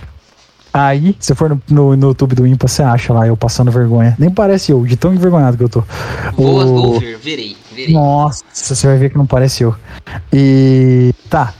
Aí, 0.72 1.16
se 1.18 1.34
for 1.34 1.48
no, 1.48 1.62
no, 1.70 1.96
no 1.96 2.08
YouTube 2.08 2.34
do 2.34 2.46
IMPA, 2.46 2.68
você 2.68 2.82
acha 2.82 3.10
lá 3.12 3.26
eu 3.26 3.34
passando 3.36 3.70
vergonha. 3.70 4.14
Nem 4.18 4.28
parece 4.28 4.72
eu, 4.72 4.84
de 4.84 4.94
tão 4.94 5.14
envergonhado 5.14 5.56
que 5.56 5.64
eu 5.64 5.68
tô. 5.70 5.82
Vou, 6.36 6.96
O- 6.96 7.00
ver, 7.00 7.16
verei, 7.16 7.56
verei. 7.74 7.94
nossa, 7.94 8.44
você 8.52 8.86
vai 8.86 8.98
ver 8.98 9.08
que 9.10 9.16
não 9.16 9.24
parece 9.26 9.62
eu. 9.62 9.74
E 10.30 11.14
tá. 11.30 11.54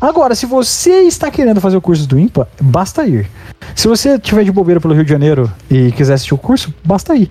Agora, 0.00 0.34
se 0.34 0.46
você 0.46 1.02
está 1.02 1.30
querendo 1.30 1.60
fazer 1.60 1.76
o 1.76 1.80
curso 1.80 2.06
do 2.06 2.18
IMPA, 2.18 2.48
basta 2.60 3.04
ir. 3.06 3.28
Se 3.74 3.86
você 3.86 4.18
tiver 4.18 4.44
de 4.44 4.52
bobeira 4.52 4.80
pelo 4.80 4.94
Rio 4.94 5.04
de 5.04 5.10
Janeiro 5.10 5.50
e 5.70 5.92
quiser 5.92 6.14
assistir 6.14 6.32
o 6.34 6.38
curso, 6.38 6.72
basta 6.82 7.14
ir. 7.14 7.30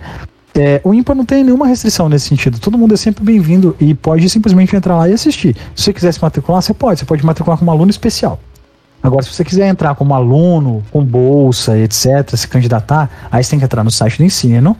É, 0.55 0.79
o 0.83 0.93
IMPA 0.93 1.15
não 1.15 1.25
tem 1.25 1.43
nenhuma 1.43 1.65
restrição 1.65 2.07
nesse 2.07 2.27
sentido. 2.29 2.59
Todo 2.59 2.77
mundo 2.77 2.93
é 2.93 2.97
sempre 2.97 3.23
bem-vindo 3.23 3.75
e 3.79 3.93
pode 3.93 4.29
simplesmente 4.29 4.75
entrar 4.75 4.95
lá 4.95 5.09
e 5.09 5.13
assistir. 5.13 5.55
Se 5.75 5.85
você 5.85 5.93
quiser 5.93 6.13
se 6.13 6.21
matricular, 6.21 6.61
você 6.61 6.73
pode. 6.73 6.99
Você 6.99 7.05
pode 7.05 7.25
matricular 7.25 7.57
como 7.57 7.71
aluno 7.71 7.89
especial. 7.89 8.39
Agora, 9.01 9.23
se 9.23 9.33
você 9.33 9.43
quiser 9.43 9.67
entrar 9.67 9.95
como 9.95 10.13
aluno, 10.13 10.83
com 10.91 11.03
bolsa, 11.03 11.77
etc., 11.77 12.35
se 12.35 12.47
candidatar, 12.47 13.09
aí 13.29 13.43
você 13.43 13.49
tem 13.49 13.59
que 13.59 13.65
entrar 13.65 13.83
no 13.83 13.91
site 13.91 14.17
do 14.17 14.23
ensino 14.23 14.77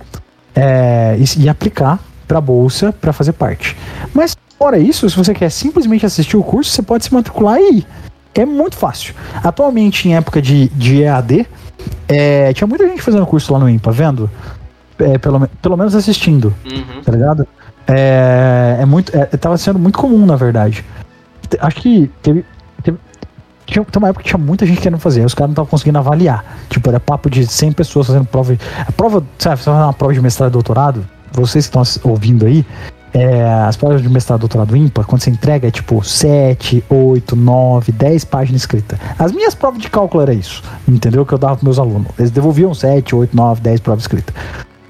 é, 0.56 1.18
e, 1.20 1.44
e 1.44 1.50
aplicar 1.50 2.00
para 2.28 2.40
bolsa 2.40 2.94
para 2.94 3.12
fazer 3.12 3.34
parte. 3.34 3.76
Mas 4.14 4.38
fora 4.58 4.78
isso, 4.78 5.10
se 5.10 5.18
você 5.18 5.34
quer 5.34 5.50
simplesmente 5.50 6.06
assistir 6.06 6.38
o 6.38 6.44
curso, 6.44 6.72
você 6.72 6.82
pode 6.82 7.04
se 7.04 7.14
matricular 7.14 7.60
e 7.60 7.80
ir. 7.80 7.88
É 8.34 8.46
muito 8.46 8.78
fácil. 8.78 9.14
Atualmente, 9.44 10.08
em 10.08 10.16
época 10.16 10.42
de, 10.42 10.70
de 10.70 11.04
EAD, 11.04 11.46
é, 12.08 12.54
tinha 12.54 12.66
muita 12.66 12.88
gente 12.88 13.02
fazendo 13.02 13.26
curso 13.26 13.52
lá 13.52 13.60
no 13.60 13.70
IMPA, 13.70 13.92
vendo? 13.92 14.30
É, 15.00 15.18
pelo, 15.18 15.48
pelo 15.62 15.78
menos 15.78 15.96
assistindo, 15.96 16.54
Uhum. 16.66 17.02
tá 17.04 17.12
ligado? 17.12 17.48
É, 17.88 18.78
é 18.82 18.86
muito, 18.86 19.16
é, 19.16 19.26
tava 19.26 19.58
sendo 19.58 19.80
muito 19.80 19.98
comum, 19.98 20.26
na 20.26 20.36
verdade. 20.36 20.86
Acho 21.60 21.82
que 21.82 22.10
teve, 22.22 22.46
teve, 22.82 22.98
tinha, 23.66 23.84
tem 23.84 24.00
uma 24.02 24.10
época 24.10 24.24
que 24.24 24.30
tinha 24.30 24.39
muita 24.39 24.66
gente 24.66 24.80
querendo 24.82 25.00
fazer, 25.00 25.26
os 25.26 25.34
caras 25.34 25.50
não 25.50 25.54
estavam 25.54 25.70
conseguindo 25.70 25.98
avaliar. 25.98 26.46
Tipo, 26.70 26.89
era 26.89 27.00
papo 27.00 27.30
de 27.30 27.46
100 27.46 27.72
pessoas 27.74 28.08
fazendo 28.08 28.26
prova. 28.26 28.56
A 28.88 28.91
prova, 28.91 29.24
sabe, 29.38 29.58
você 29.62 29.70
vai 29.70 29.78
fazer 29.78 29.86
uma 29.88 29.94
prova 29.94 30.14
de 30.14 30.22
mestrado 30.22 30.50
e 30.50 30.54
doutorado, 30.54 31.06
vocês 31.32 31.68
que 31.68 31.78
estão 31.78 32.12
ouvindo 32.12 32.46
aí, 32.46 32.66
é, 33.14 33.44
as 33.68 33.76
provas 33.78 34.02
de 34.02 34.10
mestrado 34.10 34.39
e 34.39 34.41
doutorado 34.41 34.76
ímpar, 34.76 35.06
quando 35.06 35.22
você 35.22 35.30
entrega, 35.30 35.68
é 35.68 35.72
tipo 35.72 36.04
7, 36.04 36.84
8, 36.89 37.36
9, 37.36 37.91
10 37.91 38.26
páginas 38.26 38.62
escritas. 38.62 38.98
As 39.20 39.32
minhas 39.32 39.54
provas 39.54 39.80
de 39.80 39.89
cálculo 39.89 40.24
era 40.24 40.34
isso, 40.34 40.64
entendeu? 40.88 41.26
Que 41.26 41.34
eu 41.34 41.38
dava 41.38 41.56
para 41.58 41.64
meus 41.66 41.78
alunos. 41.78 42.08
Eles 42.18 42.32
devolviam 42.32 42.74
7, 42.74 43.16
8, 43.16 43.36
9, 43.36 43.62
10 43.62 43.80
provas 43.82 44.04
escritas. 44.04 44.34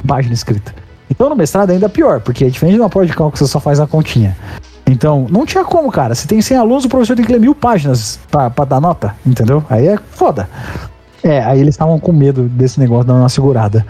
Página 0.07 0.33
escrita. 0.33 0.73
Então 1.09 1.29
no 1.29 1.35
mestrado 1.35 1.71
ainda 1.71 1.85
é 1.85 1.89
pior, 1.89 2.21
porque 2.21 2.45
é 2.45 2.49
diferente 2.49 2.75
de 2.75 2.81
uma 2.81 2.89
prova 2.89 3.05
de 3.05 3.13
cálculo 3.13 3.31
que 3.31 3.39
você 3.39 3.47
só 3.47 3.59
faz 3.59 3.79
a 3.79 3.87
continha. 3.87 4.35
Então, 4.85 5.27
não 5.29 5.45
tinha 5.45 5.63
como, 5.63 5.91
cara. 5.91 6.13
Se 6.13 6.27
tem 6.27 6.41
100 6.41 6.57
alunos, 6.57 6.85
o 6.85 6.89
professor 6.89 7.15
tem 7.15 7.25
que 7.25 7.31
ler 7.31 7.39
mil 7.39 7.55
páginas 7.55 8.19
pra, 8.29 8.49
dar 8.49 8.81
nota, 8.81 9.15
entendeu? 9.25 9.63
Aí 9.69 9.87
é 9.87 9.97
foda. 10.11 10.49
É, 11.23 11.41
aí 11.43 11.59
eles 11.59 11.75
estavam 11.75 11.97
com 11.99 12.11
medo 12.11 12.43
desse 12.43 12.79
negócio 12.79 13.05
dando 13.05 13.19
uma 13.19 13.29
segurada. 13.29 13.85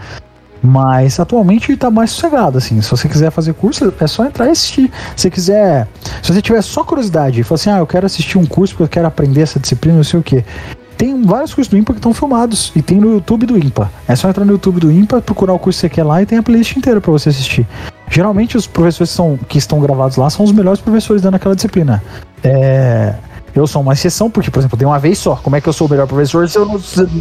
Mas 0.62 1.18
atualmente 1.20 1.76
tá 1.76 1.90
mais 1.90 2.10
sossegado, 2.10 2.56
assim. 2.56 2.80
Se 2.80 2.90
você 2.90 3.08
quiser 3.08 3.30
fazer 3.30 3.52
curso, 3.54 3.92
é 4.00 4.06
só 4.06 4.24
entrar 4.24 4.46
e 4.46 4.50
assistir. 4.50 4.90
Se 5.14 5.22
você 5.22 5.30
quiser. 5.30 5.88
Se 6.22 6.32
você 6.32 6.40
tiver 6.40 6.62
só 6.62 6.84
curiosidade 6.84 7.40
e 7.40 7.44
falar 7.44 7.56
assim, 7.56 7.70
ah, 7.70 7.78
eu 7.78 7.86
quero 7.86 8.06
assistir 8.06 8.38
um 8.38 8.46
curso 8.46 8.72
porque 8.72 8.84
eu 8.84 8.88
quero 8.88 9.06
aprender 9.06 9.42
essa 9.42 9.58
disciplina, 9.58 9.96
não 9.96 10.04
sei 10.04 10.20
o 10.20 10.22
quê. 10.22 10.44
Tem 10.96 11.22
vários 11.22 11.52
cursos 11.52 11.70
do 11.70 11.76
IMPA 11.76 11.92
que 11.92 11.98
estão 11.98 12.14
filmados. 12.14 12.72
E 12.74 12.82
tem 12.82 12.98
no 12.98 13.12
YouTube 13.12 13.46
do 13.46 13.58
IMPA. 13.58 13.90
É 14.06 14.14
só 14.14 14.28
entrar 14.28 14.44
no 14.44 14.52
YouTube 14.52 14.80
do 14.80 14.90
IMPA, 14.90 15.20
procurar 15.20 15.52
o 15.52 15.58
curso 15.58 15.80
que 15.80 15.88
você 15.88 15.88
quer 15.88 16.04
lá 16.04 16.22
e 16.22 16.26
tem 16.26 16.38
a 16.38 16.42
playlist 16.42 16.76
inteira 16.76 17.00
pra 17.00 17.10
você 17.10 17.28
assistir. 17.28 17.66
Geralmente 18.08 18.56
os 18.56 18.66
professores 18.66 19.10
são, 19.10 19.38
que 19.48 19.58
estão 19.58 19.80
gravados 19.80 20.16
lá 20.16 20.30
são 20.30 20.44
os 20.44 20.52
melhores 20.52 20.80
professores 20.80 21.22
dando 21.22 21.34
aquela 21.34 21.54
disciplina. 21.54 22.02
É. 22.42 23.14
Eu 23.54 23.68
sou 23.68 23.82
uma 23.82 23.92
exceção, 23.92 24.28
porque, 24.28 24.50
por 24.50 24.58
exemplo, 24.58 24.74
eu 24.74 24.78
dei 24.78 24.86
uma 24.86 24.98
vez 24.98 25.16
só. 25.16 25.36
Como 25.36 25.54
é 25.54 25.60
que 25.60 25.68
eu 25.68 25.72
sou 25.72 25.86
o 25.86 25.90
melhor 25.90 26.08
professor 26.08 26.48
se 26.48 26.58
eu 26.58 26.66
não, 26.66 26.80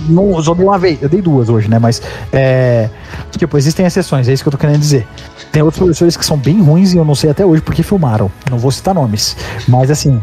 não 0.09 0.41
só 0.41 0.55
dei 0.55 0.65
uma 0.65 0.79
vez? 0.79 0.99
Eu 0.99 1.07
dei 1.07 1.21
duas 1.21 1.47
hoje, 1.47 1.69
né? 1.69 1.77
Mas, 1.77 2.01
é. 2.31 2.89
Tipo, 3.37 3.55
existem 3.55 3.85
exceções, 3.85 4.27
é 4.27 4.33
isso 4.33 4.43
que 4.43 4.47
eu 4.47 4.51
tô 4.51 4.57
querendo 4.57 4.79
dizer. 4.79 5.07
Tem 5.51 5.61
outros 5.61 5.77
professores 5.77 6.17
que 6.17 6.25
são 6.25 6.35
bem 6.35 6.59
ruins 6.59 6.91
e 6.93 6.97
eu 6.97 7.05
não 7.05 7.13
sei 7.13 7.29
até 7.29 7.45
hoje 7.45 7.61
porque 7.61 7.83
filmaram. 7.83 8.31
Não 8.49 8.57
vou 8.57 8.71
citar 8.71 8.95
nomes. 8.95 9.37
Mas, 9.67 9.91
assim. 9.91 10.19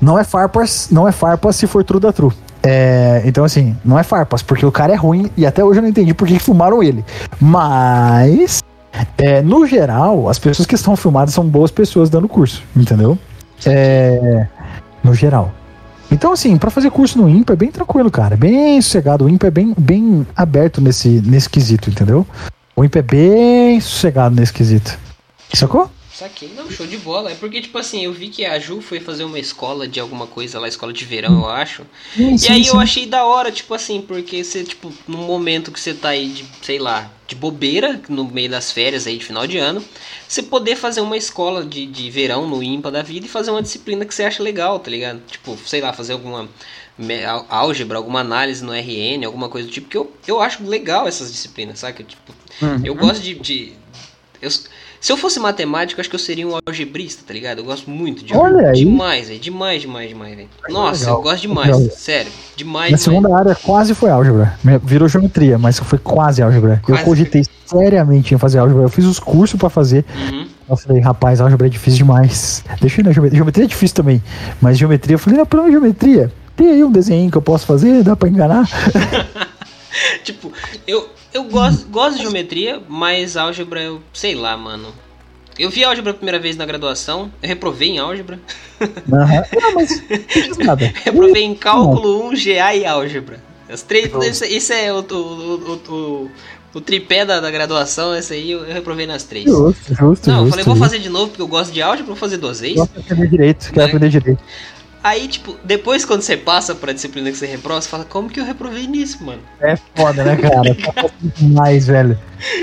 Não 0.00 0.18
é 0.18 0.24
farpas, 0.24 0.88
não 0.90 1.06
é 1.06 1.12
farpas 1.12 1.56
se 1.56 1.66
for 1.66 1.84
true 1.84 2.00
da 2.00 2.10
true. 2.10 2.32
É, 2.62 3.22
então, 3.24 3.44
assim, 3.44 3.76
não 3.84 3.98
é 3.98 4.02
farpas, 4.02 4.42
porque 4.42 4.64
o 4.66 4.72
cara 4.72 4.92
é 4.92 4.96
ruim 4.96 5.30
e 5.36 5.46
até 5.46 5.64
hoje 5.64 5.78
eu 5.78 5.82
não 5.82 5.88
entendi 5.88 6.12
por 6.12 6.28
que 6.28 6.38
filmaram 6.38 6.82
ele. 6.82 7.04
Mas, 7.40 8.62
é, 9.16 9.40
no 9.40 9.66
geral, 9.66 10.28
as 10.28 10.38
pessoas 10.38 10.66
que 10.66 10.74
estão 10.74 10.96
filmadas 10.96 11.34
são 11.34 11.46
boas 11.46 11.70
pessoas 11.70 12.10
dando 12.10 12.28
curso, 12.28 12.62
entendeu? 12.76 13.18
É, 13.66 14.46
no 15.02 15.14
geral. 15.14 15.52
Então, 16.10 16.32
assim, 16.32 16.56
pra 16.56 16.70
fazer 16.70 16.90
curso 16.90 17.18
no 17.18 17.28
IMPA 17.28 17.52
é 17.52 17.56
bem 17.56 17.70
tranquilo, 17.70 18.10
cara. 18.10 18.36
Bem 18.36 18.80
sossegado. 18.82 19.24
O 19.24 19.28
IMPA 19.28 19.46
é 19.46 19.50
bem, 19.50 19.74
bem 19.78 20.26
aberto 20.34 20.80
nesse, 20.80 21.22
nesse 21.24 21.48
quesito, 21.48 21.88
entendeu? 21.88 22.26
O 22.74 22.84
IMPA 22.84 22.98
é 22.98 23.02
bem 23.02 23.80
sossegado 23.80 24.34
nesse 24.34 24.52
quesito. 24.52 24.98
Sacou? 25.54 25.90
Saquei, 26.20 26.50
não, 26.54 26.70
show 26.70 26.86
de 26.86 26.98
bola. 26.98 27.32
É 27.32 27.34
porque, 27.34 27.62
tipo 27.62 27.78
assim, 27.78 28.04
eu 28.04 28.12
vi 28.12 28.28
que 28.28 28.44
a 28.44 28.58
Ju 28.58 28.82
foi 28.82 29.00
fazer 29.00 29.24
uma 29.24 29.38
escola 29.38 29.88
de 29.88 29.98
alguma 29.98 30.26
coisa 30.26 30.60
lá, 30.60 30.68
escola 30.68 30.92
de 30.92 31.02
verão, 31.02 31.38
eu 31.38 31.48
acho. 31.48 31.86
E 32.14 32.46
aí 32.46 32.66
eu 32.66 32.78
achei 32.78 33.06
da 33.06 33.24
hora, 33.24 33.50
tipo 33.50 33.72
assim, 33.72 34.02
porque 34.02 34.44
você, 34.44 34.62
tipo, 34.62 34.92
num 35.08 35.24
momento 35.24 35.72
que 35.72 35.80
você 35.80 35.94
tá 35.94 36.10
aí 36.10 36.28
de, 36.28 36.44
sei 36.60 36.78
lá, 36.78 37.10
de 37.26 37.34
bobeira, 37.34 38.02
no 38.06 38.26
meio 38.26 38.50
das 38.50 38.70
férias 38.70 39.06
aí 39.06 39.16
de 39.16 39.24
final 39.24 39.46
de 39.46 39.56
ano, 39.56 39.82
você 40.28 40.42
poder 40.42 40.76
fazer 40.76 41.00
uma 41.00 41.16
escola 41.16 41.64
de, 41.64 41.86
de 41.86 42.10
verão 42.10 42.46
no 42.46 42.62
IMPA 42.62 42.90
da 42.90 43.00
vida 43.00 43.24
e 43.24 43.28
fazer 43.28 43.50
uma 43.50 43.62
disciplina 43.62 44.04
que 44.04 44.14
você 44.14 44.24
acha 44.24 44.42
legal, 44.42 44.78
tá 44.78 44.90
ligado? 44.90 45.22
Tipo, 45.26 45.56
sei 45.64 45.80
lá, 45.80 45.90
fazer 45.90 46.12
alguma 46.12 46.46
álgebra, 47.48 47.96
alguma 47.96 48.20
análise 48.20 48.62
no 48.62 48.74
RN, 48.74 49.24
alguma 49.24 49.48
coisa 49.48 49.66
do 49.66 49.72
tipo, 49.72 49.88
que 49.88 49.96
eu, 49.96 50.12
eu 50.26 50.42
acho 50.42 50.62
legal 50.64 51.08
essas 51.08 51.32
disciplinas, 51.32 51.78
sabe? 51.78 52.04
Tipo, 52.04 52.34
eu 52.84 52.94
gosto 52.94 53.22
de. 53.22 53.36
de 53.36 53.72
eu, 54.42 54.50
se 55.00 55.10
eu 55.10 55.16
fosse 55.16 55.40
matemático, 55.40 55.98
acho 55.98 56.10
que 56.10 56.14
eu 56.14 56.20
seria 56.20 56.46
um 56.46 56.58
algebrista, 56.66 57.22
tá 57.26 57.32
ligado? 57.32 57.58
Eu 57.58 57.64
gosto 57.64 57.90
muito 57.90 58.22
de 58.22 58.36
Olha 58.36 58.68
aí. 58.68 58.84
Demais, 58.84 59.28
velho. 59.28 59.40
Demais, 59.40 59.80
demais, 59.80 60.08
demais, 60.10 60.36
velho. 60.36 60.48
Nossa, 60.68 61.04
legal. 61.04 61.16
eu 61.16 61.22
gosto 61.22 61.42
demais, 61.42 61.76
Legal. 61.76 61.96
sério. 61.96 62.32
Demais, 62.54 62.86
demais. 62.88 63.00
segunda 63.00 63.34
área 63.34 63.54
quase 63.54 63.94
foi 63.94 64.10
álgebra. 64.10 64.58
Virou 64.82 65.08
geometria, 65.08 65.58
mas 65.58 65.78
foi 65.78 65.98
quase 65.98 66.42
álgebra. 66.42 66.82
Quase. 66.84 67.00
Eu 67.00 67.04
cogitei 67.06 67.42
seriamente 67.64 68.34
em 68.34 68.38
fazer 68.38 68.58
álgebra. 68.58 68.82
Eu 68.82 68.90
fiz 68.90 69.06
os 69.06 69.18
cursos 69.18 69.58
pra 69.58 69.70
fazer. 69.70 70.04
Uhum. 70.14 70.46
Eu 70.68 70.76
falei, 70.76 71.00
rapaz, 71.00 71.40
álgebra 71.40 71.66
é 71.66 71.70
difícil 71.70 71.98
demais. 71.98 72.62
Deixa 72.78 73.00
eu 73.00 73.02
ir 73.02 73.06
na 73.06 73.12
geometria. 73.12 73.38
Geometria 73.38 73.64
é 73.64 73.68
difícil 73.68 73.96
também. 73.96 74.22
Mas 74.60 74.76
geometria, 74.76 75.14
eu 75.14 75.18
falei, 75.18 75.38
não, 75.38 75.46
pelo 75.46 75.62
menos 75.62 75.80
geometria. 75.80 76.30
Tem 76.54 76.72
aí 76.72 76.84
um 76.84 76.92
desenho 76.92 77.30
que 77.30 77.38
eu 77.38 77.42
posso 77.42 77.64
fazer, 77.64 78.02
dá 78.02 78.14
pra 78.14 78.28
enganar. 78.28 78.68
Tipo, 80.22 80.52
eu, 80.86 81.08
eu 81.32 81.44
gosto, 81.44 81.86
gosto 81.88 82.16
de 82.16 82.22
geometria, 82.22 82.80
mas 82.88 83.36
álgebra 83.36 83.82
eu 83.82 84.00
sei 84.12 84.34
lá, 84.34 84.56
mano. 84.56 84.92
Eu 85.58 85.68
vi 85.68 85.84
álgebra 85.84 86.12
a 86.12 86.14
primeira 86.14 86.38
vez 86.38 86.56
na 86.56 86.64
graduação, 86.64 87.30
eu 87.42 87.48
reprovei 87.48 87.90
em 87.90 87.98
álgebra. 87.98 88.40
Aham. 89.12 89.42
Não, 89.60 89.74
mas 89.74 90.02
nada. 90.58 90.92
Reprovei 91.04 91.42
em 91.42 91.54
cálculo 91.54 92.28
1, 92.28 92.30
GA 92.36 92.74
e 92.74 92.86
álgebra. 92.86 93.40
As 93.68 93.82
três, 93.82 94.10
isso, 94.24 94.44
isso 94.44 94.72
é 94.72 94.92
o, 94.92 95.00
o, 95.00 95.14
o, 95.14 95.92
o- 95.94 96.30
O 96.72 96.80
tripé 96.80 97.24
da, 97.26 97.40
da 97.40 97.50
graduação, 97.50 98.14
essa 98.14 98.32
aí 98.34 98.50
eu, 98.52 98.64
eu 98.64 98.72
reprovei 98.72 99.04
nas 99.06 99.24
três. 99.24 99.44
Justo, 99.44 99.92
justo, 99.94 100.28
Não, 100.30 100.36
eu 100.38 100.44
justo. 100.44 100.50
falei, 100.50 100.64
vou 100.64 100.76
fazer 100.76 100.98
de 101.00 101.08
novo 101.08 101.28
porque 101.28 101.42
eu 101.42 101.48
gosto 101.48 101.72
de 101.72 101.82
álgebra, 101.82 102.06
vou 102.06 102.16
fazer 102.16 102.36
duas 102.38 102.60
vezes. 102.60 102.76
Gosto 102.76 102.92
de 102.94 103.00
aprender 103.00 103.28
direito, 103.28 103.66
quero 103.72 103.76
Né? 103.80 103.84
aprender 103.86 104.08
direito. 104.08 104.42
Aí, 105.02 105.28
tipo, 105.28 105.58
depois 105.64 106.04
quando 106.04 106.22
você 106.22 106.36
passa 106.36 106.74
pra 106.74 106.92
disciplina 106.92 107.30
que 107.30 107.36
você 107.36 107.46
reprova, 107.46 107.80
você 107.80 107.88
fala, 107.88 108.04
como 108.04 108.28
que 108.28 108.38
eu 108.38 108.44
reprovei 108.44 108.86
nisso, 108.86 109.24
mano? 109.24 109.42
É 109.60 109.76
foda, 109.94 110.24
né, 110.24 110.36
cara? 110.36 110.74
Tá 110.94 111.10
demais, 111.36 111.86
velho. 111.86 112.18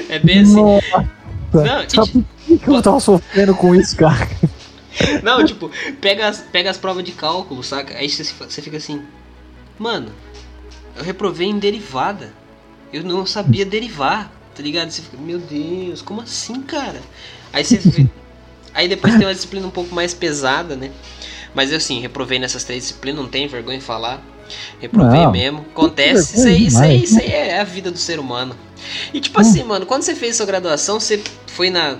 É 0.07 0.19
bem 0.19 0.41
assim. 0.41 0.55
Nossa. 0.55 1.09
Não, 1.53 1.89
Sabe 1.89 2.25
por 2.47 2.59
que 2.59 2.69
eu 2.69 2.81
tava 2.81 2.99
sofrendo 2.99 3.55
com 3.55 3.73
isso, 3.73 3.95
cara? 3.95 4.29
Não, 5.23 5.45
tipo, 5.45 5.71
pega 6.01 6.27
as, 6.27 6.39
pega 6.39 6.69
as 6.69 6.77
provas 6.77 7.03
de 7.03 7.11
cálculo, 7.11 7.63
saca? 7.63 7.95
Aí 7.95 8.09
você, 8.09 8.23
fica 8.61 8.77
assim, 8.77 9.01
mano, 9.77 10.11
eu 10.95 11.03
reprovei 11.03 11.47
em 11.47 11.59
derivada. 11.59 12.33
Eu 12.91 13.03
não 13.03 13.25
sabia 13.25 13.65
derivar, 13.65 14.31
tá 14.55 14.63
ligado? 14.63 14.89
Você 14.89 15.01
fica, 15.01 15.17
meu 15.17 15.39
Deus, 15.39 16.01
como 16.01 16.21
assim, 16.21 16.61
cara? 16.61 16.99
Aí 17.51 17.63
você 17.63 17.79
Aí 18.73 18.87
depois 18.87 19.15
tem 19.15 19.25
uma 19.25 19.33
disciplina 19.33 19.65
um 19.65 19.71
pouco 19.71 19.93
mais 19.93 20.13
pesada, 20.13 20.75
né? 20.75 20.91
Mas 21.57 21.71
eu 21.71 21.77
assim, 21.77 21.99
reprovei 21.99 22.37
nessas 22.37 22.63
três 22.63 22.83
disciplinas, 22.83 23.19
não 23.19 23.27
tenho 23.27 23.49
vergonha 23.49 23.77
em 23.77 23.81
falar. 23.81 24.21
Reprovei 24.79 25.23
Não, 25.23 25.31
mesmo. 25.31 25.65
Acontece, 25.71 26.37
isso 26.37 26.47
aí, 26.47 26.67
isso 26.67 26.79
aí, 26.79 27.03
isso 27.03 27.19
aí 27.19 27.31
é 27.31 27.59
a 27.59 27.63
vida 27.63 27.89
do 27.89 27.97
ser 27.97 28.19
humano. 28.19 28.55
E 29.11 29.19
tipo 29.19 29.41
assim, 29.41 29.63
mano, 29.63 29.83
quando 29.83 30.03
você 30.03 30.13
fez 30.13 30.35
sua 30.35 30.45
graduação, 30.45 30.99
você 30.99 31.19
foi 31.47 31.71
na. 31.71 31.95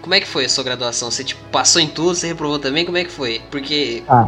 Como 0.00 0.12
é 0.12 0.18
que 0.18 0.26
foi 0.26 0.46
a 0.46 0.48
sua 0.48 0.64
graduação? 0.64 1.12
Você 1.12 1.22
tipo, 1.22 1.40
passou 1.52 1.80
em 1.80 1.86
tudo, 1.86 2.16
você 2.16 2.26
reprovou 2.26 2.58
também? 2.58 2.84
Como 2.84 2.98
é 2.98 3.04
que 3.04 3.12
foi? 3.12 3.40
Porque. 3.52 4.02
Ah, 4.08 4.26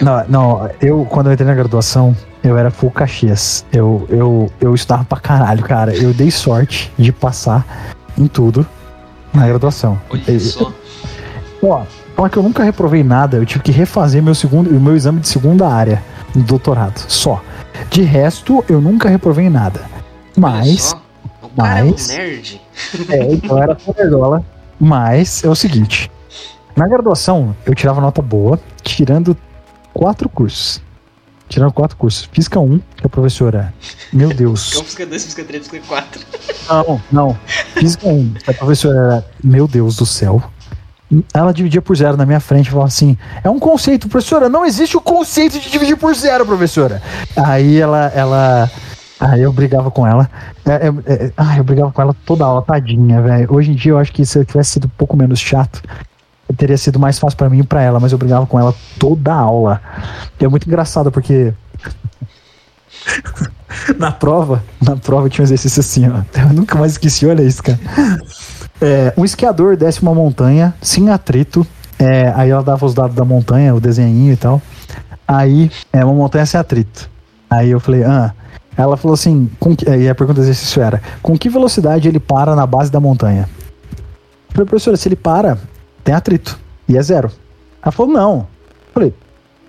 não, 0.00 0.24
não, 0.28 0.70
eu, 0.80 1.04
quando 1.04 1.26
eu 1.26 1.34
entrei 1.34 1.46
na 1.46 1.54
graduação, 1.54 2.16
eu 2.42 2.56
era 2.56 2.70
full 2.70 2.90
Caxias. 2.90 3.66
Eu, 3.70 4.06
eu, 4.08 4.50
eu 4.62 4.74
estudava 4.74 5.04
pra 5.04 5.20
caralho, 5.20 5.62
cara. 5.62 5.94
Eu 5.94 6.14
dei 6.14 6.30
sorte 6.30 6.90
de 6.98 7.12
passar 7.12 7.94
em 8.16 8.26
tudo 8.26 8.66
na 9.34 9.46
graduação. 9.46 10.00
Olha 10.08 10.40
só. 10.40 10.72
Ó, 11.62 11.84
falar 12.14 12.28
que 12.30 12.36
eu 12.36 12.42
nunca 12.42 12.62
reprovei 12.62 13.02
nada, 13.02 13.36
eu 13.36 13.46
tive 13.46 13.62
que 13.64 13.72
refazer 13.72 14.22
meu 14.22 14.34
segundo, 14.34 14.70
o 14.70 14.80
meu 14.80 14.96
exame 14.96 15.20
de 15.20 15.28
segunda 15.28 15.68
área 15.68 16.02
no 16.34 16.42
doutorado, 16.42 16.98
só. 17.08 17.42
De 17.90 18.02
resto, 18.02 18.64
eu 18.68 18.80
nunca 18.80 19.08
reprovei 19.08 19.48
nada. 19.48 19.80
Mas, 20.36 20.82
só. 20.82 21.02
Mas- 21.56 22.10
é 22.10 22.14
um 22.14 22.16
nerd. 22.18 22.60
é, 23.08 23.32
então 23.32 23.62
era 23.62 23.76
nerdola. 23.96 24.44
Mas 24.78 25.44
é 25.44 25.48
o 25.48 25.54
seguinte: 25.54 26.10
na 26.76 26.86
graduação, 26.86 27.54
eu 27.66 27.74
tirava 27.74 28.00
nota 28.00 28.22
boa, 28.22 28.58
tirando 28.82 29.36
quatro 29.92 30.28
cursos. 30.28 30.80
Tirando 31.48 31.72
quatro 31.72 31.96
cursos. 31.96 32.28
Física 32.32 32.60
1, 32.60 32.78
que 32.96 33.06
a 33.06 33.08
professora. 33.08 33.74
Meu 34.12 34.28
Deus. 34.32 34.70
Então, 34.70 34.84
física 34.84 35.04
2, 35.04 35.24
física 35.24 35.44
3, 35.44 35.66
física 35.68 35.86
4. 35.88 36.20
Não, 36.68 37.00
não. 37.10 37.38
Física 37.74 38.06
1, 38.06 38.34
que 38.34 38.50
a 38.50 38.54
professora 38.54 38.96
era. 38.98 39.26
Meu 39.42 39.66
Deus 39.66 39.96
do 39.96 40.06
céu. 40.06 40.40
Ela 41.34 41.52
dividia 41.52 41.82
por 41.82 41.96
zero 41.96 42.16
na 42.16 42.24
minha 42.24 42.38
frente 42.38 42.68
e 42.68 42.70
falava 42.70 42.88
assim: 42.88 43.18
é 43.42 43.50
um 43.50 43.58
conceito, 43.58 44.08
professora. 44.08 44.48
Não 44.48 44.64
existe 44.64 44.96
o 44.96 45.00
conceito 45.00 45.58
de 45.58 45.68
dividir 45.68 45.96
por 45.96 46.14
zero, 46.14 46.46
professora. 46.46 47.02
Aí 47.36 47.78
ela. 47.78 48.12
ela 48.14 48.70
aí 49.18 49.42
eu 49.42 49.52
brigava 49.52 49.90
com 49.90 50.06
ela. 50.06 50.30
É, 50.64 50.86
é, 50.86 51.12
é, 51.12 51.32
ai, 51.36 51.58
eu 51.58 51.64
brigava 51.64 51.90
com 51.90 52.00
ela 52.00 52.14
toda 52.24 52.44
aula, 52.44 52.62
tadinha, 52.62 53.20
velho. 53.20 53.52
Hoje 53.52 53.72
em 53.72 53.74
dia 53.74 53.92
eu 53.92 53.98
acho 53.98 54.12
que 54.12 54.24
se 54.24 54.38
eu 54.38 54.44
tivesse 54.44 54.72
sido 54.72 54.84
um 54.84 54.96
pouco 54.96 55.16
menos 55.16 55.40
chato, 55.40 55.82
teria 56.56 56.78
sido 56.78 56.98
mais 56.98 57.18
fácil 57.18 57.36
pra 57.36 57.50
mim 57.50 57.58
e 57.58 57.64
pra 57.64 57.82
ela, 57.82 57.98
mas 57.98 58.12
eu 58.12 58.18
brigava 58.18 58.46
com 58.46 58.58
ela 58.58 58.74
toda 58.98 59.34
aula. 59.34 59.82
E 60.40 60.44
é 60.44 60.48
muito 60.48 60.68
engraçado 60.68 61.10
porque. 61.10 61.52
na 63.98 64.12
prova, 64.12 64.62
na 64.80 64.96
prova 64.96 65.28
tinha 65.28 65.42
um 65.42 65.46
exercício 65.46 65.80
assim, 65.80 66.08
ó. 66.08 66.22
Eu 66.40 66.52
nunca 66.52 66.78
mais 66.78 66.92
esqueci, 66.92 67.26
olha 67.26 67.42
isso, 67.42 67.62
cara. 67.62 67.78
É, 68.80 69.12
um 69.16 69.24
esquiador 69.24 69.76
desce 69.76 70.00
uma 70.00 70.14
montanha 70.14 70.74
sem 70.80 71.10
atrito. 71.10 71.66
É, 71.98 72.32
aí 72.34 72.50
ela 72.50 72.62
dava 72.62 72.86
os 72.86 72.94
dados 72.94 73.14
da 73.14 73.24
montanha, 73.24 73.74
o 73.74 73.80
desenhinho 73.80 74.32
e 74.32 74.36
tal. 74.36 74.62
Aí, 75.28 75.70
é 75.92 76.04
uma 76.04 76.14
montanha 76.14 76.46
sem 76.46 76.58
atrito. 76.58 77.08
Aí 77.48 77.70
eu 77.70 77.80
falei, 77.80 78.04
ah. 78.04 78.32
Ela 78.76 78.96
falou 78.96 79.14
assim, 79.14 79.50
com 79.60 79.76
que, 79.76 79.88
aí 79.88 80.08
a 80.08 80.14
pergunta 80.14 80.40
do 80.40 80.44
exercício 80.44 80.82
era: 80.82 81.02
com 81.22 81.36
que 81.36 81.48
velocidade 81.48 82.08
ele 82.08 82.18
para 82.18 82.56
na 82.56 82.66
base 82.66 82.90
da 82.90 82.98
montanha? 82.98 83.48
Eu 84.48 84.54
falei, 84.54 84.66
professora, 84.66 84.96
se 84.96 85.08
ele 85.08 85.16
para, 85.16 85.58
tem 86.02 86.14
atrito. 86.14 86.58
E 86.88 86.96
é 86.96 87.02
zero. 87.02 87.30
Ela 87.82 87.92
falou, 87.92 88.12
não. 88.12 88.38
Eu 88.38 88.46
falei, 88.94 89.14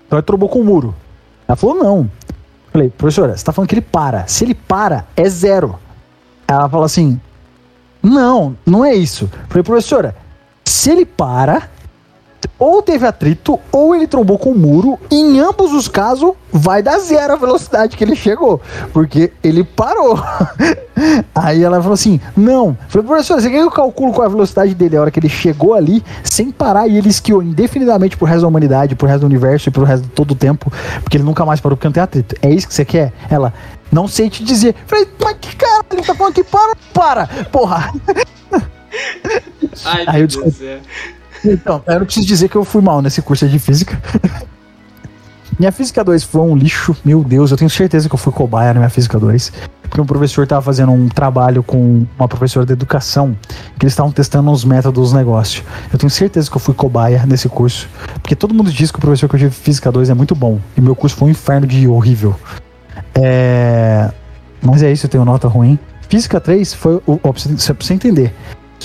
então 0.06 0.18
ele 0.18 0.26
trombou 0.26 0.48
com 0.48 0.60
o 0.60 0.64
muro. 0.64 0.94
Ela 1.46 1.56
falou, 1.56 1.76
não. 1.76 1.98
Eu 1.98 2.10
falei, 2.72 2.90
professora, 2.90 3.36
você 3.36 3.44
tá 3.44 3.52
falando 3.52 3.68
que 3.68 3.74
ele 3.74 3.82
para. 3.82 4.26
Se 4.26 4.44
ele 4.44 4.54
para, 4.54 5.04
é 5.14 5.28
zero. 5.28 5.78
Ela 6.48 6.68
falou 6.68 6.84
assim: 6.84 7.20
Não, 8.02 8.56
não 8.66 8.84
é 8.84 8.94
isso. 8.94 9.30
Falei, 9.48 9.62
professora, 9.62 10.16
se 10.64 10.90
ele 10.90 11.04
para, 11.04 11.70
ou 12.58 12.82
teve 12.82 13.06
atrito, 13.06 13.58
ou 13.70 13.94
ele 13.94 14.06
trombou 14.06 14.38
com 14.38 14.50
o 14.50 14.58
muro, 14.58 14.98
em 15.10 15.40
ambos 15.40 15.72
os 15.72 15.88
casos, 15.88 16.32
vai 16.52 16.82
dar 16.82 16.98
zero 16.98 17.32
a 17.32 17.36
velocidade 17.36 17.96
que 17.96 18.04
ele 18.04 18.14
chegou. 18.14 18.60
Porque 18.92 19.32
ele 19.42 19.64
parou. 19.64 20.20
Aí 21.34 21.62
ela 21.62 21.80
falou 21.80 21.94
assim: 21.94 22.20
Não. 22.36 22.76
Falei, 22.88 23.06
professora, 23.06 23.40
você 23.40 23.50
quer 23.50 23.58
que 23.58 23.64
eu 23.64 23.70
calculo 23.70 24.12
qual 24.12 24.24
é 24.24 24.26
a 24.26 24.30
velocidade 24.30 24.74
dele 24.74 24.96
a 24.96 25.00
hora 25.00 25.10
que 25.10 25.18
ele 25.18 25.28
chegou 25.28 25.74
ali, 25.74 26.04
sem 26.22 26.50
parar, 26.50 26.86
e 26.86 26.96
ele 26.96 27.08
esquiou 27.08 27.42
indefinidamente 27.42 28.16
pro 28.16 28.26
resto 28.26 28.42
da 28.42 28.48
humanidade, 28.48 28.94
pro 28.94 29.08
resto 29.08 29.20
do 29.20 29.26
universo 29.26 29.68
e 29.68 29.72
pro 29.72 29.84
resto 29.84 30.04
de 30.04 30.10
todo 30.10 30.32
o 30.32 30.34
tempo, 30.34 30.70
porque 31.02 31.16
ele 31.16 31.24
nunca 31.24 31.44
mais 31.44 31.60
parou 31.60 31.76
porque 31.76 31.88
não 31.88 31.92
tem 31.92 32.02
atrito. 32.02 32.36
É 32.42 32.50
isso 32.50 32.68
que 32.68 32.74
você 32.74 32.84
quer? 32.84 33.12
Ela, 33.30 33.52
não 33.92 34.08
sei 34.08 34.30
te 34.30 34.42
dizer. 34.42 34.74
Falei, 34.86 35.06
mas 35.22 35.36
que 35.40 35.54
caralho, 35.54 35.86
ele 35.92 36.02
tá 36.02 36.14
falando 36.14 36.34
que 36.34 36.42
para 36.42 36.74
para? 36.92 37.26
Porra. 37.44 37.92
Ai, 39.84 40.04
Aí 40.06 40.22
eu 40.22 40.30
céu. 40.30 40.80
Então, 41.44 41.82
eu 41.86 41.98
não 41.98 42.04
preciso 42.06 42.26
dizer 42.26 42.48
que 42.48 42.56
eu 42.56 42.64
fui 42.64 42.80
mal 42.80 43.02
nesse 43.02 43.20
curso 43.20 43.46
de 43.48 43.58
física. 43.58 44.00
Minha 45.58 45.70
física 45.70 46.02
2 46.02 46.24
foi 46.24 46.40
um 46.40 46.56
lixo, 46.56 46.96
meu 47.04 47.22
Deus, 47.22 47.50
eu 47.50 47.56
tenho 47.56 47.70
certeza 47.70 48.08
que 48.08 48.14
eu 48.14 48.18
fui 48.18 48.32
cobaia 48.32 48.72
na 48.72 48.80
minha 48.80 48.90
física 48.90 49.18
2. 49.18 49.52
Porque 49.82 50.00
um 50.00 50.06
professor 50.06 50.44
estava 50.44 50.62
fazendo 50.62 50.90
um 50.90 51.08
trabalho 51.08 51.62
com 51.62 52.06
uma 52.18 52.26
professora 52.26 52.64
de 52.64 52.72
educação, 52.72 53.36
que 53.78 53.84
eles 53.84 53.92
estavam 53.92 54.10
testando 54.10 54.50
os 54.50 54.64
métodos 54.64 55.10
dos 55.10 55.12
negócios. 55.12 55.62
Eu 55.92 55.98
tenho 55.98 56.10
certeza 56.10 56.50
que 56.50 56.56
eu 56.56 56.60
fui 56.60 56.74
cobaia 56.74 57.26
nesse 57.26 57.48
curso. 57.48 57.88
Porque 58.14 58.34
todo 58.34 58.54
mundo 58.54 58.72
diz 58.72 58.90
que 58.90 58.98
o 58.98 59.00
professor 59.00 59.28
que 59.28 59.34
eu 59.34 59.40
tive 59.40 59.50
física 59.50 59.92
2 59.92 60.08
é 60.08 60.14
muito 60.14 60.34
bom. 60.34 60.58
E 60.76 60.80
meu 60.80 60.96
curso 60.96 61.16
foi 61.16 61.28
um 61.28 61.30
inferno 61.30 61.66
de 61.66 61.86
horrível. 61.86 62.34
É. 63.14 64.10
Mas 64.60 64.82
é 64.82 64.92
isso, 64.92 65.06
eu 65.06 65.10
tenho 65.10 65.24
nota 65.24 65.48
ruim. 65.48 65.78
Física 66.08 66.40
3 66.40 66.72
foi. 66.74 66.94
o- 67.06 67.18
Ó, 67.22 67.32
pra 67.32 67.40
você 67.80 67.94
entender. 67.94 68.32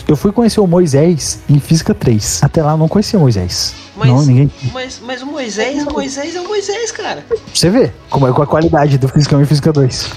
Eu 0.07 0.15
fui 0.15 0.31
conhecer 0.31 0.59
o 0.59 0.67
Moisés 0.67 1.39
em 1.49 1.59
Física 1.59 1.93
3. 1.93 2.39
Até 2.43 2.61
lá 2.63 2.71
eu 2.73 2.77
não 2.77 2.87
conhecia 2.87 3.17
o 3.17 3.21
Moisés. 3.21 3.73
Mas, 3.95 4.07
Não, 4.09 4.23
ninguém. 4.23 4.51
mas, 4.71 5.01
mas 5.03 5.21
o 5.23 5.25
Moisés, 5.25 5.85
o 5.87 5.91
Moisés 5.91 6.35
é 6.35 6.41
o 6.41 6.47
Moisés, 6.47 6.91
cara. 6.91 7.25
Você 7.53 7.69
vê 7.69 7.91
como 8.09 8.27
é 8.27 8.31
com 8.31 8.41
a 8.43 8.47
qualidade 8.47 8.97
do 8.99 9.07
Física 9.07 9.35
1 9.35 9.41
e 9.41 9.45
Física 9.45 9.73
2. 9.73 10.09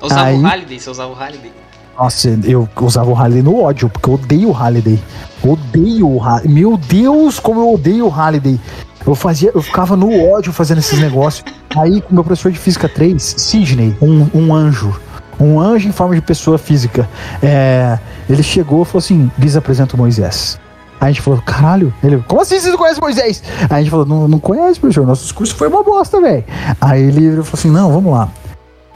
Eu 0.00 0.06
usava 0.06 0.24
Aí- 0.26 0.38
o 0.38 0.42
Halliday, 0.42 0.78
você 0.78 0.90
usava 0.90 1.10
o 1.10 1.14
Halliday. 1.14 1.50
Nossa, 1.98 2.38
eu 2.44 2.68
usava 2.80 3.10
o 3.10 3.14
Halliday 3.14 3.42
no 3.42 3.62
ódio, 3.62 3.88
porque 3.88 4.08
eu 4.08 4.14
odeio 4.14 4.48
o 4.50 4.52
Halliday. 4.52 5.02
Odeio 5.42 6.08
o 6.08 6.18
Halliday. 6.18 6.52
Meu 6.52 6.76
Deus, 6.76 7.40
como 7.40 7.60
eu 7.60 7.72
odeio 7.72 8.06
o 8.06 8.08
Halliday. 8.08 8.60
Eu 9.06 9.14
fazia, 9.14 9.50
eu 9.54 9.62
ficava 9.62 9.96
no 9.96 10.30
ódio 10.30 10.52
fazendo 10.52 10.78
esses 10.78 10.98
negócios. 10.98 11.44
Aí, 11.76 12.00
com 12.00 12.12
meu 12.12 12.24
professor 12.24 12.52
de 12.52 12.58
Física 12.58 12.88
3, 12.88 13.22
Sidney, 13.22 13.96
um, 14.02 14.26
um 14.34 14.54
anjo. 14.54 15.00
Um 15.38 15.60
anjo 15.60 15.88
em 15.88 15.92
forma 15.92 16.14
de 16.14 16.20
pessoa 16.20 16.58
física. 16.58 17.08
É, 17.42 17.98
ele 18.28 18.42
chegou 18.42 18.82
e 18.82 18.84
falou 18.84 18.98
assim: 18.98 19.30
Bis 19.36 19.56
apresenta 19.56 19.94
o 19.94 19.98
Moisés. 19.98 20.58
Aí 21.00 21.10
a 21.10 21.12
gente 21.12 21.22
falou, 21.22 21.40
caralho. 21.42 21.92
Ele, 22.02 22.22
como 22.26 22.40
assim 22.40 22.58
você 22.58 22.70
não 22.70 22.78
conhece 22.78 23.00
Moisés? 23.00 23.42
Aí 23.68 23.76
a 23.76 23.78
gente 23.80 23.90
falou, 23.90 24.06
não, 24.06 24.26
não 24.26 24.38
conhece, 24.38 24.80
professor. 24.80 25.06
Nossos 25.06 25.30
cursos 25.30 25.56
foi 25.56 25.68
uma 25.68 25.82
bosta, 25.82 26.20
velho. 26.20 26.44
Aí 26.80 27.02
ele 27.02 27.30
falou 27.42 27.50
assim: 27.52 27.70
não, 27.70 27.92
vamos 27.92 28.12
lá. 28.12 28.28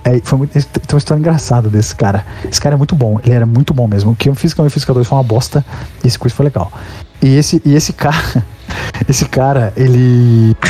É, 0.05 0.18
foi 0.22 0.39
muito, 0.39 0.52
tem 0.52 0.62
uma 0.93 0.98
história 0.98 1.20
engraçada 1.20 1.68
desse 1.68 1.94
cara. 1.94 2.24
Esse 2.51 2.60
cara 2.60 2.74
é 2.74 2.78
muito 2.78 2.94
bom, 2.94 3.20
ele 3.24 3.35
era 3.35 3.47
muito 3.47 3.74
bom 3.74 3.86
mesmo. 3.86 4.12
O 4.12 4.16
que 4.16 4.28
eu 4.28 4.35
Física 4.35 4.62
1 4.62 4.66
e 4.66 4.70
Física 4.70 4.94
2 4.94 5.06
foi 5.06 5.18
uma 5.18 5.24
bosta, 5.24 5.64
e 6.02 6.06
esse 6.06 6.18
curso 6.18 6.36
foi 6.36 6.44
legal. 6.44 6.72
E 7.22 7.36
esse, 7.36 7.60
e 7.64 7.74
esse 7.74 7.93
cara, 7.93 8.44
esse 9.09 9.27
cara, 9.27 9.72
ele. 9.77 10.56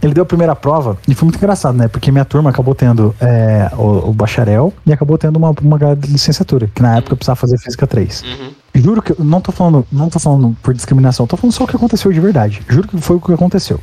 ele 0.00 0.14
deu 0.14 0.22
a 0.22 0.26
primeira 0.26 0.54
prova 0.54 0.96
e 1.08 1.14
foi 1.14 1.26
muito 1.26 1.36
engraçado, 1.36 1.76
né? 1.76 1.88
Porque 1.88 2.12
minha 2.12 2.24
turma 2.24 2.50
acabou 2.50 2.74
tendo 2.74 3.14
é, 3.20 3.68
o, 3.76 4.10
o 4.10 4.12
bacharel 4.12 4.72
e 4.86 4.92
acabou 4.92 5.18
tendo 5.18 5.36
uma, 5.36 5.52
uma 5.60 5.76
grade 5.76 6.02
de 6.02 6.12
licenciatura, 6.12 6.70
que 6.72 6.80
na 6.80 6.96
época 6.96 7.14
eu 7.14 7.16
precisava 7.16 7.36
fazer 7.36 7.58
Física 7.58 7.86
3. 7.86 8.22
Uhum. 8.22 8.50
Juro 8.74 9.02
que 9.02 9.12
eu 9.12 9.24
não 9.24 9.40
tô 9.40 9.50
falando, 9.50 9.84
não 9.90 10.08
tô 10.08 10.20
falando 10.20 10.56
por 10.62 10.72
discriminação, 10.72 11.26
tô 11.26 11.36
falando 11.36 11.52
só 11.52 11.64
o 11.64 11.66
que 11.66 11.74
aconteceu 11.74 12.12
de 12.12 12.20
verdade. 12.20 12.62
Juro 12.68 12.86
que 12.86 12.96
foi 12.98 13.16
o 13.16 13.20
que 13.20 13.32
aconteceu. 13.32 13.80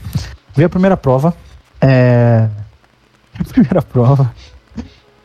Veio 0.56 0.68
a 0.68 0.70
primeira 0.70 0.96
prova, 0.96 1.34
é... 1.82 2.48
A 3.40 3.44
primeira 3.48 3.82
prova 3.82 4.34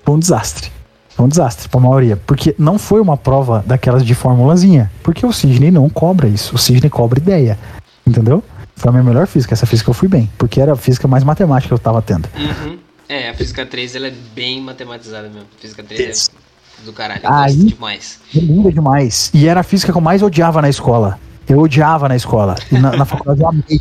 foi 0.04 0.14
um 0.14 0.18
desastre. 0.18 0.70
Foi 1.10 1.26
um 1.26 1.28
desastre 1.28 1.68
pra 1.68 1.80
maioria. 1.80 2.16
Porque 2.16 2.54
não 2.58 2.78
foi 2.78 3.00
uma 3.00 3.16
prova 3.16 3.62
daquelas 3.66 4.04
de 4.04 4.14
formulazinha. 4.14 4.90
Porque 5.02 5.24
o 5.26 5.32
Sidney 5.32 5.70
não 5.70 5.88
cobra 5.88 6.28
isso. 6.28 6.54
O 6.54 6.58
Sidney 6.58 6.88
cobra 6.90 7.18
ideia. 7.18 7.58
Entendeu? 8.06 8.42
Foi 8.76 8.88
a 8.88 8.92
minha 8.92 9.04
melhor 9.04 9.26
física. 9.26 9.52
Essa 9.54 9.66
física 9.66 9.90
eu 9.90 9.94
fui 9.94 10.08
bem. 10.08 10.30
Porque 10.38 10.60
era 10.60 10.72
a 10.72 10.76
física 10.76 11.06
mais 11.06 11.22
matemática 11.24 11.68
que 11.68 11.74
eu 11.74 11.78
tava 11.78 12.00
tendo. 12.00 12.28
Uhum. 12.36 12.78
É, 13.08 13.28
a 13.28 13.34
física 13.34 13.66
3 13.66 13.96
ela 13.96 14.06
é 14.06 14.14
bem 14.34 14.60
matematizada 14.60 15.28
mesmo. 15.28 15.48
Física 15.60 15.82
3 15.82 16.30
é 16.30 16.84
do 16.84 16.92
caralho. 16.92 17.20
Aí- 17.24 17.54
demais. 17.56 18.20
Linda 18.32 18.72
demais. 18.72 19.30
E 19.34 19.46
era 19.48 19.60
a 19.60 19.64
física 19.64 19.92
que 19.92 19.98
eu 19.98 20.02
mais 20.02 20.22
odiava 20.22 20.62
na 20.62 20.68
escola. 20.68 21.18
Eu 21.51 21.59
odiava 21.59 22.09
na 22.09 22.14
escola. 22.16 22.55
E 22.70 22.78
na, 22.78 22.93
na 22.93 23.05
faculdade 23.05 23.40
eu 23.40 23.48
amei. 23.48 23.81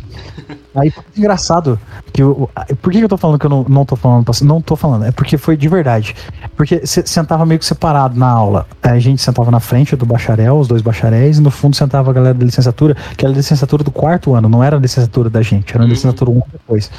Aí 0.74 0.90
foi 0.90 1.04
engraçado. 1.16 1.78
Que 2.12 2.22
eu, 2.22 2.50
por 2.82 2.92
que 2.92 2.98
eu 2.98 3.08
tô 3.08 3.16
falando 3.16 3.38
que 3.38 3.46
eu 3.46 3.50
não, 3.50 3.64
não 3.68 3.84
tô 3.84 3.94
falando? 3.96 4.26
Não 4.42 4.60
tô 4.60 4.74
falando. 4.76 5.04
É 5.04 5.12
porque 5.12 5.38
foi 5.38 5.56
de 5.56 5.68
verdade. 5.68 6.14
Porque 6.56 6.84
você 6.84 7.06
sentava 7.06 7.46
meio 7.46 7.58
que 7.60 7.64
separado 7.64 8.18
na 8.18 8.28
aula. 8.28 8.66
A 8.82 8.98
gente 8.98 9.22
sentava 9.22 9.50
na 9.50 9.60
frente 9.60 9.94
do 9.94 10.04
bacharel, 10.04 10.58
os 10.58 10.66
dois 10.68 10.82
bacharéis, 10.82 11.38
e 11.38 11.40
no 11.42 11.50
fundo 11.50 11.76
sentava 11.76 12.10
a 12.10 12.12
galera 12.12 12.34
da 12.34 12.44
licenciatura, 12.44 12.96
que 13.16 13.24
era 13.24 13.32
a 13.32 13.36
licenciatura 13.36 13.84
do 13.84 13.90
quarto 13.90 14.34
ano, 14.34 14.48
não 14.48 14.62
era 14.64 14.76
a 14.76 14.80
licenciatura 14.80 15.30
da 15.30 15.42
gente, 15.42 15.72
era 15.72 15.82
a 15.82 15.84
Uhum. 15.84 15.90
licenciatura 15.90 16.30
um 16.30 16.42
depois. 16.52 16.90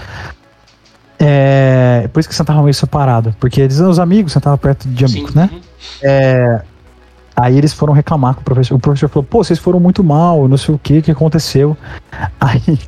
É, 1.19 2.09
por 2.11 2.19
isso 2.19 2.29
que 2.29 2.33
sentava 2.35 2.61
meio 2.63 2.73
separado. 2.73 3.35
Porque 3.39 3.61
eles 3.61 3.79
eram 3.79 3.89
os 3.89 3.99
amigos, 3.99 4.31
sentavam 4.33 4.57
perto 4.57 4.87
de 4.87 5.07
Sim. 5.07 5.13
amigos, 5.19 5.35
né? 5.35 5.49
uhum. 5.51 6.70
Aí 7.41 7.57
eles 7.57 7.73
foram 7.73 7.91
reclamar 7.91 8.35
com 8.35 8.41
o 8.41 8.43
professor. 8.43 8.75
O 8.75 8.79
professor 8.79 9.09
falou: 9.09 9.23
pô, 9.23 9.43
vocês 9.43 9.57
foram 9.57 9.79
muito 9.79 10.03
mal, 10.03 10.47
não 10.47 10.57
sei 10.57 10.75
o 10.75 10.77
que, 10.77 11.01
que 11.01 11.09
aconteceu. 11.09 11.75
Aí, 12.39 12.79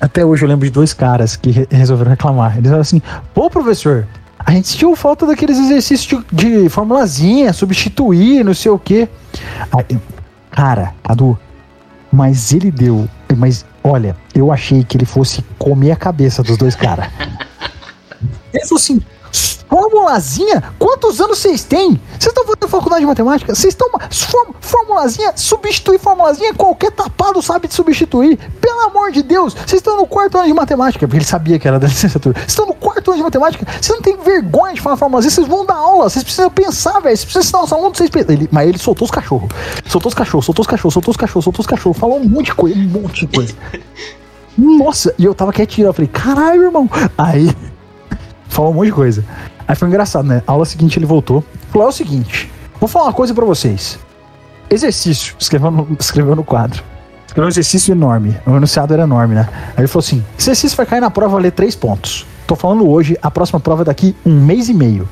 até 0.00 0.24
hoje 0.24 0.44
eu 0.44 0.48
lembro 0.48 0.66
de 0.66 0.72
dois 0.72 0.92
caras 0.92 1.36
que 1.36 1.50
re- 1.52 1.68
resolveram 1.70 2.10
reclamar. 2.10 2.52
Eles 2.54 2.64
falaram 2.64 2.80
assim: 2.80 3.00
pô, 3.32 3.48
professor, 3.48 4.04
a 4.38 4.50
gente 4.50 4.66
sentiu 4.66 4.96
falta 4.96 5.24
daqueles 5.24 5.56
exercícios 5.58 6.24
de, 6.32 6.62
de 6.64 6.68
formulazinha, 6.68 7.52
substituir, 7.52 8.44
não 8.44 8.54
sei 8.54 8.72
o 8.72 8.78
que. 8.78 9.08
cara, 10.50 10.92
Cadu, 11.04 11.38
mas 12.10 12.52
ele 12.52 12.72
deu. 12.72 13.08
Mas 13.36 13.64
olha, 13.84 14.16
eu 14.34 14.50
achei 14.50 14.82
que 14.82 14.96
ele 14.96 15.04
fosse 15.06 15.44
comer 15.58 15.92
a 15.92 15.96
cabeça 15.96 16.42
dos 16.42 16.56
dois 16.56 16.74
caras. 16.74 17.06
Ele 18.52 18.64
falou 18.64 18.78
assim: 18.80 19.00
formulazinha? 19.68 20.62
Quantos 20.78 21.20
anos 21.20 21.38
vocês 21.38 21.64
têm? 21.64 22.00
Vocês 22.18 22.26
estão 22.26 22.44
fazendo 22.44 22.68
faculdade 22.68 23.00
de 23.00 23.06
matemática? 23.06 23.54
Vocês 23.54 23.72
estão. 23.72 23.88
Form, 24.10 24.52
formulazinha? 24.60 25.32
Substituir 25.36 25.98
formulazinha? 25.98 26.54
Qualquer 26.54 26.90
tapado 26.92 27.40
sabe 27.42 27.68
de 27.68 27.74
substituir. 27.74 28.38
Pelo 28.60 28.80
amor 28.80 29.10
de 29.10 29.22
Deus, 29.22 29.54
vocês 29.54 29.74
estão 29.74 29.96
no 29.96 30.06
quarto 30.06 30.38
ano 30.38 30.46
de 30.46 30.54
matemática. 30.54 31.06
Porque 31.06 31.18
ele 31.18 31.24
sabia 31.24 31.58
que 31.58 31.66
era 31.66 31.78
da 31.78 31.86
licenciatura. 31.88 32.38
Vocês 32.38 32.48
estão 32.48 32.66
no 32.66 32.74
quarto 32.74 33.10
ano 33.10 33.18
de 33.18 33.24
matemática. 33.24 33.66
Vocês 33.80 33.96
não 33.96 34.02
têm 34.02 34.16
vergonha 34.16 34.74
de 34.74 34.80
falar 34.80 34.96
formulazinha. 34.96 35.30
Vocês 35.30 35.46
vão 35.46 35.64
dar 35.64 35.74
aula. 35.74 36.08
Vocês 36.08 36.22
precisam 36.22 36.50
pensar, 36.50 37.00
velho. 37.00 37.16
Vocês 37.16 37.24
precisam 37.24 37.42
ensinar 37.42 37.64
os 37.64 37.72
alunos. 37.72 37.98
Vocês 37.98 38.10
pensam. 38.10 38.34
Ele, 38.34 38.48
mas 38.50 38.68
ele 38.68 38.78
soltou 38.78 39.04
os 39.04 39.10
cachorros. 39.10 39.50
Soltou 39.86 40.08
os 40.08 40.14
cachorros, 40.14 40.44
soltou 40.44 40.62
os 40.62 40.66
cachorros, 40.66 40.94
soltou 40.94 41.10
os 41.10 41.16
cachorros, 41.16 41.44
soltou 41.44 41.60
os 41.60 41.66
cachorros. 41.66 41.98
Falou 41.98 42.18
um 42.18 42.28
monte 42.28 42.46
de 42.46 42.54
coisa, 42.54 42.78
um 42.78 42.88
monte 42.88 43.26
de 43.26 43.34
coisa. 43.34 43.54
Nossa, 44.56 45.14
e 45.18 45.24
eu 45.24 45.34
tava 45.34 45.52
quietinho. 45.52 45.86
Eu 45.86 45.92
falei, 45.92 46.08
caralho, 46.08 46.62
irmão. 46.64 46.88
Aí 47.18 47.54
falou 48.48 48.70
um 48.70 48.74
monte 48.74 48.86
de 48.86 48.92
coisa. 48.92 49.24
Aí 49.68 49.74
foi 49.74 49.88
engraçado, 49.88 50.26
né? 50.26 50.42
A 50.46 50.52
aula 50.52 50.64
seguinte 50.64 50.98
ele 50.98 51.06
voltou. 51.06 51.44
Falou: 51.70 51.86
é 51.86 51.90
o 51.90 51.92
seguinte, 51.92 52.50
vou 52.80 52.88
falar 52.88 53.06
uma 53.06 53.12
coisa 53.12 53.34
pra 53.34 53.44
vocês. 53.44 53.98
Exercício. 54.70 55.34
Escreveu 55.38 55.70
no, 55.70 55.88
escreveu 55.98 56.36
no 56.36 56.44
quadro. 56.44 56.82
Escreveu 57.26 57.46
um 57.46 57.50
exercício 57.50 57.92
enorme. 57.92 58.36
O 58.46 58.56
enunciado 58.56 58.92
era 58.94 59.02
enorme, 59.02 59.34
né? 59.34 59.48
Aí 59.76 59.80
ele 59.80 59.88
falou 59.88 60.04
assim: 60.04 60.24
exercício 60.38 60.76
vai 60.76 60.86
cair 60.86 61.00
na 61.00 61.10
prova 61.10 61.34
valer 61.34 61.52
três 61.52 61.74
pontos. 61.74 62.26
Tô 62.46 62.54
falando 62.54 62.88
hoje, 62.88 63.16
a 63.20 63.30
próxima 63.30 63.58
prova 63.58 63.82
é 63.82 63.84
daqui 63.86 64.14
um 64.24 64.40
mês 64.40 64.68
e 64.68 64.74
meio. 64.74 65.08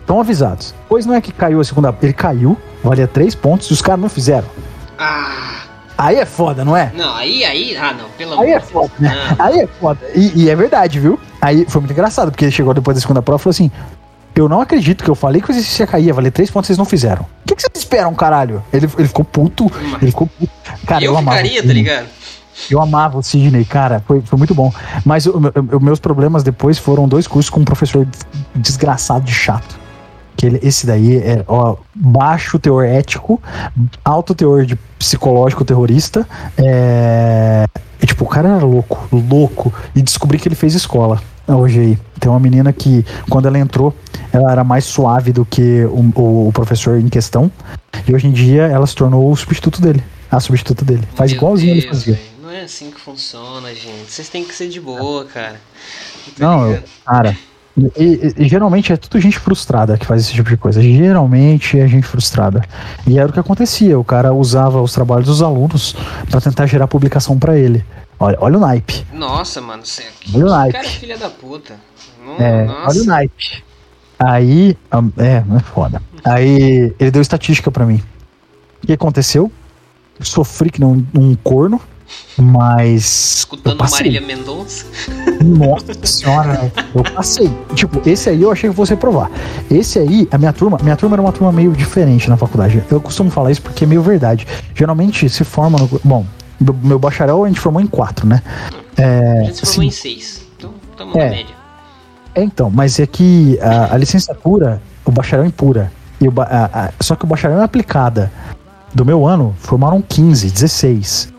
Estão 0.00 0.20
avisados. 0.20 0.74
Pois 0.88 1.06
não 1.06 1.14
é 1.14 1.20
que 1.20 1.32
caiu 1.32 1.60
a 1.60 1.64
segunda. 1.64 1.94
Ele 2.02 2.12
caiu, 2.12 2.56
valia 2.82 3.08
três 3.08 3.34
pontos, 3.34 3.70
e 3.70 3.72
os 3.72 3.82
caras 3.82 4.00
não 4.00 4.08
fizeram. 4.08 4.46
Ah, 4.98 5.44
Aí 5.96 6.16
é 6.16 6.26
foda, 6.26 6.64
não 6.64 6.76
é? 6.76 6.92
não, 6.94 7.14
aí, 7.14 7.44
aí, 7.44 7.76
ah, 7.76 7.94
não, 7.94 8.08
pelo 8.18 8.40
Aí 8.40 8.50
é 8.50 8.56
amor 8.56 8.66
de 8.66 8.72
foda, 8.72 8.90
Deus. 8.98 9.12
né? 9.12 9.36
Não. 9.38 9.46
Aí 9.46 9.60
é 9.60 9.66
foda. 9.66 10.00
E, 10.14 10.42
e 10.42 10.50
é 10.50 10.56
verdade, 10.56 10.98
viu? 10.98 11.18
Aí 11.44 11.66
foi 11.68 11.82
muito 11.82 11.92
engraçado, 11.92 12.30
porque 12.30 12.46
ele 12.46 12.52
chegou 12.52 12.72
depois 12.72 12.96
da 12.96 13.02
segunda 13.02 13.20
prova 13.20 13.38
e 13.38 13.42
falou 13.42 13.50
assim: 13.50 13.70
Eu 14.34 14.48
não 14.48 14.62
acredito 14.62 15.04
que 15.04 15.10
eu 15.10 15.14
falei 15.14 15.42
que 15.42 15.50
o 15.50 15.52
exercício 15.52 15.82
ia 15.82 15.86
cair, 15.86 16.06
ia 16.06 16.14
valer 16.14 16.30
três 16.30 16.50
pontos, 16.50 16.68
vocês 16.68 16.78
não 16.78 16.86
fizeram. 16.86 17.20
O 17.22 17.46
que, 17.46 17.54
que 17.54 17.60
vocês 17.60 17.84
esperam, 17.84 18.14
caralho? 18.14 18.64
Ele, 18.72 18.88
ele 18.96 19.08
ficou 19.08 19.26
puto, 19.26 19.70
ele 20.00 20.10
ficou 20.10 20.26
puto. 20.26 20.50
Cara, 20.86 21.04
eu, 21.04 21.12
eu, 21.12 21.18
amava. 21.18 21.36
ficaria, 21.36 21.62
tá 21.62 21.72
ligado? 21.72 22.06
Eu 22.70 22.80
amava 22.80 23.18
o 23.18 23.22
Sidney, 23.22 23.62
cara, 23.66 24.02
foi, 24.06 24.22
foi 24.22 24.38
muito 24.38 24.54
bom. 24.54 24.72
Mas 25.04 25.26
os 25.26 25.82
meus 25.82 26.00
problemas 26.00 26.42
depois 26.42 26.78
foram 26.78 27.06
dois 27.06 27.26
cursos 27.26 27.50
com 27.50 27.60
um 27.60 27.64
professor 27.64 28.08
desgraçado 28.54 29.26
de 29.26 29.34
chato. 29.34 29.78
Que 30.38 30.46
ele, 30.46 30.60
esse 30.62 30.86
daí 30.86 31.18
é 31.18 31.44
ó, 31.46 31.76
baixo 31.94 32.58
teor 32.58 32.86
ético, 32.86 33.38
alto 34.02 34.34
teor 34.34 34.64
de 34.64 34.76
psicológico 34.98 35.62
terrorista. 35.62 36.26
É, 36.56 37.66
e, 38.00 38.06
tipo, 38.06 38.24
o 38.24 38.28
cara 38.28 38.48
era 38.48 38.64
louco, 38.64 39.06
louco. 39.12 39.74
E 39.94 40.00
descobri 40.00 40.38
que 40.38 40.48
ele 40.48 40.54
fez 40.54 40.74
escola 40.74 41.20
hoje 41.48 41.80
aí. 41.80 41.98
Tem 42.20 42.30
uma 42.30 42.40
menina 42.40 42.72
que, 42.72 43.04
quando 43.28 43.46
ela 43.46 43.58
entrou, 43.58 43.94
ela 44.32 44.50
era 44.50 44.64
mais 44.64 44.84
suave 44.84 45.32
do 45.32 45.44
que 45.44 45.84
o, 45.84 46.46
o- 46.48 46.52
professor 46.52 46.98
em 46.98 47.08
questão. 47.08 47.50
E 48.08 48.14
hoje 48.14 48.26
em 48.26 48.32
dia 48.32 48.62
ela 48.62 48.86
se 48.86 48.94
tornou 48.94 49.30
o 49.30 49.36
substituto 49.36 49.80
dele. 49.80 50.02
A 50.30 50.40
substituta 50.40 50.84
dele. 50.84 51.02
Faz 51.14 51.30
Meu 51.30 51.38
igualzinho 51.38 51.72
ele 51.72 51.80
Deus, 51.82 51.92
fazia. 51.98 52.14
velho, 52.14 52.26
Não 52.42 52.50
é 52.50 52.62
assim 52.62 52.90
que 52.90 53.00
funciona, 53.00 53.68
gente. 53.74 54.10
Vocês 54.10 54.28
têm 54.28 54.44
que 54.44 54.54
ser 54.54 54.68
de 54.68 54.80
boa, 54.80 55.24
cara. 55.26 55.56
Tá 56.38 56.46
Não, 56.46 56.70
eu- 56.72 56.82
cara. 57.04 57.36
E, 57.96 58.32
e- 58.38 58.48
geralmente 58.48 58.92
é 58.92 58.96
tudo 58.96 59.20
gente 59.20 59.36
frustrada 59.38 59.98
que 59.98 60.06
faz 60.06 60.22
esse 60.22 60.32
tipo 60.32 60.48
de 60.48 60.56
coisa. 60.56 60.80
Geralmente 60.80 61.78
é 61.78 61.86
gente 61.88 62.06
frustrada. 62.06 62.62
E 63.06 63.18
era 63.18 63.28
o 63.28 63.32
que 63.32 63.40
acontecia. 63.40 63.98
O 63.98 64.04
cara 64.04 64.32
usava 64.32 64.80
os 64.80 64.92
trabalhos 64.92 65.26
dos 65.26 65.42
alunos 65.42 65.94
pra 66.30 66.40
tentar 66.40 66.66
gerar 66.66 66.86
publicação 66.86 67.36
pra 67.38 67.56
ele. 67.58 67.84
Olha, 68.18 68.36
olha 68.40 68.56
o 68.56 68.60
naipe. 68.60 69.06
Nossa, 69.12 69.60
mano, 69.60 69.84
você 69.84 70.04
Olha 70.34 70.44
o 70.44 70.46
que 70.46 70.50
naipe. 70.52 70.72
cara 70.72 70.88
filha 70.88 71.18
da 71.18 71.30
puta. 71.30 71.74
Não, 72.24 72.36
É, 72.38 72.64
nossa. 72.64 72.90
olha 72.90 73.02
o 73.02 73.04
naipe. 73.06 73.64
Aí, 74.18 74.76
é, 75.18 75.40
não 75.46 75.56
é 75.56 75.60
foda. 75.60 76.00
Aí 76.24 76.94
ele 76.98 77.10
deu 77.10 77.20
estatística 77.20 77.70
pra 77.70 77.84
mim. 77.84 78.02
O 78.82 78.86
que 78.86 78.92
aconteceu? 78.92 79.50
Eu 80.18 80.24
sofri 80.24 80.70
que 80.70 80.80
não 80.80 81.04
um 81.14 81.34
corno, 81.34 81.80
mas. 82.38 83.38
Escutando. 83.38 83.84
Marília 83.90 84.20
Mendonça. 84.20 84.86
Nossa 85.42 85.92
senhora, 86.06 86.72
eu 86.94 87.02
passei. 87.14 87.50
Tipo, 87.74 88.00
esse 88.08 88.30
aí 88.30 88.40
eu 88.42 88.50
achei 88.52 88.70
que 88.70 88.76
fosse 88.76 88.92
reprovar. 88.92 89.30
Esse 89.70 89.98
aí, 89.98 90.28
a 90.30 90.38
minha 90.38 90.52
turma, 90.52 90.78
minha 90.82 90.96
turma 90.96 91.16
era 91.16 91.22
uma 91.22 91.32
turma 91.32 91.52
meio 91.52 91.72
diferente 91.72 92.28
na 92.30 92.36
faculdade. 92.36 92.82
Eu 92.90 93.00
costumo 93.00 93.30
falar 93.30 93.50
isso 93.50 93.62
porque 93.62 93.84
é 93.84 93.86
meio 93.86 94.02
verdade. 94.02 94.46
Geralmente 94.74 95.28
se 95.28 95.44
forma 95.44 95.78
no. 95.78 96.00
Bom, 96.04 96.24
meu, 96.64 96.74
meu 96.82 96.98
bacharel 96.98 97.44
a 97.44 97.48
gente 97.48 97.60
formou 97.60 97.80
em 97.82 97.86
quatro, 97.86 98.26
né? 98.26 98.42
a 98.96 99.44
gente 99.44 99.56
se 99.56 99.66
formou 99.66 99.82
sim. 99.82 99.86
em 99.86 99.90
seis. 99.90 100.42
Então, 100.56 100.72
tamo 100.96 101.16
É. 101.18 101.24
na 101.24 101.30
média. 101.30 101.54
É, 102.34 102.42
então, 102.42 102.70
mas 102.70 102.98
é 102.98 103.06
que 103.06 103.58
a, 103.60 103.94
a 103.94 103.96
licenciatura, 103.96 104.80
o 105.04 105.10
bacharel 105.10 105.44
é 105.44 105.48
impura. 105.48 105.92
E 106.20 106.26
o 106.28 106.32
a- 106.40 106.70
a- 106.72 106.90
só 107.00 107.14
que 107.14 107.24
o 107.24 107.28
bacharel 107.28 107.60
é 107.60 107.64
aplicada. 107.64 108.32
Do 108.92 109.04
meu 109.04 109.26
ano, 109.26 109.54
formaram 109.58 110.00
15, 110.00 110.50
16. 110.50 111.32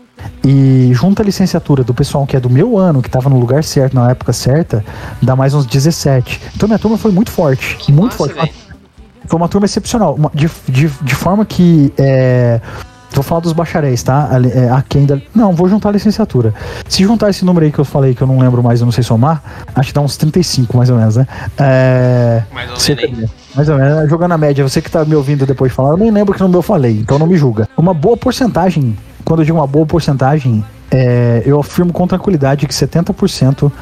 E 0.44 0.90
junto 0.92 1.20
à 1.22 1.24
licenciatura 1.24 1.82
do 1.82 1.94
pessoal 1.94 2.26
que 2.26 2.36
é 2.36 2.40
do 2.40 2.50
meu 2.50 2.76
ano, 2.78 3.00
que 3.02 3.08
tava 3.10 3.28
no 3.30 3.38
lugar 3.38 3.64
certo, 3.64 3.94
na 3.94 4.10
época 4.10 4.32
certa, 4.32 4.84
dá 5.22 5.34
mais 5.36 5.54
uns 5.54 5.66
17. 5.66 6.40
Então 6.54 6.68
minha 6.68 6.78
turma 6.78 6.96
foi 6.98 7.10
muito 7.12 7.30
forte. 7.30 7.76
Que 7.76 7.90
muito 7.92 8.12
massa, 8.12 8.16
forte. 8.18 8.34
velho. 8.34 8.50
Foi 9.26 9.38
uma 9.38 9.48
turma 9.48 9.64
excepcional. 9.64 10.18
de, 10.34 10.50
de, 10.68 10.88
de 10.88 11.14
forma 11.14 11.44
que. 11.44 11.92
É, 11.98 12.60
vou 13.16 13.22
falar 13.24 13.40
dos 13.40 13.52
bacharéis, 13.52 14.02
tá? 14.02 14.28
É, 14.54 14.70
aquém 14.70 15.06
da, 15.06 15.18
não, 15.34 15.52
vou 15.52 15.68
juntar 15.68 15.88
a 15.88 15.92
licenciatura. 15.92 16.52
Se 16.88 17.02
juntar 17.02 17.30
esse 17.30 17.44
número 17.44 17.64
aí 17.64 17.72
que 17.72 17.78
eu 17.78 17.84
falei, 17.84 18.14
que 18.14 18.22
eu 18.22 18.26
não 18.26 18.38
lembro 18.38 18.62
mais, 18.62 18.80
eu 18.80 18.84
não 18.84 18.92
sei 18.92 19.02
somar, 19.02 19.42
acho 19.74 19.88
que 19.88 19.94
dá 19.94 20.00
uns 20.02 20.16
35 20.16 20.76
mais 20.76 20.90
ou 20.90 20.96
menos, 20.96 21.16
né? 21.16 21.26
É, 21.58 22.42
Mais 22.52 22.70
ou 22.70 22.96
menos. 22.96 23.30
mais 23.54 23.68
ou 23.68 23.76
menos, 23.78 24.10
jogando 24.10 24.32
a 24.32 24.38
média, 24.38 24.62
você 24.68 24.80
que 24.82 24.90
tá 24.90 25.04
me 25.04 25.14
ouvindo 25.14 25.46
depois 25.46 25.72
falar, 25.72 25.90
eu 25.90 25.96
nem 25.96 26.10
lembro 26.10 26.34
que 26.34 26.40
número 26.40 26.58
eu 26.58 26.62
falei, 26.62 26.98
então 27.00 27.18
não 27.18 27.26
me 27.26 27.36
julga. 27.36 27.68
Uma 27.76 27.94
boa 27.94 28.16
porcentagem, 28.16 28.96
quando 29.24 29.40
eu 29.40 29.46
digo 29.46 29.56
uma 29.58 29.66
boa 29.66 29.86
porcentagem, 29.86 30.62
é, 30.90 31.42
eu 31.46 31.58
afirmo 31.58 31.92
com 31.92 32.06
tranquilidade 32.06 32.66
que 32.66 32.74
70%. 32.74 33.72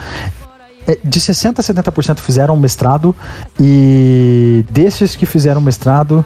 é, 0.86 0.97
De 1.02 1.20
60% 1.20 1.59
a 1.59 1.62
70% 1.62 2.19
fizeram 2.20 2.56
mestrado, 2.56 3.15
e 3.61 4.65
desses 4.70 5.16
que 5.16 5.27
fizeram 5.27 5.61
mestrado, 5.61 6.24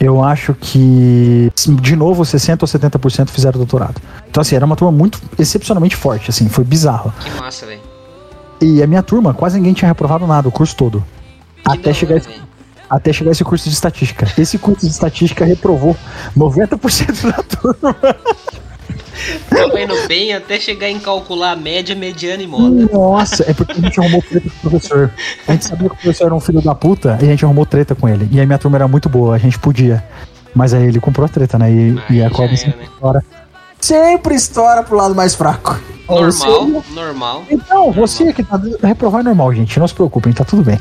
eu 0.00 0.24
acho 0.24 0.54
que, 0.54 1.52
de 1.82 1.94
novo, 1.94 2.22
60% 2.22 2.62
ou 2.62 2.66
70% 2.66 3.28
fizeram 3.28 3.58
doutorado. 3.58 4.00
Então, 4.28 4.40
assim, 4.40 4.56
era 4.56 4.64
uma 4.64 4.74
turma 4.74 4.90
muito 4.90 5.20
excepcionalmente 5.38 5.94
forte, 5.94 6.30
assim, 6.30 6.48
foi 6.48 6.64
bizarro. 6.64 7.12
Que 7.20 7.30
massa, 7.38 7.66
velho. 7.66 7.82
E 8.62 8.82
a 8.82 8.86
minha 8.86 9.02
turma, 9.02 9.34
quase 9.34 9.58
ninguém 9.58 9.74
tinha 9.74 9.88
reprovado 9.88 10.26
nada, 10.26 10.48
o 10.48 10.52
curso 10.52 10.74
todo. 10.74 11.04
Que 11.62 11.70
Até 11.70 11.92
chegar, 11.92 12.16
esse, 12.16 12.28
até 12.88 13.12
chegar 13.12 13.30
esse 13.30 13.44
curso 13.44 13.68
de 13.68 13.74
estatística. 13.74 14.26
Esse 14.38 14.56
curso 14.56 14.86
de 14.86 14.92
estatística 14.92 15.44
reprovou 15.44 15.94
90% 16.34 17.30
da 17.30 17.42
turma. 17.42 17.96
Tava 19.48 19.80
indo 19.80 19.94
bem 20.08 20.32
até 20.32 20.58
chegar 20.58 20.88
em 20.88 20.98
calcular 20.98 21.52
a 21.52 21.56
média, 21.56 21.94
mediana 21.94 22.42
e 22.42 22.46
moda. 22.46 22.88
Nossa, 22.92 23.44
é 23.48 23.54
porque 23.54 23.72
a 23.72 23.80
gente 23.82 24.00
arrumou 24.00 24.22
treta 24.22 24.48
com 24.50 24.68
o 24.68 24.70
professor. 24.70 25.10
A 25.46 25.52
gente 25.52 25.64
sabia 25.66 25.88
que 25.88 25.94
o 25.94 25.98
professor 25.98 26.24
era 26.26 26.34
um 26.34 26.40
filho 26.40 26.60
da 26.62 26.74
puta 26.74 27.18
e 27.20 27.24
a 27.24 27.28
gente 27.28 27.44
arrumou 27.44 27.66
treta 27.66 27.94
com 27.94 28.08
ele. 28.08 28.28
E 28.30 28.40
aí 28.40 28.46
minha 28.46 28.58
turma 28.58 28.76
era 28.76 28.88
muito 28.88 29.08
boa, 29.08 29.34
a 29.34 29.38
gente 29.38 29.58
podia. 29.58 30.04
Mas 30.54 30.74
aí 30.74 30.84
ele 30.84 31.00
comprou 31.00 31.26
a 31.26 31.28
treta, 31.28 31.58
né? 31.58 31.70
E, 31.70 32.02
e 32.10 32.22
a 32.22 32.30
cobra 32.30 32.56
sempre 32.56 32.80
né? 32.80 32.84
estoura. 32.92 33.24
Sempre 33.80 34.34
estoura 34.34 34.82
pro 34.82 34.96
lado 34.96 35.14
mais 35.14 35.34
fraco. 35.34 35.78
Normal, 36.08 36.30
Você- 36.32 36.92
normal. 36.92 37.44
Então, 37.50 37.92
você 37.92 38.32
que 38.32 38.42
tá. 38.42 38.60
Reprovar 38.82 39.20
é 39.20 39.24
normal, 39.24 39.54
gente. 39.54 39.78
Não 39.78 39.86
se 39.86 39.94
preocupem, 39.94 40.32
tá 40.32 40.44
tudo 40.44 40.62
bem. 40.62 40.78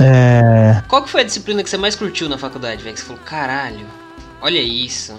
É, 0.00 0.82
Qual 0.88 1.02
que 1.02 1.08
foi 1.08 1.20
a 1.20 1.24
disciplina 1.24 1.62
que 1.62 1.70
você 1.70 1.76
mais 1.76 1.94
curtiu 1.94 2.28
na 2.28 2.36
faculdade, 2.36 2.82
velho? 2.82 2.94
Que 2.94 3.00
você 3.00 3.06
falou, 3.06 3.22
caralho, 3.24 3.86
olha 4.42 4.60
isso. 4.60 5.14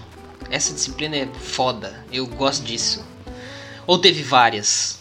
Essa 0.50 0.74
disciplina 0.74 1.16
é 1.16 1.28
foda. 1.40 1.94
Eu 2.12 2.26
gosto 2.28 2.64
disso. 2.64 3.04
Ou 3.88 3.98
teve 4.00 4.24
várias? 4.24 5.00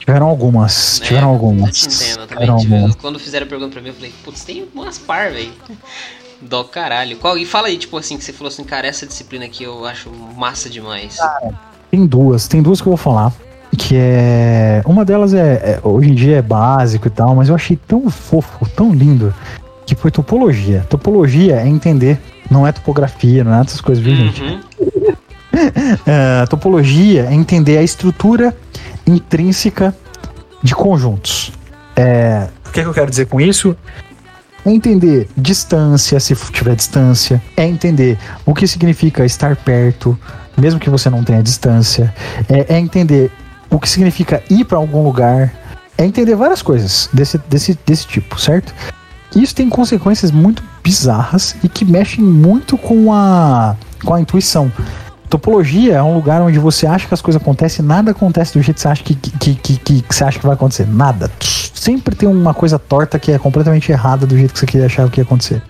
tiveram 0.00 0.26
algumas. 0.28 1.00
né? 1.00 1.06
Tiveram 1.06 1.28
algumas. 1.28 1.66
Eu 1.66 1.72
te 1.72 1.86
entendo 1.94 2.20
eu 2.20 2.26
também. 2.26 2.44
Tiveram 2.46 2.56
Tipo, 2.58 2.74
algumas. 2.74 2.96
quando 2.96 3.18
fizeram 3.18 3.46
a 3.46 3.48
pergunta 3.48 3.72
pra 3.72 3.82
mim, 3.82 3.88
eu 3.88 3.94
falei, 3.94 4.12
putz, 4.24 4.44
tem 4.44 4.68
umas 4.74 4.98
par, 4.98 5.30
velho. 5.32 5.52
Do 6.40 6.62
caralho. 6.64 7.16
Qual, 7.16 7.36
e 7.38 7.46
fala 7.46 7.68
aí, 7.68 7.78
tipo 7.78 7.96
assim, 7.96 8.16
que 8.18 8.22
você 8.22 8.32
falou 8.32 8.48
assim, 8.48 8.62
cara, 8.62 8.86
essa 8.86 9.06
disciplina 9.06 9.46
aqui 9.46 9.64
eu 9.64 9.84
acho 9.86 10.10
massa 10.36 10.68
demais. 10.68 11.16
Tem 11.90 12.04
duas, 12.06 12.46
tem 12.46 12.60
duas 12.62 12.80
que 12.80 12.86
eu 12.86 12.90
vou 12.90 12.96
falar. 12.98 13.32
Que 13.76 13.96
é. 13.96 14.82
Uma 14.86 15.04
delas 15.04 15.32
é, 15.34 15.54
é- 15.54 15.80
Hoje 15.82 16.10
em 16.10 16.14
dia 16.14 16.36
é 16.36 16.42
básico 16.42 17.08
e 17.08 17.10
tal, 17.10 17.34
mas 17.34 17.48
eu 17.48 17.54
achei 17.54 17.76
tão 17.76 18.08
fofo, 18.10 18.68
tão 18.76 18.92
lindo, 18.94 19.34
que 19.86 19.94
foi 19.94 20.10
topologia. 20.10 20.86
Topologia 20.90 21.56
é 21.56 21.66
entender, 21.66 22.20
não 22.50 22.66
é 22.66 22.72
topografia, 22.72 23.44
não 23.44 23.54
é 23.54 23.60
essas 23.60 23.80
coisas, 23.80 24.02
viu, 24.02 24.16
gente? 24.16 24.42
Uhum. 24.42 24.60
É, 26.06 26.44
topologia 26.46 27.24
é 27.30 27.34
entender 27.34 27.78
a 27.78 27.82
estrutura 27.82 28.54
intrínseca 29.06 29.96
de 30.62 30.74
conjuntos. 30.74 31.50
É, 31.96 32.48
o 32.66 32.70
que, 32.70 32.80
é 32.80 32.82
que 32.82 32.88
eu 32.88 32.92
quero 32.92 33.08
dizer 33.08 33.26
com 33.26 33.40
isso? 33.40 33.74
É 34.66 34.70
entender 34.70 35.28
distância, 35.36 36.18
se 36.20 36.34
tiver 36.52 36.74
distância. 36.74 37.40
É 37.56 37.64
entender 37.64 38.18
o 38.44 38.52
que 38.52 38.66
significa 38.66 39.24
estar 39.24 39.56
perto, 39.56 40.18
mesmo 40.58 40.80
que 40.80 40.90
você 40.90 41.08
não 41.08 41.24
tenha 41.24 41.42
distância. 41.42 42.12
É, 42.48 42.74
é 42.74 42.78
entender 42.78 43.30
o 43.70 43.78
que 43.78 43.88
significa 43.88 44.42
ir 44.50 44.64
para 44.64 44.76
algum 44.76 45.02
lugar. 45.04 45.54
É 45.96 46.04
entender 46.04 46.34
várias 46.34 46.60
coisas 46.60 47.08
desse, 47.12 47.38
desse, 47.48 47.78
desse 47.86 48.06
tipo, 48.06 48.38
certo? 48.38 48.74
Isso 49.34 49.54
tem 49.54 49.68
consequências 49.68 50.30
muito 50.30 50.62
bizarras 50.86 51.56
e 51.64 51.68
que 51.68 51.84
mexem 51.84 52.24
muito 52.24 52.78
com 52.78 53.12
a, 53.12 53.74
com 54.04 54.14
a 54.14 54.20
intuição. 54.20 54.70
Topologia 55.28 55.94
é 55.94 56.02
um 56.02 56.14
lugar 56.14 56.40
onde 56.40 56.60
você 56.60 56.86
acha 56.86 57.08
que 57.08 57.12
as 57.12 57.20
coisas 57.20 57.42
acontecem 57.42 57.84
nada 57.84 58.12
acontece 58.12 58.56
do 58.56 58.62
jeito 58.62 58.76
que 58.76 58.82
você 58.82 58.88
acha 58.88 59.02
que, 59.02 59.16
que, 59.16 59.54
que, 59.56 59.76
que, 59.78 60.02
que 60.02 60.14
você 60.14 60.22
acha 60.22 60.38
que 60.38 60.46
vai 60.46 60.54
acontecer. 60.54 60.86
Nada. 60.86 61.28
Sempre 61.40 62.14
tem 62.14 62.28
uma 62.28 62.54
coisa 62.54 62.78
torta 62.78 63.18
que 63.18 63.32
é 63.32 63.38
completamente 63.38 63.90
errada 63.90 64.24
do 64.26 64.38
jeito 64.38 64.52
que 64.52 64.60
você 64.60 64.66
queria 64.66 64.86
achar 64.86 65.10
que 65.10 65.20
ia 65.20 65.24
acontecer. 65.24 65.60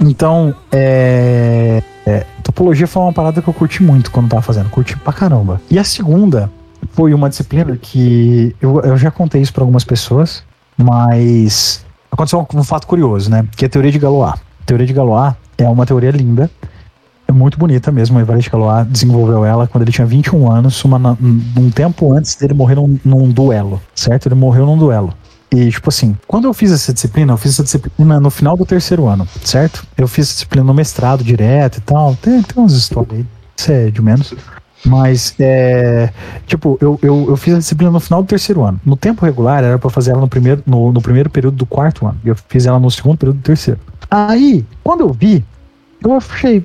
Então, 0.00 0.54
é, 0.72 1.82
é, 2.06 2.24
Topologia 2.42 2.86
foi 2.86 3.02
uma 3.02 3.12
parada 3.12 3.42
que 3.42 3.48
eu 3.48 3.52
curti 3.52 3.82
muito 3.82 4.10
quando 4.10 4.30
tava 4.30 4.40
fazendo. 4.40 4.70
Curti 4.70 4.96
pra 4.96 5.12
caramba. 5.12 5.60
E 5.70 5.78
a 5.78 5.84
segunda 5.84 6.50
foi 6.92 7.12
uma 7.12 7.28
disciplina 7.28 7.76
que 7.76 8.56
eu, 8.58 8.80
eu 8.80 8.96
já 8.96 9.10
contei 9.10 9.42
isso 9.42 9.52
pra 9.52 9.62
algumas 9.62 9.84
pessoas, 9.84 10.42
mas 10.78 11.84
aconteceu 12.10 12.40
um, 12.40 12.58
um 12.58 12.64
fato 12.64 12.86
curioso, 12.86 13.30
né? 13.30 13.46
Que 13.56 13.64
é 13.64 13.66
a 13.66 13.70
teoria 13.70 13.92
de 13.92 13.98
Galois. 13.98 14.34
A 14.34 14.64
teoria 14.66 14.86
de 14.86 14.92
Galois 14.92 15.34
é 15.58 15.68
uma 15.68 15.86
teoria 15.86 16.10
linda, 16.10 16.50
é 17.30 17.32
muito 17.32 17.58
bonita 17.58 17.90
mesmo. 17.92 18.18
O 18.18 18.20
Evariste 18.20 18.50
Galois 18.50 18.86
desenvolveu 18.86 19.44
ela 19.44 19.66
quando 19.66 19.82
ele 19.82 19.92
tinha 19.92 20.06
21 20.06 20.50
anos, 20.50 20.84
uma, 20.84 21.16
um 21.20 21.70
tempo 21.70 22.12
antes 22.12 22.34
dele 22.34 22.54
morrer 22.54 22.74
num, 22.74 22.98
num 23.04 23.30
duelo, 23.30 23.80
certo? 23.94 24.26
Ele 24.26 24.34
morreu 24.34 24.66
num 24.66 24.76
duelo. 24.76 25.14
E, 25.52 25.70
tipo 25.70 25.88
assim, 25.88 26.16
quando 26.28 26.44
eu 26.44 26.54
fiz 26.54 26.70
essa 26.70 26.92
disciplina, 26.92 27.32
eu 27.32 27.36
fiz 27.36 27.52
essa 27.52 27.64
disciplina 27.64 28.20
no 28.20 28.30
final 28.30 28.56
do 28.56 28.64
terceiro 28.64 29.06
ano, 29.06 29.26
certo? 29.44 29.84
Eu 29.96 30.06
fiz 30.06 30.26
essa 30.26 30.34
disciplina 30.34 30.64
no 30.64 30.74
mestrado 30.74 31.24
direto 31.24 31.78
e 31.78 31.80
tal. 31.80 32.14
Tem, 32.16 32.42
tem 32.42 32.62
umas 32.62 32.72
histórias 32.72 33.12
aí, 33.12 33.26
isso 33.56 33.72
é 33.72 33.90
de 33.90 34.02
menos. 34.02 34.34
Mas, 34.84 35.34
é. 35.38 36.10
Tipo, 36.46 36.78
eu, 36.80 36.98
eu, 37.02 37.26
eu 37.28 37.36
fiz 37.36 37.54
a 37.54 37.58
disciplina 37.58 37.90
no 37.90 38.00
final 38.00 38.22
do 38.22 38.26
terceiro 38.26 38.62
ano. 38.64 38.80
No 38.84 38.96
tempo 38.96 39.24
regular, 39.24 39.62
era 39.62 39.78
pra 39.78 39.90
fazer 39.90 40.12
ela 40.12 40.20
no 40.20 40.28
primeiro, 40.28 40.62
no, 40.66 40.90
no 40.90 41.02
primeiro 41.02 41.28
período 41.28 41.56
do 41.56 41.66
quarto 41.66 42.06
ano. 42.06 42.18
Eu 42.24 42.34
fiz 42.48 42.64
ela 42.66 42.78
no 42.78 42.90
segundo 42.90 43.18
período 43.18 43.36
do 43.36 43.42
terceiro. 43.42 43.78
Aí, 44.10 44.64
quando 44.82 45.00
eu 45.00 45.12
vi, 45.12 45.44
eu 46.02 46.14
achei. 46.14 46.64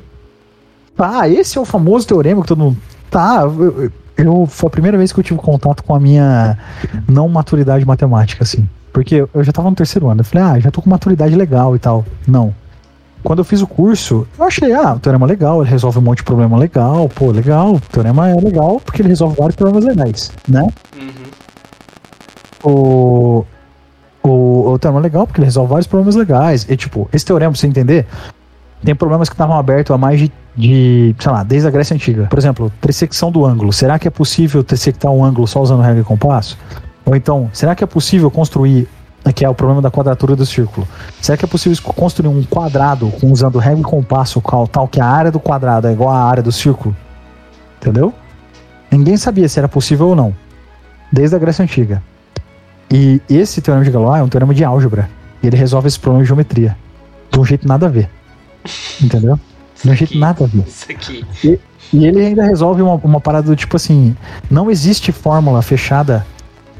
Ah, 0.97 1.27
esse 1.27 1.57
é 1.57 1.61
o 1.61 1.65
famoso 1.65 2.07
teorema 2.07 2.41
que 2.41 2.47
todo 2.47 2.59
mundo. 2.63 2.77
Tá, 3.11 3.41
eu- 3.43 3.91
eu- 4.17 4.45
foi 4.47 4.67
a 4.67 4.71
primeira 4.71 4.97
vez 4.97 5.11
que 5.11 5.19
eu 5.19 5.23
tive 5.23 5.39
contato 5.39 5.83
com 5.83 5.93
a 5.93 5.99
minha 5.99 6.57
não 7.07 7.27
maturidade 7.27 7.85
matemática, 7.85 8.43
assim. 8.43 8.67
Porque 8.93 9.25
eu 9.33 9.43
já 9.43 9.51
tava 9.51 9.69
no 9.69 9.75
terceiro 9.75 10.07
ano. 10.09 10.21
Eu 10.21 10.25
falei, 10.25 10.43
ah, 10.47 10.59
já 10.59 10.71
tô 10.71 10.81
com 10.81 10.89
maturidade 10.89 11.35
legal 11.35 11.75
e 11.75 11.79
tal. 11.79 12.05
Não. 12.25 12.55
Quando 13.25 13.39
eu 13.39 13.43
fiz 13.43 13.59
o 13.59 13.67
curso, 13.67 14.27
eu 14.37 14.45
achei, 14.45 14.71
ah, 14.71 14.93
o 14.93 14.99
teorema 14.99 15.25
é 15.25 15.29
legal, 15.29 15.61
ele 15.61 15.69
resolve 15.71 15.97
um 15.97 16.01
monte 16.01 16.19
de 16.19 16.23
problema 16.23 16.55
legal, 16.55 17.09
pô, 17.09 17.31
legal, 17.31 17.73
o 17.73 17.79
teorema 17.79 18.29
é 18.29 18.35
legal 18.35 18.79
porque 18.79 19.01
ele 19.01 19.09
resolve 19.09 19.35
vários 19.35 19.55
problemas 19.55 19.83
legais, 19.83 20.31
né? 20.47 20.67
Uhum. 20.95 21.25
O, 22.71 23.45
o, 24.21 24.73
o 24.73 24.79
teorema 24.79 25.01
é 25.01 25.03
legal 25.03 25.25
porque 25.25 25.39
ele 25.39 25.45
resolve 25.45 25.69
vários 25.69 25.87
problemas 25.87 26.15
legais. 26.15 26.67
E, 26.69 26.77
tipo, 26.77 27.09
esse 27.11 27.25
teorema, 27.25 27.51
pra 27.51 27.59
você 27.59 27.65
entender, 27.65 28.05
tem 28.83 28.93
problemas 28.93 29.27
que 29.27 29.33
estavam 29.33 29.57
abertos 29.57 29.93
há 29.93 29.97
mais 29.97 30.19
de, 30.19 30.31
de, 30.55 31.15
sei 31.19 31.31
lá, 31.31 31.41
desde 31.41 31.67
a 31.67 31.71
Grécia 31.71 31.95
Antiga. 31.95 32.27
Por 32.29 32.37
exemplo, 32.37 32.71
trisecção 32.79 33.31
do 33.31 33.43
ângulo. 33.43 33.73
Será 33.73 33.97
que 33.97 34.07
é 34.07 34.11
possível 34.11 34.63
trissectar 34.63 35.11
um 35.11 35.25
ângulo 35.25 35.47
só 35.47 35.61
usando 35.61 35.81
regra 35.81 36.01
e 36.01 36.03
compasso? 36.03 36.57
Ou 37.03 37.15
então, 37.15 37.49
será 37.53 37.73
que 37.73 37.83
é 37.83 37.87
possível 37.87 38.29
construir, 38.29 38.87
que 39.31 39.43
é 39.43 39.49
o 39.49 39.55
problema 39.55 39.81
da 39.81 39.89
quadratura 39.89 40.35
do 40.35 40.45
círculo, 40.45 40.87
será 41.21 41.37
que 41.37 41.45
é 41.45 41.47
possível 41.47 41.77
construir 41.93 42.29
um 42.29 42.43
quadrado 42.43 43.11
usando 43.23 43.57
regra 43.57 43.79
e 43.79 43.83
compasso, 43.83 44.41
tal 44.71 44.87
que 44.87 45.01
a 45.01 45.05
área 45.05 45.31
do 45.31 45.39
quadrado 45.39 45.87
é 45.87 45.91
igual 45.91 46.11
à 46.11 46.23
área 46.23 46.43
do 46.43 46.51
círculo? 46.51 46.95
Entendeu? 47.77 48.13
Ninguém 48.91 49.17
sabia 49.17 49.49
se 49.49 49.59
era 49.59 49.67
possível 49.67 50.09
ou 50.09 50.15
não, 50.15 50.33
desde 51.11 51.35
a 51.35 51.39
Grécia 51.39 51.63
Antiga. 51.63 52.01
E 52.91 53.19
esse 53.29 53.61
teorema 53.61 53.83
de 53.83 53.91
Galois 53.91 54.21
é 54.21 54.23
um 54.23 54.29
teorema 54.29 54.53
de 54.53 54.63
álgebra. 54.63 55.09
E 55.41 55.47
ele 55.47 55.57
resolve 55.57 55.87
esse 55.87 55.99
problema 55.99 56.23
de 56.23 56.27
geometria. 56.27 56.77
De 57.31 57.39
um 57.39 57.45
jeito 57.45 57.67
nada 57.67 57.87
a 57.87 57.89
ver. 57.89 58.09
Entendeu? 59.01 59.39
De 59.83 59.89
um 59.89 59.95
jeito 59.95 60.17
nada 60.17 60.43
a 60.43 60.47
ver. 60.47 60.63
Isso 60.67 60.85
aqui. 60.89 61.25
E 61.93 62.05
ele 62.05 62.19
ainda 62.19 62.43
resolve 62.43 62.81
uma, 62.81 62.95
uma 62.95 63.19
parada 63.19 63.47
do 63.47 63.55
tipo 63.55 63.75
assim: 63.75 64.15
não 64.49 64.71
existe 64.71 65.11
fórmula 65.11 65.61
fechada, 65.61 66.25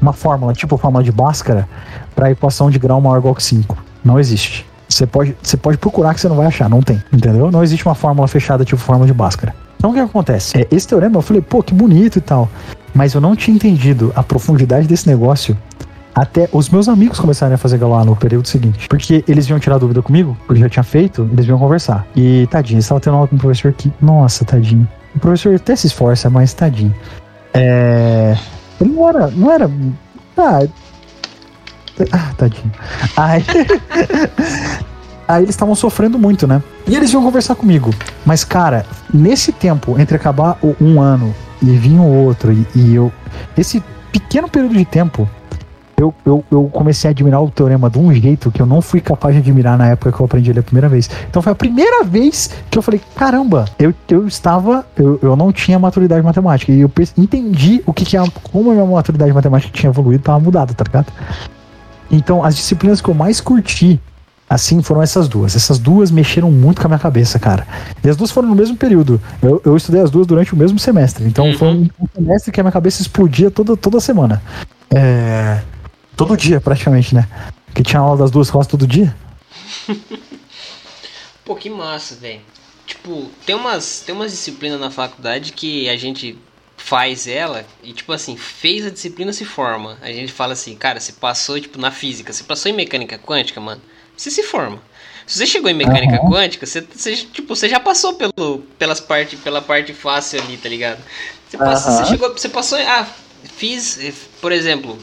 uma 0.00 0.12
fórmula 0.12 0.52
tipo 0.52 0.76
fórmula 0.76 1.02
de 1.02 1.12
Bhaskara, 1.12 1.68
para 2.14 2.30
equação 2.30 2.70
de 2.70 2.78
grau 2.78 3.00
maior 3.00 3.14
ou 3.14 3.20
igual 3.20 3.34
que 3.34 3.42
5. 3.42 3.76
Não 4.04 4.18
existe. 4.18 4.66
Você 4.88 5.06
pode, 5.06 5.36
você 5.42 5.56
pode 5.56 5.78
procurar 5.78 6.14
que 6.14 6.20
você 6.20 6.28
não 6.28 6.36
vai 6.36 6.46
achar, 6.46 6.68
não 6.70 6.80
tem, 6.80 7.02
entendeu? 7.12 7.50
Não 7.50 7.62
existe 7.62 7.84
uma 7.84 7.94
fórmula 7.94 8.28
fechada 8.28 8.64
tipo 8.64 8.80
fórmula 8.80 9.06
de 9.06 9.12
Bhaskara. 9.12 9.54
Então 9.76 9.90
o 9.90 9.94
que 9.94 10.00
acontece? 10.00 10.58
É, 10.58 10.66
esse 10.70 10.86
teorema 10.86 11.16
eu 11.16 11.22
falei, 11.22 11.42
pô, 11.42 11.62
que 11.62 11.74
bonito 11.74 12.18
e 12.18 12.20
tal. 12.20 12.48
Mas 12.94 13.14
eu 13.14 13.20
não 13.20 13.36
tinha 13.36 13.54
entendido 13.54 14.12
a 14.16 14.22
profundidade 14.22 14.86
desse 14.86 15.06
negócio 15.06 15.56
até 16.14 16.48
os 16.50 16.70
meus 16.70 16.88
amigos 16.88 17.20
começarem 17.20 17.54
a 17.54 17.58
fazer 17.58 17.76
Galois 17.76 18.06
no 18.06 18.16
período 18.16 18.48
seguinte. 18.48 18.88
Porque 18.88 19.22
eles 19.28 19.46
vinham 19.46 19.60
tirar 19.60 19.76
dúvida 19.76 20.00
comigo, 20.00 20.34
porque 20.46 20.60
eu 20.60 20.64
já 20.64 20.68
tinha 20.70 20.82
feito, 20.82 21.28
eles 21.30 21.44
vinham 21.44 21.58
conversar. 21.58 22.06
E 22.16 22.46
tadinho, 22.50 22.76
eles 22.76 22.86
estavam 22.86 23.00
tendo 23.00 23.16
aula 23.16 23.28
com 23.28 23.36
um 23.36 23.38
professor 23.38 23.70
que, 23.74 23.92
nossa, 24.00 24.42
tadinho. 24.42 24.88
O 25.14 25.18
professor 25.18 25.54
até 25.54 25.76
se 25.76 25.86
esforça, 25.88 26.30
mas 26.30 26.54
tadinho. 26.54 26.94
É. 27.52 28.34
Ele 28.80 28.92
não 28.92 29.08
era. 29.08 29.26
Não 29.28 29.52
era. 29.52 29.70
Ah, 30.36 30.60
ah 32.12 32.34
tadinho. 32.36 32.72
Aí. 33.16 33.44
Aí 35.28 35.42
eles 35.42 35.54
estavam 35.56 35.74
sofrendo 35.74 36.18
muito, 36.18 36.46
né? 36.46 36.62
E 36.86 36.94
eles 36.94 37.12
iam 37.12 37.22
conversar 37.22 37.56
comigo. 37.56 37.90
Mas, 38.24 38.44
cara, 38.44 38.86
nesse 39.12 39.50
tempo, 39.50 39.98
entre 39.98 40.14
acabar 40.14 40.56
um 40.80 41.00
ano 41.00 41.34
e 41.60 41.66
vir 41.76 41.98
o 41.98 42.04
outro, 42.04 42.52
e, 42.52 42.66
e 42.74 42.94
eu. 42.94 43.12
Esse 43.58 43.82
pequeno 44.12 44.48
período 44.48 44.74
de 44.74 44.84
tempo, 44.84 45.28
eu, 45.98 46.14
eu, 46.26 46.44
eu 46.50 46.64
comecei 46.72 47.08
a 47.08 47.10
admirar 47.10 47.42
o 47.42 47.50
teorema 47.50 47.88
de 47.88 47.98
um 47.98 48.12
jeito 48.12 48.50
que 48.50 48.60
eu 48.60 48.66
não 48.66 48.82
fui 48.82 49.00
capaz 49.00 49.34
de 49.34 49.40
admirar 49.40 49.78
na 49.78 49.88
época 49.88 50.12
que 50.12 50.20
eu 50.20 50.26
aprendi 50.26 50.50
ele 50.50 50.58
a 50.58 50.62
primeira 50.62 50.88
vez. 50.88 51.08
Então 51.28 51.40
foi 51.40 51.52
a 51.52 51.54
primeira 51.54 52.04
vez 52.04 52.50
que 52.70 52.76
eu 52.76 52.82
falei, 52.82 53.00
caramba, 53.16 53.64
eu, 53.78 53.94
eu 54.08 54.26
estava, 54.26 54.86
eu, 54.96 55.18
eu 55.22 55.34
não 55.36 55.50
tinha 55.52 55.78
maturidade 55.78 56.22
matemática. 56.22 56.70
E 56.70 56.80
eu 56.80 56.90
entendi 57.16 57.82
o 57.86 57.92
que, 57.94 58.04
que 58.04 58.16
é, 58.16 58.22
como 58.52 58.70
a 58.70 58.74
minha 58.74 58.84
maturidade 58.84 59.32
matemática 59.32 59.72
tinha 59.72 59.90
evoluído, 59.90 60.20
estava 60.20 60.38
mudada, 60.38 60.74
tá 60.74 60.84
ligado? 60.84 61.12
Então 62.10 62.44
as 62.44 62.54
disciplinas 62.54 63.00
que 63.00 63.08
eu 63.08 63.14
mais 63.14 63.40
curti, 63.40 63.98
assim, 64.50 64.82
foram 64.82 65.02
essas 65.02 65.28
duas. 65.28 65.56
Essas 65.56 65.78
duas 65.78 66.10
mexeram 66.10 66.52
muito 66.52 66.78
com 66.78 66.88
a 66.88 66.90
minha 66.90 66.98
cabeça, 66.98 67.38
cara. 67.38 67.66
E 68.04 68.08
as 68.10 68.16
duas 68.16 68.30
foram 68.30 68.48
no 68.48 68.54
mesmo 68.54 68.76
período. 68.76 69.18
Eu, 69.42 69.62
eu 69.64 69.74
estudei 69.74 70.02
as 70.02 70.10
duas 70.10 70.26
durante 70.26 70.52
o 70.52 70.56
mesmo 70.58 70.78
semestre. 70.78 71.24
Então 71.24 71.54
foi 71.54 71.68
um, 71.68 71.88
um 71.98 72.06
semestre 72.14 72.52
que 72.52 72.60
a 72.60 72.62
minha 72.62 72.72
cabeça 72.72 73.00
explodia 73.00 73.50
toda, 73.50 73.78
toda 73.78 73.98
semana. 73.98 74.42
É. 74.94 75.60
Todo 76.16 76.36
dia, 76.36 76.60
praticamente, 76.60 77.14
né? 77.14 77.28
Porque 77.66 77.82
tinha 77.82 78.00
aula 78.00 78.16
das 78.16 78.30
duas 78.30 78.50
quase 78.50 78.68
todo 78.68 78.86
dia. 78.86 79.14
Pô, 81.44 81.54
que 81.54 81.68
massa, 81.70 82.14
velho. 82.16 82.40
Tipo, 82.86 83.30
tem 83.44 83.54
umas, 83.54 84.00
tem 84.00 84.14
umas 84.14 84.30
disciplinas 84.32 84.80
na 84.80 84.90
faculdade 84.90 85.52
que 85.52 85.88
a 85.88 85.96
gente 85.96 86.38
faz 86.76 87.26
ela 87.26 87.64
e, 87.82 87.92
tipo 87.92 88.12
assim, 88.12 88.36
fez 88.36 88.86
a 88.86 88.90
disciplina, 88.90 89.32
se 89.32 89.44
forma. 89.44 89.98
A 90.00 90.10
gente 90.12 90.32
fala 90.32 90.52
assim, 90.52 90.74
cara, 90.76 91.00
você 91.00 91.12
passou, 91.12 91.60
tipo, 91.60 91.78
na 91.80 91.90
física, 91.90 92.32
você 92.32 92.44
passou 92.44 92.70
em 92.70 92.74
mecânica 92.74 93.18
quântica, 93.18 93.60
mano, 93.60 93.80
você 94.16 94.30
se 94.30 94.42
forma. 94.42 94.80
Se 95.26 95.38
você 95.38 95.46
chegou 95.46 95.68
em 95.68 95.74
mecânica 95.74 96.16
Aham. 96.18 96.30
quântica, 96.30 96.64
você, 96.64 96.80
você, 96.80 97.16
tipo, 97.16 97.54
você 97.56 97.68
já 97.68 97.80
passou 97.80 98.14
pelo, 98.14 98.60
pelas 98.78 99.00
parte, 99.00 99.36
pela 99.36 99.60
parte 99.60 99.92
fácil 99.92 100.40
ali, 100.40 100.56
tá 100.56 100.68
ligado? 100.68 101.02
Você, 101.48 101.58
passa- 101.58 101.90
Aham. 101.90 101.98
você 101.98 102.04
chegou, 102.04 102.32
você 102.32 102.48
passou, 102.48 102.78
em- 102.78 102.86
ah, 102.86 103.04
fiz, 103.56 103.98
por 104.40 104.52
exemplo, 104.52 104.96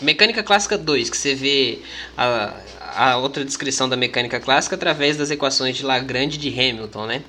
Mecânica 0.00 0.42
Clássica 0.42 0.78
2, 0.78 1.10
que 1.10 1.16
você 1.16 1.34
vê 1.34 1.80
a, 2.16 2.52
a 2.96 3.16
outra 3.16 3.44
descrição 3.44 3.88
da 3.88 3.96
mecânica 3.96 4.38
clássica 4.40 4.76
através 4.76 5.16
das 5.16 5.30
equações 5.30 5.76
de 5.76 5.84
Lagrange 5.84 6.38
de 6.38 6.48
Hamilton, 6.48 7.06
né? 7.06 7.22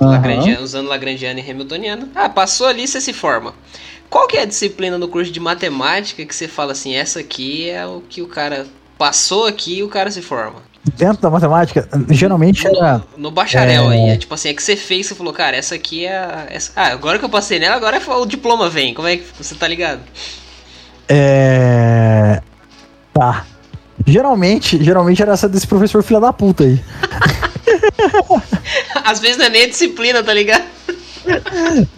Lagrangiano- 0.00 0.62
usando 0.62 0.88
Lagrangiano 0.88 1.38
e 1.40 1.50
Hamiltoniano. 1.50 2.08
Ah, 2.14 2.28
passou 2.28 2.66
ali, 2.66 2.86
você 2.86 3.00
se 3.00 3.12
forma. 3.12 3.54
Qual 4.10 4.26
que 4.26 4.36
é 4.38 4.42
a 4.42 4.46
disciplina 4.46 4.96
no 4.96 5.06
curso 5.08 5.30
de 5.30 5.38
matemática 5.40 6.24
que 6.24 6.34
você 6.34 6.48
fala 6.48 6.72
assim, 6.72 6.94
essa 6.94 7.20
aqui 7.20 7.68
é 7.68 7.86
o 7.86 8.00
que 8.08 8.22
o 8.22 8.26
cara 8.26 8.66
passou 8.96 9.46
aqui 9.46 9.78
e 9.78 9.82
o 9.82 9.88
cara 9.88 10.10
se 10.10 10.22
forma? 10.22 10.62
Dentro 10.96 11.20
da 11.20 11.28
matemática, 11.28 11.86
geralmente 12.10 12.66
era. 12.66 12.98
No, 13.14 13.24
no 13.24 13.30
bacharel 13.30 13.90
É. 13.90 13.94
aí, 13.94 14.10
é 14.10 14.16
tipo 14.16 14.32
assim, 14.32 14.48
é 14.48 14.54
que 14.54 14.62
você 14.62 14.74
fez, 14.74 15.06
você 15.06 15.14
falou, 15.14 15.34
cara, 15.34 15.54
essa 15.56 15.74
aqui 15.74 16.06
é 16.06 16.46
essa- 16.48 16.72
ah, 16.74 16.86
agora 16.86 17.18
que 17.18 17.24
eu 17.26 17.28
passei 17.28 17.58
nela, 17.58 17.76
agora 17.76 17.98
é 17.98 18.10
o 18.14 18.24
diploma 18.24 18.70
vem. 18.70 18.94
Como 18.94 19.06
é 19.06 19.18
que 19.18 19.24
você 19.36 19.54
tá 19.54 19.68
ligado? 19.68 20.00
É. 21.08 22.40
Tá. 23.12 23.44
Geralmente, 24.06 24.82
geralmente 24.82 25.20
era 25.22 25.32
essa 25.32 25.48
desse 25.48 25.66
professor 25.66 26.02
filha 26.02 26.20
da 26.20 26.32
puta 26.32 26.64
aí. 26.64 26.80
Às 29.04 29.18
vezes 29.20 29.36
não 29.38 29.46
é 29.46 29.50
nem 29.50 29.62
a 29.64 29.68
disciplina, 29.68 30.22
tá 30.22 30.32
ligado? 30.32 30.64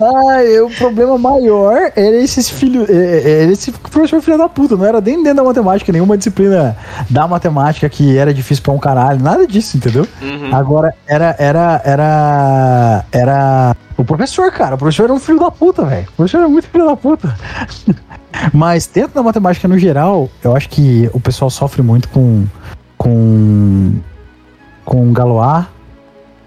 Ah, 0.01 0.43
e 0.43 0.61
o 0.61 0.71
problema 0.71 1.17
maior 1.17 1.93
era 1.95 2.17
esse 2.17 2.43
filho. 2.53 2.85
é, 2.89 2.95
é, 2.95 3.43
Era 3.43 3.53
esse 3.53 3.71
professor 3.71 4.21
filho 4.21 4.39
da 4.39 4.49
puta. 4.49 4.77
Não 4.77 4.85
era 4.85 5.01
nem 5.01 5.23
dentro 5.23 5.37
da 5.37 5.45
matemática, 5.45 5.93
nenhuma 5.93 6.17
disciplina 6.17 6.77
da 7.09 7.29
matemática 7.29 7.89
que 7.89 8.17
era 8.17 8.35
difícil 8.35 8.65
pra 8.65 8.73
um 8.73 8.79
caralho. 8.79 9.23
Nada 9.23 9.47
disso, 9.47 9.77
entendeu? 9.77 10.07
Uhum. 10.21 10.55
Agora 10.55 10.95
era. 11.07 11.37
Era. 11.39 11.81
Era. 11.85 13.05
Era. 13.13 13.77
O 13.97 14.05
professor, 14.05 14.51
cara. 14.51 14.75
O 14.75 14.79
professor 14.79 15.05
era 15.05 15.13
um 15.13 15.21
filho 15.21 15.39
da 15.39 15.51
puta, 15.51 15.85
velho. 15.85 16.09
O 16.09 16.13
professor 16.13 16.39
era 16.39 16.49
muito 16.49 16.67
filho 16.69 16.87
da 16.87 16.97
puta. 16.97 17.37
Mas 18.53 18.87
dentro 18.87 19.15
da 19.15 19.23
matemática 19.23 19.67
no 19.69 19.79
geral, 19.79 20.29
eu 20.43 20.57
acho 20.57 20.69
que 20.69 21.11
o 21.13 21.21
pessoal 21.21 21.51
sofre 21.51 21.83
muito 21.83 22.09
com. 22.09 22.47
com. 22.97 23.93
com 24.85 25.13
Galois. 25.13 25.67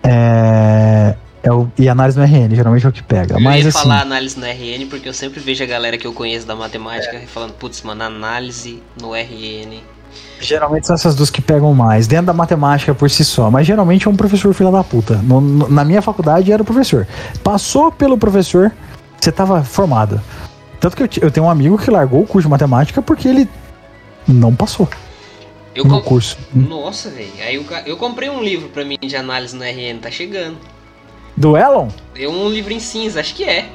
É, 0.06 1.16
é 1.42 1.52
o, 1.52 1.68
e 1.78 1.88
análise 1.88 2.18
no 2.18 2.26
RN, 2.26 2.54
geralmente 2.56 2.86
é 2.86 2.90
o 2.90 2.92
que 2.92 3.02
pega. 3.04 3.36
Eu 3.36 3.40
Mas 3.40 3.64
ia 3.64 3.70
assim. 3.70 3.80
falar 3.80 4.02
análise 4.02 4.38
no 4.40 4.46
RN 4.46 4.88
porque 4.90 5.08
eu 5.08 5.14
sempre 5.14 5.40
vejo 5.40 5.64
a 5.64 5.68
galera 5.68 5.98
que 5.98 6.06
eu 6.06 6.14
conheço 6.14 6.46
da 6.46 6.56
matemática 6.56 7.20
falando, 7.28 7.54
putz, 7.54 7.82
mano, 7.84 8.04
análise 8.04 8.82
no 9.02 9.14
RN. 9.14 9.82
Geralmente 10.40 10.86
são 10.88 10.94
essas 10.94 11.16
duas 11.16 11.30
que 11.30 11.42
pegam 11.42 11.74
mais, 11.74 12.06
dentro 12.06 12.28
da 12.28 12.34
matemática 12.34 12.94
por 12.94 13.10
si 13.10 13.24
só. 13.24 13.50
Mas 13.50 13.66
geralmente 13.66 14.08
é 14.08 14.12
um 14.12 14.16
professor 14.16 14.54
filha 14.54 14.70
da 14.72 14.84
puta. 14.84 15.16
No- 15.24 15.40
no- 15.42 15.70
na 15.70 15.86
minha 15.86 16.02
faculdade 16.02 16.52
era 16.52 16.62
o 16.62 16.66
professor. 16.66 17.08
Passou 17.44 17.92
pelo 17.92 18.18
professor, 18.18 18.72
você 19.20 19.32
tava 19.32 19.64
formado. 19.64 20.22
Tanto 20.84 20.98
que 20.98 21.04
eu, 21.20 21.24
eu 21.28 21.32
tenho 21.32 21.46
um 21.46 21.50
amigo 21.50 21.78
que 21.78 21.90
largou 21.90 22.24
o 22.24 22.28
curso 22.28 22.46
de 22.46 22.52
matemática 22.52 23.02
porque 23.02 23.26
ele 23.26 23.48
não 24.28 24.54
passou 24.54 24.86
Eu 25.74 25.86
no 25.86 26.02
curso. 26.04 26.38
Nossa, 26.54 27.10
velho. 27.10 27.32
Aí 27.40 27.56
eu, 27.56 27.66
eu 27.86 27.96
comprei 27.96 28.30
um 28.30 28.44
livro 28.44 28.68
pra 28.68 28.84
mim 28.84 28.98
de 29.02 29.16
análise 29.16 29.56
no 29.56 29.64
RN, 29.64 30.00
tá 30.02 30.12
chegando. 30.12 30.58
Do 31.38 31.56
Elon? 31.56 31.88
É 32.14 32.28
um 32.28 32.50
livro 32.50 32.74
em 32.74 32.82
cinza, 32.82 33.22
acho 33.22 33.34
que 33.34 33.46
é. 33.46 33.70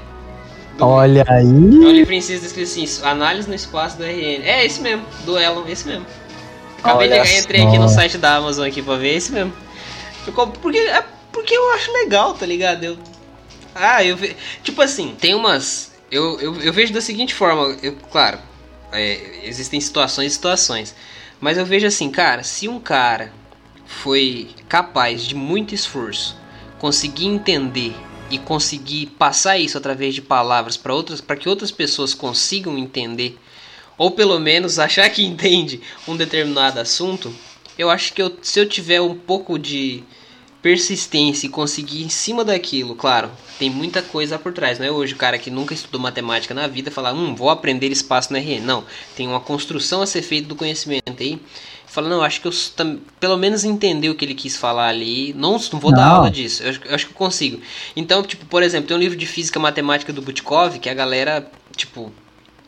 Do- 0.77 0.85
Olha 0.87 1.25
É 1.27 1.33
aí. 1.39 1.47
um 1.47 1.91
livro 1.91 2.13
em 2.13 2.21
cinza 2.21 2.45
escrito 2.45 2.69
assim, 2.69 2.85
análise 3.03 3.49
no 3.49 3.55
espaço 3.55 3.97
do 3.97 4.05
RN. 4.05 4.43
É 4.45 4.67
esse 4.67 4.83
mesmo, 4.83 5.03
do 5.25 5.39
Elon, 5.39 5.65
esse 5.67 5.89
mesmo. 5.89 6.05
Acabei 6.85 7.11
Olha 7.11 7.23
de 7.23 7.39
entrei 7.39 7.63
aqui 7.67 7.79
no 7.79 7.89
site 7.89 8.19
da 8.19 8.37
Amazon 8.37 8.69
aqui 8.69 8.83
pra 8.83 8.97
ver, 8.97 9.13
é 9.13 9.15
esse 9.15 9.33
mesmo. 9.33 9.53
Eu 10.27 10.33
compro 10.35 10.61
porque, 10.61 10.77
é 10.77 11.03
porque 11.33 11.55
eu 11.57 11.73
acho 11.73 11.91
legal, 11.91 12.35
tá 12.35 12.45
ligado? 12.45 12.85
Eu, 12.85 12.99
ah, 13.75 14.05
eu 14.05 14.15
ve... 14.15 14.37
Tipo 14.63 14.83
assim, 14.83 15.17
tem 15.19 15.35
umas. 15.35 15.97
Eu, 16.11 16.41
eu, 16.41 16.61
eu 16.63 16.73
vejo 16.73 16.93
da 16.93 17.01
seguinte 17.01 17.35
forma, 17.35 17.77
eu, 17.83 17.95
claro, 18.11 18.39
é, 18.93 19.41
existem 19.45 19.81
situações 19.81 20.33
e 20.33 20.35
situações. 20.35 20.95
Mas 21.41 21.57
eu 21.59 21.65
vejo 21.65 21.87
assim, 21.87 22.11
cara, 22.11 22.43
se 22.43 22.69
um 22.69 22.81
cara 22.81 23.33
foi 23.87 24.51
capaz 24.69 25.23
de 25.23 25.35
muito 25.35 25.75
esforço 25.75 26.37
conseguir 26.79 27.27
entender 27.27 27.95
e 28.31 28.39
conseguir 28.39 29.07
passar 29.19 29.59
isso 29.59 29.79
através 29.79 30.15
de 30.15 30.21
palavras 30.21 30.77
para 30.77 30.95
outras 30.95 31.21
para 31.21 31.37
que 31.37 31.49
outras 31.49 31.71
pessoas 31.71 32.13
consigam 32.13 32.77
entender 32.77 33.39
ou 33.97 34.11
pelo 34.11 34.39
menos 34.39 34.79
achar 34.81 35.09
que 35.11 35.25
entende 35.25 35.81
um 36.07 36.17
determinado 36.17 36.79
assunto, 36.79 37.35
eu 37.79 37.91
acho 37.91 38.13
que 38.13 38.23
eu, 38.23 38.37
se 38.43 38.61
eu 38.61 38.69
tiver 38.69 39.01
um 39.01 39.15
pouco 39.15 39.59
de 39.59 40.05
persistência 40.61 41.47
e 41.47 41.51
conseguir 41.51 42.03
em 42.03 42.09
cima 42.09 42.45
daquilo, 42.45 42.95
claro, 42.95 43.31
tem 43.59 43.71
muita 43.71 44.03
coisa 44.03 44.39
por 44.39 44.53
trás, 44.53 44.79
não 44.79 44.87
é 44.87 44.91
hoje 44.91 45.15
o 45.15 45.17
cara 45.17 45.39
que 45.39 45.51
nunca 45.51 45.75
estudou 45.75 46.01
matemática 46.01 46.53
na 46.53 46.67
vida 46.67 46.91
falar, 46.91 47.13
hum, 47.13 47.35
vou 47.35 47.51
aprender 47.51 47.91
espaço 47.93 48.33
no 48.33 48.39
RN, 48.39 48.61
não, 48.61 48.85
tem 49.17 49.27
uma 49.29 49.41
construção 49.41 50.03
a 50.03 50.07
ser 50.07 50.23
feita 50.23 50.49
do 50.49 50.57
conhecimento 50.57 51.23
aí, 51.23 51.41
fala, 51.87 52.09
não, 52.09 52.23
acho 52.23 52.41
que 52.41 52.49
eu 52.49 52.53
pelo 53.19 53.37
menos 53.37 53.65
entender 53.65 54.11
o 54.11 54.15
que 54.15 54.25
ele 54.25 54.35
quis 54.35 54.57
falar 54.57 54.89
ali, 54.89 55.33
não, 55.33 55.59
não 55.73 55.81
vou 55.81 55.93
dar 55.93 56.07
Não. 56.07 56.17
aula 56.17 56.31
disso, 56.31 56.63
eu 56.63 56.71
acho, 56.71 56.81
eu 56.85 56.95
acho 56.95 57.07
que 57.07 57.13
eu 57.13 57.17
consigo. 57.17 57.61
Então, 57.97 58.23
tipo, 58.23 58.45
por 58.47 58.63
exemplo, 58.63 58.89
tem 58.89 58.97
um 58.97 59.01
livro 59.01 59.17
de 59.17 59.27
física 59.27 59.59
matemática 59.59 60.13
do 60.13 60.23
Butkov 60.23 60.79
que 60.79 60.89
a 60.89 60.95
galera, 60.95 61.51
tipo, 61.77 62.13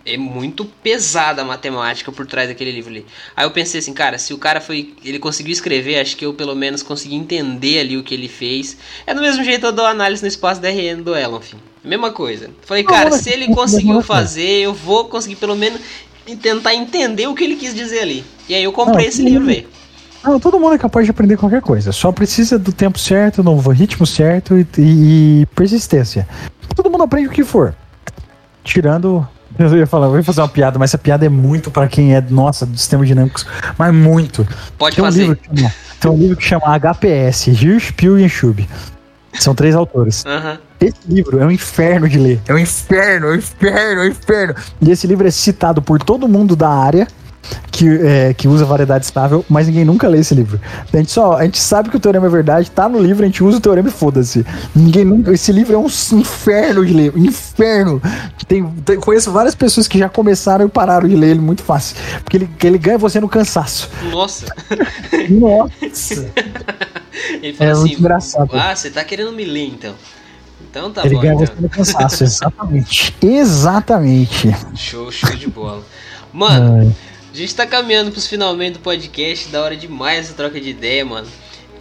é 0.05 0.17
muito 0.17 0.65
pesada 0.65 1.43
a 1.43 1.45
matemática 1.45 2.11
por 2.11 2.27
trás 2.27 2.49
daquele 2.49 2.73
livro 2.73 2.91
ali. 2.91 3.07
Aí 3.37 3.45
eu 3.45 3.51
pensei 3.51 3.81
assim, 3.81 3.93
cara, 3.93 4.19
se 4.19 4.33
o 4.33 4.39
cara 4.39 4.61
foi. 4.61 4.95
Ele 5.05 5.19
conseguiu 5.19 5.53
escrever, 5.53 6.01
acho 6.01 6.17
que 6.17 6.25
eu 6.25 6.33
pelo 6.35 6.55
menos 6.55 6.83
consegui 6.83 7.15
entender 7.15 7.81
ali 7.81 7.97
o 7.97 8.03
que 8.03 8.15
ele 8.15 8.29
fez. 8.29 8.77
É 9.07 9.15
do 9.15 9.21
mesmo 9.21 9.45
jeito 9.45 9.67
eu 9.67 9.73
dou 9.73 9.87
análise 9.87 10.23
no 10.23 10.29
espaço 10.29 10.61
da 10.61 10.71
RN 10.71 11.03
do 11.03 11.15
Elon, 11.15 11.39
enfim. 11.39 11.59
Mesma 11.83 12.11
coisa. 12.13 12.51
Falei, 12.63 12.85
cara, 12.85 13.11
se 13.13 13.31
ele 13.31 13.49
conseguiu 13.55 14.03
fazer, 14.03 14.61
eu 14.61 14.75
vou 14.75 15.07
conseguir 15.07 15.37
pelo 15.37 15.57
menos 15.57 15.81
tentar 16.43 16.75
entender 16.75 17.27
o 17.27 17.35
que 17.35 17.45
ele 17.45 17.57
quis 17.57 17.75
dizer 17.75 18.01
ali. 18.01 18.25
E 18.49 18.55
aí 18.55 18.63
eu 18.63 18.73
comprei 18.73 19.05
Não, 19.05 19.09
esse 19.09 19.23
livro, 19.23 19.47
velho. 19.47 19.67
Não, 20.23 20.39
todo 20.39 20.61
mundo 20.61 20.75
é 20.75 20.79
capaz 20.79 21.07
de 21.07 21.11
aprender 21.11 21.39
qualquer 21.39 21.63
coisa. 21.63 21.93
Só 21.93 22.13
precisa 22.13 22.59
do 22.59 22.73
tempo 22.73 22.99
certo, 22.99 23.43
no 23.43 23.57
ritmo 23.71 24.07
certo 24.07 24.59
e, 24.59 24.67
e 24.79 25.47
persistência. 25.55 26.29
Todo 26.77 26.91
mundo 26.91 27.05
aprende 27.05 27.29
o 27.29 27.31
que 27.31 27.43
for. 27.43 27.75
Tirando. 28.63 29.27
Eu 29.59 29.77
ia 29.77 29.87
falar, 29.87 30.07
eu 30.07 30.17
ia 30.17 30.23
fazer 30.23 30.41
uma 30.41 30.49
piada, 30.49 30.79
mas 30.79 30.91
essa 30.91 30.99
piada 30.99 31.27
é 31.27 31.29
muito 31.29 31.71
pra 31.71 31.87
quem 31.87 32.15
é, 32.15 32.21
nossa, 32.21 32.65
do 32.65 32.79
sistema 32.79 33.05
dinâmicos. 33.05 33.47
Mas 33.77 33.93
muito. 33.93 34.47
Pode 34.79 34.97
Tem 34.97 35.05
um, 35.05 35.07
fazer. 35.09 35.21
livro 35.23 35.37
que 35.37 35.57
chama, 35.57 35.73
tem 36.01 36.11
um 36.11 36.17
livro 36.17 36.37
que 36.37 36.45
chama 36.45 36.79
HPS, 36.79 37.49
Hirsch, 37.49 37.93
Pill 37.93 38.19
e 38.19 38.29
Schub. 38.29 38.67
São 39.35 39.55
três 39.55 39.75
autores. 39.75 40.25
Aham. 40.27 40.59
Esse 40.81 40.97
livro 41.07 41.39
é 41.39 41.45
um 41.45 41.51
inferno 41.51 42.09
de 42.09 42.19
ler. 42.19 42.41
É 42.49 42.55
um 42.55 42.59
inferno, 42.59 43.27
é 43.27 43.31
um 43.33 43.35
inferno, 43.35 44.01
é 44.01 44.05
um 44.05 44.09
inferno. 44.09 44.55
E 44.81 44.91
esse 44.91 45.07
livro 45.07 45.27
é 45.27 45.31
citado 45.31 45.83
por 45.83 46.03
todo 46.03 46.27
mundo 46.27 46.57
da 46.57 46.71
área 46.71 47.07
que, 47.71 47.89
é, 47.89 48.35
que 48.35 48.47
usa 48.47 48.65
variedade 48.65 49.05
estável, 49.05 49.45
mas 49.49 49.67
ninguém 49.67 49.85
nunca 49.85 50.07
lê 50.09 50.19
esse 50.19 50.35
livro. 50.35 50.61
A 50.93 50.97
gente 50.97 51.11
só, 51.11 51.37
a 51.37 51.45
gente 51.45 51.59
sabe 51.59 51.89
que 51.91 51.97
o 51.97 52.01
teorema 52.01 52.27
é 52.27 52.31
verdade, 52.31 52.71
tá 52.71 52.89
no 52.89 52.99
livro, 52.99 53.23
a 53.23 53.27
gente 53.27 53.43
usa 53.43 53.59
o 53.59 53.61
teorema 53.61 53.89
e 53.89 53.93
foda-se. 53.93 54.45
Ninguém 54.75 55.05
nunca. 55.05 55.33
Esse 55.33 55.51
livro 55.53 55.75
é 55.75 55.79
um 55.79 55.87
inferno 55.87 56.85
de 56.85 56.93
ler, 56.93 57.12
um 57.17 57.25
inferno. 57.25 58.01
Tem, 58.47 58.65
tem- 58.85 59.01
conheço 59.01 59.31
várias 59.33 59.55
pessoas 59.55 59.89
que 59.89 59.99
já 59.99 60.09
começaram 60.09 60.67
e 60.67 60.69
pararam 60.69 61.09
de 61.09 61.17
ler 61.17 61.31
ele 61.31 61.41
muito 61.41 61.62
fácil. 61.62 61.97
Porque 62.23 62.37
ele, 62.37 62.51
ele 62.62 62.79
ganha 62.79 62.99
você 62.99 63.21
no 63.21 63.29
cansaço. 63.29 63.91
Nossa. 64.11 64.47
Nossa! 65.29 66.31
Ele 67.43 67.53
falou 67.55 67.69
É 67.69 67.73
assim: 67.73 67.81
muito 67.83 67.99
engraçado. 67.99 68.51
Ah, 68.55 68.75
você 68.75 68.89
tá 68.91 69.05
querendo 69.05 69.33
me 69.33 69.45
ler 69.45 69.67
então. 69.67 69.95
Então 70.71 70.91
tá 70.93 71.05
ele 71.05 71.17
bom. 71.17 71.21
ganha 71.21 71.35
então. 71.35 71.47
você 71.47 71.61
no 71.61 71.69
cansaço, 71.69 72.25
exatamente. 72.25 73.15
Exatamente. 73.21 74.57
Show, 74.77 75.11
show 75.11 75.35
de 75.37 75.49
bola. 75.49 75.83
Mano, 76.33 76.79
Ai. 76.81 76.97
A 77.32 77.36
gente 77.36 77.55
tá 77.55 77.66
caminhando 77.66 78.11
pros 78.11 78.27
finalmente 78.27 78.74
do 78.74 78.81
podcast, 78.81 79.48
da 79.48 79.62
hora 79.62 79.77
demais 79.77 80.27
essa 80.27 80.35
troca 80.35 80.61
de 80.61 80.70
ideia, 80.70 81.05
mano. 81.05 81.28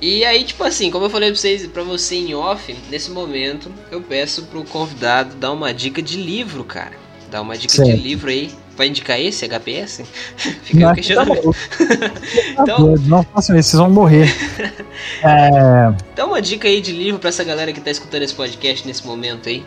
E 0.01 0.23
aí, 0.23 0.43
tipo 0.45 0.63
assim, 0.63 0.89
como 0.89 1.05
eu 1.05 1.09
falei 1.09 1.29
pra 1.29 1.37
vocês, 1.39 1.67
pra 1.67 1.83
você 1.83 2.15
em 2.15 2.33
off, 2.33 2.73
nesse 2.89 3.11
momento, 3.11 3.69
eu 3.91 4.01
peço 4.01 4.43
pro 4.43 4.63
convidado 4.63 5.35
dar 5.35 5.51
uma 5.51 5.73
dica 5.73 6.01
de 6.01 6.15
livro, 6.17 6.63
cara. 6.63 6.93
Dar 7.29 7.41
uma 7.41 7.57
dica 7.57 7.73
de 7.83 7.89
Certo. 7.91 8.01
livro 8.01 8.29
aí. 8.29 8.49
Vai 8.77 8.87
indicar 8.87 9.19
esse, 9.19 9.45
HPS? 9.45 10.03
Fica 10.63 10.79
Não, 10.79 10.87
tá 10.89 10.95
questionamento. 10.95 11.43
bom. 11.43 11.51
Tá 12.55 12.63
Então- 12.63 12.95
não 13.07 13.23
façam 13.23 13.57
isso, 13.59 13.71
vocês 13.71 13.79
vão 13.79 13.89
morrer. 13.89 14.33
É, 15.23 15.93
Dá 16.15 16.25
uma 16.25 16.41
dica 16.41 16.67
aí 16.67 16.79
de 16.81 16.91
livro 16.91 17.19
pra 17.19 17.29
essa 17.29 17.43
galera 17.43 17.71
que 17.73 17.79
tá 17.81 17.89
escutando 17.91 18.23
esse 18.23 18.33
podcast 18.33 18.85
nesse 18.87 19.05
momento 19.05 19.49
aí. 19.49 19.63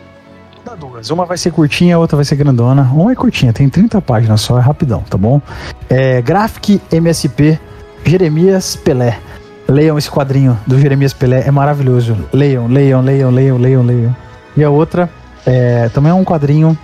Dá 0.63 0.75
duas. 0.75 1.09
Uma 1.09 1.25
vai 1.25 1.37
ser 1.37 1.51
curtinha, 1.51 1.95
a 1.95 1.99
outra 1.99 2.15
vai 2.15 2.25
ser 2.25 2.35
grandona. 2.35 2.83
Uma 2.93 3.11
é 3.11 3.15
curtinha, 3.15 3.53
tem 3.53 3.69
30 3.69 4.01
páginas 4.01 4.41
só, 4.41 4.57
é 4.57 4.61
rapidão, 4.61 5.01
tá 5.09 5.17
bom? 5.17 5.41
É, 5.89 6.21
Graphic 6.21 6.81
MSP, 6.91 7.59
Jeremias 8.05 8.75
Pelé. 8.75 9.19
Leiam 9.67 9.97
esse 9.97 10.11
quadrinho 10.11 10.59
do 10.67 10.79
Jeremias 10.79 11.13
Pelé, 11.13 11.43
é 11.45 11.51
maravilhoso. 11.51 12.17
Leiam, 12.33 12.67
leiam, 12.67 13.01
leiam, 13.01 13.31
leiam, 13.31 13.57
leiam, 13.57 13.83
leiam. 13.83 14.15
E 14.57 14.63
a 14.63 14.69
outra 14.69 15.09
é, 15.45 15.89
também 15.89 16.11
é 16.11 16.15
um 16.15 16.23
quadrinho. 16.23 16.77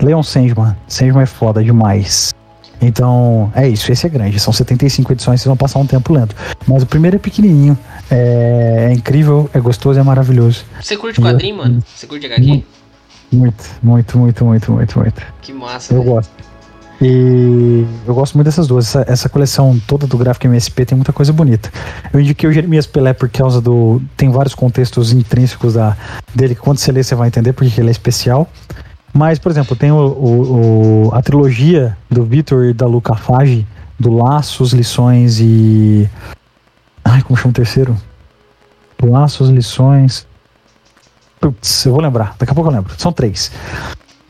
Leiam 0.00 0.22
Sandman. 0.22 0.76
Sandman 0.86 1.22
é 1.22 1.26
foda 1.26 1.64
demais. 1.64 2.34
Então, 2.80 3.50
é 3.54 3.66
isso. 3.66 3.90
Esse 3.90 4.06
é 4.06 4.10
grande. 4.10 4.38
São 4.38 4.52
75 4.52 5.12
edições, 5.12 5.40
vocês 5.40 5.46
vão 5.46 5.56
passar 5.56 5.78
um 5.78 5.86
tempo 5.86 6.12
lento. 6.12 6.36
Mas 6.66 6.82
o 6.82 6.86
primeiro 6.86 7.16
é 7.16 7.18
pequenininho. 7.18 7.78
É, 8.10 8.88
é 8.90 8.92
incrível, 8.92 9.48
é 9.54 9.60
gostoso, 9.60 9.98
é 9.98 10.02
maravilhoso. 10.02 10.64
Você 10.80 10.96
curte 10.96 11.20
quadrinho, 11.20 11.56
mano? 11.56 11.82
Você 11.94 12.06
curte 12.06 12.26
HQ? 12.26 12.64
Muito, 13.32 13.64
muito, 13.82 14.18
muito, 14.18 14.44
muito, 14.44 14.72
muito, 14.72 14.98
muito. 14.98 15.22
Que 15.42 15.52
massa, 15.52 15.94
Eu 15.94 16.02
gosto. 16.02 16.30
E 17.02 17.84
eu 18.06 18.14
gosto 18.14 18.34
muito 18.36 18.46
dessas 18.46 18.66
duas. 18.66 18.86
Essa, 18.86 19.04
essa 19.06 19.28
coleção 19.28 19.78
toda 19.86 20.06
do 20.06 20.16
gráfico 20.16 20.46
MSP 20.46 20.86
tem 20.86 20.96
muita 20.96 21.12
coisa 21.12 21.30
bonita. 21.32 21.70
Eu 22.10 22.20
indiquei 22.20 22.48
o 22.48 22.52
Jeremias 22.52 22.86
Pelé 22.86 23.12
por 23.12 23.28
causa 23.28 23.60
do. 23.60 24.00
Tem 24.16 24.30
vários 24.30 24.54
contextos 24.54 25.12
intrínsecos 25.12 25.74
da, 25.74 25.94
dele 26.34 26.54
que 26.54 26.60
quando 26.62 26.78
você 26.78 26.90
lê 26.90 27.02
você 27.02 27.14
vai 27.14 27.28
entender 27.28 27.52
porque 27.52 27.78
ele 27.80 27.88
é 27.88 27.90
especial. 27.90 28.48
Mas, 29.12 29.38
por 29.38 29.50
exemplo, 29.50 29.76
tem 29.76 29.90
o, 29.90 29.96
o- 29.96 31.06
o- 31.08 31.14
a 31.14 31.20
trilogia 31.22 31.96
do 32.10 32.24
Vitor 32.24 32.64
e 32.66 32.72
da 32.72 32.86
Luca 32.86 33.14
Fage, 33.14 33.66
do 34.00 34.10
Laços, 34.14 34.72
Lições 34.72 35.38
e. 35.40 36.08
Ai, 37.04 37.20
como 37.22 37.36
chama 37.36 37.50
o 37.50 37.54
terceiro? 37.54 37.94
Laços, 39.02 39.50
Lições. 39.50 40.26
Putz, 41.40 41.84
eu 41.84 41.92
vou 41.92 42.00
lembrar, 42.00 42.34
daqui 42.38 42.52
a 42.52 42.54
pouco 42.54 42.70
eu 42.70 42.74
lembro. 42.74 42.94
São 42.96 43.12
três. 43.12 43.50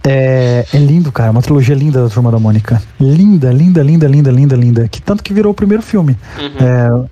É, 0.06 0.64
é 0.72 0.78
lindo, 0.78 1.10
cara. 1.10 1.32
Uma 1.32 1.42
trilogia 1.42 1.74
linda 1.74 2.02
da 2.02 2.08
Turma 2.08 2.30
da 2.30 2.38
Mônica. 2.38 2.80
Linda, 3.00 3.52
linda, 3.52 3.82
linda, 3.82 4.06
linda, 4.06 4.30
linda, 4.30 4.56
linda. 4.56 4.88
Que 4.88 5.02
tanto 5.02 5.22
que 5.22 5.34
virou 5.34 5.50
o 5.50 5.54
primeiro 5.54 5.82
filme. 5.82 6.16
Uhum. 6.38 7.04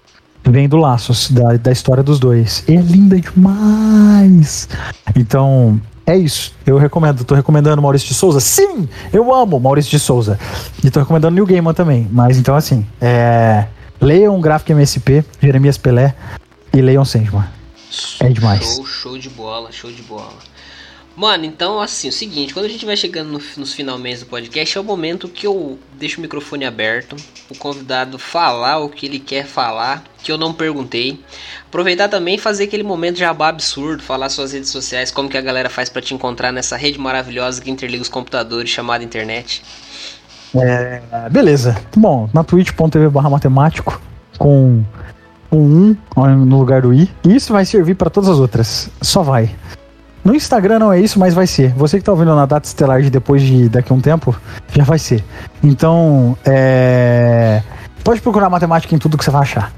É, 0.44 0.50
vem 0.50 0.68
do 0.68 0.76
Laços, 0.76 1.30
da, 1.30 1.56
da 1.56 1.72
história 1.72 2.02
dos 2.02 2.20
dois. 2.20 2.62
É 2.68 2.76
linda 2.76 3.18
demais. 3.18 4.68
Então, 5.16 5.80
é 6.06 6.16
isso. 6.16 6.54
Eu 6.64 6.78
recomendo. 6.78 7.24
Tô 7.24 7.34
recomendando 7.34 7.82
Maurício 7.82 8.06
de 8.06 8.14
Souza. 8.14 8.38
Sim! 8.38 8.88
Eu 9.12 9.34
amo 9.34 9.58
Maurício 9.58 9.90
de 9.90 9.98
Souza. 9.98 10.38
E 10.82 10.88
tô 10.88 11.00
recomendando 11.00 11.34
New 11.34 11.46
Gaiman 11.46 11.74
também. 11.74 12.06
Mas 12.12 12.38
então, 12.38 12.54
assim, 12.54 12.86
é, 13.00 13.66
leiam 14.00 14.40
Gráfico 14.40 14.70
MSP, 14.70 15.24
Jeremias 15.40 15.76
Pelé 15.76 16.14
e 16.72 16.80
leiam 16.80 17.04
Sandman. 17.04 17.44
É 18.20 18.28
demais. 18.28 18.64
Show, 18.76 18.86
show 18.86 19.18
de 19.18 19.28
bola, 19.30 19.70
show 19.72 19.90
de 19.90 20.02
bola. 20.02 20.38
Mano, 21.16 21.44
então 21.44 21.80
assim, 21.80 22.08
o 22.08 22.12
seguinte, 22.12 22.52
quando 22.52 22.66
a 22.66 22.68
gente 22.68 22.84
vai 22.84 22.96
chegando 22.96 23.30
no- 23.30 23.40
nos 23.56 23.72
finalmente 23.72 24.20
do 24.20 24.26
podcast, 24.26 24.76
é 24.76 24.80
o 24.80 24.82
momento 24.84 25.28
que 25.28 25.46
eu 25.46 25.78
deixo 25.96 26.18
o 26.18 26.22
microfone 26.22 26.64
aberto, 26.64 27.14
o 27.48 27.56
convidado 27.56 28.18
falar 28.18 28.78
o 28.78 28.88
que 28.88 29.06
ele 29.06 29.20
quer 29.20 29.46
falar, 29.46 30.02
que 30.24 30.32
eu 30.32 30.36
não 30.36 30.52
perguntei. 30.52 31.22
Aproveitar 31.68 32.08
também 32.08 32.34
e 32.34 32.38
fazer 32.38 32.64
aquele 32.64 32.82
momento 32.82 33.16
jabá 33.18 33.46
absurdo, 33.48 34.02
falar 34.02 34.28
suas 34.28 34.52
redes 34.52 34.70
sociais, 34.70 35.12
como 35.12 35.28
que 35.28 35.38
a 35.38 35.40
galera 35.40 35.70
faz 35.70 35.88
pra 35.88 36.02
te 36.02 36.12
encontrar 36.14 36.50
nessa 36.50 36.76
rede 36.76 36.98
maravilhosa 36.98 37.62
que 37.62 37.70
interliga 37.70 38.02
os 38.02 38.08
computadores 38.08 38.68
chamada 38.70 39.04
internet. 39.04 39.62
Ah, 41.12 41.28
beleza. 41.30 41.76
Bom, 41.96 42.28
na 42.32 42.42
twitch.tv 42.44 43.08
barra 43.08 43.30
matemático, 43.30 44.00
com 44.38 44.84
um 45.56 45.96
1 46.16 46.44
no 46.44 46.58
lugar 46.58 46.82
do 46.82 46.92
i. 46.92 47.10
E 47.24 47.34
isso 47.34 47.52
vai 47.52 47.64
servir 47.64 47.94
para 47.94 48.10
todas 48.10 48.28
as 48.28 48.38
outras. 48.38 48.90
Só 49.00 49.22
vai. 49.22 49.50
No 50.24 50.34
Instagram 50.34 50.78
não 50.78 50.92
é 50.92 51.00
isso, 51.00 51.18
mas 51.18 51.34
vai 51.34 51.46
ser. 51.46 51.72
Você 51.74 51.98
que 51.98 52.04
tá 52.04 52.12
ouvindo 52.12 52.34
na 52.34 52.46
data 52.46 52.66
estelar 52.66 53.02
de 53.02 53.10
depois 53.10 53.42
de 53.42 53.68
daqui 53.68 53.92
a 53.92 53.94
um 53.94 54.00
tempo, 54.00 54.34
já 54.72 54.82
vai 54.82 54.98
ser. 54.98 55.22
Então, 55.62 56.36
é... 56.46 57.62
pode 58.02 58.22
procurar 58.22 58.48
matemática 58.48 58.94
em 58.94 58.98
tudo 58.98 59.18
que 59.18 59.24
você 59.24 59.30
vai 59.30 59.42
achar. 59.42 59.72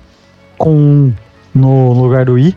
Com 0.57 0.71
um 0.71 1.13
no 1.57 1.93
lugar 1.93 2.27
do 2.27 2.39
i. 2.39 2.57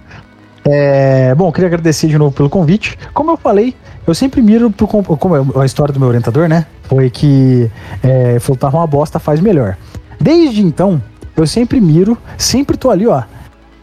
É, 0.65 1.33
bom, 1.33 1.51
queria 1.51 1.67
agradecer 1.67 2.07
de 2.07 2.17
novo 2.17 2.35
pelo 2.35 2.49
convite. 2.49 2.97
Como 3.13 3.31
eu 3.31 3.37
falei, 3.37 3.73
eu 4.05 4.13
sempre 4.13 4.41
miro 4.41 4.69
pro. 4.69 4.87
Como 4.87 5.35
é 5.35 5.61
a 5.61 5.65
história 5.65 5.93
do 5.93 5.99
meu 5.99 6.09
orientador, 6.09 6.47
né? 6.47 6.65
Foi 6.83 7.09
que 7.09 7.71
é, 8.03 8.37
falou, 8.39 8.79
uma 8.79 8.87
bosta, 8.87 9.17
faz 9.17 9.39
melhor. 9.39 9.77
Desde 10.19 10.61
então, 10.61 11.01
eu 11.43 11.47
sempre 11.47 11.79
miro, 11.81 12.17
sempre 12.37 12.77
tô 12.77 12.89
ali, 12.89 13.07
ó. 13.07 13.23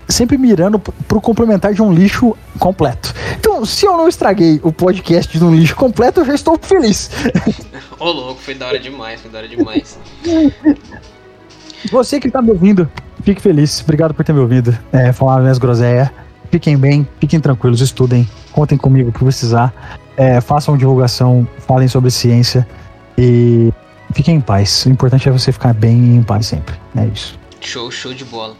Sempre 0.08 0.38
mirando 0.38 0.78
pro- 0.78 1.20
complementar 1.20 1.74
de 1.74 1.82
um 1.82 1.92
lixo 1.92 2.36
completo. 2.60 3.12
Então, 3.38 3.64
se 3.64 3.84
eu 3.86 3.96
não 3.96 4.06
estraguei 4.08 4.60
o 4.62 4.70
podcast 4.70 5.36
de 5.36 5.44
um 5.44 5.52
lixo 5.52 5.74
completo, 5.74 6.20
eu 6.20 6.24
já 6.24 6.34
estou 6.34 6.56
feliz. 6.62 7.10
Ô 7.98 8.04
louco, 8.12 8.40
foi 8.40 8.54
da 8.54 8.66
hora 8.68 8.78
demais, 8.78 9.20
foi 9.20 9.30
da 9.32 9.38
hora 9.38 9.48
demais. 9.48 9.98
Você 11.90 12.20
que 12.20 12.30
tá 12.30 12.40
me 12.40 12.50
ouvindo, 12.50 12.88
fique 13.22 13.40
feliz. 13.40 13.80
Obrigado 13.82 14.14
por 14.14 14.24
ter 14.24 14.32
me 14.32 14.40
ouvido. 14.40 14.76
É, 14.92 15.12
falar 15.12 15.40
minhas 15.40 15.58
groselhas. 15.58 16.08
Fiquem 16.50 16.76
bem, 16.76 17.06
fiquem 17.20 17.40
tranquilos, 17.40 17.80
estudem, 17.80 18.28
contem 18.52 18.78
comigo 18.78 19.10
o 19.10 19.12
que 19.12 19.18
precisar. 19.24 19.74
É, 20.16 20.40
façam 20.40 20.76
divulgação, 20.76 21.46
falem 21.66 21.88
sobre 21.88 22.10
ciência 22.10 22.66
e 23.18 23.72
fiquem 24.14 24.36
em 24.36 24.40
paz. 24.40 24.86
O 24.86 24.90
importante 24.90 25.28
é 25.28 25.32
você 25.32 25.50
ficar 25.50 25.74
bem 25.74 25.96
e 25.96 26.16
em 26.16 26.22
paz 26.22 26.46
sempre. 26.46 26.74
É 26.96 27.04
isso. 27.06 27.36
Show, 27.66 27.90
show 27.90 28.14
de 28.14 28.24
bola. 28.24 28.56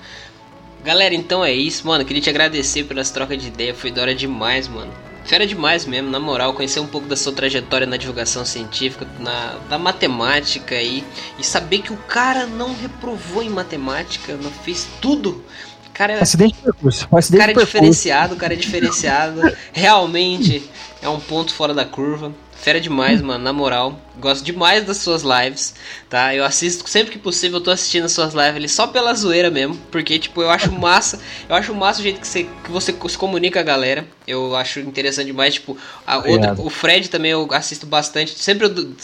Galera, 0.85 1.15
então 1.15 1.45
é 1.45 1.53
isso, 1.53 1.87
mano. 1.87 2.05
Queria 2.05 2.23
te 2.23 2.31
agradecer 2.31 2.85
pelas 2.85 3.11
trocas 3.11 3.41
de 3.41 3.49
ideia, 3.49 3.75
foi 3.75 3.91
da 3.91 4.03
hora 4.03 4.15
demais, 4.15 4.67
mano. 4.69 4.93
Fera 5.25 5.47
demais 5.47 5.85
mesmo, 5.85 6.11
na 6.11 6.21
moral, 6.21 6.55
conhecer 6.55 6.79
um 6.79 6.87
pouco 6.87 7.09
da 7.09 7.17
sua 7.17 7.33
trajetória 7.33 7.87
na 7.87 7.97
divulgação 7.97 8.45
científica, 8.45 9.07
na, 9.19 9.59
da 9.69 9.79
matemática 9.79 10.77
aí, 10.77 11.05
e 11.39 11.45
saber 11.45 11.83
que 11.83 11.93
o 11.93 11.97
cara 11.97 12.47
não 12.47 12.75
reprovou 12.75 13.43
em 13.43 13.49
matemática, 13.49 14.37
não 14.37 14.51
fez 14.51 14.87
tudo. 15.01 15.45
Cara 15.93 16.13
é, 16.13 16.21
Acidente 16.21 16.55
de 16.55 16.63
percurso. 16.63 17.09
O 17.11 17.17
acidente 17.17 17.41
cara 17.41 17.53
é 17.53 17.55
diferenciado, 17.55 18.35
o 18.35 18.37
cara 18.37 18.55
é 18.55 18.57
diferenciado. 18.57 19.41
Realmente 19.73 20.71
é 21.03 21.09
um 21.09 21.19
ponto 21.19 21.55
fora 21.55 21.73
da 21.73 21.85
curva. 21.85 22.33
Fera 22.61 22.81
demais, 22.81 23.21
mano, 23.21 23.45
na 23.45 23.53
moral. 23.53 24.01
Gosto 24.19 24.45
demais 24.45 24.85
das 24.85 24.97
suas 24.97 25.23
lives, 25.23 25.75
tá? 26.09 26.35
Eu 26.35 26.45
assisto 26.45 26.89
sempre 26.89 27.13
que 27.13 27.19
possível, 27.19 27.59
eu 27.59 27.65
tô 27.65 27.71
assistindo 27.71 28.05
as 28.07 28.13
suas 28.13 28.35
lives 28.35 28.57
ali 28.57 28.69
só 28.69 28.87
pela 28.87 29.15
zoeira 29.15 29.51
mesmo. 29.51 29.77
Porque, 29.91 30.19
tipo, 30.19 30.43
eu 30.43 30.51
acho 30.51 30.73
massa. 30.73 31.21
Eu 31.49 31.55
acho 31.55 31.75
massa 31.75 32.01
o 32.01 32.03
jeito 32.03 32.21
que 32.21 32.27
você, 32.27 32.45
que 32.65 32.71
você 32.71 32.93
se 33.09 33.19
comunica 33.19 33.59
com 33.59 33.61
a 33.61 33.63
galera. 33.63 34.07
Eu 34.27 34.57
acho 34.57 34.81
interessante 34.81 35.27
demais, 35.27 35.55
tipo, 35.55 35.77
a 36.07 36.17
outra, 36.19 36.55
o 36.59 36.71
Fred 36.71 37.09
também 37.09 37.31
eu 37.31 37.47
assisto 37.53 37.87
bastante. 37.87 38.33
Sempre 38.37 38.67
eu. 38.67 38.97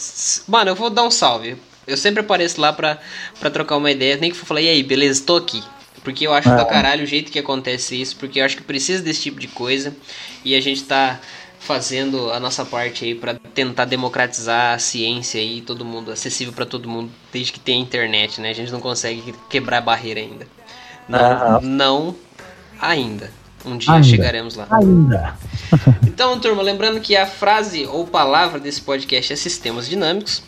Mano, 0.47 0.71
eu 0.71 0.75
vou 0.75 0.89
dar 0.89 1.03
um 1.03 1.11
salve. 1.11 1.55
Eu 1.85 1.95
sempre 1.95 2.21
apareço 2.21 2.59
lá 2.59 2.73
pra, 2.73 2.97
pra 3.39 3.49
trocar 3.49 3.77
uma 3.77 3.91
ideia. 3.91 4.17
Nem 4.17 4.31
que 4.31 4.37
for 4.37 4.45
falar, 4.45 4.61
e 4.61 4.69
aí, 4.69 4.83
beleza, 4.83 5.23
tô 5.25 5.37
aqui. 5.37 5.63
Porque 6.03 6.27
eu 6.27 6.33
acho 6.33 6.49
É. 6.49 6.57
do 6.57 6.65
caralho 6.65 7.03
o 7.03 7.07
jeito 7.07 7.31
que 7.31 7.39
acontece 7.39 7.99
isso, 7.99 8.17
porque 8.17 8.39
eu 8.41 8.45
acho 8.45 8.57
que 8.57 8.63
precisa 8.63 9.01
desse 9.01 9.21
tipo 9.21 9.39
de 9.39 9.47
coisa 9.47 9.95
e 10.43 10.53
a 10.53 10.59
gente 10.59 10.83
tá 10.83 11.19
fazendo 11.65 12.31
a 12.31 12.39
nossa 12.39 12.65
parte 12.65 13.05
aí 13.05 13.15
pra 13.15 13.35
tentar 13.53 13.85
democratizar 13.85 14.75
a 14.75 14.79
ciência 14.79 15.39
aí, 15.39 15.61
todo 15.61 15.85
mundo, 15.85 16.11
acessível 16.11 16.53
pra 16.53 16.65
todo 16.65 16.89
mundo, 16.89 17.09
desde 17.31 17.53
que 17.53 17.59
tem 17.59 17.81
internet, 17.81 18.41
né? 18.41 18.49
A 18.49 18.53
gente 18.53 18.71
não 18.71 18.81
consegue 18.81 19.33
quebrar 19.49 19.77
a 19.77 19.81
barreira 19.81 20.19
ainda. 20.19 20.45
Não, 21.07 21.19
Aham. 21.19 21.59
não 21.61 22.15
ainda. 22.79 23.31
Um 23.65 23.77
dia 23.77 23.93
Ainda. 23.93 24.05
chegaremos 24.05 24.55
lá. 24.55 24.67
Ainda. 24.69 25.37
Então, 26.05 26.37
turma, 26.37 26.61
lembrando 26.61 26.99
que 26.99 27.15
a 27.15 27.25
frase 27.25 27.85
ou 27.85 28.05
palavra 28.05 28.59
desse 28.59 28.81
podcast 28.81 29.31
é 29.31 29.35
sistemas 29.37 29.87
dinâmicos. 29.87 30.43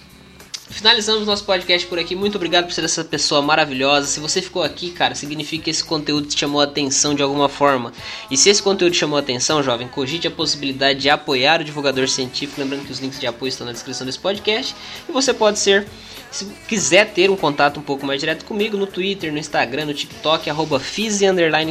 Finalizamos 0.75 1.25
nosso 1.25 1.45
podcast 1.45 1.87
por 1.87 1.97
aqui. 1.97 2.17
Muito 2.17 2.35
obrigado 2.35 2.65
por 2.65 2.73
ser 2.73 2.83
essa 2.83 3.01
pessoa 3.01 3.41
maravilhosa. 3.41 4.07
Se 4.07 4.19
você 4.19 4.41
ficou 4.41 4.61
aqui, 4.61 4.91
cara, 4.91 5.15
significa 5.15 5.63
que 5.63 5.69
esse 5.69 5.81
conteúdo 5.81 6.27
te 6.27 6.37
chamou 6.37 6.59
a 6.59 6.65
atenção 6.65 7.15
de 7.15 7.23
alguma 7.23 7.47
forma. 7.47 7.93
E 8.29 8.35
se 8.35 8.49
esse 8.49 8.61
conteúdo 8.61 8.91
te 8.91 8.99
chamou 8.99 9.15
a 9.15 9.21
atenção, 9.21 9.63
jovem, 9.63 9.87
cogite 9.87 10.27
a 10.27 10.31
possibilidade 10.31 10.99
de 10.99 11.09
apoiar 11.09 11.61
o 11.61 11.63
divulgador 11.63 12.09
científico. 12.09 12.59
Lembrando 12.59 12.85
que 12.85 12.91
os 12.91 12.99
links 12.99 13.21
de 13.21 13.25
apoio 13.25 13.47
estão 13.47 13.65
na 13.65 13.71
descrição 13.71 14.05
desse 14.05 14.19
podcast. 14.19 14.75
E 15.07 15.13
você 15.13 15.33
pode 15.33 15.59
ser, 15.59 15.87
se 16.29 16.43
quiser 16.67 17.09
ter 17.13 17.31
um 17.31 17.37
contato 17.37 17.79
um 17.79 17.83
pouco 17.83 18.05
mais 18.05 18.19
direto 18.19 18.43
comigo, 18.43 18.75
no 18.75 18.85
Twitter, 18.85 19.31
no 19.31 19.39
Instagram, 19.39 19.85
no 19.85 19.93
TikTok, 19.93 20.49
arroba 20.49 20.81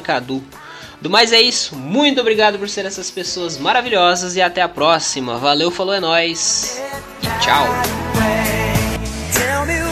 Cadu. 0.02 0.42
Do 1.02 1.10
mais 1.10 1.30
é 1.30 1.42
isso. 1.42 1.76
Muito 1.76 2.22
obrigado 2.22 2.58
por 2.58 2.70
ser 2.70 2.86
essas 2.86 3.10
pessoas 3.10 3.58
maravilhosas 3.58 4.34
e 4.34 4.40
até 4.40 4.62
a 4.62 4.68
próxima. 4.68 5.36
Valeu, 5.36 5.70
falou, 5.70 5.92
é 5.92 6.00
nóis. 6.00 6.82
E 7.22 7.44
tchau. 7.44 8.73
tell 9.44 9.66
me 9.66 9.83